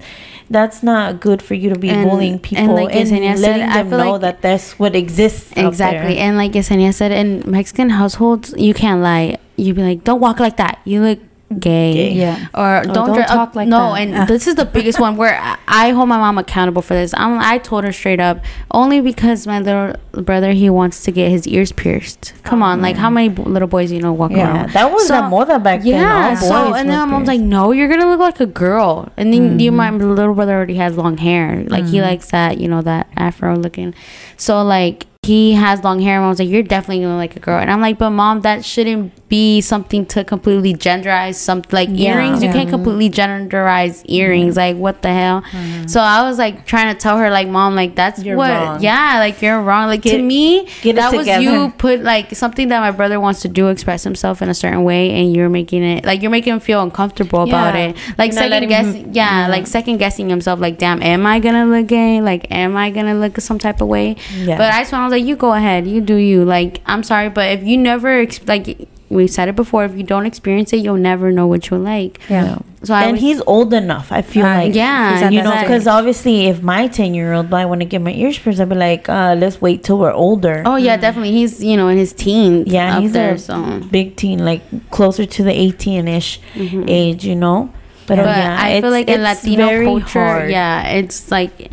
that's 0.50 0.82
not 0.82 1.20
good 1.22 1.42
for 1.42 1.54
you 1.54 1.70
to 1.74 1.80
be 1.80 1.90
And- 1.90 2.10
bullying 2.10 2.40
people 2.40 2.64
and, 2.64 2.74
like 2.74 2.94
said, 3.38 3.42
letting 3.42 3.70
I 3.70 3.84
them 3.84 3.90
know 3.92 4.12
like- 4.14 4.22
that 4.22 4.42
that's 4.42 4.80
what 4.80 4.96
exists 4.96 5.52
Exactly. 5.56 6.18
And 6.18 6.38
like 6.38 6.54
Yesenia 6.54 6.94
said, 6.94 7.12
in 7.12 7.44
Mexican 7.46 7.90
households, 7.92 8.54
you 8.58 8.74
can't 8.74 9.02
lie. 9.02 9.38
you'd 9.58 9.76
be 9.76 9.84
like, 9.84 10.04
don't 10.06 10.22
walk 10.22 10.40
like 10.40 10.56
that. 10.56 10.80
You 10.86 11.02
look 11.02 11.20
gay. 11.58 11.94
Gay. 11.94 12.14
Yeah. 12.14 12.48
Or 12.54 12.80
oh, 12.80 12.84
don't, 12.84 12.94
don't 12.94 13.14
dre- 13.16 13.26
talk 13.26 13.56
like 13.56 13.68
no, 13.68 13.94
that. 13.94 14.02
and 14.02 14.16
ah. 14.16 14.26
this 14.26 14.48
is 14.48 14.56
the 14.56 14.66
biggest 14.66 15.00
one 15.00 15.18
where 15.18 15.40
I, 15.40 15.58
I 15.68 15.90
hold 15.92 16.10
my 16.10 16.18
mom 16.18 16.38
accountable 16.38 16.82
for 16.82 16.94
this. 16.94 17.14
I'm, 17.16 17.40
I 17.40 17.58
told 17.58 17.84
her 17.84 17.92
straight 17.92 18.20
up, 18.20 18.44
only 18.72 19.02
because 19.02 19.48
my 19.48 19.60
little 19.60 19.96
brother 20.12 20.52
he 20.52 20.70
wants 20.70 21.04
to 21.04 21.12
get 21.12 21.32
his 21.32 21.48
ears 21.48 21.72
pierced. 21.72 22.34
Come 22.44 22.62
oh, 22.62 22.68
on, 22.68 22.82
like 22.82 22.96
how 22.96 23.10
many 23.10 23.30
b- 23.30 23.44
little 23.44 23.68
boys 23.68 23.92
you 23.92 24.02
know 24.02 24.14
walk 24.14 24.32
Yeah, 24.32 24.54
around? 24.54 24.74
that 24.74 24.92
was 24.92 25.08
So- 25.08 25.16
the 25.16 25.22
moda 25.22 25.62
back 25.62 25.82
then. 25.82 25.88
Yeah. 25.90 26.36
So 26.36 26.74
and 26.74 26.90
then 26.90 27.00
my 27.00 27.06
mom's 27.06 27.28
pierced. 27.28 27.42
like, 27.42 27.50
no, 27.50 27.72
you're 27.72 27.90
gonna 27.90 28.10
look 28.10 28.20
like 28.20 28.40
a 28.40 28.46
girl. 28.46 29.12
And 29.18 29.34
then 29.34 29.60
you, 29.60 29.72
mm-hmm. 29.72 29.78
my 29.78 29.92
little 29.92 30.36
brother 30.36 30.54
already 30.54 30.76
has 30.76 30.98
long 30.98 31.18
hair. 31.18 31.64
Like 31.68 31.86
he 31.86 31.98
mm-hmm. 31.98 32.06
likes 32.06 32.32
that, 32.32 32.60
you 32.60 32.68
know, 32.68 32.82
that 32.82 33.10
afro 33.18 33.56
looking. 33.56 33.94
So 34.38 34.62
like 34.64 35.08
he 35.30 35.42
has 35.54 35.84
long 35.88 36.00
hair. 36.00 36.16
And 36.18 36.26
I 36.26 36.30
was 36.30 36.40
like, 36.40 36.50
you're 36.50 36.64
definitely 36.76 37.04
gonna 37.04 37.18
like 37.26 37.36
a 37.36 37.40
girl. 37.48 37.60
And 37.60 37.70
I'm 37.72 37.82
like, 37.88 37.98
but 37.98 38.10
mom, 38.22 38.42
that 38.42 38.66
shouldn't 38.66 39.04
be 39.30 39.62
something 39.62 40.06
to 40.14 40.24
completely 40.24 40.74
genderize. 40.74 41.36
Something 41.36 41.76
like 41.80 41.90
Yeah. 41.92 42.14
earrings, 42.16 42.42
you 42.44 42.50
can't 42.58 42.70
completely 42.70 43.10
genderize 43.10 44.04
earrings. 44.08 44.58
Like 44.58 44.76
what 44.78 45.02
the 45.04 45.14
hell? 45.14 45.42
Mm-hmm. 45.42 45.88
So 45.88 46.00
I 46.02 46.24
was 46.28 46.38
like 46.38 46.66
trying 46.66 46.94
to 46.94 47.00
tell 47.00 47.18
her, 47.18 47.30
like, 47.30 47.48
mom, 47.48 47.76
like 47.76 47.94
that's 47.96 48.24
You're 48.24 48.38
what. 48.38 48.52
wrong. 48.52 48.82
Yeah, 48.82 49.20
like 49.20 49.42
you're 49.42 49.62
wrong. 49.62 49.88
Like 49.88 50.02
to 50.04 50.22
me, 50.22 50.68
get 50.82 50.96
that 50.96 51.14
was 51.14 51.28
you 51.28 51.72
put 51.78 52.02
like 52.04 52.36
something 52.36 52.68
that 52.70 52.80
my 52.80 52.92
brother 52.92 53.20
wants 53.20 53.42
to 53.42 53.48
do, 53.48 53.68
express 53.68 54.04
himself 54.04 54.42
in 54.42 54.50
a 54.50 54.54
certain 54.64 54.84
way, 54.84 55.12
and 55.12 55.36
you're 55.36 55.50
making 55.50 55.84
it 55.84 56.06
like 56.06 56.22
you're 56.22 56.32
making 56.32 56.54
him 56.54 56.60
feel 56.60 56.82
uncomfortable 56.82 57.44
about 57.44 57.76
it. 57.76 57.96
Like 58.18 58.32
You're 58.34 58.42
second 58.44 58.68
guessing, 58.70 59.14
yeah, 59.14 59.48
like 59.48 59.68
second 59.68 59.98
guessing 59.98 60.30
himself. 60.30 60.60
Like, 60.60 60.78
damn, 60.78 61.02
am 61.04 61.26
I 61.26 61.40
gonna 61.40 61.66
look 61.66 61.88
gay? 61.88 62.22
Like, 62.22 62.48
am 62.52 62.76
I 62.76 62.90
gonna 62.90 63.16
look 63.16 63.40
some 63.40 63.60
type 63.60 63.82
of 63.82 63.88
way? 63.88 64.16
Yeah. 64.36 64.58
But 64.58 64.74
I 64.74 64.80
just 64.82 64.92
want 64.92 65.10
to 65.12 65.16
like, 65.18 65.19
you 65.26 65.36
go 65.36 65.54
ahead, 65.54 65.88
you 65.88 66.02
do 66.02 66.16
you. 66.16 66.44
Like, 66.46 66.82
I'm 66.86 67.04
sorry, 67.04 67.30
but 67.30 67.52
if 67.52 67.64
you 67.64 67.78
never 67.78 68.10
ex- 68.22 68.46
like. 68.48 68.88
We 69.12 69.26
said 69.26 69.48
it 69.50 69.56
before. 69.56 69.86
If 69.86 69.96
you 69.98 70.04
don't 70.04 70.28
experience 70.28 70.72
it, 70.72 70.82
you'll 70.82 70.98
never 70.98 71.32
know 71.32 71.48
what 71.48 71.72
you 71.72 71.78
like. 71.78 72.20
Yeah. 72.30 72.60
So 72.84 72.94
I 72.94 73.06
and 73.06 73.14
was- 73.14 73.22
he's 73.22 73.42
old 73.48 73.74
enough. 73.74 74.12
I 74.12 74.22
feel 74.22 74.46
Uh, 74.46 74.54
like 74.58 74.76
yeah, 74.76 75.32
you 75.32 75.42
know, 75.42 75.60
because 75.62 75.88
obviously, 75.88 76.46
if 76.46 76.62
my 76.62 76.86
ten 76.86 77.16
year 77.16 77.34
old 77.34 77.52
I 77.52 77.66
want 77.66 77.82
to 77.82 77.86
get 77.86 78.04
my 78.04 78.12
ears 78.14 78.38
pierced, 78.38 78.60
I'd 78.62 78.70
be 78.70 78.76
like, 78.76 79.10
uh, 79.10 79.34
let's 79.36 79.60
wait 79.60 79.82
till 79.84 79.98
we're 79.98 80.12
older. 80.14 80.62
Oh 80.64 80.76
yeah, 80.76 80.96
definitely. 80.96 81.32
He's 81.32 81.64
you 81.64 81.76
know 81.76 81.88
in 81.88 81.98
his 81.98 82.14
teens. 82.14 82.68
yeah, 82.72 82.98
up 82.98 83.02
he's 83.02 83.14
there. 83.14 83.34
a 83.34 83.38
So 83.40 83.82
big 83.90 84.16
teen, 84.16 84.46
like 84.46 84.62
closer 84.92 85.26
to 85.26 85.44
the 85.44 85.60
eighteen 85.60 86.08
ish 86.08 86.40
age, 86.56 87.26
you 87.26 87.36
know. 87.36 87.74
But, 88.06 88.18
but 88.18 88.26
yeah, 88.28 88.58
I 88.62 88.80
feel 88.82 88.94
it's- 88.94 88.94
like 88.94 89.10
in 89.10 89.24
Latino 89.24 89.84
culture, 89.86 90.20
hard. 90.20 90.52
yeah, 90.52 90.86
it's 90.88 91.32
like 91.32 91.72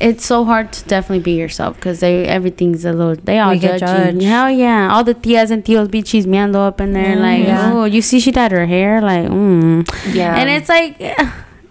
it's 0.00 0.24
so 0.26 0.44
hard 0.44 0.72
to 0.72 0.84
definitely 0.84 1.22
be 1.22 1.32
yourself 1.32 1.76
because 1.76 2.00
they 2.00 2.24
everything's 2.26 2.84
a 2.84 2.92
little 2.92 3.16
they 3.16 3.38
all 3.38 3.52
We 3.52 3.58
get 3.58 3.80
judge 3.80 3.90
you. 3.98 4.12
judged. 4.12 4.22
Hell 4.26 4.50
yeah, 4.50 4.92
all 4.92 5.04
the 5.04 5.14
tias 5.14 5.50
and 5.50 5.64
tios 5.64 5.90
be 5.90 6.02
chismeando 6.02 6.56
up 6.66 6.80
in 6.80 6.92
there 6.92 7.16
like, 7.16 7.46
yeah. 7.46 7.72
oh, 7.72 7.84
you 7.84 8.02
see 8.02 8.20
she 8.20 8.30
dyed 8.32 8.52
her 8.52 8.66
hair, 8.66 9.00
like, 9.00 9.28
mm. 9.28 9.88
Yeah. 10.14 10.36
and 10.36 10.50
it's 10.50 10.68
like. 10.68 11.00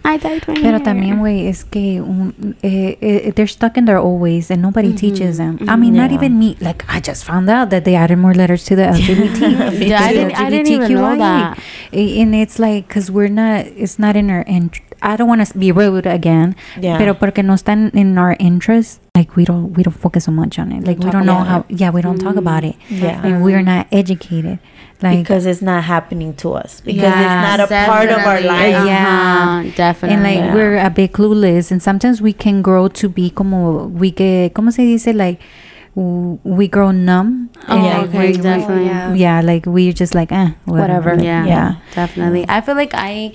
I 0.07 0.17
dyed 0.17 0.47
my 0.47 0.53
Pero 0.53 0.77
hair. 0.77 0.79
también, 0.81 1.17
güey, 1.17 1.47
es 1.49 1.63
que 1.63 1.99
un, 1.99 2.55
eh, 2.61 2.95
eh, 3.01 3.31
they're 3.35 3.47
stuck 3.47 3.75
in 3.75 3.85
their 3.85 3.97
old 3.97 4.21
ways 4.21 4.51
and 4.51 4.61
nobody 4.61 4.93
teaches 4.93 5.37
them. 5.37 5.57
I 5.67 5.75
mean, 5.77 5.95
not 5.95 6.11
even 6.11 6.37
me. 6.37 6.55
Like, 6.61 6.85
I 6.87 6.99
just 6.99 7.25
found 7.25 7.49
out 7.49 7.71
that 7.71 7.85
they 7.85 7.95
added 7.95 8.19
more 8.19 8.35
letters 8.35 8.65
to 8.65 8.75
the 8.75 8.83
LGBT. 8.83 9.79
Yeah, 9.89 10.03
I 10.03 10.13
didn't- 10.13 10.35
I 10.39 10.49
didn't 10.51 10.67
even 10.67 10.93
know 10.93 11.15
that. 11.17 11.57
And 11.91 12.35
it's 12.35 12.59
like, 12.59 12.87
because 12.87 13.09
we're 13.09 13.29
not, 13.33 13.65
it's 13.65 13.97
not 13.97 14.15
in 14.15 14.29
our, 14.29 14.41
int- 14.41 14.79
I 15.05 15.15
don't 15.15 15.27
want 15.27 15.45
to 15.45 15.57
be 15.57 15.71
rude 15.71 16.07
again, 16.07 16.55
Yeah. 16.81 16.97
pero 16.97 17.13
porque 17.13 17.43
no 17.43 17.53
están 17.53 17.91
in 17.93 18.17
our 18.17 18.35
interest, 18.39 18.99
like, 19.15 19.35
we 19.35 19.45
don't, 19.45 19.71
we 19.77 19.83
don't 19.83 19.95
focus 19.95 20.25
so 20.25 20.31
much 20.31 20.57
on 20.57 20.71
it. 20.71 20.83
Like, 20.85 20.97
we 20.97 21.05
talk 21.05 21.13
don't 21.13 21.25
know 21.25 21.37
about 21.41 21.47
how, 21.47 21.65
yeah, 21.69 21.91
we 21.91 22.01
don't 22.01 22.17
talk 22.17 22.35
about 22.37 22.63
it. 22.63 22.75
Yeah. 22.89 23.21
And 23.23 23.43
we're 23.43 23.61
not 23.61 23.87
educated. 23.91 24.57
Like, 25.01 25.19
because 25.19 25.45
it's 25.45 25.61
not 25.61 25.83
happening 25.83 26.33
to 26.35 26.53
us 26.53 26.81
because 26.81 27.03
Yeah, 27.03 27.19
it's 27.53 27.59
not 27.59 27.59
a 27.59 27.85
part 27.85 28.09
of 28.09 28.19
our 28.25 28.39
life. 28.41 28.87
Yeah. 28.87 29.61
Uh-huh, 29.61 29.71
definitely. 29.75 30.15
And 30.15 30.23
like 30.23 30.37
Yeah. 30.39 30.53
we're 30.55 30.77
a 30.79 30.89
bit 30.89 31.11
clueless, 31.11 31.69
and 31.69 31.83
sometimes 31.83 32.21
we 32.21 32.31
can 32.33 32.61
grow 32.63 32.87
to 32.87 33.09
be 33.09 33.29
como 33.29 33.87
we 33.87 34.09
get, 34.11 34.53
¿cómo 34.53 34.71
se 34.71 34.83
dice? 34.83 35.13
Like 35.13 35.39
we 35.95 36.67
grow 36.67 36.91
numb. 36.91 37.49
Oh, 37.67 37.75
Yeah. 37.75 37.97
like, 37.99 38.09
okay, 38.09 38.31
we- 38.31 38.37
definitely. 38.37 38.85
yeah. 38.85 39.13
Yeah, 39.13 39.41
like 39.41 39.65
we're 39.65 39.93
just 39.93 40.15
like, 40.15 40.31
eh, 40.31 40.51
whatever. 40.65 41.11
Whatever. 41.15 41.23
yeah, 41.23 41.45
Yeah. 41.45 41.71
definitely 41.95 42.45
i 42.49 42.59
feel 42.61 42.75
like 42.75 42.91
i 42.93 43.31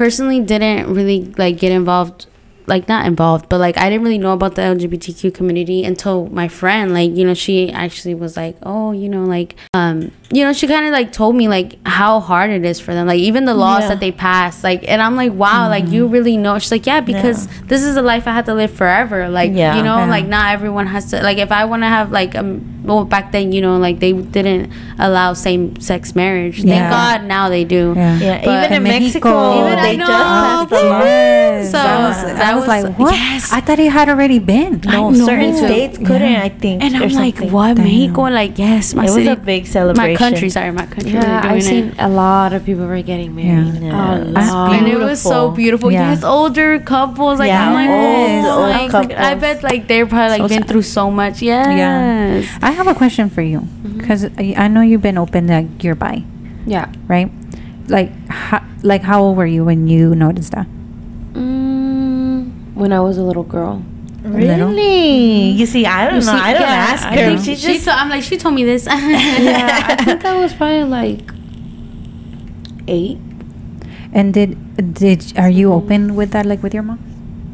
personally 0.00 0.40
didn't 0.40 0.90
really 0.94 1.26
like 1.36 1.58
get 1.58 1.70
involved 1.70 2.24
like 2.66 2.88
not 2.88 3.04
involved 3.04 3.50
but 3.50 3.58
like 3.60 3.76
i 3.76 3.90
didn't 3.90 4.02
really 4.02 4.16
know 4.16 4.32
about 4.32 4.54
the 4.54 4.62
lgbtq 4.62 5.34
community 5.34 5.84
until 5.84 6.26
my 6.28 6.48
friend 6.48 6.94
like 6.94 7.14
you 7.14 7.22
know 7.22 7.34
she 7.34 7.70
actually 7.70 8.14
was 8.14 8.34
like 8.34 8.56
oh 8.62 8.92
you 8.92 9.10
know 9.10 9.24
like 9.24 9.56
um 9.74 10.10
you 10.32 10.44
know 10.44 10.52
she 10.52 10.66
kind 10.68 10.86
of 10.86 10.92
like 10.92 11.10
told 11.12 11.34
me 11.34 11.48
like 11.48 11.76
how 11.86 12.20
hard 12.20 12.50
it 12.50 12.64
is 12.64 12.78
for 12.78 12.94
them 12.94 13.06
like 13.06 13.18
even 13.18 13.44
the 13.46 13.54
laws 13.54 13.82
Yeah. 13.82 13.88
that 13.88 14.00
they 14.00 14.12
pass 14.12 14.62
like 14.62 14.84
and 14.88 15.02
i'm 15.02 15.16
like 15.16 15.32
wow 15.32 15.68
like 15.68 15.88
you 15.88 16.06
really 16.06 16.36
know 16.36 16.56
she's 16.60 16.70
like 16.70 16.86
yeah 16.86 17.00
because 17.00 17.48
this 17.62 17.82
is 17.82 17.96
a 17.96 18.02
life 18.02 18.28
i 18.28 18.32
had 18.32 18.46
to 18.46 18.54
live 18.54 18.70
forever 18.70 19.28
like 19.28 19.50
Yeah. 19.52 19.76
you 19.76 19.82
know 19.82 19.98
Yeah. 19.98 20.06
like 20.06 20.26
not 20.26 20.52
everyone 20.54 20.86
has 20.86 21.10
to 21.10 21.20
like 21.22 21.38
if 21.38 21.50
i 21.50 21.64
want 21.64 21.82
to 21.82 21.88
have 21.88 22.12
like 22.12 22.36
um 22.36 22.80
well 22.84 23.04
back 23.04 23.32
then 23.32 23.50
you 23.50 23.60
know 23.60 23.76
like 23.78 23.98
they 23.98 24.12
didn't 24.12 24.72
allow 24.98 25.32
same-sex 25.32 26.14
marriage. 26.14 26.60
Yeah. 26.60 26.74
Thank 26.74 26.90
God 26.90 27.28
now 27.28 27.48
they 27.48 27.64
do. 27.64 27.92
Yeah. 27.96 28.18
Yeah, 28.18 28.44
But- 28.44 28.70
even 28.70 28.72
in 28.72 28.76
In 28.76 28.82
Mexico, 28.82 29.28
Mexico. 29.28 29.66
Even 29.66 29.78
I 29.78 29.82
they 29.90 29.96
know, 29.96 30.06
just 30.06 30.24
passed 30.24 30.68
the 30.70 30.82
law. 30.88 31.00
So, 31.70 31.78
I 31.78 32.08
was, 32.08 32.16
I 32.24 32.54
was 32.54 32.60
was- 32.60 32.68
like, 32.68 32.98
what? 32.98 33.14
yes. 33.14 33.52
I 33.52 33.60
thought 33.60 33.78
it 33.78 33.92
had 33.92 34.08
already 34.08 34.38
been. 34.38 34.80
No, 34.84 35.10
I 35.10 35.14
certain 35.14 35.56
states 35.56 35.98
couldn't. 35.98 36.32
Yeah. 36.32 36.42
I 36.42 36.48
think. 36.48 36.82
And 36.82 36.96
I'm 36.96 37.08
like, 37.10 37.36
something. 37.36 37.52
what 37.52 37.76
Damn. 37.76 37.84
Mexico? 37.86 38.22
Like, 38.22 38.58
yes, 38.58 38.94
my 38.94 39.02
It 39.04 39.06
was 39.06 39.14
city, 39.14 39.28
a 39.28 39.36
big 39.36 39.62
my 39.64 39.68
celebration. 39.70 40.14
Country. 40.20 40.48
Sorry, 40.50 40.70
my 40.70 40.86
country. 40.86 41.12
Yeah, 41.12 41.40
really 41.42 41.56
I've 41.56 41.62
seen 41.64 41.84
it. 41.88 41.94
a 41.98 42.08
lot 42.08 42.52
of 42.52 42.64
people 42.64 42.86
were 42.86 43.02
getting 43.02 43.34
married. 43.34 43.82
Yeah. 43.82 44.16
A 44.20 44.24
That's 44.36 44.52
and 44.76 44.86
it 44.86 44.98
was 44.98 45.20
so 45.20 45.50
beautiful. 45.50 45.90
Yeah. 45.90 46.10
Yes, 46.12 46.22
older 46.24 46.78
couples. 46.78 47.38
Like, 47.42 47.48
Yeah, 47.48 47.72
my 47.72 47.86
old- 47.88 47.98
goodness. 47.98 48.46
old 48.52 48.70
like, 48.70 48.90
couples. 48.90 49.18
I 49.18 49.34
bet 49.34 49.62
like 49.62 49.88
they're 49.88 50.06
probably 50.06 50.38
like 50.38 50.42
So 50.42 50.48
been 50.48 50.62
sad. 50.62 50.68
through 50.70 50.82
so 50.86 51.10
much. 51.10 51.42
Yes. 51.42 51.66
Yeah. 51.66 52.58
I 52.62 52.70
have 52.70 52.86
a 52.86 52.94
question 52.94 53.30
for 53.30 53.42
you 53.42 53.60
because 53.96 54.24
I, 54.38 54.54
I 54.56 54.68
know 54.68 54.80
you've 54.82 55.02
been 55.02 55.18
open 55.18 55.46
like 55.48 55.82
you're 55.82 55.94
bi, 55.96 56.22
Yeah. 56.66 56.86
right? 57.08 57.30
Like, 57.88 58.10
how, 58.28 58.62
like 58.82 59.02
how 59.02 59.22
old 59.22 59.36
were 59.36 59.46
you 59.46 59.64
when 59.64 59.88
you 59.88 60.14
noticed 60.14 60.52
that? 60.52 60.66
Mm, 61.34 62.74
when 62.74 62.92
I 62.92 63.00
was 63.00 63.18
a 63.18 63.22
little 63.22 63.42
girl. 63.42 63.82
Really? 64.22 65.50
You 65.52 65.66
see, 65.66 65.86
I 65.86 66.10
don't 66.10 66.24
know. 66.24 66.32
I 66.32 66.52
don't 66.52 66.62
yeah, 66.62 66.86
ask 66.92 67.06
I 67.06 67.16
think 67.16 67.40
She 67.40 67.56
She 67.56 67.72
just. 67.74 67.84
to- 67.84 67.92
I'm 67.92 68.08
like, 68.10 68.22
she 68.22 68.36
told 68.36 68.54
me 68.54 68.64
this. 68.64 68.86
Yeah, 68.90 69.86
I 69.88 70.04
think 70.04 70.24
I 70.24 70.36
was 70.38 70.52
probably 70.52 70.84
like 70.84 71.32
eight. 72.86 73.18
And 74.12 74.34
did 74.34 74.94
did 74.94 75.32
are 75.38 75.48
you 75.48 75.70
mm. 75.70 75.74
open 75.74 76.16
with 76.16 76.32
that 76.32 76.44
like 76.44 76.62
with 76.62 76.74
your 76.74 76.82
mom? 76.82 77.09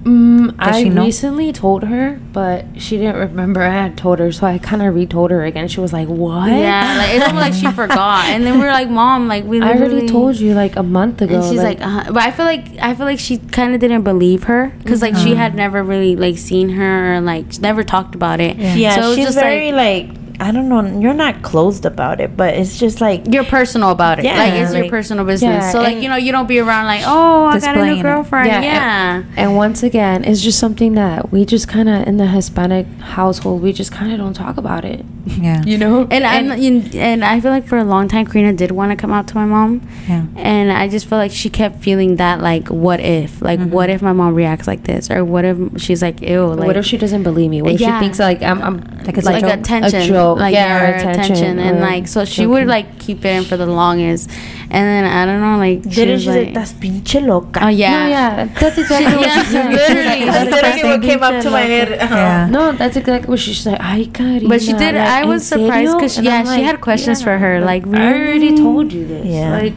Mm, 0.07 0.55
I 0.57 0.85
she 0.85 0.89
know? 0.89 1.05
recently 1.05 1.53
told 1.53 1.83
her, 1.83 2.21
but 2.33 2.65
she 2.81 2.97
didn't 2.97 3.17
remember 3.17 3.61
I 3.63 3.71
had 3.73 3.99
told 3.99 4.21
her, 4.21 4.31
so 4.31 4.47
I 4.47 4.59
kind 4.59 4.81
of 4.81 4.95
retold 4.95 5.33
her 5.33 5.45
again. 5.45 5.67
She 5.67 5.81
was 5.81 5.93
like, 5.93 6.07
"What?" 6.07 6.49
yeah, 6.49 6.97
like 6.99 7.15
it's 7.17 7.27
almost 7.27 7.43
like 7.43 7.55
she 7.55 7.67
forgot. 7.83 8.27
And 8.27 8.47
then 8.47 8.61
we 8.61 8.67
are 8.67 8.73
like, 8.73 8.89
Mom, 8.89 9.27
like 9.27 9.43
we. 9.45 9.61
I 9.61 9.73
already 9.73 10.07
told 10.07 10.37
you 10.37 10.55
like 10.55 10.77
a 10.77 10.83
month 10.85 11.23
ago. 11.23 11.35
And 11.35 11.45
she's 11.45 11.61
like, 11.61 11.81
uh, 11.81 12.05
but 12.13 12.23
I 12.23 12.31
feel 12.31 12.45
like 12.47 12.79
I 12.81 12.95
feel 12.95 13.07
like 13.07 13.19
she 13.19 13.39
kind 13.39 13.75
of 13.75 13.81
didn't 13.81 14.03
believe 14.05 14.45
her 14.45 14.73
because 14.79 15.03
like 15.03 15.17
she 15.17 15.35
had 15.35 15.57
never 15.57 15.83
really 15.83 16.15
like 16.15 16.39
seen 16.39 16.69
her 16.69 17.17
or 17.17 17.21
like 17.21 17.59
never 17.59 17.83
talked 17.83 18.15
about 18.15 18.39
it. 18.39 18.57
Yeah. 18.59 18.75
Yeah, 18.77 18.95
So 18.95 19.01
it 19.01 19.07
was 19.09 19.17
she's 19.17 19.25
just 19.27 19.39
very 19.41 19.73
like, 19.73 20.26
I 20.41 20.53
don't 20.53 20.69
know. 20.69 21.01
You're 21.01 21.15
not 21.15 21.43
closed 21.43 21.85
about 21.87 22.21
it, 22.21 22.37
but 22.37 22.55
it's 22.55 22.79
just 22.79 23.01
like 23.01 23.25
You're 23.31 23.45
personal 23.45 23.91
about 23.91 24.19
it. 24.19 24.25
Yeah, 24.25 24.37
like 24.39 24.53
it's 24.55 24.75
your 24.75 24.89
personal 24.89 25.25
business. 25.25 25.65
Yeah, 25.65 25.71
so 25.73 25.81
like 25.81 25.97
you 26.03 26.09
know 26.09 26.17
you 26.17 26.33
don't 26.33 26.47
be 26.47 26.59
around 26.59 26.87
like 26.87 27.03
oh 27.07 27.47
I 27.47 27.53
got 27.53 27.57
a 27.57 27.61
Displaying 27.75 27.95
new 27.95 28.01
it. 28.01 28.03
girlfriend. 28.03 28.49
Yeah, 28.49 28.63
Yeah. 28.63 29.15
and- 29.17 29.27
And 29.37 29.57
once 29.57 29.83
again, 29.83 30.25
it's 30.25 30.43
just 30.43 30.59
something 30.59 30.95
that 30.95 31.31
we 31.33 31.45
just 31.45 31.69
kind 31.69 31.89
of 31.89 32.07
in 32.07 32.17
the 32.17 32.27
Hispanic 32.27 32.87
household, 33.01 33.63
we 33.63 33.73
just 33.73 33.93
kind 33.93 34.13
of 34.13 34.19
don't 34.19 34.35
talk 34.35 34.57
about 34.57 34.85
it. 34.85 35.05
Yeah. 35.27 35.63
You 35.67 35.79
know? 35.79 36.07
And, 36.11 36.25
I'm 36.25 36.51
and, 36.53 36.95
and 36.95 37.25
I 37.25 37.41
feel 37.41 37.51
like 37.51 37.67
for 37.67 37.79
a 37.79 37.85
long 37.85 38.07
time 38.09 38.27
Karina 38.27 38.53
did 38.53 38.71
want 38.71 38.91
to 38.93 38.97
come 38.97 39.13
out 39.13 39.27
to 39.29 39.35
my 39.35 39.45
mom. 39.45 39.87
Yeah. 40.09 40.25
And 40.37 40.71
I 40.71 40.89
just 40.89 41.07
feel 41.09 41.19
like 41.19 41.33
she 41.33 41.49
kept 41.51 41.83
feeling 41.83 42.17
that 42.17 42.41
like 42.41 42.69
what 42.69 43.01
if 43.01 43.41
like 43.43 43.59
Mm-hmm. 43.61 43.71
what 43.71 43.89
if 43.91 44.03
my 44.03 44.13
mom 44.13 44.35
reacts 44.35 44.67
like 44.67 44.85
this 44.85 45.11
or 45.11 45.25
what 45.25 45.45
if 45.45 45.57
she's 45.81 46.03
like 46.03 46.21
ew 46.21 46.47
like 46.55 46.67
what 46.67 46.77
if 46.77 46.85
she 46.85 46.97
doesn't 46.99 47.23
believe 47.23 47.51
me? 47.51 47.63
What 47.63 47.73
if 47.75 47.81
Yeah. 47.81 47.99
she 47.99 48.05
thinks 48.05 48.19
like 48.19 48.43
I'm, 48.43 48.61
I'm 48.63 48.77
Like 49.07 49.17
it's 49.19 49.27
like 49.27 49.43
a 49.43 49.49
joke? 49.49 49.59
attention, 49.61 50.01
A 50.03 50.07
joke. 50.07 50.26
Like 50.35 50.55
yeah, 50.55 50.79
her 50.79 50.93
or 50.93 51.11
attention, 51.11 51.59
and 51.59 51.81
like 51.81 52.05
uh, 52.05 52.07
so 52.07 52.25
she 52.25 52.47
would 52.47 52.67
like 52.67 52.99
keep 52.99 53.25
it 53.25 53.29
in 53.29 53.45
for 53.45 53.57
the 53.57 53.67
longest, 53.67 54.31
and 54.71 54.85
then 54.85 55.05
I 55.05 55.27
don't 55.27 55.41
know, 55.41 55.59
like 55.59 55.85
she 55.85 55.91
didn't 55.91 56.15
was 56.15 56.23
she 56.25 56.31
like, 56.31 56.45
like, 56.47 56.55
that's 56.55 56.73
pinche 56.73 57.25
loca. 57.27 57.65
oh 57.65 57.69
yeah, 57.69 57.91
No, 57.91 58.09
yeah, 58.09 58.45
that's 58.61 58.79
exactly 58.85 59.17
what 59.17 59.27
Yeah, 59.27 59.43
she 59.43 59.51
said. 59.51 59.73
literally. 59.73 60.25
That's 60.27 60.51
That's 60.51 60.63
literally 60.63 60.99
what 60.99 61.03
came 61.03 61.23
up 61.23 61.43
to 61.43 61.51
my 61.51 61.61
head. 61.63 61.89
Yeah. 61.91 62.05
Uh-huh. 62.05 62.47
No, 62.49 62.73
that's 62.73 62.97
exactly 62.97 63.29
what 63.31 63.39
she's 63.39 63.67
like. 63.67 63.81
Ay, 63.81 64.09
Karina. 64.13 64.49
But 64.49 64.63
she 64.63 64.73
did. 64.73 64.95
like, 64.95 65.09
I 65.09 65.25
was 65.25 65.47
surprised 65.47 65.91
serio? 65.91 65.95
because 65.95 66.17
And 66.19 66.27
yeah, 66.27 66.45
I'm 66.45 66.59
she 66.59 66.63
had 66.65 66.81
questions 66.81 67.21
yeah, 67.21 67.25
for 67.27 67.39
her. 67.39 67.61
Like, 67.61 67.87
I 67.87 68.13
already 68.13 68.57
told 68.57 68.93
you 68.93 69.07
this. 69.07 69.27
Yeah. 69.27 69.51
Like, 69.51 69.75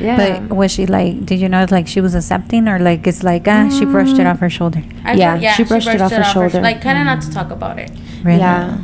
yeah. 0.00 0.16
But 0.48 0.56
was 0.56 0.72
she 0.72 0.86
like? 0.86 1.24
Did 1.26 1.38
you 1.40 1.48
know 1.48 1.66
like 1.70 1.86
she 1.86 2.00
was 2.00 2.14
accepting 2.14 2.66
or 2.68 2.78
like 2.78 3.06
it's 3.06 3.22
like 3.22 3.46
ah 3.46 3.68
she 3.68 3.84
brushed 3.84 4.16
it 4.18 4.22
mm. 4.26 4.30
off 4.30 4.40
her 4.40 4.50
shoulder? 4.50 4.82
I 5.04 5.14
Yeah, 5.14 5.38
feel- 5.38 5.52
she 5.52 5.64
brushed 5.64 5.88
it 5.88 6.00
off 6.00 6.12
her 6.12 6.24
shoulder. 6.24 6.60
like 6.60 6.80
kind 6.80 6.98
of 6.98 7.04
not 7.04 7.20
to 7.22 7.28
mm. 7.28 7.34
talk 7.34 7.50
about 7.50 7.78
it. 7.78 7.90
Really? 8.24 8.40
yeah. 8.40 8.78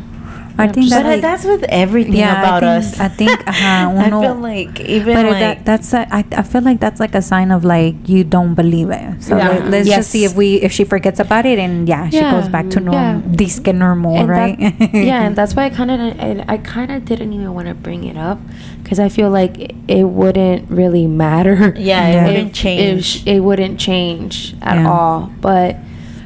I 0.59 0.67
think 0.69 0.91
that 0.91 1.07
like, 1.07 1.21
that's 1.23 1.45
with 1.45 1.63
everything 1.69 2.15
yeah, 2.15 2.39
about 2.43 2.65
I 2.65 2.77
us. 2.79 2.99
I 2.99 3.07
think 3.09 3.31
uh, 3.47 3.53
I 3.55 4.07
uno, 4.07 4.21
feel 4.21 4.35
like 4.35 4.81
even 4.81 5.15
but 5.15 5.27
like 5.27 5.39
that, 5.39 5.65
that's 5.65 5.93
a, 5.95 6.07
I, 6.13 6.25
I 6.33 6.43
feel 6.43 6.63
like 6.63 6.81
that's 6.81 6.99
like 6.99 7.15
a 7.15 7.23
sign 7.23 7.51
of 7.53 7.65
like 7.65 7.95
you 8.09 8.25
don't 8.25 8.55
believe 8.55 8.91
it. 8.91 9.23
So 9.23 9.37
Yeah. 9.37 9.49
let, 9.71 9.83
us 9.83 9.87
Yes. 9.87 9.97
just 9.99 10.11
see 10.11 10.25
if 10.25 10.35
we 10.35 10.57
if 10.57 10.73
she 10.73 10.83
forgets 10.85 11.21
about 11.21 11.47
it 11.47 11.59
and 11.59 11.89
yeah, 11.89 12.09
she 12.11 12.21
goes 12.21 12.49
back 12.49 12.69
to 12.71 12.81
Yeah. 12.81 12.91
normal, 12.91 13.31
disque 13.37 13.67
normal, 13.69 14.17
And 14.17 14.29
right? 14.29 14.59
that- 14.59 14.95
yeah, 15.11 15.23
and 15.23 15.37
that's 15.37 15.55
why 15.55 15.65
I 15.67 15.71
kind 15.71 15.91
of 15.91 16.01
I, 16.21 16.45
I 16.49 16.57
kind 16.59 16.91
of 16.91 17.05
didn't 17.05 17.33
even 17.33 17.55
want 17.55 17.69
to 17.69 17.75
bring 17.75 18.03
it 18.05 18.17
up 18.17 18.39
because 18.83 18.99
I 18.99 19.09
feel 19.09 19.31
like 19.31 19.59
it, 19.59 19.75
it 19.87 20.05
wouldn't 20.05 20.69
really 20.71 21.07
matter. 21.07 21.73
yeah, 21.79 22.09
it 22.09 22.13
Yeah. 22.19 22.27
wouldn't 22.27 22.55
change. 22.55 23.23
if 23.23 23.27
it 23.29 23.41
wouldn't 23.41 23.79
change 23.79 24.57
at 24.63 24.77
Yeah. 24.79 24.91
all. 24.91 25.31
But 25.41 25.77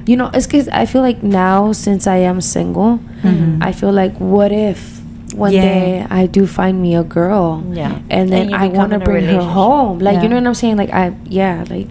you 0.07 0.17
know, 0.17 0.31
it's 0.35 0.47
because 0.47 0.69
I 0.69 0.87
feel 0.87 1.03
like 1.03 1.23
now 1.23 1.73
since 1.73 2.07
I 2.07 2.17
am 2.19 2.41
single, 2.41 2.99
Mhm. 3.23 3.59
I 3.63 3.73
feel 3.73 3.93
like 3.93 4.17
what 4.19 4.51
if 4.53 5.01
one 5.35 5.53
Yeah. 5.53 5.63
day 5.63 6.07
I 6.11 6.27
do 6.27 6.47
find 6.47 6.81
me 6.83 6.95
a 6.95 7.03
girl, 7.05 7.63
Yeah. 7.73 7.99
and 8.11 8.29
then 8.31 8.47
And 8.53 8.55
I 8.55 8.69
want 8.69 8.93
to 8.93 8.99
bring 8.99 9.25
her 9.27 9.41
home, 9.41 9.99
like 9.99 10.15
Yeah. 10.17 10.23
you 10.25 10.29
know 10.29 10.37
what 10.37 10.47
I'm 10.47 10.55
saying? 10.55 10.77
Like 10.77 10.93
I 10.93 11.13
yeah, 11.29 11.65
like 11.71 11.89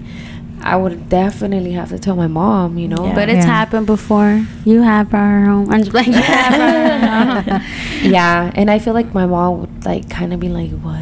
I 0.63 0.75
would 0.77 1.09
definitely 1.09 1.71
have 1.73 1.89
to 1.89 1.97
tell 1.97 2.15
my 2.15 2.27
mom, 2.27 2.77
you 2.77 2.87
know. 2.87 3.05
Yeah. 3.07 3.15
But 3.15 3.29
it's 3.29 3.45
Yeah. 3.47 3.51
happened 3.65 3.87
before. 3.87 4.45
You 4.63 4.83
have 4.83 5.09
brought 5.09 5.25
her 5.25 5.45
home. 5.45 5.67
I'm 5.73 5.81
just 5.81 5.93
like, 5.95 6.05
you 6.05 6.13
have 6.13 6.53
home. 7.47 7.61
yeah, 8.03 8.51
and 8.53 8.69
I 8.69 8.77
feel 8.77 8.93
like 8.93 9.11
my 9.13 9.25
mom 9.25 9.61
would 9.61 9.85
like 9.85 10.07
kind 10.09 10.33
of 10.33 10.39
be 10.39 10.49
like, 10.49 10.69
"What? 10.85 11.01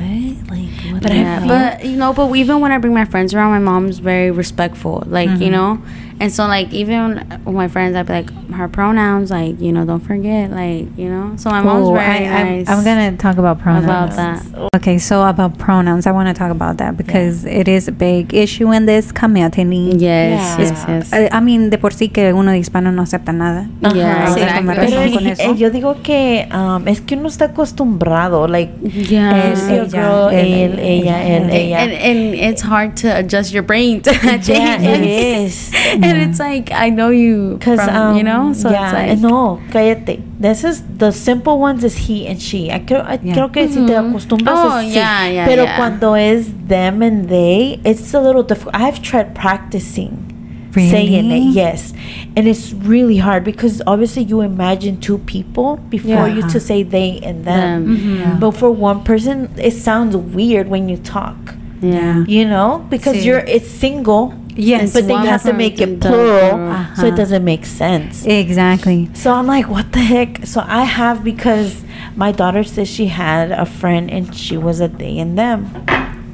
Like 0.49 0.69
what?" 0.93 1.01
But 1.03 1.11
the 1.11 1.19
I 1.19 1.47
but 1.47 1.85
you 1.85 1.97
know, 1.97 2.13
but 2.13 2.33
even 2.35 2.61
when 2.61 2.71
I 2.71 2.77
bring 2.77 2.93
my 2.93 3.03
friends 3.03 3.33
around, 3.33 3.51
my 3.51 3.59
mom's 3.59 3.99
very 3.99 4.31
respectful. 4.31 5.03
Like 5.07 5.29
you 5.43 5.49
Mhm. 5.49 5.51
know, 5.51 5.81
and 6.19 6.31
so 6.31 6.45
like 6.47 6.71
even 6.73 7.15
with 7.45 7.55
my 7.55 7.67
friends, 7.67 7.95
I'd 7.95 8.05
be 8.07 8.13
like 8.13 8.31
her 8.53 8.67
pronouns, 8.67 9.31
like 9.31 9.59
you 9.61 9.71
know, 9.71 9.85
don't 9.85 9.99
forget, 10.01 10.51
like 10.51 10.87
you 10.97 11.09
know. 11.09 11.33
So 11.37 11.49
my 11.49 11.61
mom's 11.61 11.87
Oh, 11.89 11.93
very 11.93 12.27
I, 12.27 12.43
nice. 12.43 12.69
I'm, 12.69 12.79
I'm 12.79 12.83
gonna 12.83 13.15
talk 13.17 13.37
about 13.37 13.59
pronouns. 13.59 13.85
about 13.85 14.11
that. 14.15 14.69
Okay, 14.75 14.97
so 14.97 15.23
about 15.27 15.57
pronouns, 15.57 16.07
I 16.07 16.11
want 16.11 16.27
to 16.29 16.33
talk 16.33 16.51
about 16.51 16.77
that 16.77 16.95
because 16.97 17.43
it 17.45 17.67
is 17.67 17.87
a 17.87 17.91
big 17.91 18.33
issue 18.33 18.71
in 18.71 18.85
this 18.85 19.11
community. 19.11 19.63
Yes, 19.97 19.99
Yeah. 19.99 20.57
yes, 20.59 20.85
yes. 20.87 21.13
I, 21.13 21.29
I 21.31 21.39
mean, 21.41 21.69
de 21.69 21.77
por 21.77 21.91
sí 21.91 22.09
que 22.11 22.33
uno 22.33 22.51
de 22.51 22.59
hispano 22.59 22.91
no 22.91 23.01
acepta 23.03 23.31
nada. 23.33 23.67
Ajá. 23.83 23.95
Yeah, 23.95 24.27
Sí, 24.33 24.39
exactly. 24.41 24.65
con 24.65 24.75
Pero 24.75 24.81
razón 24.81 25.03
es- 25.03 25.13
con 25.13 25.27
eso. 25.27 25.41
eh, 25.53 25.57
yo 25.57 25.69
digo 25.69 25.95
que 26.03 26.47
um, 26.53 26.87
es 26.87 27.01
que 27.01 27.15
uno 27.15 27.27
está 27.27 27.45
acostumbrado, 27.45 28.47
like 28.47 28.71
Yeah. 28.83 29.51
es 29.51 29.63
ella, 29.67 29.75
your 29.75 29.89
girl, 29.89 30.29
él, 30.31 30.53
él, 30.53 30.79
ella, 30.79 31.23
él, 31.23 31.49
ella. 31.49 31.55
ella. 31.59 31.79
and, 31.83 31.91
and 31.93 32.35
it's 32.35 32.61
hard 32.61 32.95
to 32.97 33.07
adjust 33.15 33.51
your 33.53 33.63
brain 33.63 34.01
to 34.01 34.11
yeah, 34.23 34.37
change 34.39 34.83
it 34.83 35.03
is. 35.03 35.71
and 36.09 36.29
it's 36.29 36.39
like 36.39 36.71
I 36.71 36.89
know 36.89 37.09
you 37.09 37.57
Cause 37.61 37.79
um, 37.79 38.17
you 38.17 38.23
know, 38.23 38.53
so 38.53 38.69
yeah, 38.69 38.85
it's 39.05 39.21
like 39.21 39.31
no, 39.31 39.61
cállate. 39.69 40.21
This 40.39 40.63
is 40.63 40.83
the 40.97 41.11
simple 41.11 41.59
ones 41.59 41.83
is 41.83 41.97
he 41.97 42.27
and 42.27 42.41
she. 42.41 42.71
I 42.71 42.79
creo, 42.79 43.03
I 43.05 43.19
Yeah. 43.21 43.35
creo 43.35 43.51
que 43.51 43.67
si 43.67 43.85
te 43.85 43.93
acostumbras 43.93 44.55
Oh, 44.57 44.77
es 44.79 44.91
sí. 44.91 44.95
yeah, 44.95 45.27
yeah, 45.29 45.45
Pero 45.45 45.63
yeah. 45.63 45.75
cuando 45.77 46.13
es 46.13 46.49
them 46.67 47.01
and 47.01 47.27
they, 47.29 47.79
it's 47.83 48.13
a 48.13 48.19
little 48.21 48.43
difficult. 48.43 48.75
I've 48.75 49.01
tried 49.01 49.33
practicing 49.35 50.25
saying 50.73 51.31
it, 51.31 51.41
yes, 51.53 51.93
and 52.37 52.47
it's 52.47 52.71
really 52.73 53.17
hard 53.17 53.43
because 53.43 53.81
obviously 53.85 54.23
you 54.23 54.39
imagine 54.41 54.97
two 55.01 55.17
people 55.17 55.77
before 55.89 56.29
you 56.29 56.41
to 56.47 56.59
say 56.59 56.83
they 56.83 57.19
and 57.23 57.43
them. 57.43 57.85
Them. 57.85 57.97
Mhm. 57.97 58.19
Yeah. 58.19 58.37
But 58.39 58.51
for 58.51 58.71
one 58.71 59.03
person, 59.03 59.49
it 59.57 59.71
sounds 59.73 60.15
weird 60.15 60.69
when 60.69 60.87
you 60.87 60.95
talk. 60.97 61.35
yeah. 61.81 62.23
You 62.27 62.45
know, 62.45 62.85
because 62.89 63.15
Sí. 63.17 63.25
you're 63.25 63.39
it's 63.39 63.67
single, 63.69 64.33
Yes, 64.59 64.93
but 64.93 65.07
they 65.07 65.13
have 65.15 65.43
to 65.43 65.53
make 65.53 65.79
it 65.81 65.99
plural, 66.01 66.57
does- 66.57 66.97
so 66.99 67.05
it 67.05 67.07
Uh-huh. 67.07 67.15
doesn't 67.15 67.43
make 67.43 67.65
sense. 67.65 68.25
exactly. 68.25 69.09
So 69.13 69.33
I'm 69.33 69.47
like, 69.47 69.67
what 69.69 69.91
the 69.93 69.99
heck? 70.13 70.45
So 70.45 70.63
I 70.67 70.83
have 70.83 71.23
because 71.23 71.81
my 72.15 72.31
daughter 72.31 72.63
says 72.63 72.87
she 72.89 73.07
had 73.07 73.51
a 73.51 73.65
friend 73.65 74.09
and 74.11 74.35
she 74.35 74.57
was 74.57 74.81
a 74.81 74.87
they 74.87 75.17
and 75.19 75.37
them. 75.37 75.59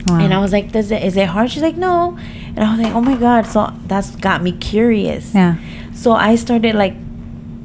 Wow. 0.07 0.19
And 0.19 0.33
I 0.33 0.39
was 0.39 0.51
like, 0.51 0.71
Does 0.71 0.91
it 0.91 1.01
is 1.03 1.15
it 1.17 1.27
hard? 1.27 1.49
She's 1.51 1.63
like, 1.63 1.77
No. 1.77 2.17
And 2.55 2.59
I 2.63 2.71
was 2.71 2.79
like, 2.83 2.93
Oh 2.93 3.01
my 3.01 3.17
god. 3.17 3.45
So 3.47 3.71
that's 3.87 4.11
got 4.27 4.41
me 4.43 4.51
curious. 4.51 5.33
yeah. 5.33 5.55
So 5.93 6.11
I 6.13 6.35
started 6.35 6.75
like 6.75 6.95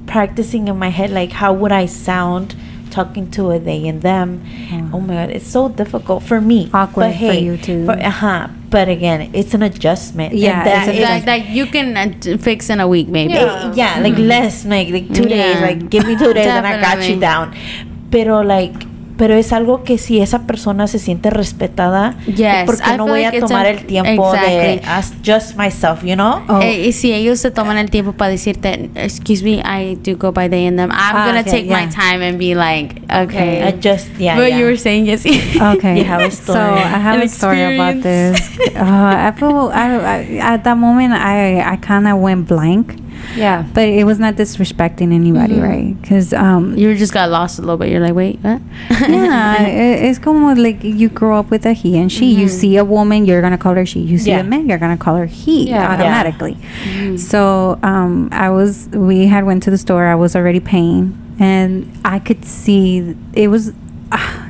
practicing 0.06 0.68
in 0.68 0.78
my 0.78 0.88
head, 0.88 1.10
like 1.10 1.32
how 1.32 1.52
would 1.52 1.72
I 1.72 1.86
sound 1.86 2.54
talking 2.90 3.30
to 3.32 3.50
a 3.50 3.58
they 3.58 3.86
and 3.88 4.02
them? 4.02 4.42
Wow. 4.72 4.90
Oh 4.94 5.00
my 5.00 5.14
god, 5.14 5.30
it's 5.30 5.46
so 5.46 5.68
difficult 5.68 6.22
for 6.22 6.40
me. 6.40 6.70
Awkward 6.74 7.12
But 7.12 7.18
for 7.18 7.32
you 7.32 7.56
too. 7.56 7.84
For, 7.86 7.92
uh-huh. 7.92 8.48
But 8.70 8.88
again, 8.88 9.30
it's 9.34 9.52
an 9.52 9.62
adjustment. 9.62 10.34
Yeah, 10.34 10.62
that 10.64 10.88
it's 10.88 10.98
a- 10.98 11.02
is- 11.02 11.08
Like, 11.08 11.26
like 11.26 11.44
you 11.50 11.66
can 11.66 11.96
uh, 11.96 12.38
fix 12.38 12.70
in 12.70 12.78
a 12.80 12.86
week 12.86 13.08
maybe. 13.08 13.34
Eh, 13.34 13.72
yeah, 13.74 13.98
like 14.00 14.16
less, 14.16 14.64
like 14.64 14.88
like 14.90 15.12
two 15.12 15.26
days, 15.26 15.60
like 15.60 15.90
give 15.90 16.06
me 16.06 16.14
two 16.16 16.32
days 16.32 16.46
and 16.46 16.66
I 16.66 16.80
got 16.80 17.02
you 17.08 17.18
down. 17.18 17.54
Pero 18.10 18.40
like 18.42 18.74
pero 19.20 19.34
es 19.34 19.52
algo 19.52 19.84
que 19.84 19.98
si 19.98 20.18
esa 20.18 20.46
persona 20.46 20.86
se 20.86 20.98
siente 20.98 21.28
respetada, 21.28 22.14
Yes, 22.26 22.64
¿por 22.64 22.78
qué 22.78 22.94
I 22.94 22.96
no 22.96 23.06
voy 23.06 23.22
like 23.22 23.36
a 23.36 23.40
tomar 23.40 23.66
el 23.66 23.84
tiempo 23.84 24.32
de 24.32 24.76
Exactly. 24.76 24.90
as 24.90 25.12
just 25.22 25.58
myself, 25.58 26.02
you 26.02 26.14
know? 26.14 26.40
Oh. 26.48 26.60
Eh, 26.62 26.86
y 26.86 26.92
si 26.92 27.12
ellos 27.12 27.38
se 27.38 27.50
toman 27.50 27.76
el 27.76 27.90
tiempo 27.90 28.12
para 28.12 28.30
decirte, 28.30 28.88
excuse 28.94 29.44
me, 29.44 29.60
I 29.62 29.96
do 30.02 30.16
go 30.16 30.32
by 30.32 30.48
they 30.48 30.66
and 30.66 30.78
them, 30.78 30.90
I'm 30.90 30.96
Ah, 31.16 31.26
gonna 31.26 31.40
okay, 31.40 31.50
take 31.50 31.66
my 31.66 31.82
yeah. 31.82 31.90
time 31.90 32.22
and 32.22 32.38
be 32.38 32.54
like, 32.54 33.02
okay. 33.12 33.62
I 33.62 33.72
just 33.72 34.08
yeah. 34.18 34.36
but 34.36 34.48
yeah. 34.48 34.58
you 34.58 34.64
were 34.64 34.78
saying 34.78 35.04
yes. 35.04 35.26
Okay. 35.26 35.96
You 36.00 36.04
have 36.04 36.22
a 36.22 36.30
So 36.30 36.54
story. 36.54 36.80
I 36.80 36.98
have 36.98 37.16
An 37.16 37.26
a 37.26 37.28
story 37.28 37.74
about 37.76 38.00
this. 38.02 38.38
experience. 38.40 38.76
Uh, 38.76 39.28
I 39.28 39.32
feel 39.36 39.70
I, 39.74 39.84
I, 39.98 40.54
at 40.54 40.64
that 40.64 40.78
moment 40.78 41.12
I 41.12 41.60
I 41.60 41.76
kind 41.76 42.08
of 42.08 42.16
went 42.20 42.48
blank, 42.48 42.96
Yeah. 43.36 43.64
but 43.74 43.88
it 43.88 44.04
was 44.04 44.18
not 44.18 44.34
disrespecting 44.34 45.12
anybody, 45.12 45.54
Mhm. 45.56 45.62
right? 45.68 46.00
Because 46.00 46.32
um, 46.32 46.76
you 46.76 46.94
just 46.96 47.12
got 47.12 47.30
lost 47.30 47.58
a 47.58 47.62
little 47.62 47.76
bit. 47.76 47.88
You're 47.90 48.00
like, 48.00 48.14
wait, 48.14 48.38
what? 48.40 48.60
yeah, 49.08 49.62
it, 49.66 50.04
it's 50.04 50.18
como 50.18 50.54
like 50.54 50.82
you 50.82 51.08
grow 51.08 51.38
up 51.38 51.50
with 51.50 51.64
a 51.66 51.72
he 51.72 51.98
and 51.98 52.10
she. 52.10 52.26
You 52.34 52.46
Mhm. 52.46 52.50
see 52.50 52.76
a 52.76 52.84
woman, 52.84 53.24
you're 53.26 53.40
gonna 53.42 53.58
call 53.58 53.74
her 53.74 53.86
she. 53.86 54.00
You 54.00 54.18
see 54.18 54.30
Yeah. 54.30 54.40
a 54.40 54.44
man, 54.44 54.68
you're 54.68 54.78
gonna 54.78 54.96
call 54.96 55.16
her 55.16 55.26
he 55.26 55.68
Yeah. 55.68 55.76
Yeah. 55.82 55.92
automatically. 55.94 56.56
Mhm. 56.84 57.18
So 57.18 57.78
um, 57.82 58.28
I 58.32 58.50
was, 58.50 58.88
we 58.92 59.26
had 59.26 59.44
went 59.44 59.62
to 59.64 59.70
the 59.70 59.78
store. 59.78 60.06
I 60.06 60.14
was 60.14 60.34
already 60.34 60.60
paying, 60.60 61.16
and 61.38 61.90
I 62.04 62.18
could 62.18 62.44
see 62.44 63.14
it 63.32 63.48
was. 63.48 63.72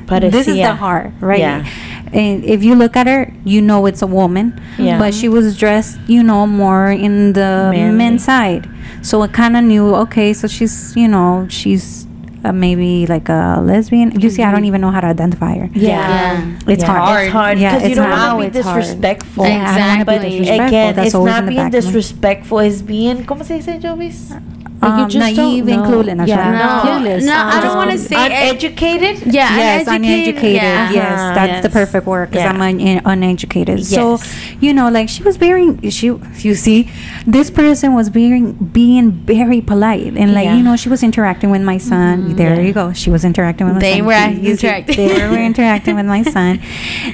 But 0.07 0.23
this 0.31 0.47
is 0.47 0.55
the 0.57 0.73
heart, 0.75 1.11
right? 1.21 1.39
Yeah. 1.39 1.65
And 2.13 2.43
if 2.43 2.63
you 2.63 2.75
look 2.75 2.95
at 2.97 3.07
her, 3.07 3.31
you 3.45 3.61
know 3.61 3.85
it's 3.85 4.01
a 4.01 4.07
woman. 4.07 4.59
Yeah. 4.77 4.99
But 4.99 5.13
she 5.13 5.29
was 5.29 5.57
dressed, 5.57 5.97
you 6.07 6.23
know, 6.23 6.45
more 6.45 6.91
in 6.91 7.33
the 7.33 7.69
Manly. 7.71 7.97
men's 7.97 8.23
side. 8.25 8.67
So 9.01 9.21
I 9.21 9.27
kind 9.27 9.55
of 9.55 9.63
knew, 9.63 9.95
okay, 9.95 10.33
so 10.33 10.47
she's, 10.47 10.95
you 10.95 11.07
know, 11.07 11.47
she's 11.49 12.05
uh, 12.43 12.51
maybe 12.51 13.05
like 13.07 13.29
a 13.29 13.59
lesbian. 13.63 14.19
You 14.19 14.29
see, 14.29 14.43
I 14.43 14.51
don't 14.51 14.65
even 14.65 14.81
know 14.81 14.91
how 14.91 14.99
to 14.99 15.07
identify 15.07 15.57
her. 15.57 15.69
Yeah. 15.73 16.57
It's 16.67 16.81
Yeah, 16.83 16.87
hard. 16.87 17.23
It's 17.25 17.31
hard 17.33 17.59
Yeah, 17.59 17.71
because 17.75 17.83
you 17.83 17.89
it's 17.91 17.97
don't 17.97 18.09
hard. 18.11 18.37
want 18.37 18.45
to 18.45 18.51
be 18.53 18.59
it's 18.59 18.67
disrespectful. 18.67 19.45
Yeah, 19.47 19.65
I 19.71 19.77
don't 19.77 19.87
wanna 19.87 19.99
be 19.99 20.05
But 20.05 20.21
disrespectful. 20.21 20.67
again, 20.67 20.95
That's 20.95 21.05
it's 21.07 21.15
always 21.15 21.33
not 21.33 21.45
being 21.45 21.55
back 21.57 21.67
of 21.67 21.73
my- 21.73 21.79
disrespectful. 21.79 22.59
It's 22.59 22.81
being, 22.81 23.25
¿cómo 23.25 23.43
se 23.45 23.53
dice, 23.57 23.79
Jovis? 23.79 24.33
Um, 24.81 25.09
just 25.09 25.35
naive 25.37 25.67
and 25.67 25.81
clueless. 25.83 26.27
Yeah. 26.27 26.51
No, 26.51 26.89
Clueless. 26.89 27.23
no, 27.25 27.33
I 27.35 27.61
don't 27.61 27.75
want 27.75 27.91
to 27.91 27.97
say. 27.99 28.15
Uneducated? 28.15 29.31
Yeah, 29.33 29.55
yes, 29.57 29.87
uneducated. 29.87 30.53
yeah. 30.55 30.91
Yes, 30.91 31.19
Uh-huh, 31.19 31.33
that's 31.35 31.61
the 31.61 31.69
perfect 31.69 32.07
word 32.07 32.29
because 32.31 32.43
Yeah. 32.43 32.51
I'm 32.51 32.61
un- 32.61 33.01
uneducated. 33.05 33.85
So, 33.85 34.17
you 34.59 34.73
know, 34.73 34.89
like 34.89 35.07
she 35.09 35.21
was 35.23 35.37
very 35.37 35.77
she. 35.91 36.07
You 36.07 36.55
see, 36.55 36.89
this 37.27 37.51
person 37.51 37.93
was 37.93 38.09
being 38.09 38.53
being 38.53 39.11
very 39.11 39.61
polite 39.61 40.13
and 40.17 40.33
like 40.33 40.45
Yeah. 40.45 40.55
you 40.57 40.63
know 40.63 40.75
she 40.75 40.89
was 40.89 41.03
interacting 41.03 41.51
with 41.51 41.61
my 41.61 41.77
son. 41.77 42.35
There 42.35 42.55
Yeah. 42.55 42.61
you 42.67 42.73
go. 42.73 42.91
She 42.93 43.09
was 43.11 43.23
interacting 43.23 43.67
with 43.67 43.75
my 43.75 43.81
They 43.81 43.97
son. 43.99 44.05
were 44.07 44.27
You- 44.29 44.49
you 44.49 44.55
see, 44.55 44.67
interacting. 44.67 45.07
They 45.11 45.27
were 45.27 45.37
interacting 45.51 45.95
with 45.95 46.05
my 46.05 46.23
son, 46.23 46.59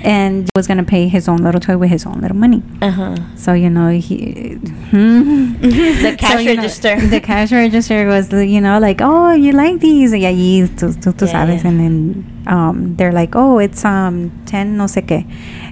and 0.04 0.48
was 0.56 0.68
gonna 0.68 0.84
pay 0.84 1.08
his 1.08 1.28
own 1.28 1.38
little 1.38 1.60
toy 1.60 1.78
with 1.78 1.90
his 1.90 2.06
own 2.06 2.22
little 2.22 2.38
money. 2.38 2.62
Uh-huh. 2.82 3.16
So 3.36 3.52
you 3.54 3.70
know 3.70 3.90
he. 3.90 4.58
Hmm. 4.92 5.54
The 6.08 6.16
cash 6.18 6.34
So, 6.34 6.40
you 6.40 6.56
know, 6.56 6.62
register. 6.64 6.96
the 7.02 7.20
cash 7.20 7.52
register 7.58 8.08
was, 8.08 8.32
you 8.32 8.62
know, 8.62 8.80
like, 8.80 9.02
oh, 9.02 9.32
you 9.34 9.52
like 9.52 9.80
these? 9.80 10.12
Y 10.12 10.26
allí, 10.26 10.68
tú, 10.76 10.94
tú, 11.00 11.14
tú 11.14 11.26
Yeah, 11.26 11.34
sabes. 11.46 11.64
yeah. 11.64 11.70
And 11.70 11.80
then 11.80 12.44
um, 12.48 12.96
they're 12.96 13.12
like, 13.12 13.36
oh, 13.36 13.60
it's 13.60 13.84
um 13.86 14.32
10 14.46 14.78
no 14.78 14.86
sé 14.86 15.06
qué. 15.06 15.26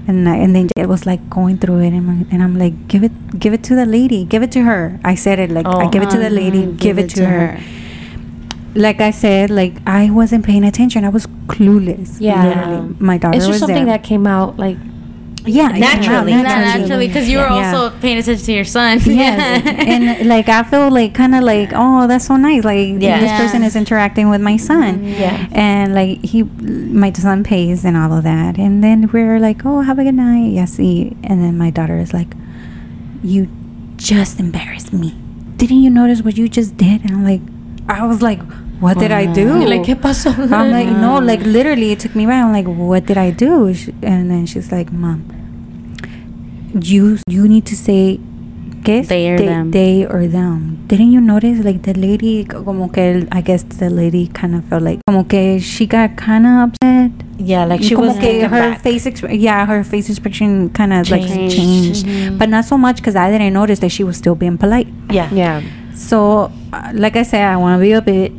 And, 0.07 0.27
I, 0.29 0.36
and 0.38 0.55
then 0.55 0.69
it 0.77 0.88
was 0.88 1.05
like 1.05 1.27
going 1.29 1.57
through 1.57 1.79
it. 1.81 1.93
And, 1.93 2.09
I- 2.09 2.25
and 2.33 2.43
I'm 2.43 2.57
like, 2.57 2.88
give 2.88 3.03
it 3.03 3.11
give 3.39 3.53
it 3.53 3.63
to 3.63 3.75
the 3.75 3.86
lady. 3.86 4.23
Give 4.25 4.43
it 4.43 4.51
to 4.53 4.61
her. 4.63 4.99
I 5.03 5.15
said 5.15 5.39
it 5.39 5.49
like, 5.51 5.65
I 5.65 5.86
Oh. 5.86 5.89
give 5.89 6.03
it 6.03 6.09
to 6.11 6.17
the 6.19 6.29
lady. 6.29 6.63
Mhm, 6.65 6.77
Give, 6.77 6.99
it, 6.99 7.09
to, 7.11 7.25
her. 7.25 7.59
Like 8.75 8.99
I 8.99 9.11
said, 9.11 9.49
like, 9.49 9.75
I 9.88 10.09
wasn't 10.11 10.45
paying 10.45 10.63
attention. 10.65 11.05
I 11.05 11.09
was 11.09 11.25
clueless. 11.47 12.17
Yeah. 12.19 12.43
Literally. 12.45 12.95
My 12.99 13.17
daughter 13.17 13.38
It's 13.38 13.47
was 13.47 13.55
just 13.55 13.59
something 13.61 13.86
there. 13.86 13.97
that 13.97 14.03
came 14.03 14.27
out 14.27 14.57
like 14.59 14.77
yeah, 15.45 15.69
it 15.69 15.73
came 15.73 15.83
out 15.83 15.95
Naturally. 16.01 16.33
Not 16.33 16.43
naturally, 16.43 17.07
because 17.07 17.29
you 17.29 17.37
were 17.37 17.45
Yeah. 17.49 17.73
also 17.75 17.95
paying 17.99 18.17
attention 18.17 18.45
to 18.45 18.51
your 18.53 18.65
son. 18.65 18.99
yes 19.05 19.61
and 19.87 20.27
like 20.27 20.49
i 20.49 20.63
feel 20.63 20.89
like 20.91 21.13
kind 21.13 21.35
of 21.35 21.43
like 21.43 21.71
oh 21.75 22.07
that's 22.07 22.25
so 22.25 22.35
nice 22.35 22.63
like 22.63 22.87
Yeah. 22.99 23.19
this 23.19 23.29
Yeah. 23.29 23.37
person 23.39 23.63
is 23.63 23.75
interacting 23.75 24.29
with 24.29 24.41
my 24.41 24.57
son 24.57 24.99
mm-hmm. 24.99 25.21
Yeah. 25.21 25.47
and 25.51 25.93
like 25.93 26.23
he 26.23 26.43
my 26.43 27.11
son 27.13 27.43
pays 27.43 27.85
and 27.85 27.95
all 27.97 28.11
of 28.13 28.23
that 28.23 28.57
and 28.57 28.83
then 28.83 29.09
we're 29.11 29.39
like 29.39 29.65
oh 29.65 29.81
have 29.81 29.99
a 29.99 30.03
good 30.03 30.15
night 30.15 30.51
yes 30.51 30.73
see 30.73 31.15
and 31.23 31.43
then 31.43 31.57
my 31.57 31.69
daughter 31.69 31.97
is 31.99 32.13
like 32.13 32.33
you 33.23 33.47
just 33.97 34.39
embarrassed 34.39 34.93
me 34.93 35.15
didn't 35.57 35.81
you 35.81 35.89
notice 35.89 36.21
what 36.21 36.37
you 36.37 36.47
just 36.49 36.75
did 36.77 37.01
and 37.03 37.11
i'm 37.11 37.23
like 37.23 37.41
i 37.87 38.05
was 38.05 38.21
like 38.21 38.41
what 38.81 38.97
did 38.97 39.09
i 39.11 39.25
do 39.25 39.41
You're 39.59 39.69
like, 39.69 39.83
¿qué 39.83 39.95
pasó? 39.95 40.31
i'm 40.51 40.69
like 40.71 40.87
no 40.87 41.17
like 41.31 41.39
literally 41.41 41.91
it 41.93 41.99
took 42.01 42.13
me 42.15 42.25
back 42.25 42.43
i'm 42.43 42.51
like 42.51 42.67
what 42.67 43.05
did 43.05 43.17
i 43.17 43.31
do 43.31 43.73
Sh- 43.73 43.89
and 44.03 44.29
then 44.29 44.45
she's 44.45 44.71
like 44.71 44.91
mom 44.91 45.23
you 46.82 47.17
you 47.30 47.47
need 47.47 47.65
to 47.65 47.76
say 47.76 48.19
¿qué 48.84 48.99
es? 48.99 49.07
They 49.07 49.32
or 49.34 49.38
them. 49.39 49.71
they 49.71 50.05
or 50.05 50.28
them 50.28 50.84
didn't 50.88 51.11
you 51.11 51.19
notice 51.21 51.63
like 51.63 51.82
the 51.84 51.93
lady 51.99 52.43
como 52.45 52.89
que 52.91 53.28
I 53.32 53.41
guess 53.41 53.63
the 53.63 53.89
lady 53.89 54.28
kind 54.28 54.53
of 54.55 54.63
felt 54.65 54.84
like 54.84 54.99
como 55.07 55.23
que 55.23 55.59
she 55.59 55.86
got 55.88 56.15
kind 56.17 56.45
of 56.45 56.69
upset 56.69 57.11
Yeah, 57.38 57.65
like 57.65 57.82
she 57.84 57.95
como 57.95 58.07
was 58.09 58.17
que 58.19 58.41
her 58.43 58.49
back. 58.49 58.82
face 58.82 59.05
exp- 59.05 59.39
yeah 59.39 59.65
her 59.65 59.84
face 59.84 60.09
expression 60.09 60.69
kind 60.69 60.93
of 60.93 61.09
like 61.09 61.26
Changed. 61.28 61.55
changed 61.55 62.05
Mhm. 62.05 62.38
but 62.38 62.49
not 62.49 62.65
so 62.65 62.78
much 62.78 62.97
because 62.97 63.15
I 63.15 63.30
didn't 63.32 63.53
notice 63.53 63.80
that 63.80 63.89
she 63.91 64.03
was 64.03 64.15
still 64.17 64.36
being 64.36 64.57
polite 64.57 64.88
Yeah. 65.09 65.30
Yeah. 65.34 65.61
so, 65.95 66.51
uh, 66.73 66.91
like 66.93 67.15
I 67.15 67.23
said, 67.23 67.41
I 67.43 67.55
want 67.57 67.80
to 67.80 67.82
be 67.82 67.93
a 67.93 68.01
bitch, 68.01 68.36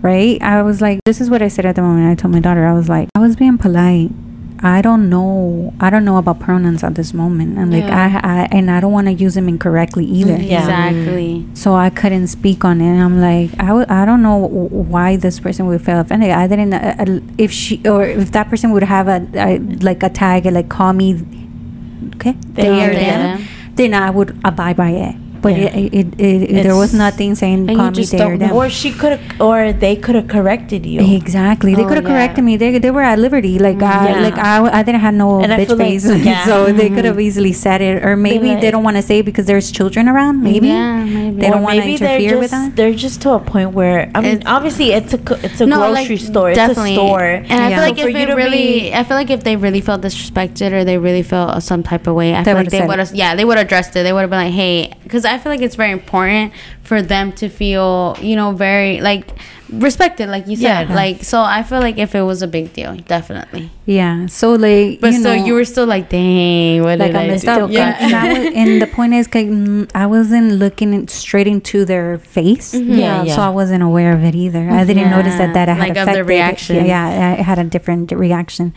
right? 0.00 0.40
I 0.40 0.62
was 0.62 0.80
like, 0.80 1.00
this 1.04 1.20
is 1.20 1.28
what 1.28 1.42
I 1.42 1.48
said 1.48 1.66
at 1.66 1.74
the 1.74 1.82
moment. 1.82 2.06
I 2.08 2.14
told 2.14 2.32
my 2.32 2.38
daughter, 2.38 2.64
I 2.64 2.72
was 2.72 2.88
like, 2.88 3.08
I 3.16 3.18
was 3.20 3.34
being 3.34 3.58
polite. 3.58 4.12
I 4.62 4.82
don't 4.82 5.08
know. 5.08 5.72
I 5.80 5.88
don't 5.88 6.04
know 6.04 6.18
about 6.18 6.38
pronouns 6.40 6.84
at 6.84 6.94
this 6.94 7.14
moment, 7.14 7.56
and 7.56 7.72
like 7.72 7.84
Yeah. 7.84 8.20
I, 8.22 8.42
I 8.42 8.48
and 8.52 8.70
I 8.70 8.78
don't 8.80 8.92
want 8.92 9.06
to 9.06 9.12
use 9.14 9.34
them 9.34 9.48
incorrectly 9.48 10.04
either. 10.04 10.36
Yeah. 10.36 10.60
Exactly. 10.60 11.46
So 11.54 11.74
I 11.74 11.88
couldn't 11.88 12.26
speak 12.28 12.62
on 12.64 12.80
it. 12.82 13.00
I'm 13.02 13.20
like, 13.22 13.50
I 13.58 13.68
w- 13.68 13.86
I 13.88 14.04
don't 14.04 14.22
know 14.22 14.36
why 14.36 15.16
this 15.16 15.40
person 15.40 15.64
would 15.66 15.80
feel 15.80 15.98
offended. 16.00 16.30
I 16.30 16.46
didn't. 16.46 16.74
Uh, 16.74 16.94
uh, 16.98 17.20
if 17.38 17.50
she 17.50 17.80
or 17.88 18.04
if 18.04 18.32
that 18.32 18.50
person 18.50 18.70
would 18.72 18.82
have 18.82 19.08
a, 19.08 19.26
a 19.34 19.58
like 19.80 20.02
a 20.02 20.10
tag, 20.10 20.44
like 20.44 20.68
call 20.68 20.92
me, 20.92 21.14
okay, 22.16 22.32
They 22.52 22.62
they 22.64 22.84
or 22.86 22.90
or 22.90 22.94
them. 22.94 23.38
them, 23.38 23.48
then 23.76 23.94
I 23.94 24.10
would 24.10 24.38
abide 24.44 24.76
by 24.76 24.90
it. 24.90 25.16
But 25.42 25.52
Yeah. 25.56 25.76
it, 25.76 25.94
it, 25.94 26.20
it, 26.20 26.42
it 26.50 26.62
there 26.64 26.76
was 26.76 26.92
nothing 26.92 27.34
saying 27.34 27.68
And 27.68 27.76
call 27.78 27.86
you 27.86 27.90
me 27.92 27.96
just 27.96 28.12
they 28.12 28.18
or 28.22 28.30
don't 28.30 28.38
them. 28.38 28.52
Or 28.52 28.68
she 28.68 28.90
could 28.92 29.18
or 29.40 29.72
they 29.72 29.96
could 29.96 30.14
have 30.14 30.28
corrected 30.28 30.84
you. 30.86 31.00
Exactly. 31.16 31.74
They 31.74 31.84
Oh, 31.84 31.88
could 31.88 31.96
have 31.96 32.04
yeah. 32.04 32.10
corrected 32.10 32.44
me. 32.44 32.56
They, 32.56 32.78
they 32.78 32.90
were 32.90 33.02
at 33.02 33.18
liberty. 33.18 33.58
Like 33.58 33.78
mm, 33.78 33.82
I 33.82 34.08
Yeah. 34.10 34.20
like 34.20 34.38
I, 34.38 34.80
I 34.80 34.82
didn't 34.82 35.00
have 35.00 35.14
no 35.14 35.40
And 35.40 35.52
bitch 35.52 35.66
feel 35.68 35.76
like- 35.76 35.86
face, 35.88 36.04
yeah. 36.24 36.44
so 36.44 36.72
they 36.72 36.88
could 36.88 37.04
have 37.04 37.14
mm-hmm. 37.16 37.20
easily 37.28 37.52
said 37.52 37.80
it. 37.80 38.04
Or 38.04 38.16
maybe 38.16 38.48
they 38.48 38.54
like- 38.54 38.72
don't 38.72 38.84
want 38.84 38.96
to 38.96 39.02
say 39.02 39.20
it 39.20 39.24
because 39.24 39.46
there's 39.46 39.70
children 39.70 40.08
around. 40.08 40.36
Mm-hmm. 40.36 40.44
Maybe 40.52 40.68
Yeah, 40.68 41.04
maybe. 41.04 41.40
they 41.40 41.48
Or 41.48 41.52
don't 41.52 41.62
want 41.62 41.74
to 41.76 41.80
maybe 41.80 41.96
they're 41.96 42.18
interfere 42.20 42.38
with 42.38 42.50
just- 42.50 42.66
that. 42.70 42.76
They're 42.76 42.94
just 42.94 43.22
to 43.22 43.30
a 43.32 43.40
point 43.40 43.72
where 43.72 44.10
I 44.14 44.20
mean, 44.20 44.30
It's- 44.36 44.46
obviously 44.46 44.92
it's 44.92 45.14
a 45.14 45.20
it's 45.46 45.60
a 45.60 45.66
No, 45.66 45.78
grocery 45.78 46.16
like, 46.16 46.26
store. 46.30 46.52
Definitely. 46.54 46.92
It's 46.92 46.98
a 47.00 47.06
store. 47.06 47.28
And 47.52 47.52
I 47.64 47.68
feel 47.74 47.84
like 47.88 47.96
So 47.98 48.06
if 48.08 48.14
you 48.14 48.20
it 48.28 48.34
really, 48.36 48.94
I 48.94 49.02
feel 49.04 49.16
like 49.16 49.30
if 49.30 49.42
they 49.44 49.56
really 49.56 49.80
felt 49.80 50.02
disrespected 50.02 50.72
or 50.72 50.84
they 50.84 50.98
really 50.98 51.22
felt 51.22 51.62
some 51.62 51.82
type 51.82 52.06
of 52.06 52.14
way, 52.14 52.34
I 52.34 52.44
feel 52.44 52.54
like 52.54 52.68
they 52.70 52.84
would 52.86 52.98
have, 52.98 53.14
yeah, 53.14 53.34
they 53.34 53.44
would 53.44 53.56
have 53.56 53.66
addressed 53.66 53.96
it. 53.96 54.02
They 54.02 54.12
would 54.12 54.20
have 54.20 54.30
been 54.30 54.44
like, 54.46 54.52
hey, 54.52 54.92
because 55.02 55.24
I 55.30 55.38
feel 55.38 55.52
like 55.52 55.60
it's 55.60 55.76
very 55.76 55.92
important 55.92 56.52
for 56.82 57.02
them 57.02 57.32
to 57.32 57.48
feel, 57.48 58.16
you 58.20 58.36
know, 58.36 58.52
very 58.52 59.00
like 59.00 59.28
respected, 59.72 60.28
like 60.28 60.46
you 60.46 60.56
said. 60.56 60.88
Yeah. 60.88 60.94
Like, 60.94 61.24
so 61.24 61.40
I 61.40 61.62
feel 61.62 61.80
like 61.80 61.98
if 61.98 62.14
it 62.14 62.22
was 62.22 62.42
a 62.42 62.46
big 62.48 62.72
deal, 62.72 62.96
definitely. 62.96 63.70
Yeah. 63.86 64.26
So 64.26 64.52
like, 64.54 65.00
But 65.00 65.12
you 65.12 65.22
so 65.22 65.34
know, 65.36 65.44
you 65.44 65.54
were 65.54 65.64
still 65.64 65.86
like, 65.86 66.08
dang, 66.08 66.82
what 66.82 66.98
like 66.98 67.12
did 67.12 67.16
I 67.16 67.24
I, 67.24 67.26
messed 67.28 67.48
up. 67.48 67.70
Yeah. 67.70 67.96
And, 68.00 68.44
was, 68.44 68.52
and 68.54 68.82
the 68.82 68.86
point 68.86 69.14
is, 69.14 69.28
mm, 69.28 69.90
I 69.94 70.06
wasn't 70.06 70.52
looking 70.52 71.06
straight 71.08 71.46
into 71.46 71.84
their 71.84 72.18
face. 72.18 72.74
Mhm. 72.74 72.98
Yeah, 72.98 73.22
yeah. 73.24 73.34
So 73.36 73.42
I 73.42 73.50
wasn't 73.50 73.82
aware 73.82 74.12
of 74.12 74.22
it 74.24 74.34
either. 74.34 74.68
I 74.70 74.84
didn't 74.84 75.10
notice 75.10 75.36
that 75.36 75.54
that 75.54 75.68
I 75.68 75.74
had 75.74 75.88
Like 75.96 75.96
of 76.08 76.14
the 76.14 76.24
reaction. 76.24 76.76
Yeah, 76.84 77.10
yeah, 77.10 77.36
I 77.38 77.42
had 77.42 77.58
a 77.58 77.64
different 77.64 78.12
reaction. 78.12 78.74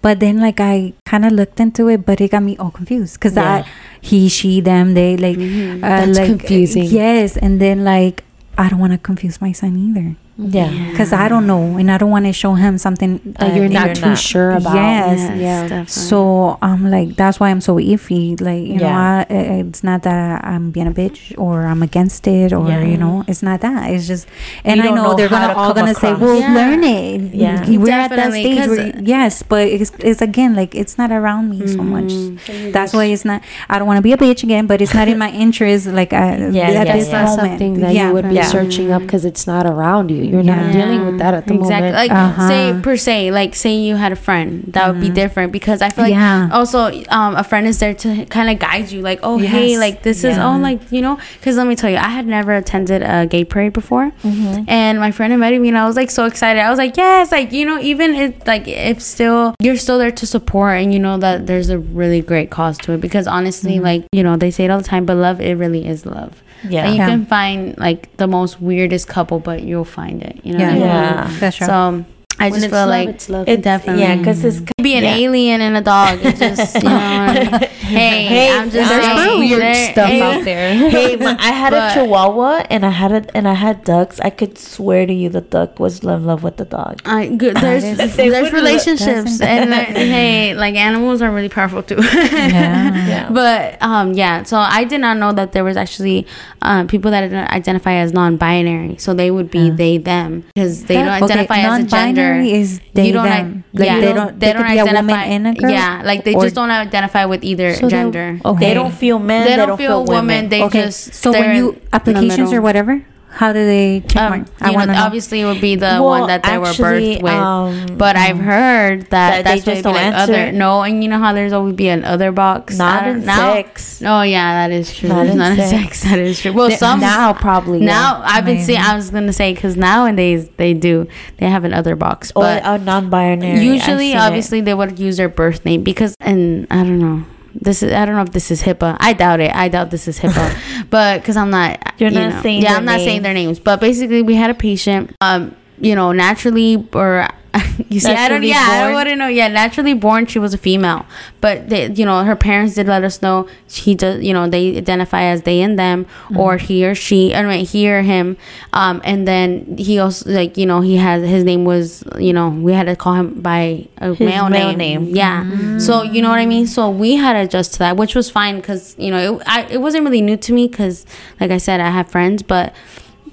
But 0.00 0.20
then, 0.20 0.38
like, 0.40 0.60
I 0.60 0.92
kind 1.04 1.24
of 1.24 1.32
looked 1.32 1.58
into 1.58 1.88
it, 1.88 2.06
but 2.06 2.20
it 2.20 2.30
got 2.30 2.42
me 2.42 2.56
all 2.56 2.70
confused 2.70 3.14
because 3.14 3.34
Yeah. 3.34 3.64
I, 3.64 3.68
he, 4.00 4.28
she, 4.28 4.60
them, 4.60 4.94
they, 4.94 5.16
like, 5.16 5.36
Mhm. 5.36 5.78
uh, 5.82 6.06
That's 6.06 6.18
like, 6.18 6.26
confusing. 6.28 6.84
Yes, 6.84 7.36
and 7.36 7.60
then 7.60 7.82
like 7.84 8.22
I 8.56 8.68
don't 8.68 8.78
want 8.80 8.92
to 8.92 8.98
confuse 8.98 9.40
my 9.40 9.52
son 9.52 9.76
either 9.76 10.16
Yeah. 10.40 10.90
because 10.92 11.12
I 11.12 11.28
don't 11.28 11.48
know, 11.48 11.76
and 11.78 11.90
I 11.90 11.98
don't 11.98 12.10
want 12.12 12.26
to 12.26 12.32
show 12.32 12.54
him 12.54 12.78
something 12.78 13.20
that 13.40 13.56
you're 13.56 13.68
not 13.68 13.86
you're 13.86 13.94
too 13.96 14.06
not. 14.10 14.18
sure 14.18 14.50
about. 14.52 14.74
Yes. 14.74 15.18
Yeah. 15.36 15.62
definitely. 15.62 15.86
So 15.90 16.58
I'm 16.62 16.88
like, 16.90 17.16
that's 17.16 17.40
why 17.40 17.50
I'm 17.50 17.60
so 17.60 17.74
iffy. 17.76 18.40
Like, 18.40 18.62
you 18.62 18.74
Yeah. 18.74 18.78
know, 18.78 18.88
I, 18.88 19.26
i- 19.30 19.58
it's 19.66 19.82
not 19.82 20.04
that 20.04 20.44
I'm 20.44 20.70
being 20.70 20.86
a 20.86 20.92
bitch 20.92 21.34
or 21.36 21.66
I'm 21.66 21.82
against 21.82 22.26
it 22.28 22.52
or 22.52 22.68
Yeah. 22.68 22.84
you 22.84 22.96
know, 22.96 23.24
it's 23.26 23.42
not 23.42 23.62
that. 23.62 23.90
It's 23.90 24.06
just, 24.06 24.28
and 24.64 24.80
I 24.80 24.86
know, 24.90 24.94
know 24.94 25.14
they're 25.14 25.28
gonna 25.28 25.48
to 25.54 25.56
all 25.58 25.74
gonna 25.74 25.94
say, 25.94 26.14
"Well, 26.14 26.38
Yeah. 26.38 26.54
learn 26.54 26.84
it." 26.84 27.34
Yeah. 27.34 27.68
we're 27.68 27.90
at 27.90 28.10
that 28.10 28.16
Definitely, 28.16 28.42
stage. 28.44 28.58
'cause- 28.58 28.68
Where, 28.78 28.92
yes, 29.02 29.42
but 29.42 29.66
it's, 29.66 29.90
it's 29.98 30.22
again 30.22 30.54
like 30.54 30.74
it's 30.76 30.96
not 30.98 31.10
around 31.10 31.50
me 31.50 31.66
so 31.66 31.82
much. 31.82 32.12
Mhm. 32.12 32.72
That's 32.72 32.92
why 32.92 33.06
it's 33.06 33.24
not. 33.24 33.42
I 33.68 33.78
don't 33.78 33.88
want 33.88 33.98
to 33.98 34.02
be 34.02 34.12
a 34.12 34.16
bitch 34.16 34.42
again, 34.44 34.66
but 34.66 34.80
it's 34.80 34.94
not 34.94 35.08
in 35.08 35.18
my 35.18 35.30
interest. 35.44 35.86
Like 35.88 36.12
I, 36.12 36.36
Yeah, 36.52 36.68
at 36.68 36.86
yeah, 36.86 36.92
this 36.94 37.04
It's 37.04 37.12
not 37.12 37.24
moment. 37.26 37.40
something 37.50 37.74
that 37.80 37.92
yeah. 37.94 38.06
you 38.08 38.14
would 38.14 38.28
be 38.30 38.40
searching 38.42 38.92
up 38.92 39.02
because 39.02 39.24
it's 39.24 39.44
not 39.46 39.66
around 39.66 40.10
you. 40.12 40.27
You're 40.30 40.42
not 40.42 40.72
dealing 40.72 41.04
with 41.06 41.18
that 41.18 41.34
at 41.34 41.46
the 41.46 41.54
moment 41.54 41.70
exactly. 41.72 41.90
moment. 41.90 41.94
Like 41.94 42.10
Uh-huh. 42.10 42.48
say 42.48 42.80
per 42.82 42.96
se, 42.96 43.30
like 43.32 43.54
say 43.54 43.74
you 43.76 43.96
had 43.96 44.12
a 44.12 44.16
friend, 44.16 44.64
that 44.74 44.88
would 44.90 45.00
be 45.00 45.10
different 45.10 45.52
because 45.52 45.82
I 45.82 45.90
feel 45.90 46.04
like 46.04 46.12
Yeah. 46.14 46.48
also 46.52 46.78
um, 47.10 47.36
a 47.36 47.44
friend 47.44 47.66
is 47.66 47.78
there 47.78 47.94
to 47.94 48.24
kind 48.26 48.50
of 48.50 48.58
guide 48.58 48.90
you. 48.90 49.00
Like, 49.02 49.20
oh 49.22 49.38
hey, 49.38 49.78
like 49.78 50.02
this 50.02 50.18
is 50.24 50.36
Yeah. 50.36 50.46
oh 50.48 50.58
like 50.58 50.80
you 50.92 51.00
know, 51.02 51.18
because 51.38 51.56
let 51.56 51.66
me 51.66 51.74
tell 51.76 51.90
you, 51.90 51.96
I 51.96 52.08
had 52.08 52.26
never 52.26 52.52
attended 52.54 53.02
a 53.02 53.26
gay 53.26 53.44
parade 53.44 53.72
before, 53.72 54.10
Mm-hmm. 54.24 54.64
and 54.68 54.98
my 55.00 55.10
friend 55.10 55.32
invited 55.32 55.60
me, 55.60 55.68
and 55.68 55.78
I 55.78 55.86
was 55.86 55.96
like 55.96 56.10
so 56.10 56.24
excited. 56.26 56.60
I 56.60 56.70
was 56.70 56.78
like, 56.78 56.96
yes, 56.96 57.32
like 57.32 57.52
you 57.52 57.64
know, 57.66 57.78
even 57.80 58.14
if 58.14 58.46
like 58.46 58.66
if 58.68 59.00
still 59.02 59.54
you're 59.60 59.76
still 59.76 59.98
there 59.98 60.10
to 60.12 60.26
support, 60.26 60.78
and 60.80 60.92
you 60.92 60.98
know 60.98 61.18
that 61.18 61.46
there's 61.46 61.68
a 61.70 61.78
really 61.78 62.20
great 62.20 62.50
cause 62.50 62.76
to 62.78 62.92
it 62.92 63.00
because 63.00 63.26
honestly, 63.26 63.74
Mm-hmm. 63.76 63.84
like 63.84 64.02
you 64.12 64.22
know, 64.22 64.36
they 64.36 64.50
say 64.50 64.64
it 64.64 64.70
all 64.70 64.78
the 64.78 64.84
time, 64.84 65.04
but 65.06 65.16
love 65.16 65.40
it 65.40 65.54
really 65.56 65.86
is 65.86 66.04
love. 66.06 66.42
Yeah. 66.68 66.84
And 66.86 66.94
you 66.94 66.98
Yeah. 66.98 67.08
can 67.08 67.26
find 67.26 67.76
like 67.78 68.16
the 68.16 68.26
most 68.26 68.60
weirdest 68.60 69.08
couple, 69.08 69.38
but 69.38 69.62
you'll 69.62 69.84
find 69.84 70.22
it. 70.22 70.40
You 70.42 70.54
know 70.54 70.58
Yeah. 70.58 70.72
what 70.74 70.80
Yeah. 70.80 71.30
That's 71.40 71.56
true. 71.56 71.66
So 71.66 72.04
I 72.40 72.50
When 72.50 72.60
just 72.60 72.70
feel 72.70 72.78
love, 72.80 72.88
like 72.88 73.08
it's 73.08 73.28
love. 73.28 73.48
it 73.48 73.62
definitely. 73.62 74.02
Yeah, 74.02 74.16
because 74.16 74.44
it's 74.44 74.60
be 74.80 74.94
an 74.94 75.02
yeah. 75.02 75.16
alien 75.16 75.60
and 75.60 75.76
a 75.76 75.80
dog. 75.80 76.20
It's 76.22 76.38
just 76.60 76.74
you 76.76 76.82
know. 76.82 77.48
what 77.50 77.64
Hey, 77.88 78.26
Hey, 78.26 78.52
I'm 78.56 78.70
just 78.70 78.88
there's 78.90 79.04
saying, 79.04 79.38
weird 79.40 79.60
there- 79.62 79.92
stuff 79.92 80.08
hey, 80.08 80.20
out 80.22 80.44
there. 80.44 80.74
hey, 80.90 81.16
my, 81.16 81.36
I 81.40 81.50
had 81.50 81.70
But- 81.70 81.90
a 81.90 81.94
Chihuahua 82.00 82.66
and 82.70 82.86
I 82.86 82.90
had 82.90 83.10
a 83.10 83.36
and 83.36 83.48
I 83.48 83.54
had 83.54 83.82
ducks. 83.82 84.20
I 84.20 84.30
could 84.30 84.56
swear 84.56 85.04
to 85.06 85.12
you, 85.12 85.30
the 85.30 85.40
duck 85.40 85.80
was 85.80 86.04
in 86.04 86.24
love 86.26 86.44
with 86.44 86.58
the 86.58 86.64
dog. 86.64 87.00
I, 87.04 87.26
good, 87.28 87.56
there's 87.56 87.82
is- 87.82 87.96
there's 88.16 88.18
would 88.18 88.42
look- 88.44 88.52
relationships 88.52 89.40
and 89.40 89.72
hey, 89.74 90.54
like 90.54 90.76
animals 90.76 91.22
are 91.22 91.30
really 91.32 91.48
powerful 91.48 91.82
too. 91.82 91.96
Yeah. 92.00 92.94
Yeah. 93.08 93.30
But 93.30 93.80
um, 93.82 94.12
yeah, 94.12 94.42
so 94.42 94.58
I 94.58 94.84
did 94.84 95.00
not 95.00 95.16
know 95.16 95.32
that 95.32 95.52
there 95.52 95.64
was 95.64 95.76
actually 95.78 96.26
um, 96.60 96.86
people 96.88 97.10
that 97.10 97.32
identify 97.50 97.94
as 97.94 98.12
non-binary. 98.12 98.98
So 98.98 99.14
they 99.14 99.30
would 99.30 99.50
be 99.50 99.70
they 99.70 99.96
them 99.96 100.44
because 100.54 100.84
they 100.84 100.94
don't 100.96 101.08
Okay, 101.22 101.24
identify 101.24 101.58
as 101.60 101.80
a 101.80 101.86
gender. 101.86 101.96
non-binary 101.96 102.52
is 102.52 102.80
they, 102.92 103.06
you 103.06 103.12
don't 103.14 103.26
i- 103.26 103.42
them. 103.42 103.64
Like, 103.72 103.86
yeah, 103.86 104.00
they 104.00 104.12
don't, 104.12 104.38
they, 104.38 104.52
could 104.52 104.60
be 104.84 104.90
a 104.90 104.94
woman 104.94 105.14
and 105.16 105.46
a 105.46 105.54
girl. 105.54 105.70
Yeah, 105.70 106.02
like 106.04 106.24
they 106.24 106.34
Or- 106.34 106.42
just 106.42 106.54
don't 106.54 106.70
identify 106.70 107.24
with 107.24 107.42
either 107.44 107.74
So 107.74 107.86
they- 107.86 107.90
gender. 107.90 108.38
okay. 108.44 108.68
They 108.68 108.74
don't 108.74 108.92
feel 108.94 109.18
men. 109.18 109.46
They 109.46 109.56
don't 109.56 109.76
feel 109.76 110.04
women. 110.04 110.48
They 110.48 110.62
okay. 110.64 110.84
just 110.86 111.14
so 111.14 111.32
they're 111.32 111.42
when 111.48 111.56
you 111.56 111.76
applications 111.92 112.52
or 112.52 112.60
whatever, 112.60 113.02
how 113.30 113.52
do 113.52 113.64
they 113.64 114.00
check 114.08 114.32
Um. 114.32 114.46
I 114.60 114.70
want 114.72 114.90
obviously, 114.90 115.42
it 115.42 115.44
would 115.44 115.60
be 115.60 115.76
the 115.76 115.86
Well, 115.86 116.04
one 116.04 116.26
that 116.28 116.42
they 116.42 116.58
were 116.58 116.66
actually, 116.66 117.16
birthed 117.16 117.22
with. 117.22 117.32
um, 117.32 117.96
but 117.96 118.16
I've 118.16 118.38
heard 118.38 119.02
that, 119.02 119.10
that 119.10 119.44
they 119.44 119.60
that's 119.60 119.64
just 119.64 119.84
why 119.84 119.90
it'd 119.90 119.94
be 119.94 120.00
don't 120.00 120.12
like 120.12 120.28
other. 120.28 120.52
No, 120.52 120.82
and 120.82 121.02
you 121.04 121.08
know 121.08 121.18
how 121.18 121.32
there's 121.32 121.52
always 121.52 121.74
be 121.76 121.88
an 121.88 122.04
other 122.04 122.32
box. 122.32 122.76
Not 122.78 123.06
in 123.06 123.24
now- 123.24 123.52
sex. 123.54 124.00
No, 124.00 124.22
yeah, 124.22 124.66
that 124.66 124.74
is 124.74 124.94
true. 124.94 125.08
Not 125.10 125.26
in 125.28 125.38
not 125.38 125.52
in 125.52 125.56
sex. 125.58 125.70
sex. 126.00 126.02
That 126.04 126.18
is 126.18 126.40
true. 126.40 126.52
Well, 126.52 126.70
some 126.70 127.00
now 127.00 127.32
probably 127.32 127.80
Now 127.80 128.22
I've 128.24 128.44
been 128.44 128.64
seeing. 128.64 128.80
I 128.80 128.96
was 128.96 129.10
gonna 129.10 129.32
say 129.32 129.54
because 129.54 129.76
nowadays 129.76 130.48
they 130.56 130.74
do. 130.74 131.06
They 131.36 131.48
have 131.48 131.64
an 131.64 131.72
other 131.74 131.94
box, 131.96 132.32
Or 132.34 132.44
a 132.44 132.78
non-binary. 132.78 133.60
Usually, 133.64 134.08
seen 134.08 134.16
it. 134.16 134.20
obviously, 134.20 134.60
they 134.62 134.74
would 134.74 134.98
use 134.98 135.16
their 135.18 135.28
birth 135.28 135.64
name 135.64 135.82
because, 135.84 136.14
and 136.20 136.66
I 136.70 136.76
don't 136.82 136.98
know. 136.98 137.24
This 137.60 137.82
is 137.82 137.92
I 137.92 138.04
don't 138.04 138.14
know 138.14 138.22
if 138.22 138.32
this 138.32 138.50
is 138.50 138.62
HIPAA. 138.62 138.96
I 139.00 139.12
doubt 139.12 139.40
it. 139.40 139.54
I 139.54 139.68
doubt 139.68 139.90
this 139.90 140.08
is 140.08 140.18
HIPAA, 140.18 140.86
but 140.90 141.20
because 141.20 141.36
I'm 141.36 141.50
not. 141.50 141.94
You're 141.98 142.10
you 142.10 142.18
not 142.20 142.34
know, 142.34 142.42
saying 142.42 142.62
Yeah, 142.62 142.76
I'm 142.76 142.84
not 142.84 143.00
saying 143.00 143.22
their 143.22 143.34
names. 143.34 143.58
But 143.58 143.80
basically, 143.80 144.22
we 144.22 144.34
had 144.34 144.50
a 144.50 144.54
patient. 144.54 145.14
Um, 145.20 145.54
you 145.80 145.94
know, 145.94 146.12
naturally 146.12 146.86
or. 146.92 147.28
You 147.90 148.00
see, 148.00 148.12
I 148.12 148.28
don't. 148.28 148.42
Yeah, 148.42 148.86
I 148.90 148.92
wouldn't 148.92 149.18
know. 149.18 149.28
Yeah, 149.28 149.48
naturally 149.48 149.94
born, 149.94 150.26
she 150.26 150.38
was 150.38 150.52
a 150.52 150.58
female, 150.58 151.06
but 151.40 151.70
they, 151.70 151.90
you 151.90 152.04
know, 152.04 152.22
her 152.22 152.36
parents 152.36 152.74
did 152.74 152.86
let 152.86 153.02
us 153.02 153.22
know 153.22 153.48
she 153.68 153.94
does. 153.94 154.22
You 154.22 154.34
know, 154.34 154.48
they 154.48 154.76
identify 154.76 155.22
as 155.22 155.42
they 155.42 155.62
and 155.62 155.78
them, 155.78 156.06
or 156.36 156.58
he 156.58 156.84
or 156.86 156.94
she. 156.94 157.34
I 157.34 157.42
mean, 157.44 157.64
he 157.64 157.90
or 157.90 158.02
him. 158.02 158.36
Um, 158.74 159.00
and 159.04 159.26
then 159.26 159.78
he 159.78 159.98
also 159.98 160.28
like 160.30 160.58
you 160.58 160.66
know 160.66 160.80
he 160.82 160.96
has 160.96 161.22
his 161.26 161.44
name 161.44 161.64
was 161.64 162.04
you 162.18 162.32
know 162.34 162.50
we 162.50 162.72
had 162.74 162.84
to 162.84 162.96
call 162.96 163.14
him 163.14 163.40
by 163.40 163.86
a 163.98 164.10
His 164.14 164.20
male, 164.28 164.48
male 164.50 164.76
name. 164.76 165.04
name. 165.04 165.16
Yeah. 165.16 165.78
So 165.78 166.02
you 166.02 166.20
know 166.20 166.28
what 166.28 166.40
I 166.40 166.46
mean. 166.46 166.66
So 166.66 166.90
we 166.90 167.16
had 167.16 167.32
to 167.34 167.40
adjust 167.40 167.72
to 167.74 167.78
that, 167.80 167.96
which 167.96 168.14
was 168.14 168.28
fine 168.30 168.56
because 168.56 168.94
you 168.98 169.10
know 169.10 169.36
it, 169.38 169.42
I, 169.46 169.62
it 169.70 169.80
wasn't 169.80 170.04
really 170.04 170.20
new 170.20 170.36
to 170.36 170.52
me 170.52 170.68
because 170.68 171.06
like 171.40 171.50
I 171.50 171.58
said 171.58 171.80
I 171.80 171.88
have 171.90 172.10
friends, 172.10 172.42
but 172.42 172.74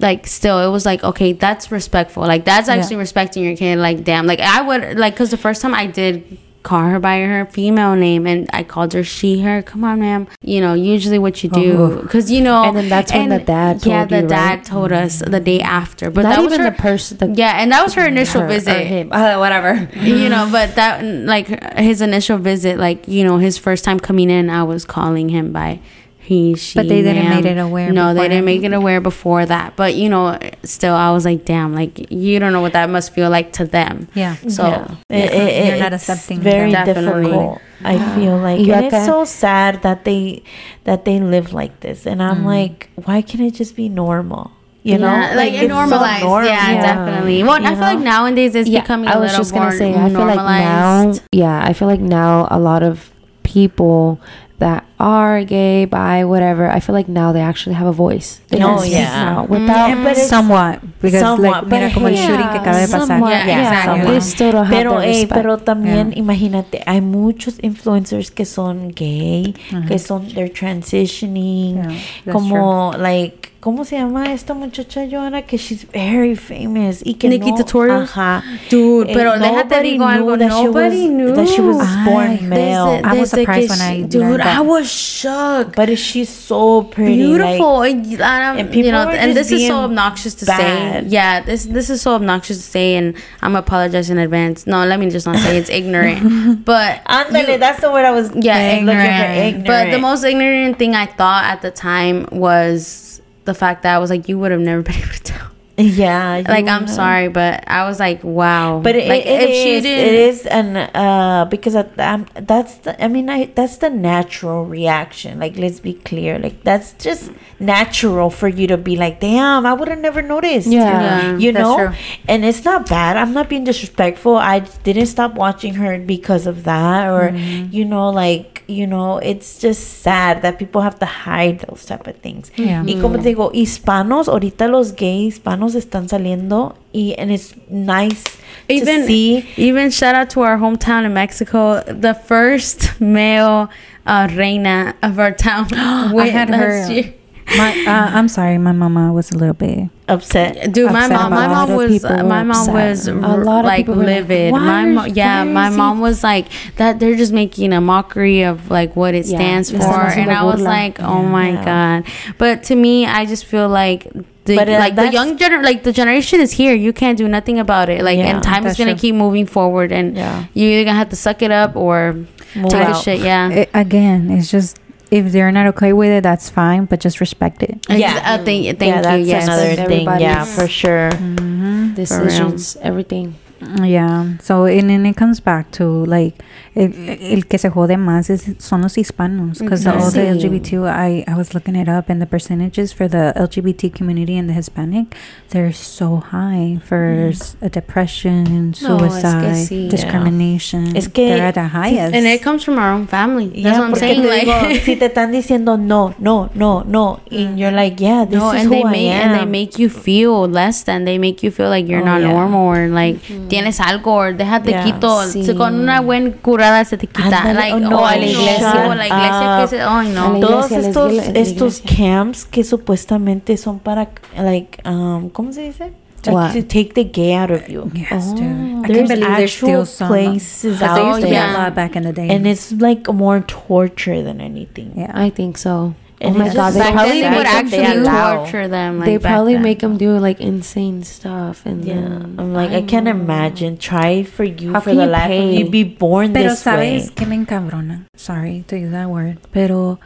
like 0.00 0.26
still 0.26 0.58
it 0.66 0.70
was 0.70 0.84
like 0.86 1.02
okay 1.04 1.32
that's 1.32 1.70
respectful 1.72 2.22
like 2.22 2.44
that's 2.44 2.68
Yeah. 2.68 2.74
actually 2.74 2.96
respecting 2.96 3.44
your 3.44 3.56
kid 3.56 3.78
like 3.78 4.04
damn 4.04 4.26
like 4.26 4.40
I 4.40 4.62
would 4.62 4.98
like 4.98 5.14
because 5.14 5.30
the 5.30 5.36
first 5.36 5.62
time 5.62 5.74
I 5.74 5.86
did 5.86 6.38
call 6.62 6.80
her 6.80 6.98
by 6.98 7.20
her 7.20 7.46
female 7.46 7.94
name 7.94 8.26
and 8.26 8.50
I 8.52 8.64
called 8.64 8.92
her 8.94 9.04
she 9.04 9.40
her 9.42 9.62
come 9.62 9.84
on 9.84 10.00
ma'am 10.00 10.26
you 10.42 10.60
know 10.60 10.74
usually 10.74 11.16
what 11.20 11.44
you 11.44 11.48
do 11.48 11.76
Oh. 11.78 12.02
because 12.02 12.28
you 12.28 12.40
know 12.40 12.64
And 12.64 12.76
then 12.76 12.88
that's 12.88 13.12
when 13.12 13.28
the 13.28 13.38
dad 13.38 13.86
yeah 13.86 14.04
the 14.04 14.22
you, 14.22 14.26
dad 14.26 14.50
right? 14.56 14.64
told 14.64 14.90
us 14.90 15.20
the 15.24 15.38
day 15.38 15.60
after 15.60 16.10
but 16.10 16.22
Not 16.22 16.34
that 16.36 16.42
was 16.42 16.56
her 16.56 16.64
the 16.64 16.72
person. 16.76 17.34
Yeah 17.36 17.60
and 17.62 17.70
that 17.70 17.84
was 17.84 17.94
her 17.94 18.04
initial 18.06 18.40
her 18.40 18.48
visit 18.48 18.84
him. 18.84 19.10
Uh, 19.12 19.36
whatever. 19.38 19.88
you 19.94 20.28
know 20.28 20.48
but 20.50 20.74
that 20.74 21.04
like 21.04 21.46
his 21.78 22.00
initial 22.02 22.36
visit 22.36 22.78
like 22.78 23.06
you 23.06 23.22
know 23.22 23.38
his 23.38 23.56
first 23.58 23.84
time 23.84 24.00
coming 24.00 24.28
in 24.28 24.50
i 24.50 24.64
was 24.64 24.84
calling 24.84 25.28
him 25.28 25.52
by 25.52 25.78
he 26.26 26.54
she 26.56 26.74
But 26.78 26.88
they 26.88 27.02
didn't 27.02 27.24
ma'am. 27.24 27.36
make 27.36 27.44
it 27.52 27.58
aware 27.58 27.92
no 27.92 28.12
they 28.12 28.26
didn't 28.28 28.44
make 28.44 28.62
it 28.64 28.72
aware 28.72 29.00
before 29.00 29.46
that 29.46 29.76
but 29.76 29.94
you 29.94 30.08
know 30.08 30.36
still 30.64 30.94
i 30.94 31.10
was 31.12 31.24
like 31.24 31.44
damn 31.44 31.72
like 31.72 32.10
you 32.10 32.40
don't 32.40 32.52
know 32.52 32.60
what 32.60 32.72
that 32.72 32.90
must 32.90 33.14
feel 33.14 33.30
like 33.30 33.52
to 33.58 33.64
them 33.64 34.08
yeah. 34.14 34.34
so 34.48 34.64
Yeah. 34.66 34.94
It- 35.08 35.32
it- 35.32 35.66
You're 35.68 35.78
not 35.78 35.92
it's 35.92 36.08
accepting 36.08 36.40
Very 36.40 36.72
that. 36.72 36.86
Definitely. 36.86 37.30
difficult. 37.30 37.60
I 37.84 37.94
feel 38.16 38.36
like, 38.38 38.60
You 38.60 38.72
and 38.74 38.86
it's 38.86 39.04
so 39.06 39.24
sad 39.24 39.82
that 39.82 40.04
they 40.04 40.42
that 40.84 41.04
they 41.04 41.20
live 41.20 41.52
like 41.52 41.80
this. 41.80 42.06
And 42.06 42.22
I'm 42.22 42.42
mm. 42.42 42.46
like, 42.56 42.88
why 43.04 43.20
can't 43.22 43.42
it 43.44 43.54
just 43.54 43.76
be 43.76 43.88
normal? 43.88 44.50
You 44.82 44.98
know, 44.98 45.06
yeah, 45.10 45.34
like, 45.34 45.52
it's 45.52 45.62
so 45.62 45.74
normalized 45.78 46.22
normal. 46.24 46.48
yeah, 46.48 46.70
Yeah. 46.72 46.82
definitely 46.90 47.42
well 47.42 47.58
i 47.58 47.70
You 47.70 47.76
feel 47.76 47.90
like 47.94 47.98
nowadays 48.14 48.54
it's 48.54 48.70
becoming 48.70 49.08
I 49.08 49.18
was 49.18 49.30
little 49.32 49.38
just 49.44 49.52
gonna 49.54 49.72
say. 49.76 49.90
I 49.94 50.08
feel 50.10 50.24
like 50.26 50.36
now, 50.38 51.12
yeah, 51.32 51.58
I 51.68 51.72
feel 51.74 51.88
like 51.88 52.00
now 52.00 52.46
a 52.50 52.58
lot 52.58 52.82
of 52.82 53.10
people 53.46 54.18
that 54.58 54.84
are 54.98 55.44
gay, 55.44 55.84
bi, 55.84 56.24
whatever. 56.24 56.64
I 56.66 56.80
feel 56.80 56.94
like 56.96 57.08
now 57.12 57.30
they 57.30 57.42
actually 57.44 57.74
have 57.76 57.86
a 57.86 57.92
voice. 57.92 58.40
They 58.48 58.56
Oh, 58.64 58.80
can 58.80 58.88
speak 58.88 58.92
yeah. 58.92 59.24
now 59.24 59.44
without. 59.44 59.88
Yeah, 59.92 60.02
but 60.02 60.16
somewhat 60.16 60.80
because 60.98 61.20
somewhat, 61.20 61.64
like 61.64 61.66
mira 61.68 61.86
but 61.88 61.94
como 61.94 62.06
el 62.08 62.16
shooting 62.16 62.48
que 62.48 62.60
acaba 62.64 62.80
de 62.80 62.88
pasar. 62.88 63.06
somewhat, 63.06 63.32
Yeah, 63.36 63.46
yeah, 63.46 63.60
exactly. 63.60 64.10
They 64.16 64.20
still 64.20 64.52
don't 64.52 64.64
have 64.64 64.72
Pero, 64.80 64.92
the 64.96 65.04
ey, 65.04 65.08
respect. 65.28 65.34
pero 65.36 65.56
también 65.58 66.06
Yeah. 66.12 66.22
imagínate, 66.24 66.82
hay 66.86 67.00
muchos 67.02 67.58
influencers 67.62 68.30
que 68.32 68.46
son 68.46 68.88
gay, 68.96 69.54
que 69.86 69.98
son 69.98 70.26
they're 70.34 70.48
transitioning, 70.48 71.76
Yeah, 71.76 71.92
that's 72.24 72.32
como 72.32 72.92
like 72.96 73.45
¿Cómo 73.60 73.84
se 73.84 73.96
llama 73.96 74.32
esta 74.32 74.54
muchacha 74.54 75.06
Joana? 75.10 75.42
Que 75.42 75.56
she's 75.58 75.84
very 75.90 76.36
famous 76.36 77.02
y 77.04 77.14
que 77.14 77.28
Nikki 77.28 77.50
no, 77.50 77.56
Tutorials? 77.56 78.10
Ajá. 78.10 78.42
Dude, 78.70 79.10
Eh, 79.10 79.14
pero 79.14 79.32
déjate 79.38 79.64
nobody 79.64 79.90
digo 79.92 80.04
algo, 80.06 80.36
knew 80.36 80.38
that 80.38 80.52
she 80.56 80.64
nobody 80.64 81.00
was- 81.02 81.10
knew. 81.10 81.34
that 81.34 81.48
she 81.48 81.60
was 81.62 81.76
Ay, 81.80 82.04
born 82.04 82.48
male. 82.48 83.00
I 83.02 83.18
was 83.18 83.30
surprised 83.30 83.70
when 83.70 83.80
I 83.80 83.94
she- 83.94 84.00
learned 84.02 84.10
dude, 84.12 84.40
that. 84.40 84.56
I 84.58 84.60
was 84.60 84.86
shocked. 84.92 85.74
But 85.74 85.98
she's 85.98 86.28
so 86.28 86.82
pretty. 86.82 87.16
beautiful 87.16 87.78
Like, 87.78 87.96
and, 87.96 88.20
um, 88.22 88.58
and 88.58 88.68
people 88.70 88.86
you 88.86 88.92
know 88.92 89.08
and 89.08 89.34
this 89.34 89.50
is 89.50 89.66
so 89.66 89.78
obnoxious 89.78 90.34
to 90.34 90.46
bad. 90.46 91.04
say 91.04 91.08
yeah 91.08 91.40
this 91.40 91.64
this 91.66 91.90
is 91.90 92.00
so 92.02 92.14
obnoxious 92.14 92.58
to 92.58 92.62
say 92.62 92.94
and 92.96 93.14
i'm 93.42 93.56
apologize 93.56 94.10
in 94.10 94.18
advance 94.18 94.66
no 94.66 94.84
let 94.84 95.00
me 95.00 95.08
just 95.10 95.26
not 95.26 95.36
say 95.38 95.56
it's 95.56 95.70
ignorant 95.70 96.64
but 96.64 97.00
Ándale, 97.08 97.52
you- 97.54 97.58
that's 97.58 97.80
the 97.80 97.90
word 97.90 98.04
I 98.04 98.10
was 98.12 98.30
yeah 98.34 98.78
looking 98.80 98.86
for. 98.86 98.92
ignorant. 98.92 99.66
but 99.66 99.90
the 99.90 99.98
most 99.98 100.24
ignorant 100.24 100.78
thing 100.78 100.94
i 100.94 101.06
thought 101.06 101.44
at 101.44 101.62
the 101.62 101.70
time 101.70 102.26
was 102.30 103.05
the 103.46 103.54
fact 103.54 103.82
that 103.82 103.94
i 103.94 103.98
was 103.98 104.10
like 104.10 104.28
you 104.28 104.38
would 104.38 104.50
have 104.50 104.60
never 104.60 104.82
been 104.88 104.94
able 104.96 105.08
to 105.12 105.22
tell 105.22 105.48
yeah. 105.78 106.42
like 106.48 106.66
i'm 106.68 106.86
sorry 106.88 107.28
but 107.28 107.62
i 107.68 107.86
was 107.86 108.00
like 108.00 108.24
wow 108.24 108.80
But 108.80 108.96
it, 108.96 109.08
like 109.08 109.26
it, 109.26 109.42
it 109.42 109.50
is, 109.50 109.84
it 109.84 110.14
is 110.28 110.46
an 110.46 110.76
uh 110.76 111.44
because 111.50 111.76
um, 111.76 112.24
that's 112.32 112.76
the 112.78 112.96
I 113.04 113.08
mean 113.08 113.28
I 113.28 113.46
that's 113.54 113.76
the 113.84 113.90
natural 113.90 114.64
reaction. 114.64 115.38
Like 115.38 115.56
let's 115.58 115.80
be 115.80 115.92
clear, 115.92 116.38
like 116.38 116.62
that's 116.64 116.94
just 116.94 117.30
natural 117.60 118.30
for 118.30 118.48
you 118.48 118.66
to 118.68 118.78
be 118.78 118.96
like, 118.96 119.20
damn, 119.20 119.66
I 119.66 119.74
would 119.74 119.88
have 119.88 119.98
never 119.98 120.22
noticed. 120.22 120.66
Yeah. 120.68 121.32
Yeah, 121.32 121.36
you 121.44 121.52
know, 121.52 121.92
and 122.26 122.44
it's 122.44 122.64
not 122.64 122.88
bad. 122.88 123.16
I'm 123.18 123.34
not 123.34 123.48
being 123.50 123.64
disrespectful. 123.64 124.36
I 124.36 124.60
didn't 124.88 125.06
stop 125.06 125.34
watching 125.34 125.74
her 125.74 125.98
because 125.98 126.46
of 126.46 126.64
that, 126.64 127.08
or 127.08 127.30
Mm-hmm. 127.36 127.72
you 127.76 127.84
know, 127.84 128.08
like 128.10 128.55
you 128.68 128.86
know, 128.86 129.18
it's 129.18 129.58
just 129.58 130.02
sad 130.02 130.42
that 130.42 130.58
people 130.58 130.80
have 130.80 130.98
to 130.98 131.06
hide 131.06 131.60
those 131.60 131.84
type 131.84 132.06
of 132.06 132.16
things. 132.16 132.50
Yeah. 132.56 132.82
Y 132.82 132.98
como 133.00 133.18
te 133.18 133.34
digo, 133.34 133.52
hispanos, 133.52 134.28
ahorita 134.28 134.68
los 134.68 134.92
gays 134.92 135.38
hispanos 135.38 135.74
están 135.74 136.08
saliendo 136.08 136.74
y 136.92 137.14
and 137.18 137.30
it's 137.30 137.54
nice 137.68 138.24
even 138.68 139.02
to 139.02 139.06
see. 139.06 139.48
even 139.56 139.90
shout 139.90 140.14
out 140.14 140.30
to 140.30 140.40
our 140.40 140.58
hometown 140.58 141.04
in 141.04 141.14
Mexico, 141.14 141.82
the 141.82 142.14
first 142.14 143.00
male 143.00 143.70
uh, 144.06 144.28
reina 144.34 144.94
of 145.02 145.18
our 145.18 145.32
town. 145.32 145.68
I 145.72 146.28
had 146.28 146.50
last 146.50 146.88
her. 146.88 146.92
year. 146.92 147.14
My, 147.56 147.70
uh, 147.86 148.10
I'm 148.18 148.28
sorry, 148.28 148.58
my 148.58 148.72
mama 148.72 149.12
was 149.12 149.30
a 149.30 149.38
little 149.38 149.54
bit. 149.54 149.88
upset. 150.08 150.72
Dude, 150.72 150.90
my 150.92 151.06
mom, 151.08 151.30
my 151.30 151.46
mom 151.46 151.46
it. 151.46 151.46
A 151.46 151.52
lot 151.52 151.70
of 151.70 151.76
was, 151.76 151.90
people 151.92 152.16
were 152.16 152.22
my 152.24 152.42
mom 152.42 152.50
upset. 152.68 152.74
was 152.74 153.08
A 153.08 153.12
r- 153.14 153.44
lot 153.44 153.60
of 153.60 153.64
like 153.66 153.86
people 153.86 153.94
were 153.94 154.00
like, 154.04 154.28
livid. 154.28 154.52
My 154.52 154.84
mo- 154.84 155.04
yeah, 155.04 155.44
my 155.44 155.70
mom 155.70 156.00
was 156.00 156.22
like 156.24 156.46
that. 156.76 156.98
They're 156.98 157.14
just 157.16 157.32
making 157.32 157.72
a 157.72 157.80
mockery 157.80 158.42
of 158.42 158.70
like 158.70 158.96
what 158.96 159.14
it 159.14 159.26
Yeah, 159.26 159.38
stands 159.38 159.72
le 159.72 159.78
for, 159.78 159.84
están 159.84 160.16
and 160.18 160.30
I 160.32 160.42
was 160.44 160.60
like, 160.60 161.00
oh 161.00 161.22
my 161.22 161.50
Yeah. 161.50 161.64
god. 161.64 162.12
But 162.38 162.64
to 162.64 162.74
me, 162.76 163.06
I 163.06 163.26
just 163.26 163.44
feel 163.44 163.68
like 163.68 164.10
the 164.44 164.56
But, 164.56 164.68
uh, 164.68 164.78
like 164.78 164.94
the 164.96 165.10
young 165.10 165.38
gener 165.38 165.62
like 165.62 165.82
the 165.84 165.92
generation 165.92 166.40
is 166.40 166.52
here. 166.52 166.74
You 166.74 166.92
can't 166.92 167.18
do 167.18 167.26
nothing 167.28 167.58
about 167.58 167.88
it. 167.88 168.02
Like 168.02 168.18
Yeah, 168.18 168.26
and 168.34 168.42
time 168.42 168.66
is 168.66 168.76
gonna 168.76 168.92
true. 168.94 169.00
keep 169.00 169.14
moving 169.14 169.46
forward, 169.46 169.92
and 169.92 170.16
Yeah. 170.16 170.44
you 170.54 170.68
either 170.68 170.84
gonna 170.84 170.98
have 170.98 171.10
to 171.10 171.16
suck 171.16 171.42
it 171.42 171.50
up 171.50 171.74
or 171.76 172.14
Move 172.54 172.70
take 172.70 172.86
the 172.86 172.94
out. 172.94 173.02
shit. 173.02 173.20
Yeah. 173.20 173.50
It- 173.50 173.70
again, 173.74 174.30
it's 174.30 174.50
just 174.50 174.78
if 175.10 175.32
they're 175.32 175.52
not 175.52 175.66
okay 175.68 175.92
with 175.92 176.10
it, 176.10 176.22
that's 176.22 176.50
fine, 176.50 176.84
but 176.86 177.00
just 177.00 177.20
respect 177.20 177.62
it. 177.62 177.84
Yeah. 177.88 178.14
Ex- 178.16 178.26
uh, 178.26 178.44
thank, 178.44 178.78
thank 178.78 178.94
yeah, 178.94 179.02
that's 179.02 179.20
you. 179.20 179.26
Yes. 179.26 179.44
another 179.44 179.68
Respect 179.68 179.88
thing. 179.88 180.06
Yeah, 180.20 180.44
for 180.44 180.68
sure. 180.68 181.10
Mm-hmm. 181.10 181.94
Decisions, 181.94 182.76
everything. 182.76 183.34
Yeah. 183.82 184.36
So 184.38 184.64
and 184.64 184.90
then 184.90 185.06
it 185.06 185.16
comes 185.16 185.40
back 185.40 185.70
to 185.72 185.84
like 186.04 186.34
el, 186.76 186.92
el 187.20 187.46
que 187.46 187.58
se 187.58 187.68
jode 187.70 187.96
más 187.96 188.30
is 188.30 188.44
son 188.58 188.82
los 188.82 188.96
hispanos 188.98 189.58
because 189.60 189.86
all 189.88 190.12
the. 190.12 190.26
LGBT. 190.36 190.86
I 190.88 191.24
I 191.26 191.34
was 191.34 191.54
looking 191.54 191.74
it 191.74 191.88
up 191.88 192.08
and 192.10 192.20
the 192.20 192.26
percentages 192.26 192.92
for 192.92 193.08
the 193.08 193.32
LGBT 193.36 193.90
community 193.92 194.36
and 194.36 194.48
the 194.48 194.52
Hispanic, 194.54 195.16
they're 195.50 195.72
so 195.72 196.22
high 196.30 196.78
for 196.84 197.32
uh, 197.62 197.68
depression, 197.68 198.74
No, 198.82 198.96
es 199.04 199.12
que 199.14 199.20
suicide, 199.22 199.54
sí. 199.56 199.82
Yeah. 199.84 199.90
discrimination. 199.90 200.96
Es 200.96 201.08
que- 201.08 201.28
they're 201.28 201.46
at 201.46 201.54
the 201.54 201.68
highest. 201.68 202.14
And 202.14 202.26
it 202.26 202.42
comes 202.42 202.64
from 202.64 202.78
our 202.78 202.92
own 202.92 203.06
family. 203.06 203.46
That's 203.48 203.58
Yeah, 203.62 203.78
what 203.78 203.84
I'm 203.84 203.90
porque 203.90 204.00
saying. 204.00 204.22
te 204.22 204.28
Like, 204.28 204.46
digo, 204.46 204.84
si 204.84 204.96
te 204.96 205.06
están 205.06 205.32
diciendo 205.32 205.76
no, 205.78 206.14
no, 206.18 206.50
no, 206.54 206.82
no, 206.86 207.20
and 207.30 207.58
you're 207.58 207.72
like, 207.72 207.98
yeah, 208.02 208.24
this 208.26 208.38
no, 208.38 208.52
is 208.52 208.60
and 208.62 208.68
who 208.68 208.74
they 208.74 208.82
I 208.84 208.90
make 208.90 209.10
am. 209.12 209.30
and 209.32 209.40
they 209.40 209.46
make 209.46 209.78
you 209.78 209.88
feel 209.88 210.46
less 210.48 210.84
than. 210.84 211.04
They 211.04 211.18
make 211.18 211.42
you 211.42 211.50
feel 211.50 211.68
like 211.70 211.88
you're 211.88 212.02
Oh, 212.02 212.04
not 212.04 212.20
yeah. 212.20 212.32
normal 212.32 212.66
or 212.68 212.88
like 212.88 213.18
tienes 213.48 213.80
algo 213.80 214.12
or 214.12 214.32
déjate 214.34 214.70
Yeah. 214.70 214.84
quito. 214.84 215.22
Sí. 215.26 215.44
Se- 215.44 215.54
Con 215.54 215.74
una 215.80 216.00
buena 216.00 216.32
curada 216.66 216.84
se 216.84 216.96
te 216.98 217.06
quita. 217.06 217.42
Ándale, 217.42 217.54
like, 217.54 217.72
oh, 217.74 217.78
no, 217.80 217.98
oh, 218.00 218.04
a 218.06 218.16
la 218.16 218.16
no, 218.16 218.26
iglesia. 218.26 218.86
o 218.88 218.94
la 218.94 219.06
iglesia 219.06 219.58
que 219.60 219.68
se, 219.68 219.82
ay, 219.82 220.08
A 220.08 220.12
no. 220.12 220.32
la 220.34 220.40
todos 220.46 220.72
estos 220.72 221.12
estos 221.34 221.80
camps 221.82 222.44
que 222.44 222.64
supuestamente 222.64 223.56
son 223.56 223.78
para 223.78 224.08
like 224.36 224.80
um 224.88 225.28
¿cómo 225.30 225.52
se 225.52 225.62
dice? 225.62 225.92
Like, 226.26 226.60
to 226.60 226.66
take 226.66 226.92
the 226.94 227.04
gay 227.04 227.34
out 227.36 227.52
of 227.52 227.68
you. 227.68 227.88
Yes, 227.94 228.34
dude. 228.34 228.42
I 228.42 228.88
There's 228.88 229.08
can't 229.08 229.08
believe 229.08 229.36
there's 229.36 229.52
actual 229.62 229.86
still 229.86 229.86
some 229.86 230.08
places 230.08 230.80
'cause 230.80 230.80
there 230.80 230.90
out 230.90 231.06
used 231.08 231.22
to 231.22 231.28
be 231.28 231.36
a 231.36 231.52
lot 231.52 231.74
back 231.76 231.94
in 231.94 232.02
the 232.02 232.12
day. 232.12 232.28
And 232.34 232.48
it's 232.48 232.72
like 232.72 233.06
more 233.12 233.40
torture 233.46 234.22
than 234.24 234.40
anything. 234.40 234.90
yeah. 234.96 235.12
I 235.14 235.30
think 235.30 235.56
so. 235.56 235.94
And 236.18 236.34
oh 236.34 236.38
my 236.38 236.48
god, 236.54 236.70
they 236.72 236.78
back 236.80 236.92
probably 236.94 237.20
they 237.20 237.28
would 237.28 237.36
make 237.36 237.44
them- 237.44 237.56
actually 237.66 238.00
they 238.00 238.08
torture 238.08 238.68
them. 238.68 238.98
Like, 239.00 239.06
they 239.06 239.18
probably 239.18 239.52
then. 239.54 239.62
make 239.62 239.78
them 239.80 239.96
do 239.98 240.16
like 240.18 240.40
insane 240.40 241.04
stuff 241.04 241.66
and 241.66 241.84
Yeah, 241.84 241.94
then 241.94 242.36
I'm 242.38 242.54
like 242.54 242.70
I, 242.70 242.80
can't 242.82 243.06
imagine. 243.06 243.76
Try 243.76 244.22
for 244.22 244.44
you 244.44 244.72
How 244.72 244.80
for 244.80 244.90
can 244.90 244.96
the 244.98 245.04
you 245.04 245.10
life 245.10 245.28
pay? 245.28 245.44
of 245.48 245.52
you 245.60 245.70
be 245.70 245.84
born 245.84 246.32
Pero 246.32 246.50
this 246.50 246.64
sabes 246.64 247.08
way. 247.08 247.14
que 247.14 247.26
me 247.26 247.36
encabrona. 247.36 248.06
Sorry 248.16 248.64
to 248.68 248.78
use 248.78 248.92
that 248.92 249.10
word. 249.10 249.36
Pero, 249.52 249.98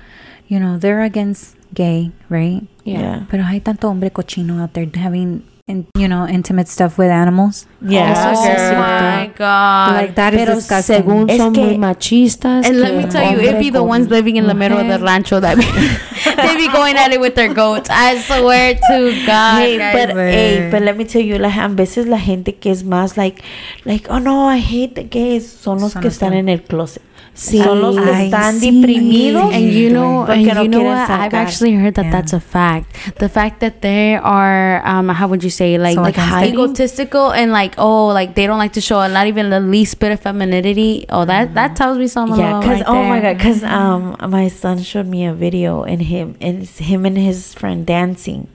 you 0.49 0.59
know, 0.59 0.79
they're 0.79 1.03
against 1.03 1.55
gay, 1.75 2.11
right? 2.29 2.67
yeah. 2.85 3.27
Pero 3.31 3.45
hay 3.45 3.61
tanto 3.61 3.87
hombre 3.89 4.11
cochino 4.11 4.61
out 4.61 4.73
there 4.75 4.91
having, 4.97 5.45
in, 5.71 5.87
you 5.97 6.09
know, 6.09 6.27
intimate 6.27 6.69
stuff 6.69 6.99
with 6.99 7.09
animals. 7.11 7.67
Yeah, 7.81 8.13
Eso 8.13 8.43
sí 8.43 8.49
es 8.49 8.73
Oh 8.73 8.77
my 8.77 9.31
god. 9.39 9.95
like 9.95 10.15
that 10.17 10.35
is 10.35 10.41
Pero 10.41 10.55
disgusting. 10.57 10.97
según 10.97 11.31
Es 11.31 11.39
son 11.39 11.53
que- 11.55 11.65
muy 11.65 11.79
machistas. 11.79 12.67
and 12.67 12.81
let 12.81 12.95
me 12.95 13.05
tell 13.07 13.23
you, 13.23 13.29
hombre 13.39 13.47
it'd 13.49 13.59
be 13.61 13.71
the 13.71 13.83
ones 13.83 14.11
living 14.11 14.37
in 14.37 14.47
the 14.47 14.55
middle 14.55 14.77
of 14.79 14.87
the 14.89 14.99
rancho 14.99 15.41
that 15.41 15.57
be, 15.57 15.63
they 16.37 16.57
be 16.57 16.69
going 16.69 16.97
at 16.97 17.13
it 17.13 17.21
with 17.21 17.35
their 17.37 17.53
goats. 17.55 17.89
I 17.91 18.19
swear 18.21 18.75
to 18.75 19.13
God. 19.25 19.61
Hey, 19.63 19.79
guys. 19.79 19.95
but 19.95 20.17
hey, 20.17 20.69
but 20.71 20.83
let 20.83 20.97
me 20.99 21.05
tell 21.05 21.23
you, 21.23 21.39
like, 21.39 21.57
a 21.57 21.69
veces 21.69 22.07
la 22.07 22.19
gente 22.19 22.53
que 22.57 22.71
es 22.71 22.83
más 22.83 23.17
like, 23.17 23.43
like, 23.87 24.11
oh 24.11 24.19
no, 24.19 24.47
I 24.47 24.59
hate 24.59 24.95
the 24.97 25.05
gays, 25.05 25.49
son 25.51 25.79
los 25.81 25.93
Son 25.93 26.03
que 26.03 26.09
están 26.11 26.35
en 26.35 26.49
el 26.51 26.61
closet. 26.63 27.03
Sí. 27.41 27.57
Son 27.63 27.81
los 27.81 27.97
que 27.97 28.05
Ay, 28.13 28.27
están 28.27 28.61
sí. 28.61 28.71
deprimidos. 28.71 29.51
and 29.55 29.73
you 29.73 29.89
know, 29.89 30.27
Porque 30.27 30.45
and 30.51 30.55
no 30.57 30.63
you 30.63 30.69
know 30.69 30.81
quieren 30.81 31.09
what? 31.09 31.09
I've 31.11 31.33
actually 31.33 31.73
heard 31.75 31.95
that 31.95 32.05
Yeah. 32.05 32.11
that's 32.21 32.35
a 32.35 32.41
fact. 32.41 32.93
The 33.19 33.31
fact 33.31 33.61
that 33.61 33.81
they 33.81 34.17
are, 34.17 34.85
um, 34.85 35.09
how 35.09 35.27
would 35.27 35.43
you 35.43 35.49
say, 35.49 35.79
like, 35.79 35.95
So 35.95 36.03
like 36.03 36.17
against 36.17 36.29
high 36.35 36.49
egotistical 36.49 37.31
and 37.33 37.51
like, 37.51 37.77
oh, 37.79 38.09
like 38.09 38.35
they 38.35 38.47
don't 38.47 38.59
like 38.59 38.75
to 38.75 38.83
show 38.83 39.01
not 39.09 39.27
even 39.27 39.49
the 39.49 39.59
least 39.59 39.99
bit 40.01 40.13
of 40.13 40.21
femininity. 40.21 41.07
Oh, 41.09 41.25
that 41.25 41.55
that 41.55 41.77
tells 41.77 41.97
me 41.97 42.09
something. 42.09 42.39
Yeah, 42.39 42.61
because 42.61 42.81
right 42.81 42.89
oh 42.93 43.05
my 43.09 43.21
god, 43.25 43.39
because 43.39 43.65
um 43.65 44.17
my 44.29 44.49
son 44.49 44.83
showed 44.83 45.07
me 45.07 45.25
a 45.25 45.33
video 45.33 45.83
and 45.83 46.03
him 46.03 46.37
and 46.43 46.63
it's 46.65 46.77
him 46.77 47.07
and 47.07 47.17
his 47.17 47.55
friend 47.55 47.87
dancing, 47.87 48.49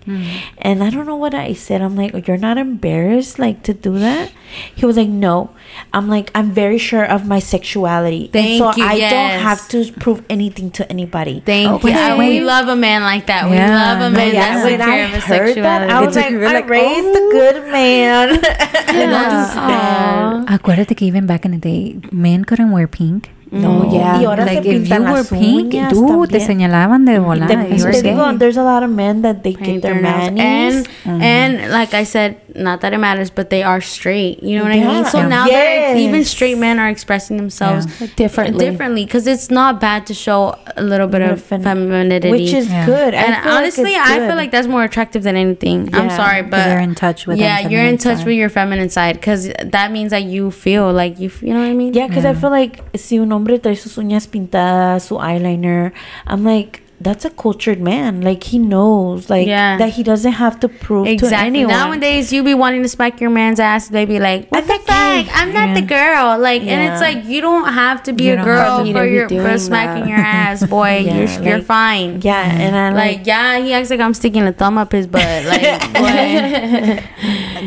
and 0.61 0.83
I 0.83 0.91
don't 0.91 1.07
know 1.07 1.15
what 1.17 1.33
I 1.33 1.53
said. 1.53 1.81
I'm 1.81 1.95
like, 1.95 2.13
you're 2.27 2.37
not 2.37 2.59
embarrassed 2.59 3.39
like 3.39 3.63
to 3.63 3.73
do 3.73 3.97
that? 3.97 4.29
He 4.75 4.85
was 4.85 4.97
like, 4.97 5.09
no. 5.09 5.51
I'm 5.93 6.07
like, 6.07 6.31
I'm 6.35 6.51
very 6.51 6.77
sure 6.77 7.03
of 7.03 7.25
my 7.27 7.39
sexuality, 7.39 8.29
Thank 8.31 8.61
and 8.61 8.75
so 8.75 8.81
you, 8.81 8.87
I 8.87 8.93
yes. 8.93 9.11
don't 9.11 9.43
have 9.43 9.67
to 9.69 9.91
prove 9.99 10.23
anything 10.29 10.71
to 10.71 10.89
anybody. 10.89 11.41
Thank 11.45 11.83
Okay. 11.83 11.89
you. 11.89 11.95
And 11.97 12.17
we 12.19 12.39
love 12.39 12.67
a 12.67 12.75
man 12.75 13.03
like 13.03 13.25
that. 13.27 13.49
We 13.49 13.57
Yeah. 13.57 13.75
love 13.75 14.01
a 14.01 14.09
man 14.15 14.33
yeah, 14.33 14.53
that's 14.53 14.63
when 14.63 14.79
secure 14.79 14.93
I 14.93 14.97
of 14.97 15.11
his 15.11 15.23
heard 15.23 15.55
that, 15.57 15.89
I 15.89 16.05
was 16.05 16.15
It 16.15 16.19
like, 16.21 16.29
took 16.29 16.43
I 16.43 16.59
raised 16.67 17.07
oh. 17.11 17.27
a 17.27 17.31
good 17.31 17.71
man. 17.71 18.29
And 18.95 19.11
that's 19.11 19.55
Aw. 19.57 20.45
Acuérdate 20.47 20.95
que 20.95 21.05
even 21.05 21.25
back 21.25 21.43
in 21.45 21.51
the 21.51 21.57
day, 21.57 21.97
men 22.11 22.45
couldn't 22.45 22.71
wear 22.71 22.87
pink. 22.87 23.29
Mm. 23.51 23.61
No, 23.61 23.91
yeah. 23.91 24.19
Y 24.19 24.25
ahora 24.25 24.45
like 24.45 24.63
se 24.63 24.75
if 24.75 24.89
you 24.89 25.03
were 25.03 25.23
pink, 25.23 25.71
dude, 25.89 26.29
te 26.29 26.39
señalaban 26.39 27.05
de 27.05 27.19
volada. 27.19 27.47
Te, 27.47 27.75
te 27.77 28.01
digo, 28.01 28.37
there's 28.39 28.57
a 28.57 28.63
lot 28.63 28.83
of 28.83 28.89
men 28.89 29.21
that 29.21 29.43
they 29.43 29.53
Paint 29.53 29.65
get 29.65 29.81
their 29.83 29.93
their 29.93 30.01
nails. 30.01 30.31
manis. 30.31 30.41
And 30.41 30.87
mm-hmm. 30.87 31.21
and 31.21 31.71
like 31.71 31.93
I 31.93 32.03
said, 32.05 32.37
not 32.55 32.81
that 32.81 32.93
it 32.93 32.97
matters, 32.97 33.29
but 33.29 33.49
they 33.49 33.63
are 33.63 33.81
straight. 33.81 34.41
You 34.41 34.57
know 34.57 34.63
what 34.63 34.71
I 34.71 34.79
mean? 34.79 35.05
So 35.05 35.17
Yeah. 35.19 35.27
now 35.27 35.47
that 35.47 35.97
even 35.97 36.23
straight 36.23 36.57
men 36.57 36.79
are 36.79 36.89
expressing 36.89 37.37
themselves 37.37 37.85
Differently. 38.15 38.65
differently 38.65 39.05
because 39.05 39.27
it's 39.27 39.51
not 39.51 39.79
bad 39.81 40.05
to 40.07 40.13
show 40.13 40.55
a 40.77 40.81
little 40.83 41.07
bit 41.07 41.21
of 41.21 41.41
Fem- 41.41 41.61
femininity, 41.63 42.31
which 42.31 42.53
is 42.53 42.69
Yeah. 42.69 42.85
good. 42.85 43.13
I 43.13 43.17
and 43.17 43.35
feel 43.35 43.45
like 43.45 43.53
honestly, 43.59 43.95
I 43.95 44.19
feel 44.27 44.35
like 44.35 44.51
that's 44.51 44.67
more 44.67 44.83
attractive 44.83 45.23
than 45.23 45.35
anything. 45.35 45.89
I'm 45.93 46.09
sorry, 46.09 46.41
but 46.43 46.67
you're 46.69 46.79
in 46.79 46.95
touch 46.95 47.27
with 47.27 47.37
yeah, 47.37 47.67
you're 47.67 47.83
in 47.83 47.97
touch 47.97 48.17
side. 48.19 48.25
with 48.27 48.35
your 48.35 48.49
feminine 48.49 48.89
side 48.89 49.15
because 49.15 49.51
that 49.63 49.91
means 49.91 50.11
that 50.11 50.23
you 50.23 50.51
feel 50.51 50.91
like 50.93 51.19
you, 51.19 51.27
f- 51.27 51.41
you 51.43 51.53
know 51.53 51.59
what 51.59 51.69
I 51.69 51.73
mean? 51.73 51.93
Yeah, 51.93 52.07
because 52.07 52.25
I 52.25 52.33
feel 52.33 52.49
like 52.51 52.79
si 52.95 53.19
un 53.19 53.31
hombre 53.31 53.59
trae 53.59 53.75
sus 53.77 53.97
uñas 53.97 54.27
pintadas, 54.27 55.01
su 55.07 55.15
eyeliner, 55.17 55.91
I'm 56.27 56.43
like, 56.45 56.81
that's 57.01 57.25
a 57.25 57.29
cultured 57.29 57.79
man. 57.81 58.21
Like 58.21 58.43
he 58.43 58.57
knows, 58.57 59.29
like 59.29 59.47
Yeah. 59.47 59.77
that 59.77 59.89
he 59.89 60.01
doesn't 60.03 60.31
have 60.33 60.59
to 60.61 60.69
prove 60.69 61.05
to 61.19 61.35
anyone. 61.35 61.71
Nowadays, 61.73 62.31
you 62.31 62.41
be 62.43 62.53
wanting 62.53 62.83
to 62.83 62.89
smack 62.89 63.19
your 63.19 63.29
man's 63.29 63.59
ass. 63.59 63.89
They 63.89 64.05
be 64.05 64.19
like, 64.19 64.49
"What 64.49 64.61
I'm 64.63 64.67
the 64.67 64.73
not 64.73 64.85
fuck? 65.25 65.37
I'm 65.41 65.53
not 65.53 65.75
the 65.75 65.81
girl." 65.81 66.37
Like, 66.39 66.61
and 66.63 66.91
it's 66.93 67.01
like 67.01 67.25
you 67.25 67.41
don't 67.41 67.71
have 67.73 68.01
to 68.03 68.13
be 68.13 68.25
You 68.25 68.33
a 68.39 68.43
girl 68.43 68.85
for 68.85 69.05
your 69.05 69.27
for 69.29 69.57
smacking 69.57 70.03
that. 70.05 70.09
your 70.09 70.17
ass, 70.19 70.65
boy. 70.77 71.03
Yeah, 71.05 71.17
you're 71.17 71.43
you're 71.43 71.61
fine. 71.61 72.21
yeah, 72.21 72.41
and 72.43 72.75
I 72.75 72.89
like, 72.91 73.17
Like, 73.19 73.27
yeah, 73.27 73.59
he 73.59 73.73
acts 73.73 73.89
like 73.89 73.99
I'm 73.99 74.13
sticking 74.13 74.43
a 74.43 74.53
thumb 74.53 74.77
up 74.77 74.91
his 74.93 75.05
butt. 75.07 75.45
Like, 75.45 75.61
boy. 75.93 77.03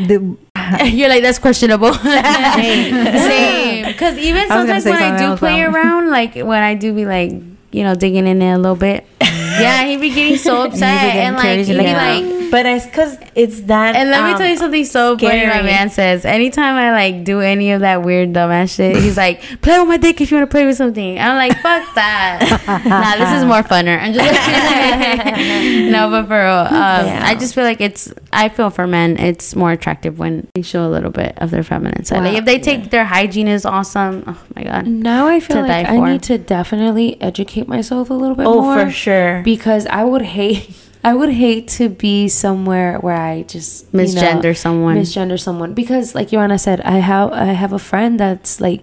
The- 0.07 0.37
You're 0.85 1.09
like 1.09 1.23
that's 1.23 1.39
questionable. 1.39 1.93
Same. 1.93 3.85
Because 3.85 4.17
even 4.17 4.43
I 4.43 4.47
sometimes 4.47 4.83
say 4.83 4.91
when 4.91 5.01
I 5.01 5.17
do 5.31 5.37
play 5.37 5.61
around, 5.63 6.09
like 6.11 6.35
when 6.35 6.61
I 6.63 6.75
do 6.75 6.93
be 6.93 7.05
like, 7.05 7.31
you 7.71 7.83
know, 7.83 7.95
digging 7.95 8.27
in 8.27 8.39
there 8.39 8.53
a 8.53 8.57
little 8.57 8.75
bit. 8.75 9.05
yeah, 9.59 9.83
he'd 9.85 9.99
be 9.99 10.09
getting 10.13 10.37
so 10.37 10.61
upset 10.65 11.01
getting 11.01 11.21
and 11.21 11.35
like 11.35 11.65
he 11.65 11.73
like, 11.73 11.85
be 11.85 11.93
like. 12.41 12.51
but 12.51 12.65
it's 12.65 12.85
because 12.85 13.17
it's 13.35 13.61
that. 13.61 13.95
And 13.95 14.09
let 14.09 14.23
me 14.23 14.31
um, 14.31 14.37
tell 14.37 14.47
you 14.47 14.57
something 14.57 14.85
so 14.85 15.17
funny. 15.17 15.45
My 15.45 15.51
scary. 15.53 15.63
man 15.65 15.89
says 15.89 16.23
anytime 16.25 16.75
I 16.75 16.91
like 16.91 17.23
do 17.25 17.41
any 17.41 17.71
of 17.71 17.81
that 17.81 18.03
weird 18.03 18.29
dumbass 18.33 18.75
shit, 18.75 18.95
he's 18.95 19.17
like, 19.17 19.41
"Play 19.61 19.77
with 19.79 19.87
my 19.89 19.97
dick 19.97 20.21
if 20.21 20.31
you 20.31 20.37
want 20.37 20.49
to 20.49 20.53
play 20.53 20.65
with 20.65 20.77
something." 20.77 21.19
I'm 21.19 21.35
like, 21.35 21.51
"Fuck 21.61 21.95
that." 21.95 22.85
nah, 22.85 23.17
this 23.17 23.37
is 23.37 23.45
more 23.45 23.61
funner. 23.63 23.99
I'm 23.99 24.13
just 24.13 25.91
no, 25.91 26.09
but 26.09 26.27
for 26.27 26.39
real, 26.39 26.77
um, 26.79 27.05
Yeah. 27.05 27.21
I 27.25 27.35
just 27.35 27.55
feel 27.55 27.63
like 27.65 27.81
it's. 27.81 28.13
I 28.31 28.47
feel 28.49 28.69
for 28.69 28.87
men, 28.87 29.17
it's 29.17 29.55
more 29.55 29.71
attractive 29.71 30.17
when 30.19 30.47
they 30.53 30.61
show 30.61 30.87
a 30.87 30.91
little 30.91 31.11
bit 31.11 31.33
of 31.37 31.51
their 31.51 31.63
feminine 31.63 32.05
side. 32.05 32.23
Like 32.23 32.37
if 32.37 32.45
they 32.45 32.59
take 32.59 32.89
their 32.89 33.05
hygiene 33.05 33.47
is 33.47 33.65
awesome. 33.65 34.23
Oh 34.27 34.37
my 34.55 34.63
god. 34.63 34.87
Now 34.87 35.27
I 35.27 35.39
feel 35.39 35.61
like 35.61 35.87
I 35.89 35.99
need 35.99 36.23
to 36.23 36.37
definitely 36.37 37.21
educate 37.21 37.67
myself 37.67 38.09
a 38.09 38.13
little 38.13 38.35
bit 38.35 38.45
Oh, 38.47 38.61
more. 38.61 38.85
for 38.85 38.91
sure. 38.91 39.08
Because 39.43 39.85
I 39.87 40.03
would 40.03 40.21
hate 40.21 40.75
I 41.03 41.13
would 41.13 41.29
hate 41.29 41.67
to 41.79 41.87
be 41.87 42.27
somewhere 42.27 42.97
where 42.99 43.15
I 43.15 43.43
just 43.43 43.85
you 43.93 43.99
know, 43.99 44.03
Misgender 44.03 44.57
someone. 44.57 44.97
misgender 44.97 45.39
someone 45.39 45.73
because 45.73 46.13
like 46.13 46.29
Joanna 46.29 46.59
said 46.59 46.81
I 46.81 46.97
have 46.97 47.31
I 47.31 47.45
have 47.45 47.71
a 47.71 47.79
friend 47.79 48.19
that's 48.19 48.59
like 48.59 48.81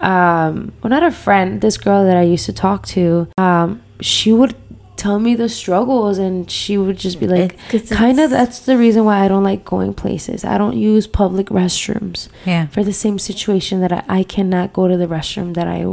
um 0.00 0.72
well 0.82 0.90
not 0.90 1.02
a 1.02 1.10
friend 1.10 1.60
this 1.60 1.76
girl 1.76 2.04
that 2.04 2.16
I 2.16 2.22
used 2.22 2.46
to 2.46 2.52
talk 2.52 2.86
to 2.88 3.28
um 3.36 3.82
she 4.00 4.32
would 4.32 4.54
tell 4.96 5.18
me 5.18 5.34
the 5.34 5.48
struggles 5.48 6.18
and 6.18 6.50
she 6.50 6.78
would 6.78 6.96
just 6.96 7.20
be 7.20 7.26
like 7.26 7.58
kind 7.90 8.18
of 8.18 8.30
that's 8.30 8.60
the 8.60 8.78
reason 8.78 9.04
why 9.04 9.24
I 9.24 9.28
don't 9.28 9.44
like 9.44 9.64
going 9.64 9.92
places 9.92 10.44
I 10.44 10.58
don't 10.58 10.76
use 10.76 11.06
public 11.06 11.48
restrooms 11.48 12.28
yeah. 12.44 12.66
for 12.68 12.82
the 12.82 12.92
same 12.92 13.18
situation 13.18 13.80
that 13.80 13.92
I, 13.92 14.04
I 14.08 14.22
cannot 14.22 14.72
go 14.72 14.88
to 14.88 14.96
the 14.96 15.06
restroom 15.06 15.54
that 15.54 15.66
I 15.66 15.84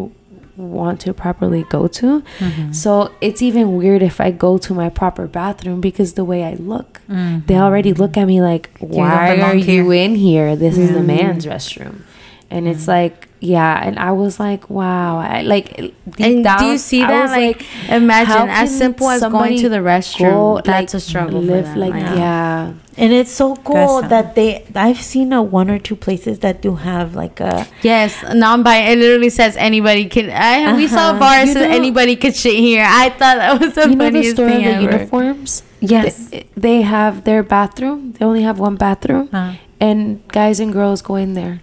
want 0.55 1.01
to 1.01 1.13
properly 1.13 1.63
go 1.69 1.87
to. 1.87 2.21
Mm-hmm. 2.39 2.71
So 2.73 3.11
it's 3.21 3.41
even 3.41 3.75
weird 3.75 4.03
if 4.03 4.21
I 4.21 4.31
go 4.31 4.57
to 4.59 4.73
my 4.73 4.89
proper 4.89 5.27
bathroom 5.27 5.81
because 5.81 6.13
the 6.13 6.23
way 6.25 6.43
I 6.43 6.53
look, 6.55 7.01
Mm-hmm. 7.09 7.45
they 7.47 7.57
already 7.57 7.93
look 7.93 8.17
at 8.17 8.25
me 8.25 8.41
like, 8.41 8.69
why 8.79 9.39
are 9.39 9.55
you 9.55 9.63
here." 9.63 9.93
in 9.93 10.15
here? 10.15 10.55
This 10.55 10.77
is 10.77 10.91
the 10.93 11.01
man's 11.03 11.45
restroom. 11.45 12.01
And 12.49 12.67
it's 12.67 12.87
like, 12.87 13.27
yeah. 13.39 13.81
And 13.83 13.97
I 13.97 14.11
was 14.11 14.39
like, 14.39 14.69
wow. 14.69 15.17
I, 15.17 15.41
like, 15.41 15.79
And 16.19 16.45
do 16.59 16.65
you 16.65 16.77
see 16.77 16.99
that? 17.01 17.21
was 17.23 17.31
Like, 17.31 17.65
imagine 17.89 18.47
as 18.47 18.77
simple 18.77 19.09
as 19.09 19.21
going 19.21 19.57
to 19.59 19.69
the 19.69 19.77
restroom. 19.77 20.29
go, 20.31 20.55
that's 20.63 20.93
like, 20.93 20.93
a 20.93 20.99
struggle. 20.99 21.41
Live 21.41 21.75
like, 21.75 21.93
like- 21.93 22.15
yeah. 22.15 22.73
And 22.95 23.11
it's 23.11 23.31
so 23.31 23.55
cool 23.55 24.01
Best 24.01 24.09
that 24.09 24.35
they. 24.35 24.65
I've 24.75 25.01
seen 25.01 25.33
a 25.33 25.41
one 25.41 25.69
or 25.71 25.79
two 25.79 25.95
places 25.95 26.39
that 26.39 26.61
do 26.61 26.75
have 26.75 27.15
like 27.15 27.39
a. 27.39 27.65
Yes, 27.81 28.21
non-bi. 28.33 28.77
It 28.91 28.97
literally 28.99 29.29
says 29.31 29.57
anybody 29.57 30.05
can. 30.05 30.29
I 30.29 30.75
we 30.75 30.87
saw 30.87 31.07
a 31.07 31.09
Uh-huh. 31.11 31.19
bar 31.19 31.35
that 31.41 31.47
You 31.47 31.53
said 31.53 31.69
know- 31.71 31.79
anity 31.91 32.15
could 32.21 32.35
shit 32.35 32.53
here. 32.55 32.85
I 32.87 33.09
thought 33.09 33.37
that 33.37 33.59
was 33.59 33.73
the 33.73 33.89
you 33.89 33.95
know 33.95 34.05
the 34.05 34.11
funniest 34.11 34.35
story 34.35 34.51
of 34.51 34.53
thing 34.57 34.63
the 34.65 34.71
ever. 34.73 34.91
uniforms? 34.97 35.63
Yes. 35.79 36.29
They, 36.29 36.45
they 36.55 36.81
have 36.83 37.23
their 37.23 37.41
bathroom. 37.43 38.13
They 38.13 38.23
only 38.25 38.43
have 38.43 38.59
one 38.59 38.75
bathroom, 38.75 39.27
Uh. 39.33 39.55
and 39.81 40.21
guys 40.29 40.59
and 40.61 40.71
girls 40.71 41.01
go 41.01 41.15
in 41.15 41.33
there. 41.33 41.61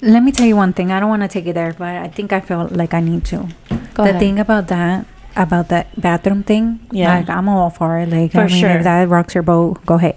Let 0.00 0.22
me 0.22 0.30
tell 0.32 0.46
you 0.46 0.56
one 0.56 0.72
thing. 0.72 0.92
I 0.92 1.00
don't 1.00 1.10
want 1.10 1.22
to 1.22 1.28
take 1.28 1.46
it 1.46 1.54
there, 1.54 1.74
but 1.76 1.96
I 1.96 2.08
think 2.08 2.32
I 2.32 2.40
feel 2.40 2.68
like 2.70 2.94
I 2.94 3.00
need 3.00 3.24
to. 3.34 3.48
Go 3.94 4.04
the 4.04 4.10
ahead. 4.10 4.20
thing 4.20 4.38
about 4.38 4.68
that, 4.68 5.04
about 5.36 5.68
that 5.68 6.00
bathroom 6.00 6.42
thing, 6.44 6.80
Yeah. 6.92 7.18
like 7.18 7.28
I'm 7.28 7.48
all 7.48 7.70
for 7.70 7.98
it. 7.98 8.08
Like, 8.08 8.32
For 8.32 8.42
I 8.42 8.46
mean, 8.46 8.60
sure. 8.60 8.70
if 8.70 8.84
that 8.84 9.08
rocks 9.10 9.34
your 9.34 9.42
boat, 9.42 9.84
go 9.84 9.94
ahead. 9.96 10.14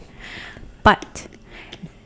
But 0.84 1.28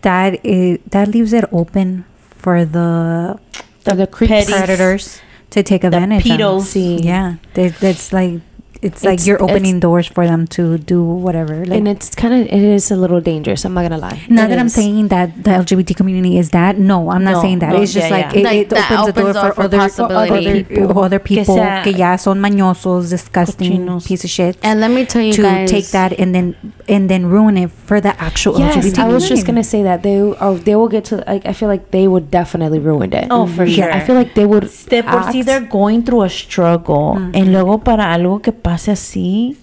that 0.01 0.45
is 0.45 0.79
that 0.91 1.07
leaves 1.09 1.33
it 1.33 1.45
open 1.51 2.05
for 2.37 2.63
the 2.65 3.39
For 3.83 3.95
the 3.95 4.07
creeps. 4.07 4.49
predators 4.49 5.21
to 5.49 5.63
take 5.63 5.83
advantage. 5.83 6.25
of. 6.29 6.37
pedos. 6.37 7.03
Yeah, 7.03 7.35
they, 7.53 7.69
that's 7.69 8.13
like 8.13 8.41
it's 8.79 9.03
like 9.03 9.15
It's- 9.15 9.25
you're 9.25 9.41
opening 9.41 9.79
doors 9.79 10.05
for 10.05 10.27
them 10.27 10.45
to 10.53 10.77
do 10.77 11.01
whatever. 11.01 11.65
Like, 11.65 11.79
and 11.79 11.87
it's 11.87 12.13
kind 12.13 12.31
of 12.31 12.41
it 12.45 12.53
is 12.61 12.91
a 12.91 12.95
little 12.95 13.19
dangerous. 13.19 13.65
I'm 13.65 13.73
not 13.73 13.81
gonna 13.81 13.97
lie. 13.97 14.21
not 14.29 14.45
It 14.45 14.49
that 14.53 14.59
I'm 14.59 14.69
saying 14.69 15.07
that 15.07 15.43
the 15.43 15.49
LGBT 15.49 15.95
community 15.97 16.37
is 16.37 16.51
that. 16.51 16.77
No, 16.77 17.09
I'm 17.09 17.23
not 17.23 17.31
No, 17.33 17.41
saying 17.41 17.57
that. 17.59 17.73
no, 17.73 17.81
it's 17.81 17.91
just 17.93 18.07
yeah, 18.11 18.15
like 18.17 18.35
yeah. 18.35 18.39
it, 18.39 18.43
Like, 18.43 18.71
it 18.71 18.73
opens 18.77 19.05
the 19.07 19.13
door 19.13 19.29
opens 19.29 19.39
for 19.41 19.47
up 19.49 19.55
for 19.55 19.61
other 19.63 19.77
possibility. 19.79 20.77
other, 20.77 20.99
other 20.99 21.19
people 21.19 21.55
sea- 21.57 21.81
que 21.85 21.93
ya 21.97 22.17
son 22.17 22.39
mañosos, 22.39 23.09
disgusting 23.09 23.87
Cochinos. 23.87 24.05
piece 24.05 24.23
of 24.23 24.29
shit. 24.29 24.57
And 24.61 24.79
let 24.79 24.91
me 24.91 25.05
tell 25.05 25.23
you 25.23 25.33
to 25.33 25.41
guys, 25.41 25.71
take 25.71 25.87
that 25.97 26.13
and 26.19 26.35
then 26.35 26.53
and 26.87 27.09
then 27.09 27.25
ruin 27.25 27.57
it 27.57 27.71
for 27.71 27.99
the 27.99 28.19
actual 28.21 28.59
Yes, 28.59 28.75
LGBT 28.75 28.99
I 28.99 29.07
was 29.07 29.27
just 29.27 29.45
gonna 29.45 29.63
say 29.63 29.83
that 29.83 30.03
they 30.03 30.19
oh 30.19 30.57
they 30.57 30.75
will 30.75 30.87
get 30.87 31.05
to 31.05 31.23
like 31.27 31.45
I 31.45 31.53
feel 31.53 31.67
like 31.67 31.91
they 31.91 32.07
would 32.07 32.31
definitely 32.31 32.79
ruin 32.79 33.13
it. 33.13 33.27
Oh, 33.29 33.45
for 33.47 33.65
Yeah, 33.65 33.75
sure. 33.75 33.91
I 33.91 33.99
feel 34.01 34.15
like 34.15 34.35
they 34.35 34.45
would. 34.45 34.69
De 34.89 35.03
por 35.03 35.21
sí 35.31 35.43
they're 35.43 35.61
going 35.61 36.03
through 36.03 36.23
a 36.23 36.29
struggle. 36.29 37.15
Mm-hmm. 37.15 37.35
And 37.35 37.51
luego 37.51 37.77
para 37.79 38.13
algo 38.13 38.41
que 38.41 38.51
pase 38.51 38.91
así, 38.91 39.57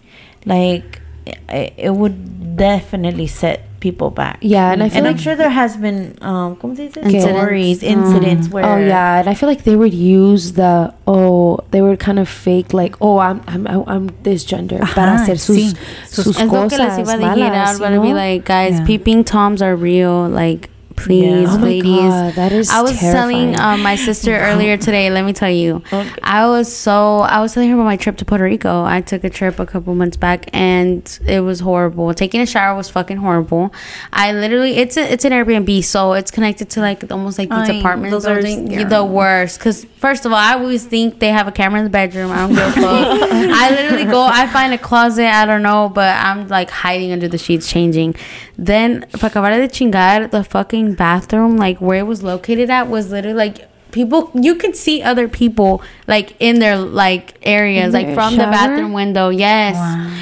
like, 0.44 1.00
it, 1.26 1.74
it 1.76 1.90
would 1.94 2.56
definitely 2.56 3.26
set 3.26 3.62
people 3.86 4.10
back. 4.10 4.38
Yeah, 4.40 4.72
and 4.72 4.82
I 4.82 4.88
feel 4.88 4.98
And 4.98 5.06
I'm 5.08 5.18
sure 5.24 5.36
there 5.36 5.50
has 5.62 5.76
been, 5.76 6.16
um, 6.22 6.56
¿cómo 6.56 6.74
se 6.76 6.88
dice? 6.88 6.96
Incidents. 7.02 7.24
Stories, 7.36 7.78
Mm. 7.82 7.92
incidents 7.96 8.48
where. 8.48 8.64
Oh 8.64 8.78
yeah, 8.78 9.20
and 9.20 9.28
I 9.28 9.34
feel 9.34 9.48
like 9.52 9.62
they 9.64 9.76
would 9.76 9.92
use 9.94 10.52
the 10.54 10.92
oh 11.06 11.58
they 11.70 11.82
would 11.82 12.00
kind 12.00 12.18
of 12.18 12.28
fake 12.28 12.72
like 12.72 12.94
oh 13.00 13.18
I'm 13.18 13.38
I'm 13.46 13.66
I'm, 13.66 13.82
I'm 13.86 14.04
this 14.22 14.44
gender 14.44 14.78
para 14.94 15.12
Ajá, 15.12 15.22
hacer 15.24 15.38
sus 15.38 15.56
sí. 15.56 15.76
sus 16.08 16.26
es 16.38 16.46
lo 16.50 16.68
que 16.68 16.78
les 16.78 16.96
cosas 16.96 16.98
iba 16.98 17.12
a 17.12 17.18
decir. 17.18 17.50
malas, 17.50 17.68
I 17.68 17.70
was 17.70 17.78
you 17.78 17.84
gonna 17.84 18.00
be 18.00 18.08
know? 18.12 18.14
like, 18.16 18.44
guys, 18.46 18.74
Yeah. 18.78 18.86
peeping 18.86 19.24
toms 19.24 19.60
are 19.62 19.76
real. 19.76 20.28
Like, 20.28 20.70
please, 20.96 21.24
Yeah. 21.24 21.54
Oh 21.54 21.58
my 21.58 21.64
ladies. 21.64 22.00
God, 22.00 22.34
that 22.34 22.52
is 22.52 22.70
I 22.70 22.80
was 22.82 22.98
telling 22.98 23.52
terrifying. 23.52 23.74
um, 23.80 23.82
my 23.82 23.96
sister 23.96 24.34
earlier 24.48 24.76
today. 24.76 25.10
Let 25.10 25.24
me 25.24 25.32
tell 25.32 25.50
you, 25.50 25.82
Okay. 25.92 26.10
I 26.22 26.46
was 26.46 26.72
so 26.74 27.18
I 27.20 27.40
was 27.40 27.52
telling 27.54 27.68
her 27.70 27.74
about 27.74 27.84
my 27.84 27.96
trip 27.96 28.16
to 28.18 28.24
Puerto 28.24 28.44
Rico. 28.44 28.84
I 28.84 29.00
took 29.00 29.24
a 29.24 29.30
trip 29.30 29.58
a 29.58 29.66
couple 29.66 29.94
months 29.94 30.16
back, 30.16 30.48
and 30.52 31.02
it 31.26 31.40
was 31.40 31.60
horrible. 31.60 32.12
Taking 32.14 32.40
a 32.40 32.46
shower 32.46 32.74
was 32.76 32.88
fucking 32.88 33.16
horrible. 33.18 33.72
I 34.12 34.32
literally 34.32 34.76
it's 34.76 34.96
a, 34.96 35.12
it's 35.12 35.24
an 35.24 35.32
Airbnb, 35.32 35.84
so 35.84 36.12
it's 36.14 36.30
connected 36.30 36.70
to 36.70 36.80
like 36.80 37.10
almost 37.10 37.38
like 37.38 37.48
these 37.50 37.68
Ay, 37.70 37.78
apartment 37.80 38.10
those 38.10 38.26
are 38.26 38.34
buildings. 38.40 38.70
scary. 38.70 38.84
The 38.84 39.04
worst, 39.04 39.58
because 39.58 39.84
first 39.98 40.24
of 40.26 40.32
all, 40.32 40.38
I 40.38 40.54
always 40.54 40.84
think 40.84 41.18
they 41.20 41.30
have 41.30 41.48
a 41.48 41.52
camera 41.52 41.78
in 41.80 41.84
the 41.84 41.90
bedroom. 41.90 42.30
I 42.30 42.36
don't 42.46 42.50
give 42.54 42.58
a 42.58 42.72
fuck. 42.72 42.82
I 42.84 43.70
literally 43.70 44.04
go, 44.04 44.22
I 44.22 44.46
find 44.48 44.72
a 44.72 44.78
closet, 44.78 45.26
I 45.26 45.44
don't 45.46 45.62
know, 45.62 45.90
but 45.92 46.14
I'm 46.16 46.48
like 46.48 46.70
hiding 46.70 47.12
under 47.12 47.28
the 47.28 47.38
sheets, 47.38 47.68
changing. 47.68 48.14
Then, 48.56 49.04
para 49.12 49.30
acabar 49.30 49.50
de 49.50 49.68
chingar, 49.68 50.30
the 50.30 50.44
fucking 50.44 50.83
bathroom, 50.92 51.56
like 51.56 51.80
where 51.80 52.00
it 52.00 52.06
was 52.06 52.22
located 52.22 52.68
at, 52.68 52.88
was 52.88 53.10
literally 53.10 53.36
like 53.36 53.68
people. 53.90 54.30
You 54.34 54.56
could 54.56 54.76
see 54.76 55.02
other 55.02 55.28
people 55.28 55.82
like 56.06 56.36
in 56.38 56.58
their 56.58 56.76
like 56.76 57.38
areas, 57.42 57.86
In 57.86 57.92
like 57.92 58.06
their 58.08 58.14
from 58.14 58.36
the 58.36 58.44
bathroom 58.44 58.92
window. 58.92 59.30
Yes. 59.30 59.76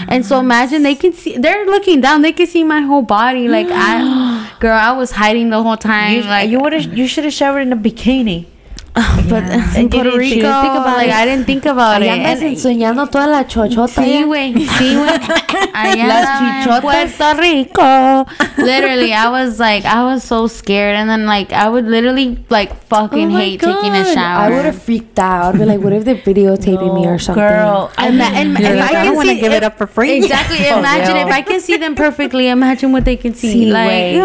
And 0.08 0.24
so 0.24 0.38
imagine 0.38 0.84
they 0.84 0.94
can 0.94 1.12
see. 1.12 1.36
They're 1.36 1.66
looking 1.66 2.00
down. 2.00 2.22
They 2.22 2.32
can 2.32 2.46
see 2.46 2.62
my 2.62 2.82
whole 2.82 3.02
body. 3.02 3.48
Like 3.48 3.66
I, 3.68 4.56
girl, 4.60 4.78
I 4.78 4.92
was 4.92 5.10
hiding 5.10 5.50
the 5.50 5.60
whole 5.60 5.76
time. 5.76 6.18
You, 6.18 6.22
like 6.22 6.48
you 6.48 6.60
would 6.60 6.72
have, 6.72 6.96
you 6.96 7.08
should 7.08 7.24
have 7.24 7.32
showered 7.32 7.62
in 7.62 7.72
a 7.72 7.76
bikini. 7.76 8.46
but 9.28 9.44
Yeah. 9.44 9.74
in 9.78 9.88
Puerto 9.88 10.16
Rico, 10.18 10.36
think 10.36 10.74
about 10.76 10.96
like 10.98 11.08
it. 11.08 11.14
I 11.14 11.24
didn't 11.24 11.46
think 11.46 11.64
about 11.64 12.02
it. 12.02 12.08
Allá 12.08 12.14
andas 12.14 12.42
And- 12.42 12.56
enseñando 12.56 13.06
toda 13.08 13.26
la 13.26 13.44
chochota. 13.46 14.02
Sí, 14.04 14.20
ya. 14.20 14.26
güey. 14.26 14.52
Sí, 14.78 14.94
güey. 14.94 16.06
Las 16.06 16.28
chichotas. 16.64 16.80
Puerto 17.16 17.40
Rico. 17.40 18.26
Literally, 18.62 19.12
I 19.14 19.28
was 19.30 19.58
like, 19.58 19.84
I 19.86 20.04
was 20.04 20.22
so 20.24 20.46
scared, 20.46 20.94
and 20.96 21.08
then 21.08 21.24
like, 21.26 21.52
I 21.52 21.68
would 21.68 21.86
literally 21.86 22.38
like 22.50 22.74
fucking 22.86 23.28
Oh 23.28 23.30
my 23.30 23.40
hate 23.40 23.60
taking 23.60 23.92
a 23.94 24.04
shower. 24.12 24.44
I 24.44 24.50
would 24.50 24.64
have 24.66 24.82
freaked 24.82 25.18
out. 25.18 25.54
I'd 25.54 25.58
be 25.58 25.64
like, 25.64 25.80
what 25.80 25.92
if 25.94 26.04
they're 26.04 26.16
videotaping 26.16 26.94
me 26.94 27.06
or 27.06 27.18
something? 27.18 27.42
Girl, 27.42 27.90
I 27.96 28.08
Ima- 28.08 28.24
and 28.24 28.58
You're 28.58 28.76
like, 28.76 28.90
I 28.90 28.92
can 28.92 29.04
don't 29.06 29.16
wanna 29.16 29.30
see- 29.34 29.40
give 29.40 29.52
it 29.52 29.62
up 29.64 29.78
for 29.78 29.86
free. 29.86 30.12
Exactly. 30.12 30.58
For 30.58 30.78
Imagine 30.78 31.14
real. 31.16 31.26
if 31.28 31.32
I 31.32 31.40
can 31.42 31.60
see 31.60 31.76
them 31.78 31.94
perfectly. 31.94 32.48
Imagine 32.48 32.92
what 32.92 33.04
they 33.06 33.16
can 33.16 33.32
see. 33.34 33.66
Sí, 33.66 33.72
like, 33.72 33.90
güey, 33.90 34.12
you 34.12 34.18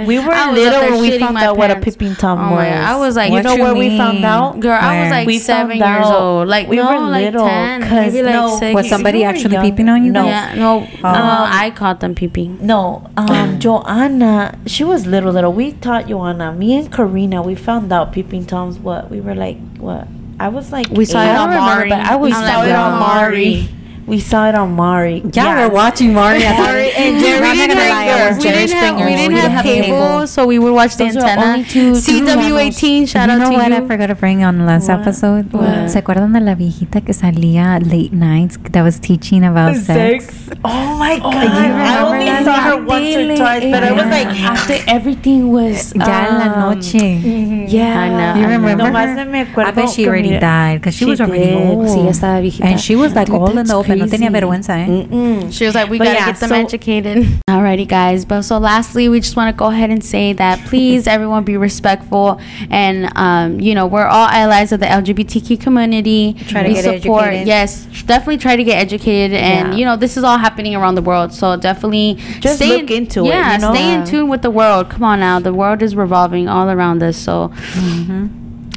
no. 0.00 0.04
We 0.06 0.18
were 0.18 0.32
I 0.32 0.50
was 0.50 0.58
up 0.58 0.72
little 0.72 0.80
when 0.90 1.00
we 1.00 1.10
shitting 1.10 1.20
found 1.20 1.38
out 1.38 1.56
what 1.56 1.70
a 1.70 1.74
pants. 1.74 1.96
peeping 1.96 2.16
tom 2.16 2.38
Oh 2.52 2.56
was. 2.56 2.66
I 2.66 2.96
was 2.96 3.16
like, 3.16 3.32
you 3.32 3.42
know 3.42 3.54
you 3.54 3.62
where 3.62 3.74
we 3.74 3.83
found 3.96 4.24
out? 4.24 4.60
Girl, 4.60 4.78
I 4.80 5.02
was 5.02 5.10
like 5.10 5.26
We 5.26 5.38
seven 5.38 5.76
years 5.78 6.06
old. 6.06 6.48
Like 6.48 6.68
we 6.68 6.76
no, 6.76 6.86
were 6.92 7.08
like 7.10 7.24
little, 7.32 7.46
ten, 7.46 7.82
'cause 7.82 7.90
maybe 8.12 8.22
like 8.22 8.32
no, 8.34 8.56
six. 8.58 8.74
Was 8.74 8.88
somebody 8.88 9.18
You 9.20 9.24
actually 9.24 9.54
young. 9.54 9.64
peeping 9.64 9.88
on 9.88 10.04
you? 10.04 10.12
No. 10.12 10.22
though? 10.22 10.28
Yeah, 10.28 10.54
no, 10.56 10.78
uh, 11.02 11.48
I 11.50 11.70
caught 11.74 12.00
them 12.00 12.14
peeping. 12.14 12.58
No, 12.60 13.08
um, 13.16 13.58
Joanna, 13.64 14.58
she 14.66 14.84
was 14.84 15.06
little, 15.06 15.32
little. 15.32 15.52
We 15.52 15.72
taught 15.72 16.08
Joanna, 16.08 16.52
me 16.52 16.76
and 16.76 16.90
Karina, 16.92 17.42
we 17.42 17.54
found 17.54 17.92
out 17.92 18.12
peeping 18.12 18.46
toms. 18.46 18.78
What 18.78 19.10
we 19.10 19.20
were 19.20 19.34
like, 19.34 19.58
what? 19.78 20.06
I 20.40 20.48
was 20.48 20.72
like, 20.72 20.88
We 20.90 21.04
saw 21.04 21.22
it 21.22 21.36
on 21.36 21.50
Maury. 21.50 21.88
but 21.88 22.00
I 22.00 22.16
was 22.16 22.30
We 22.30 22.32
saw 22.32 22.64
it 22.64 22.72
on. 22.72 22.98
Maury. 22.98 23.68
We 24.06 24.20
saw 24.20 24.48
it 24.48 24.54
on 24.54 24.72
Maury. 24.74 25.22
Yeah, 25.32 25.66
we're 25.66 25.74
watching 25.74 26.12
Maury. 26.12 26.44
I 26.46 26.52
thought- 26.56 26.66
Maury 26.68 26.90
and 26.92 27.16
I'm 27.16 27.22
Jerry 27.22 27.40
not 27.40 27.68
gonna 27.68 27.80
lie, 27.88 28.08
I 28.08 28.32
we 28.36 28.42
Jerry 28.42 28.66
didn't 28.66 28.76
have, 28.76 28.88
Springer. 28.94 29.06
we 29.06 29.16
didn't 29.16 29.34
We 29.34 29.40
have 29.40 29.64
cable, 29.64 30.26
so 30.26 30.46
we 30.46 30.58
would 30.58 30.74
watch 30.74 30.96
the 30.96 31.04
Those 31.04 31.16
are 31.16 31.20
antenna. 31.28 31.52
only 31.52 31.64
two- 31.64 31.94
two 31.94 32.24
CW18, 32.24 33.06
shout 33.06 33.28
you 33.28 33.32
out 33.34 33.38
know 33.38 33.50
to 33.50 33.56
what 33.56 33.68
you. 33.70 33.76
I 33.76 33.86
forgot 33.86 34.06
to 34.08 34.14
bring 34.14 34.44
on 34.44 34.58
the 34.58 34.64
last 34.64 34.88
What? 34.88 35.00
episode? 35.00 35.52
What? 35.52 35.88
¿Se 35.90 35.98
acuerdan 35.98 36.32
de 36.32 36.40
la 36.40 36.54
viejita 36.54 37.00
que 37.00 37.14
salía 37.14 37.78
late 37.80 38.12
nights 38.12 38.58
that 38.72 38.82
was 38.82 38.98
teaching 39.00 39.44
about 39.44 39.76
sex? 39.76 40.50
Oh 40.64 40.96
my 40.98 41.18
oh, 41.22 41.30
god! 41.30 41.44
you 41.44 41.50
I 41.50 42.02
only 42.04 42.26
that? 42.26 42.44
saw 42.44 42.60
her 42.60 42.76
once 42.84 43.16
or 43.16 43.36
twice, 43.36 43.64
but 43.72 43.82
I 43.82 43.92
was 43.92 44.06
like, 44.06 44.28
after 44.28 44.74
ah. 44.74 44.94
everything 44.94 45.50
was 45.52 45.92
Ya 45.96 46.26
en 46.28 46.38
la 46.38 46.48
noche. 46.72 46.92
Mm-hmm. 47.00 47.66
Yeah, 47.68 48.00
I 48.00 48.08
know. 48.10 48.40
You 48.40 48.46
remember 48.48 48.86
her? 48.92 49.14
no 49.14 49.24
me 49.24 49.40
acuerdo 49.40 49.68
I 49.68 49.72
bet 49.72 49.90
she 49.90 50.06
already 50.06 50.38
died 50.38 50.80
because 50.80 50.94
she, 50.94 51.04
She 51.04 51.10
was 51.10 51.20
already 51.20 51.52
old. 51.54 51.88
Sí, 51.88 52.06
estaba 52.08 52.40
viejita. 52.40 52.64
And 52.66 52.80
she 52.80 52.96
was 52.96 53.14
like 53.14 53.30
all 53.30 53.56
in 53.56 53.66
the 53.66 53.74
open. 53.74 53.93
No 53.98 54.06
tenía 54.06 54.30
crazy. 54.30 54.32
vergüenza, 54.32 54.78
eh? 54.78 54.86
Mm-mm. 54.88 55.52
She 55.52 55.66
was 55.66 55.74
like, 55.74 55.88
we 55.90 55.98
But 55.98 56.04
gotta 56.06 56.18
yeah, 56.18 56.26
get 56.32 56.40
them 56.40 56.48
so- 56.50 56.54
educated. 56.56 57.26
Alrighty, 57.48 57.86
guys. 57.86 58.24
But 58.24 58.42
so 58.42 58.58
lastly, 58.58 59.08
we 59.08 59.20
just 59.20 59.36
want 59.36 59.54
to 59.54 59.58
go 59.58 59.66
ahead 59.66 59.90
and 59.90 60.02
say 60.04 60.32
that 60.34 60.58
please, 60.66 61.06
everyone, 61.06 61.44
be 61.44 61.56
respectful, 61.56 62.40
and 62.70 63.10
um, 63.16 63.60
you 63.60 63.74
know, 63.74 63.86
we're 63.86 64.06
all 64.06 64.28
allies 64.28 64.72
of 64.72 64.80
the 64.80 64.86
LGBTQ 64.86 65.60
community. 65.60 66.34
Try 66.48 66.62
to 66.62 66.68
we 66.68 66.74
get 66.74 66.84
support, 67.02 67.24
educated. 67.24 67.46
yes, 67.46 67.86
definitely 68.06 68.38
try 68.38 68.56
to 68.56 68.64
get 68.64 68.78
educated, 68.78 69.36
and 69.36 69.72
Yeah. 69.72 69.78
you 69.78 69.84
know, 69.84 69.96
this 69.96 70.16
is 70.16 70.24
all 70.24 70.38
happening 70.38 70.74
around 70.74 70.94
the 70.96 71.02
world. 71.02 71.32
So 71.32 71.56
definitely 71.56 72.14
Just 72.40 72.56
stay 72.56 72.80
look 72.80 72.90
into 72.90 73.24
it, 73.24 73.28
Yeah, 73.28 73.54
you 73.54 73.58
know? 73.60 73.72
stay 73.74 73.94
in 73.94 74.04
tune 74.04 74.28
with 74.28 74.42
the 74.42 74.50
world. 74.50 74.90
Come 74.90 75.04
on 75.04 75.20
now, 75.20 75.38
the 75.40 75.52
world 75.54 75.82
is 75.82 75.94
revolving 75.94 76.48
all 76.48 76.68
around 76.70 77.02
us. 77.02 77.16
So 77.16 77.52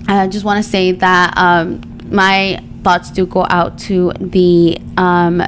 I 0.08 0.28
just 0.28 0.46
want 0.46 0.64
to 0.64 0.70
say 0.70 0.92
that 0.94 1.34
um, 1.38 1.82
my 2.10 2.62
thoughts 2.88 3.12
do 3.12 3.26
go 3.26 3.46
out 3.50 3.78
to 3.78 4.12
the 4.20 4.80
um, 4.98 5.42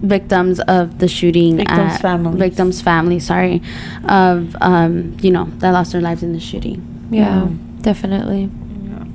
victims 0.00 0.60
of 0.60 0.98
the 0.98 1.08
shooting. 1.08 1.56
Victims' 1.58 1.94
at- 1.94 2.00
families. 2.00 2.38
Victims' 2.38 2.80
family, 2.80 3.18
sorry, 3.20 3.60
of 4.08 4.56
um, 4.60 5.16
you 5.20 5.30
know 5.30 5.44
that 5.58 5.70
lost 5.72 5.92
their 5.92 6.00
lives 6.00 6.22
in 6.22 6.32
the 6.32 6.40
shooting. 6.40 6.80
Yeah, 7.10 7.48
definitely. 7.82 8.50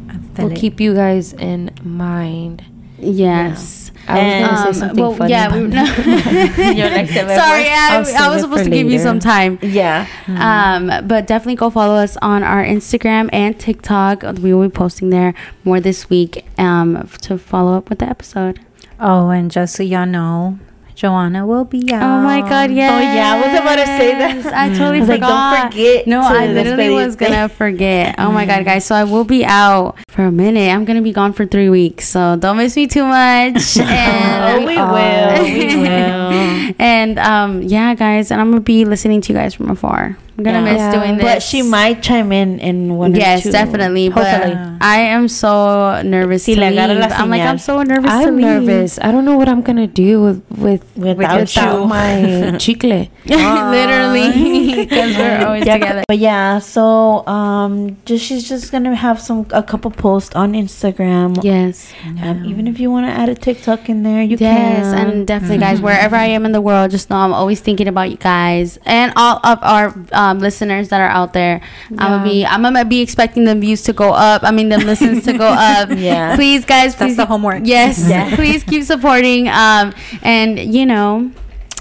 I 0.10 0.14
feel 0.36 0.46
We'll 0.46 0.54
it. 0.54 0.60
keep 0.60 0.80
you 0.80 0.94
guys 0.94 1.34
in 1.34 1.72
mind. 1.84 2.64
Yes. 3.00 3.89
I 4.10 4.14
was 4.14 4.48
gonna 4.50 4.68
Um, 4.68 4.74
say 4.74 4.80
something 4.80 5.04
well, 5.04 5.14
funny. 5.16 5.32
yeah, 5.32 5.54
we, 5.56 5.68
no. 5.68 5.84
You're 6.72 6.90
like, 6.90 7.08
"Se 7.10 7.24
me 7.26 7.36
Sorry, 7.36 7.64
fue." 7.64 7.72
I, 7.72 8.04
I 8.20 8.30
was 8.30 8.42
supposed 8.42 8.64
to 8.66 8.70
give 8.70 8.90
you 8.90 9.00
some 9.00 9.20
time. 9.20 9.60
Yeah. 9.62 10.08
Um, 10.28 11.08
but 11.08 11.28
definitely 11.28 11.56
go 11.56 11.70
follow 11.70 11.96
us 11.96 12.18
on 12.22 12.44
our 12.44 12.64
Instagram 12.64 13.30
and 13.32 13.60
TikTok. 13.60 14.24
We 14.42 14.54
will 14.54 14.68
be 14.68 14.74
posting 14.74 15.10
there 15.12 15.34
more 15.64 15.80
this 15.80 16.10
week 16.10 16.46
um, 16.58 17.08
to 17.22 17.38
follow 17.38 17.78
up 17.78 17.90
with 17.90 18.00
the 18.00 18.10
episode. 18.10 18.60
Oh, 19.00 19.30
and 19.30 19.50
just 19.50 19.76
so 19.76 19.84
y'all 19.84 20.06
know, 20.06 20.60
Joanna 21.00 21.48
will 21.48 21.64
be 21.64 21.94
out. 21.94 22.04
Oh 22.04 22.22
my 22.22 22.42
God! 22.42 22.72
Yes. 22.72 22.92
Oh, 22.92 23.00
yeah, 23.00 23.32
I 23.32 23.40
was 23.40 23.58
about 23.58 23.76
to 23.78 23.86
say 23.86 24.12
that. 24.20 24.54
I 24.54 24.68
totally 24.68 24.98
I 24.98 25.00
was 25.00 25.08
like, 25.08 25.22
forgot. 25.22 25.62
don't 25.64 25.72
forget 25.72 26.08
No, 26.08 26.20
to 26.22 26.28
I 26.28 26.48
literally 26.48 26.88
despedirte. 26.90 27.06
was 27.06 27.16
gonna 27.16 27.48
forget. 27.62 28.16
Oh 28.18 28.32
my 28.34 28.46
God, 28.46 28.66
guys! 28.66 28.84
So 28.84 28.96
I 28.96 29.06
will 29.06 29.24
be 29.24 29.46
out 29.46 29.96
for 30.10 30.26
a 30.26 30.32
minute. 30.32 30.68
I'm 30.76 30.84
gonna 30.84 31.02
be 31.02 31.14
gone 31.14 31.32
for 31.32 31.46
three 31.46 31.70
weeks, 31.70 32.06
so 32.10 32.36
don't 32.36 32.58
miss 32.58 32.76
me 32.76 32.86
too 32.88 33.06
much. 33.06 33.78
and 33.80 34.64
Oh, 34.64 34.68
we 34.68 34.76
will. 34.76 35.44
We 35.44 35.76
will. 35.78 36.74
and 36.80 37.18
um, 37.18 37.62
yeah, 37.62 37.96
guys, 37.96 38.30
and 38.30 38.42
I'm 38.42 38.52
gonna 38.52 38.60
be 38.60 38.84
listening 38.84 39.22
to 39.22 39.32
you 39.32 39.40
guys 39.40 39.54
from 39.56 39.70
afar. 39.72 40.18
I'm 40.40 40.44
gonna 40.48 40.64
Yeah. 40.64 40.72
miss 40.72 40.80
Yeah. 40.80 40.96
doing 40.96 41.14
this. 41.20 41.24
But 41.28 41.44
she 41.44 41.62
might 41.62 42.02
chime 42.02 42.32
in 42.32 42.60
in 42.64 42.96
one 42.96 43.12
or 43.14 43.20
Yes, 43.20 43.44
two. 43.44 43.52
definitely. 43.52 44.08
Hopefully. 44.08 44.56
But 44.56 44.80
I 44.80 45.02
am 45.12 45.28
so 45.28 46.00
nervous 46.02 46.48
Sí, 46.48 46.56
to 46.56 46.62
leave. 46.64 46.80
I'm 46.80 47.28
like. 47.30 47.42
I'm 47.44 47.58
so 47.60 47.84
nervous 47.84 48.08
to 48.10 48.32
I'm 48.32 48.38
leave. 48.40 48.46
nervous. 48.64 48.96
I 49.04 49.12
don't 49.12 49.26
know 49.28 49.36
what 49.36 49.50
I'm 49.52 49.62
gonna 49.62 49.88
do 49.88 50.22
with 50.24 50.40
with 50.56 50.84
Without 50.96 51.44
without 51.44 51.82
you. 51.82 51.88
my 51.92 52.56
chicle. 52.64 53.08
Literally, 53.28 54.86
because 54.88 55.12
we're 55.18 55.44
always 55.46 55.66
yeah, 55.66 55.78
together. 55.78 56.04
But 56.08 56.20
yeah, 56.20 56.60
so 56.60 57.26
um, 57.28 57.98
just 58.06 58.24
she's 58.26 58.48
just 58.48 58.72
gonna 58.72 58.96
have 58.96 59.20
some 59.20 59.46
a 59.52 59.64
couple 59.64 59.92
posts 59.92 60.36
on 60.36 60.54
Instagram. 60.54 61.36
Yes. 61.44 61.92
Um, 62.24 62.46
even 62.46 62.68
if 62.68 62.80
you 62.80 62.90
want 62.92 63.06
to 63.08 63.12
add 63.12 63.28
a 63.30 63.36
TikTok 63.36 63.90
in 63.90 64.04
there, 64.04 64.22
you 64.24 64.38
Yes, 64.40 64.40
can. 64.40 64.70
Yes, 64.70 64.94
and 64.94 65.28
definitely, 65.28 65.58
guys, 65.60 65.82
wherever 65.82 66.16
I 66.16 66.26
am 66.38 66.46
in 66.46 66.52
the 66.54 66.62
world, 66.62 66.92
just 66.92 67.10
know 67.10 67.18
I'm 67.18 67.34
always 67.34 67.60
thinking 67.60 67.88
about 67.88 68.10
you 68.12 68.18
guys 68.18 68.78
and 68.86 69.12
all 69.16 69.40
of 69.44 69.60
our 69.62 69.86
um, 70.14 70.29
listeners 70.34 70.90
that 70.90 71.02
are 71.02 71.10
out 71.10 71.34
there. 71.34 71.62
I'm 71.92 71.96
gonna 71.98 72.24
be, 72.24 72.46
I'm 72.46 72.62
gonna 72.62 72.86
be 72.86 73.02
expecting 73.02 73.46
the 73.46 73.56
views 73.56 73.82
to 73.84 73.94
go 73.94 74.12
up. 74.14 74.44
I 74.44 74.52
mean, 74.52 74.70
the 74.70 74.78
listens 74.78 75.26
to 75.26 75.34
go 75.38 75.48
up. 75.50 75.90
Yeah. 75.92 76.36
Please, 76.36 76.66
guys, 76.66 76.96
please, 76.96 76.98
That's 76.98 76.98
please. 77.12 77.18
the 77.18 77.26
homework. 77.26 77.62
Yes, 77.66 78.08
Yeah. 78.10 78.36
please 78.40 78.64
keep 78.64 78.84
supporting. 78.84 79.48
Um, 79.50 79.94
and 80.22 80.60
you 80.60 80.86
know, 80.86 81.32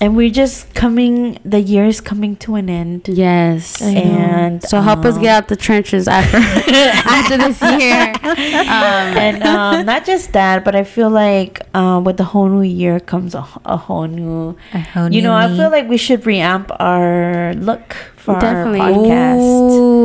and 0.00 0.14
we're 0.16 0.30
just 0.30 0.72
coming. 0.74 1.40
The 1.44 1.58
year 1.60 1.84
is 1.84 2.00
coming 2.00 2.36
to 2.36 2.54
an 2.54 2.70
end. 2.70 3.08
yes. 3.08 3.82
And 3.82 4.62
So 4.62 4.80
help 4.80 5.04
us 5.04 5.16
um, 5.16 5.22
get 5.22 5.30
out 5.34 5.48
the 5.48 5.56
trenches 5.56 6.06
after 6.06 6.36
after 6.72 7.36
this 7.36 7.60
year. 7.82 8.14
Um, 8.22 9.18
and 9.18 9.42
um, 9.42 9.86
not 9.86 10.04
just 10.06 10.32
that, 10.34 10.64
but 10.64 10.76
I 10.76 10.84
feel 10.84 11.10
like 11.10 11.62
uh, 11.74 12.00
with 12.04 12.16
the 12.16 12.22
whole 12.24 12.48
new 12.48 12.62
year 12.62 13.00
comes 13.00 13.34
a, 13.34 13.44
a 13.64 13.76
whole 13.76 14.06
new. 14.06 14.56
A 14.72 14.78
whole 14.78 15.04
You 15.12 15.20
new 15.20 15.22
know, 15.22 15.34
I 15.34 15.48
feel 15.48 15.68
like 15.70 15.88
we 15.88 15.96
should 15.96 16.22
reamp 16.22 16.70
our 16.78 17.54
look 17.54 17.96
for 18.28 18.38
Definitely. 18.40 18.80
our 18.80 18.90
podcast. 18.92 19.72
Ooh. 19.72 19.97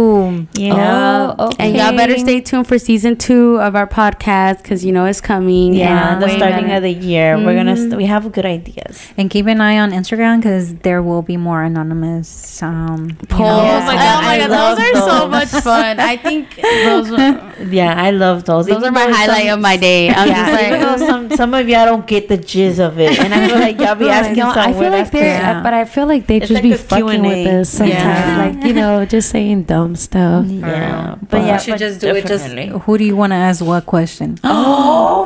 You 0.56 0.70
know, 0.70 1.36
Oh, 1.40 1.52
and 1.60 1.76
y'all 1.76 1.96
better 1.96 2.18
stay 2.18 2.42
tuned 2.42 2.68
for 2.68 2.78
season 2.78 3.16
two 3.18 3.58
of 3.60 3.76
our 3.76 3.88
podcast 3.88 4.58
because 4.62 4.84
you 4.86 4.92
know 4.92 5.06
it's 5.06 5.22
coming. 5.22 5.74
yeah, 5.74 6.14
and 6.14 6.22
the 6.22 6.28
way 6.28 6.38
starting 6.38 6.66
better. 6.68 6.78
of 6.78 6.84
the 6.84 6.92
year, 6.94 7.38
we're 7.38 7.56
gonna 7.56 7.76
st- 7.78 7.96
we 7.98 8.06
have 8.06 8.32
good 8.32 8.46
ideas. 8.46 9.08
And 9.18 9.30
keep 9.30 9.48
an 9.48 9.62
eye 9.62 9.80
on 9.80 9.92
Instagram 9.92 10.38
because 10.38 10.76
there 10.88 11.02
will 11.02 11.22
be 11.22 11.38
more 11.38 11.64
anonymous 11.64 12.62
um, 12.64 13.10
you 13.22 13.28
polls. 13.28 13.50
know, 13.50 13.78
Oh 13.78 13.86
my 13.86 13.96
God, 13.96 14.20
oh 14.20 14.22
my 14.28 14.34
I 14.36 14.38
god, 14.40 14.50
love 14.52 14.78
those 14.78 15.02
are 15.04 15.10
so 15.10 15.28
much 15.28 15.50
fun. 15.64 16.00
I 16.00 16.18
think 16.18 16.56
those 16.62 17.12
are, 17.12 17.64
Yeah, 17.66 17.94
I 18.02 18.12
love 18.12 18.46
those. 18.46 18.68
those 18.68 18.78
Even 18.78 18.90
are 18.90 18.92
my 18.92 19.08
highlight 19.12 19.46
some- 19.48 19.58
of 19.58 19.62
my 19.62 19.78
day. 19.78 20.10
I'm 20.10 20.28
yeah, 20.28 20.46
just 20.52 20.64
even 20.68 20.80
though 20.82 20.96
like, 20.96 21.10
some 21.10 21.32
some 21.38 21.54
of 21.54 21.68
y'all 21.70 21.86
don't 21.86 22.06
get 22.08 22.28
the 22.28 22.38
jizz 22.38 22.80
of 22.80 23.00
it, 23.00 23.18
and 23.20 23.34
I 23.34 23.48
feel 23.48 23.60
like 23.60 23.80
y'all 23.80 23.96
be 23.96 24.10
asking 24.20 24.38
No, 24.38 24.54
some 24.54 24.70
I 24.70 24.74
feel 24.74 24.92
like 24.92 25.12
they're, 25.12 25.24
Yeah. 25.40 25.64
but 25.64 25.74
I 25.74 25.86
feel 25.86 26.06
like 26.08 26.28
they 26.28 26.38
It's 26.38 26.48
just 26.50 26.54
like 26.56 26.64
be 26.64 26.74
a 26.74 26.78
fucking 26.78 27.22
Q&A. 27.22 27.44
with 27.46 27.48
us 27.48 27.70
sometimes, 27.70 27.94
Yeah. 28.04 28.38
like 28.38 28.66
you 28.66 28.74
know, 28.80 29.06
just 29.06 29.30
saying 29.30 29.64
dumb 29.64 29.96
stuff. 29.96 30.23
Yeah, 30.46 31.16
but 31.20 31.30
But 31.30 31.38
yeah, 31.46 31.54
you 31.54 31.60
should 31.60 31.72
but 31.72 31.80
just 31.80 32.02
do 32.02 32.16
it. 32.16 32.26
Just 32.26 32.48
who 32.86 32.98
do 32.98 33.04
you 33.04 33.16
want 33.16 33.32
to 33.32 33.36
ask 33.38 33.64
what 33.64 33.86
question? 33.86 34.38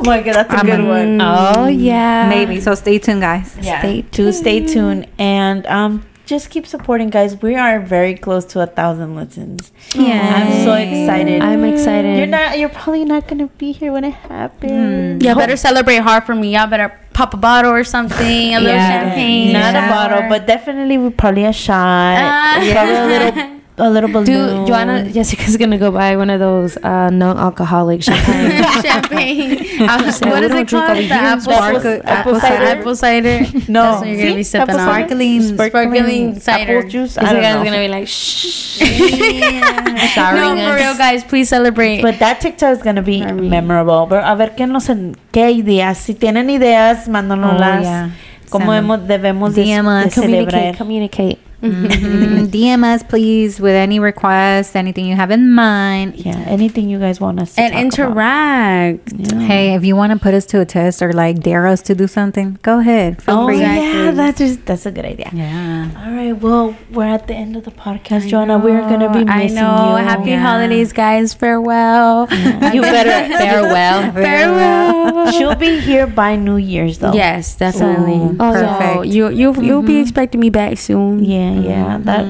my 0.04 0.22
god, 0.22 0.34
that's 0.36 0.52
a 0.54 0.56
I'm 0.58 0.66
good 0.66 0.80
a- 0.80 0.84
one. 0.84 1.20
Oh 1.20 1.66
yeah, 1.66 2.28
Maybe. 2.28 2.60
So 2.60 2.74
stay 2.76 2.98
tuned, 2.98 3.20
guys. 3.20 3.56
yeah. 3.60 3.80
Stay 3.80 4.02
to 4.02 4.32
stay 4.32 4.64
tuned 4.66 5.08
and 5.18 5.66
um 5.66 6.04
just 6.26 6.50
keep 6.50 6.66
supporting 6.66 7.08
guys 7.08 7.40
we 7.40 7.56
are 7.56 7.80
very 7.80 8.14
close 8.14 8.44
to 8.44 8.60
a 8.60 8.66
thousand 8.66 9.16
listens 9.16 9.72
Yeah, 9.94 10.20
i'm 10.36 10.52
so 10.62 10.74
excited 10.74 11.40
I'm 11.40 11.64
excited. 11.64 12.18
you're 12.18 12.26
not 12.26 12.58
you're 12.58 12.68
probably 12.68 13.06
not 13.06 13.26
gonna 13.26 13.46
be 13.56 13.72
here 13.72 13.92
when 13.96 14.04
it 14.04 14.12
happens 14.12 15.24
y'all 15.24 15.34
better 15.34 15.56
celebrate 15.56 15.98
hard 16.08 16.24
for 16.24 16.34
me. 16.34 16.52
Y'all 16.54 16.66
better 16.66 16.92
pop 17.14 17.32
a 17.32 17.38
bottle 17.38 17.72
or 17.72 17.82
something, 17.82 18.54
a 18.54 18.60
little 18.60 18.76
Yeah. 18.76 18.88
champagne. 19.08 19.52
not 19.54 19.74
a 19.74 19.88
bottle 19.88 20.28
but 20.28 20.46
definitely 20.46 20.98
we 20.98 21.08
probably 21.10 21.44
a 21.44 21.52
shot 21.52 22.18
Ah. 22.20 22.60
probably 22.72 22.94
a 22.94 23.06
little 23.06 23.57
a 23.78 23.88
little 23.90 24.10
balloon 24.10 24.26
Dude, 24.26 24.66
Joanna, 24.66 25.10
Jessica's 25.10 25.56
gonna 25.56 25.78
go 25.78 25.90
buy 25.90 26.16
one 26.16 26.30
of 26.30 26.40
those 26.40 26.76
uh, 26.78 27.10
non-alcoholic 27.10 28.02
champagne. 28.02 28.62
champagne. 28.82 29.82
I 29.88 30.02
was, 30.04 30.16
said, 30.16 30.30
what 30.30 30.40
"We 30.40 30.46
it 30.46 30.66
drink 30.66 30.68
called? 30.70 30.98
The 30.98 31.08
apple, 31.12 31.52
apple, 31.52 32.00
apple 32.04 32.40
cider. 32.40 32.56
cider? 32.66 32.80
Apple 32.80 32.96
cider. 32.96 33.38
no 33.68 33.82
That's 33.82 34.00
what 34.00 34.08
you're 34.08 34.16
gonna 34.16 34.30
See? 34.30 34.34
be 34.36 34.42
sipping 34.42 34.68
Apple 34.70 34.80
on. 34.80 34.86
cider? 34.86 35.08
Sparkling- 35.08 35.42
sparkling 35.42 36.40
cider. 36.40 36.72
apple 36.78 36.90
juice 36.90 37.18
I 37.18 37.20
Jessica's 37.22 37.42
don't 37.42 37.58
know. 37.58 37.64
gonna 37.64 37.78
be 37.78 37.88
like, 37.88 38.08
shh. 38.08 38.78
Sorry, 40.14 40.40
no, 40.40 40.56
for 40.70 40.74
real, 40.76 40.96
guys. 40.96 41.24
Please 41.24 41.48
celebrate. 41.48 42.02
But 42.02 42.18
that 42.18 42.40
TikTok 42.40 42.72
is 42.76 42.82
gonna 42.82 43.02
be 43.02 43.22
For 43.22 43.32
me. 43.34 43.48
memorable. 43.48 44.06
Pero 44.08 44.22
a 44.24 44.34
ver 44.36 44.54
qué 44.56 44.66
nos 44.66 44.88
en- 44.88 45.16
qué 45.32 45.50
ideas. 45.52 45.98
Si 45.98 46.14
tienen 46.14 46.50
ideas, 46.50 47.08
mándanoslas. 47.08 47.80
Oh, 47.80 47.82
yeah. 47.82 48.10
Cómo 48.50 48.72
Send 48.72 48.78
hemos, 48.78 49.06
debemos 49.06 49.54
de, 49.54 49.62
DM 49.64 49.84
de 49.84 50.06
us. 50.06 50.14
celebrar. 50.14 50.76
communicate, 50.78 51.38
communicate. 51.60 52.00
Mhm. 52.02 52.46
DM 52.50 52.84
us, 52.84 53.02
please, 53.02 53.60
with 53.60 53.74
any 53.74 53.98
requests, 53.98 54.74
anything 54.76 55.06
you 55.06 55.16
have 55.16 55.30
in 55.30 55.50
mind. 55.52 56.14
Yeah, 56.16 56.36
anything 56.46 56.88
you 56.88 56.98
guys 56.98 57.20
want 57.20 57.40
us 57.40 57.54
to 57.54 57.60
and 57.62 57.72
talk 57.92 58.08
about. 58.10 58.16
interact. 58.16 59.12
Yeah. 59.16 59.40
Hey, 59.40 59.74
if 59.74 59.84
you 59.84 59.96
want 59.96 60.12
to 60.12 60.18
put 60.18 60.34
us 60.34 60.44
to 60.46 60.60
a 60.60 60.64
test 60.64 61.02
or 61.02 61.12
like 61.12 61.40
dare 61.40 61.66
us 61.66 61.82
to 61.82 61.94
do 61.94 62.06
something, 62.06 62.58
go 62.62 62.78
ahead. 62.80 63.22
Feel 63.22 63.34
Oh 63.38 63.46
free. 63.46 63.60
yeah, 63.60 64.10
that's 64.12 64.38
just, 64.38 64.64
that's 64.66 64.86
a 64.86 64.90
good 64.90 65.04
idea. 65.04 65.30
Yeah. 65.32 65.88
All 66.04 66.12
right, 66.12 66.32
well, 66.40 66.74
we're 66.92 67.04
at 67.06 67.26
the 67.26 67.34
end 67.34 67.56
of 67.56 67.64
the 67.64 67.70
podcast, 67.72 68.28
Joanna. 68.28 68.58
We're 68.58 68.80
gonna 68.88 69.10
be 69.12 69.24
missing 69.24 69.58
I 69.58 69.60
know. 69.60 69.96
you. 69.98 70.04
Happy 70.04 70.30
Yeah. 70.30 70.42
holidays, 70.42 70.92
guys. 70.92 71.34
Farewell. 71.34 72.28
You 72.72 72.82
better 72.82 73.34
Farewell. 73.38 74.12
Farewell. 74.12 75.30
She'll 75.32 75.54
be 75.54 75.80
here 75.80 76.06
by 76.06 76.36
New 76.36 76.56
Year's 76.56 76.98
though. 76.98 77.12
Yes, 77.12 77.54
definitely. 77.56 78.14
Ooh, 78.14 78.36
oh, 78.40 78.52
perfect. 78.52 78.94
So 78.94 79.02
you 79.02 79.28
you 79.30 79.54
you'll 79.60 79.82
be 79.82 79.98
expecting 79.98 80.40
me 80.40 80.50
back 80.50 80.78
soon. 80.78 81.24
Yeah, 81.24 81.47
yeah. 81.54 81.98
Mm-hmm. 81.98 82.04
That 82.04 82.24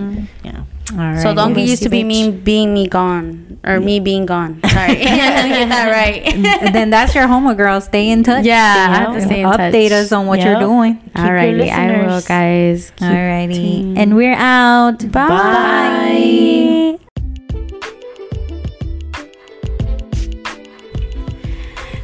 yeah. 0.44 0.64
All 0.92 0.96
right. 0.98 1.20
So 1.20 1.34
don't 1.34 1.52
get 1.52 1.66
used 1.68 1.82
to 1.82 1.88
be 1.90 2.02
me 2.02 2.30
being 2.30 2.72
me 2.72 2.86
gone 2.88 3.58
or 3.64 3.78
me 3.80 4.00
being 4.00 4.24
gone. 4.24 4.60
Sorry, 4.70 4.94
get 4.96 5.68
that 5.68 5.90
right. 5.92 6.72
Then 6.72 6.88
that's 6.90 7.14
your 7.14 7.26
homework, 7.26 7.56
girl. 7.58 7.80
Stay 7.82 8.08
in 8.10 8.22
touch. 8.22 8.44
Yeah, 8.46 8.88
You 8.88 8.94
have 8.94 9.12
know, 9.14 9.20
stay 9.26 9.40
in 9.42 9.46
Update 9.48 9.90
touch. 9.90 10.04
us 10.06 10.12
on 10.12 10.26
what 10.26 10.38
Yep. 10.38 10.46
you're 10.48 10.60
doing. 10.60 10.92
your 11.14 11.26
Alrighty, 11.26 11.68
I 11.70 12.06
will, 12.06 12.20
guys. 12.22 12.90
Keep 12.96 13.08
Alrighty. 13.08 13.54
tuned. 13.54 13.98
And 13.98 14.16
we're 14.16 14.32
out. 14.34 15.10
Bye. 15.12 16.98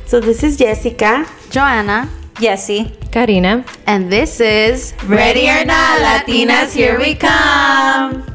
So 0.07 0.21
this 0.21 0.43
is 0.45 0.57
Jessica. 0.57 1.27
Joanna, 1.51 2.09
Jessie. 2.41 2.93
Karina. 3.15 3.65
and 3.87 4.11
this 4.11 4.41
is 4.41 4.93
Ready 5.05 5.49
or 5.49 5.65
not, 5.65 6.01
Latinas, 6.01 6.75
here 6.75 6.99
we 6.99 7.15
come. 7.15 8.34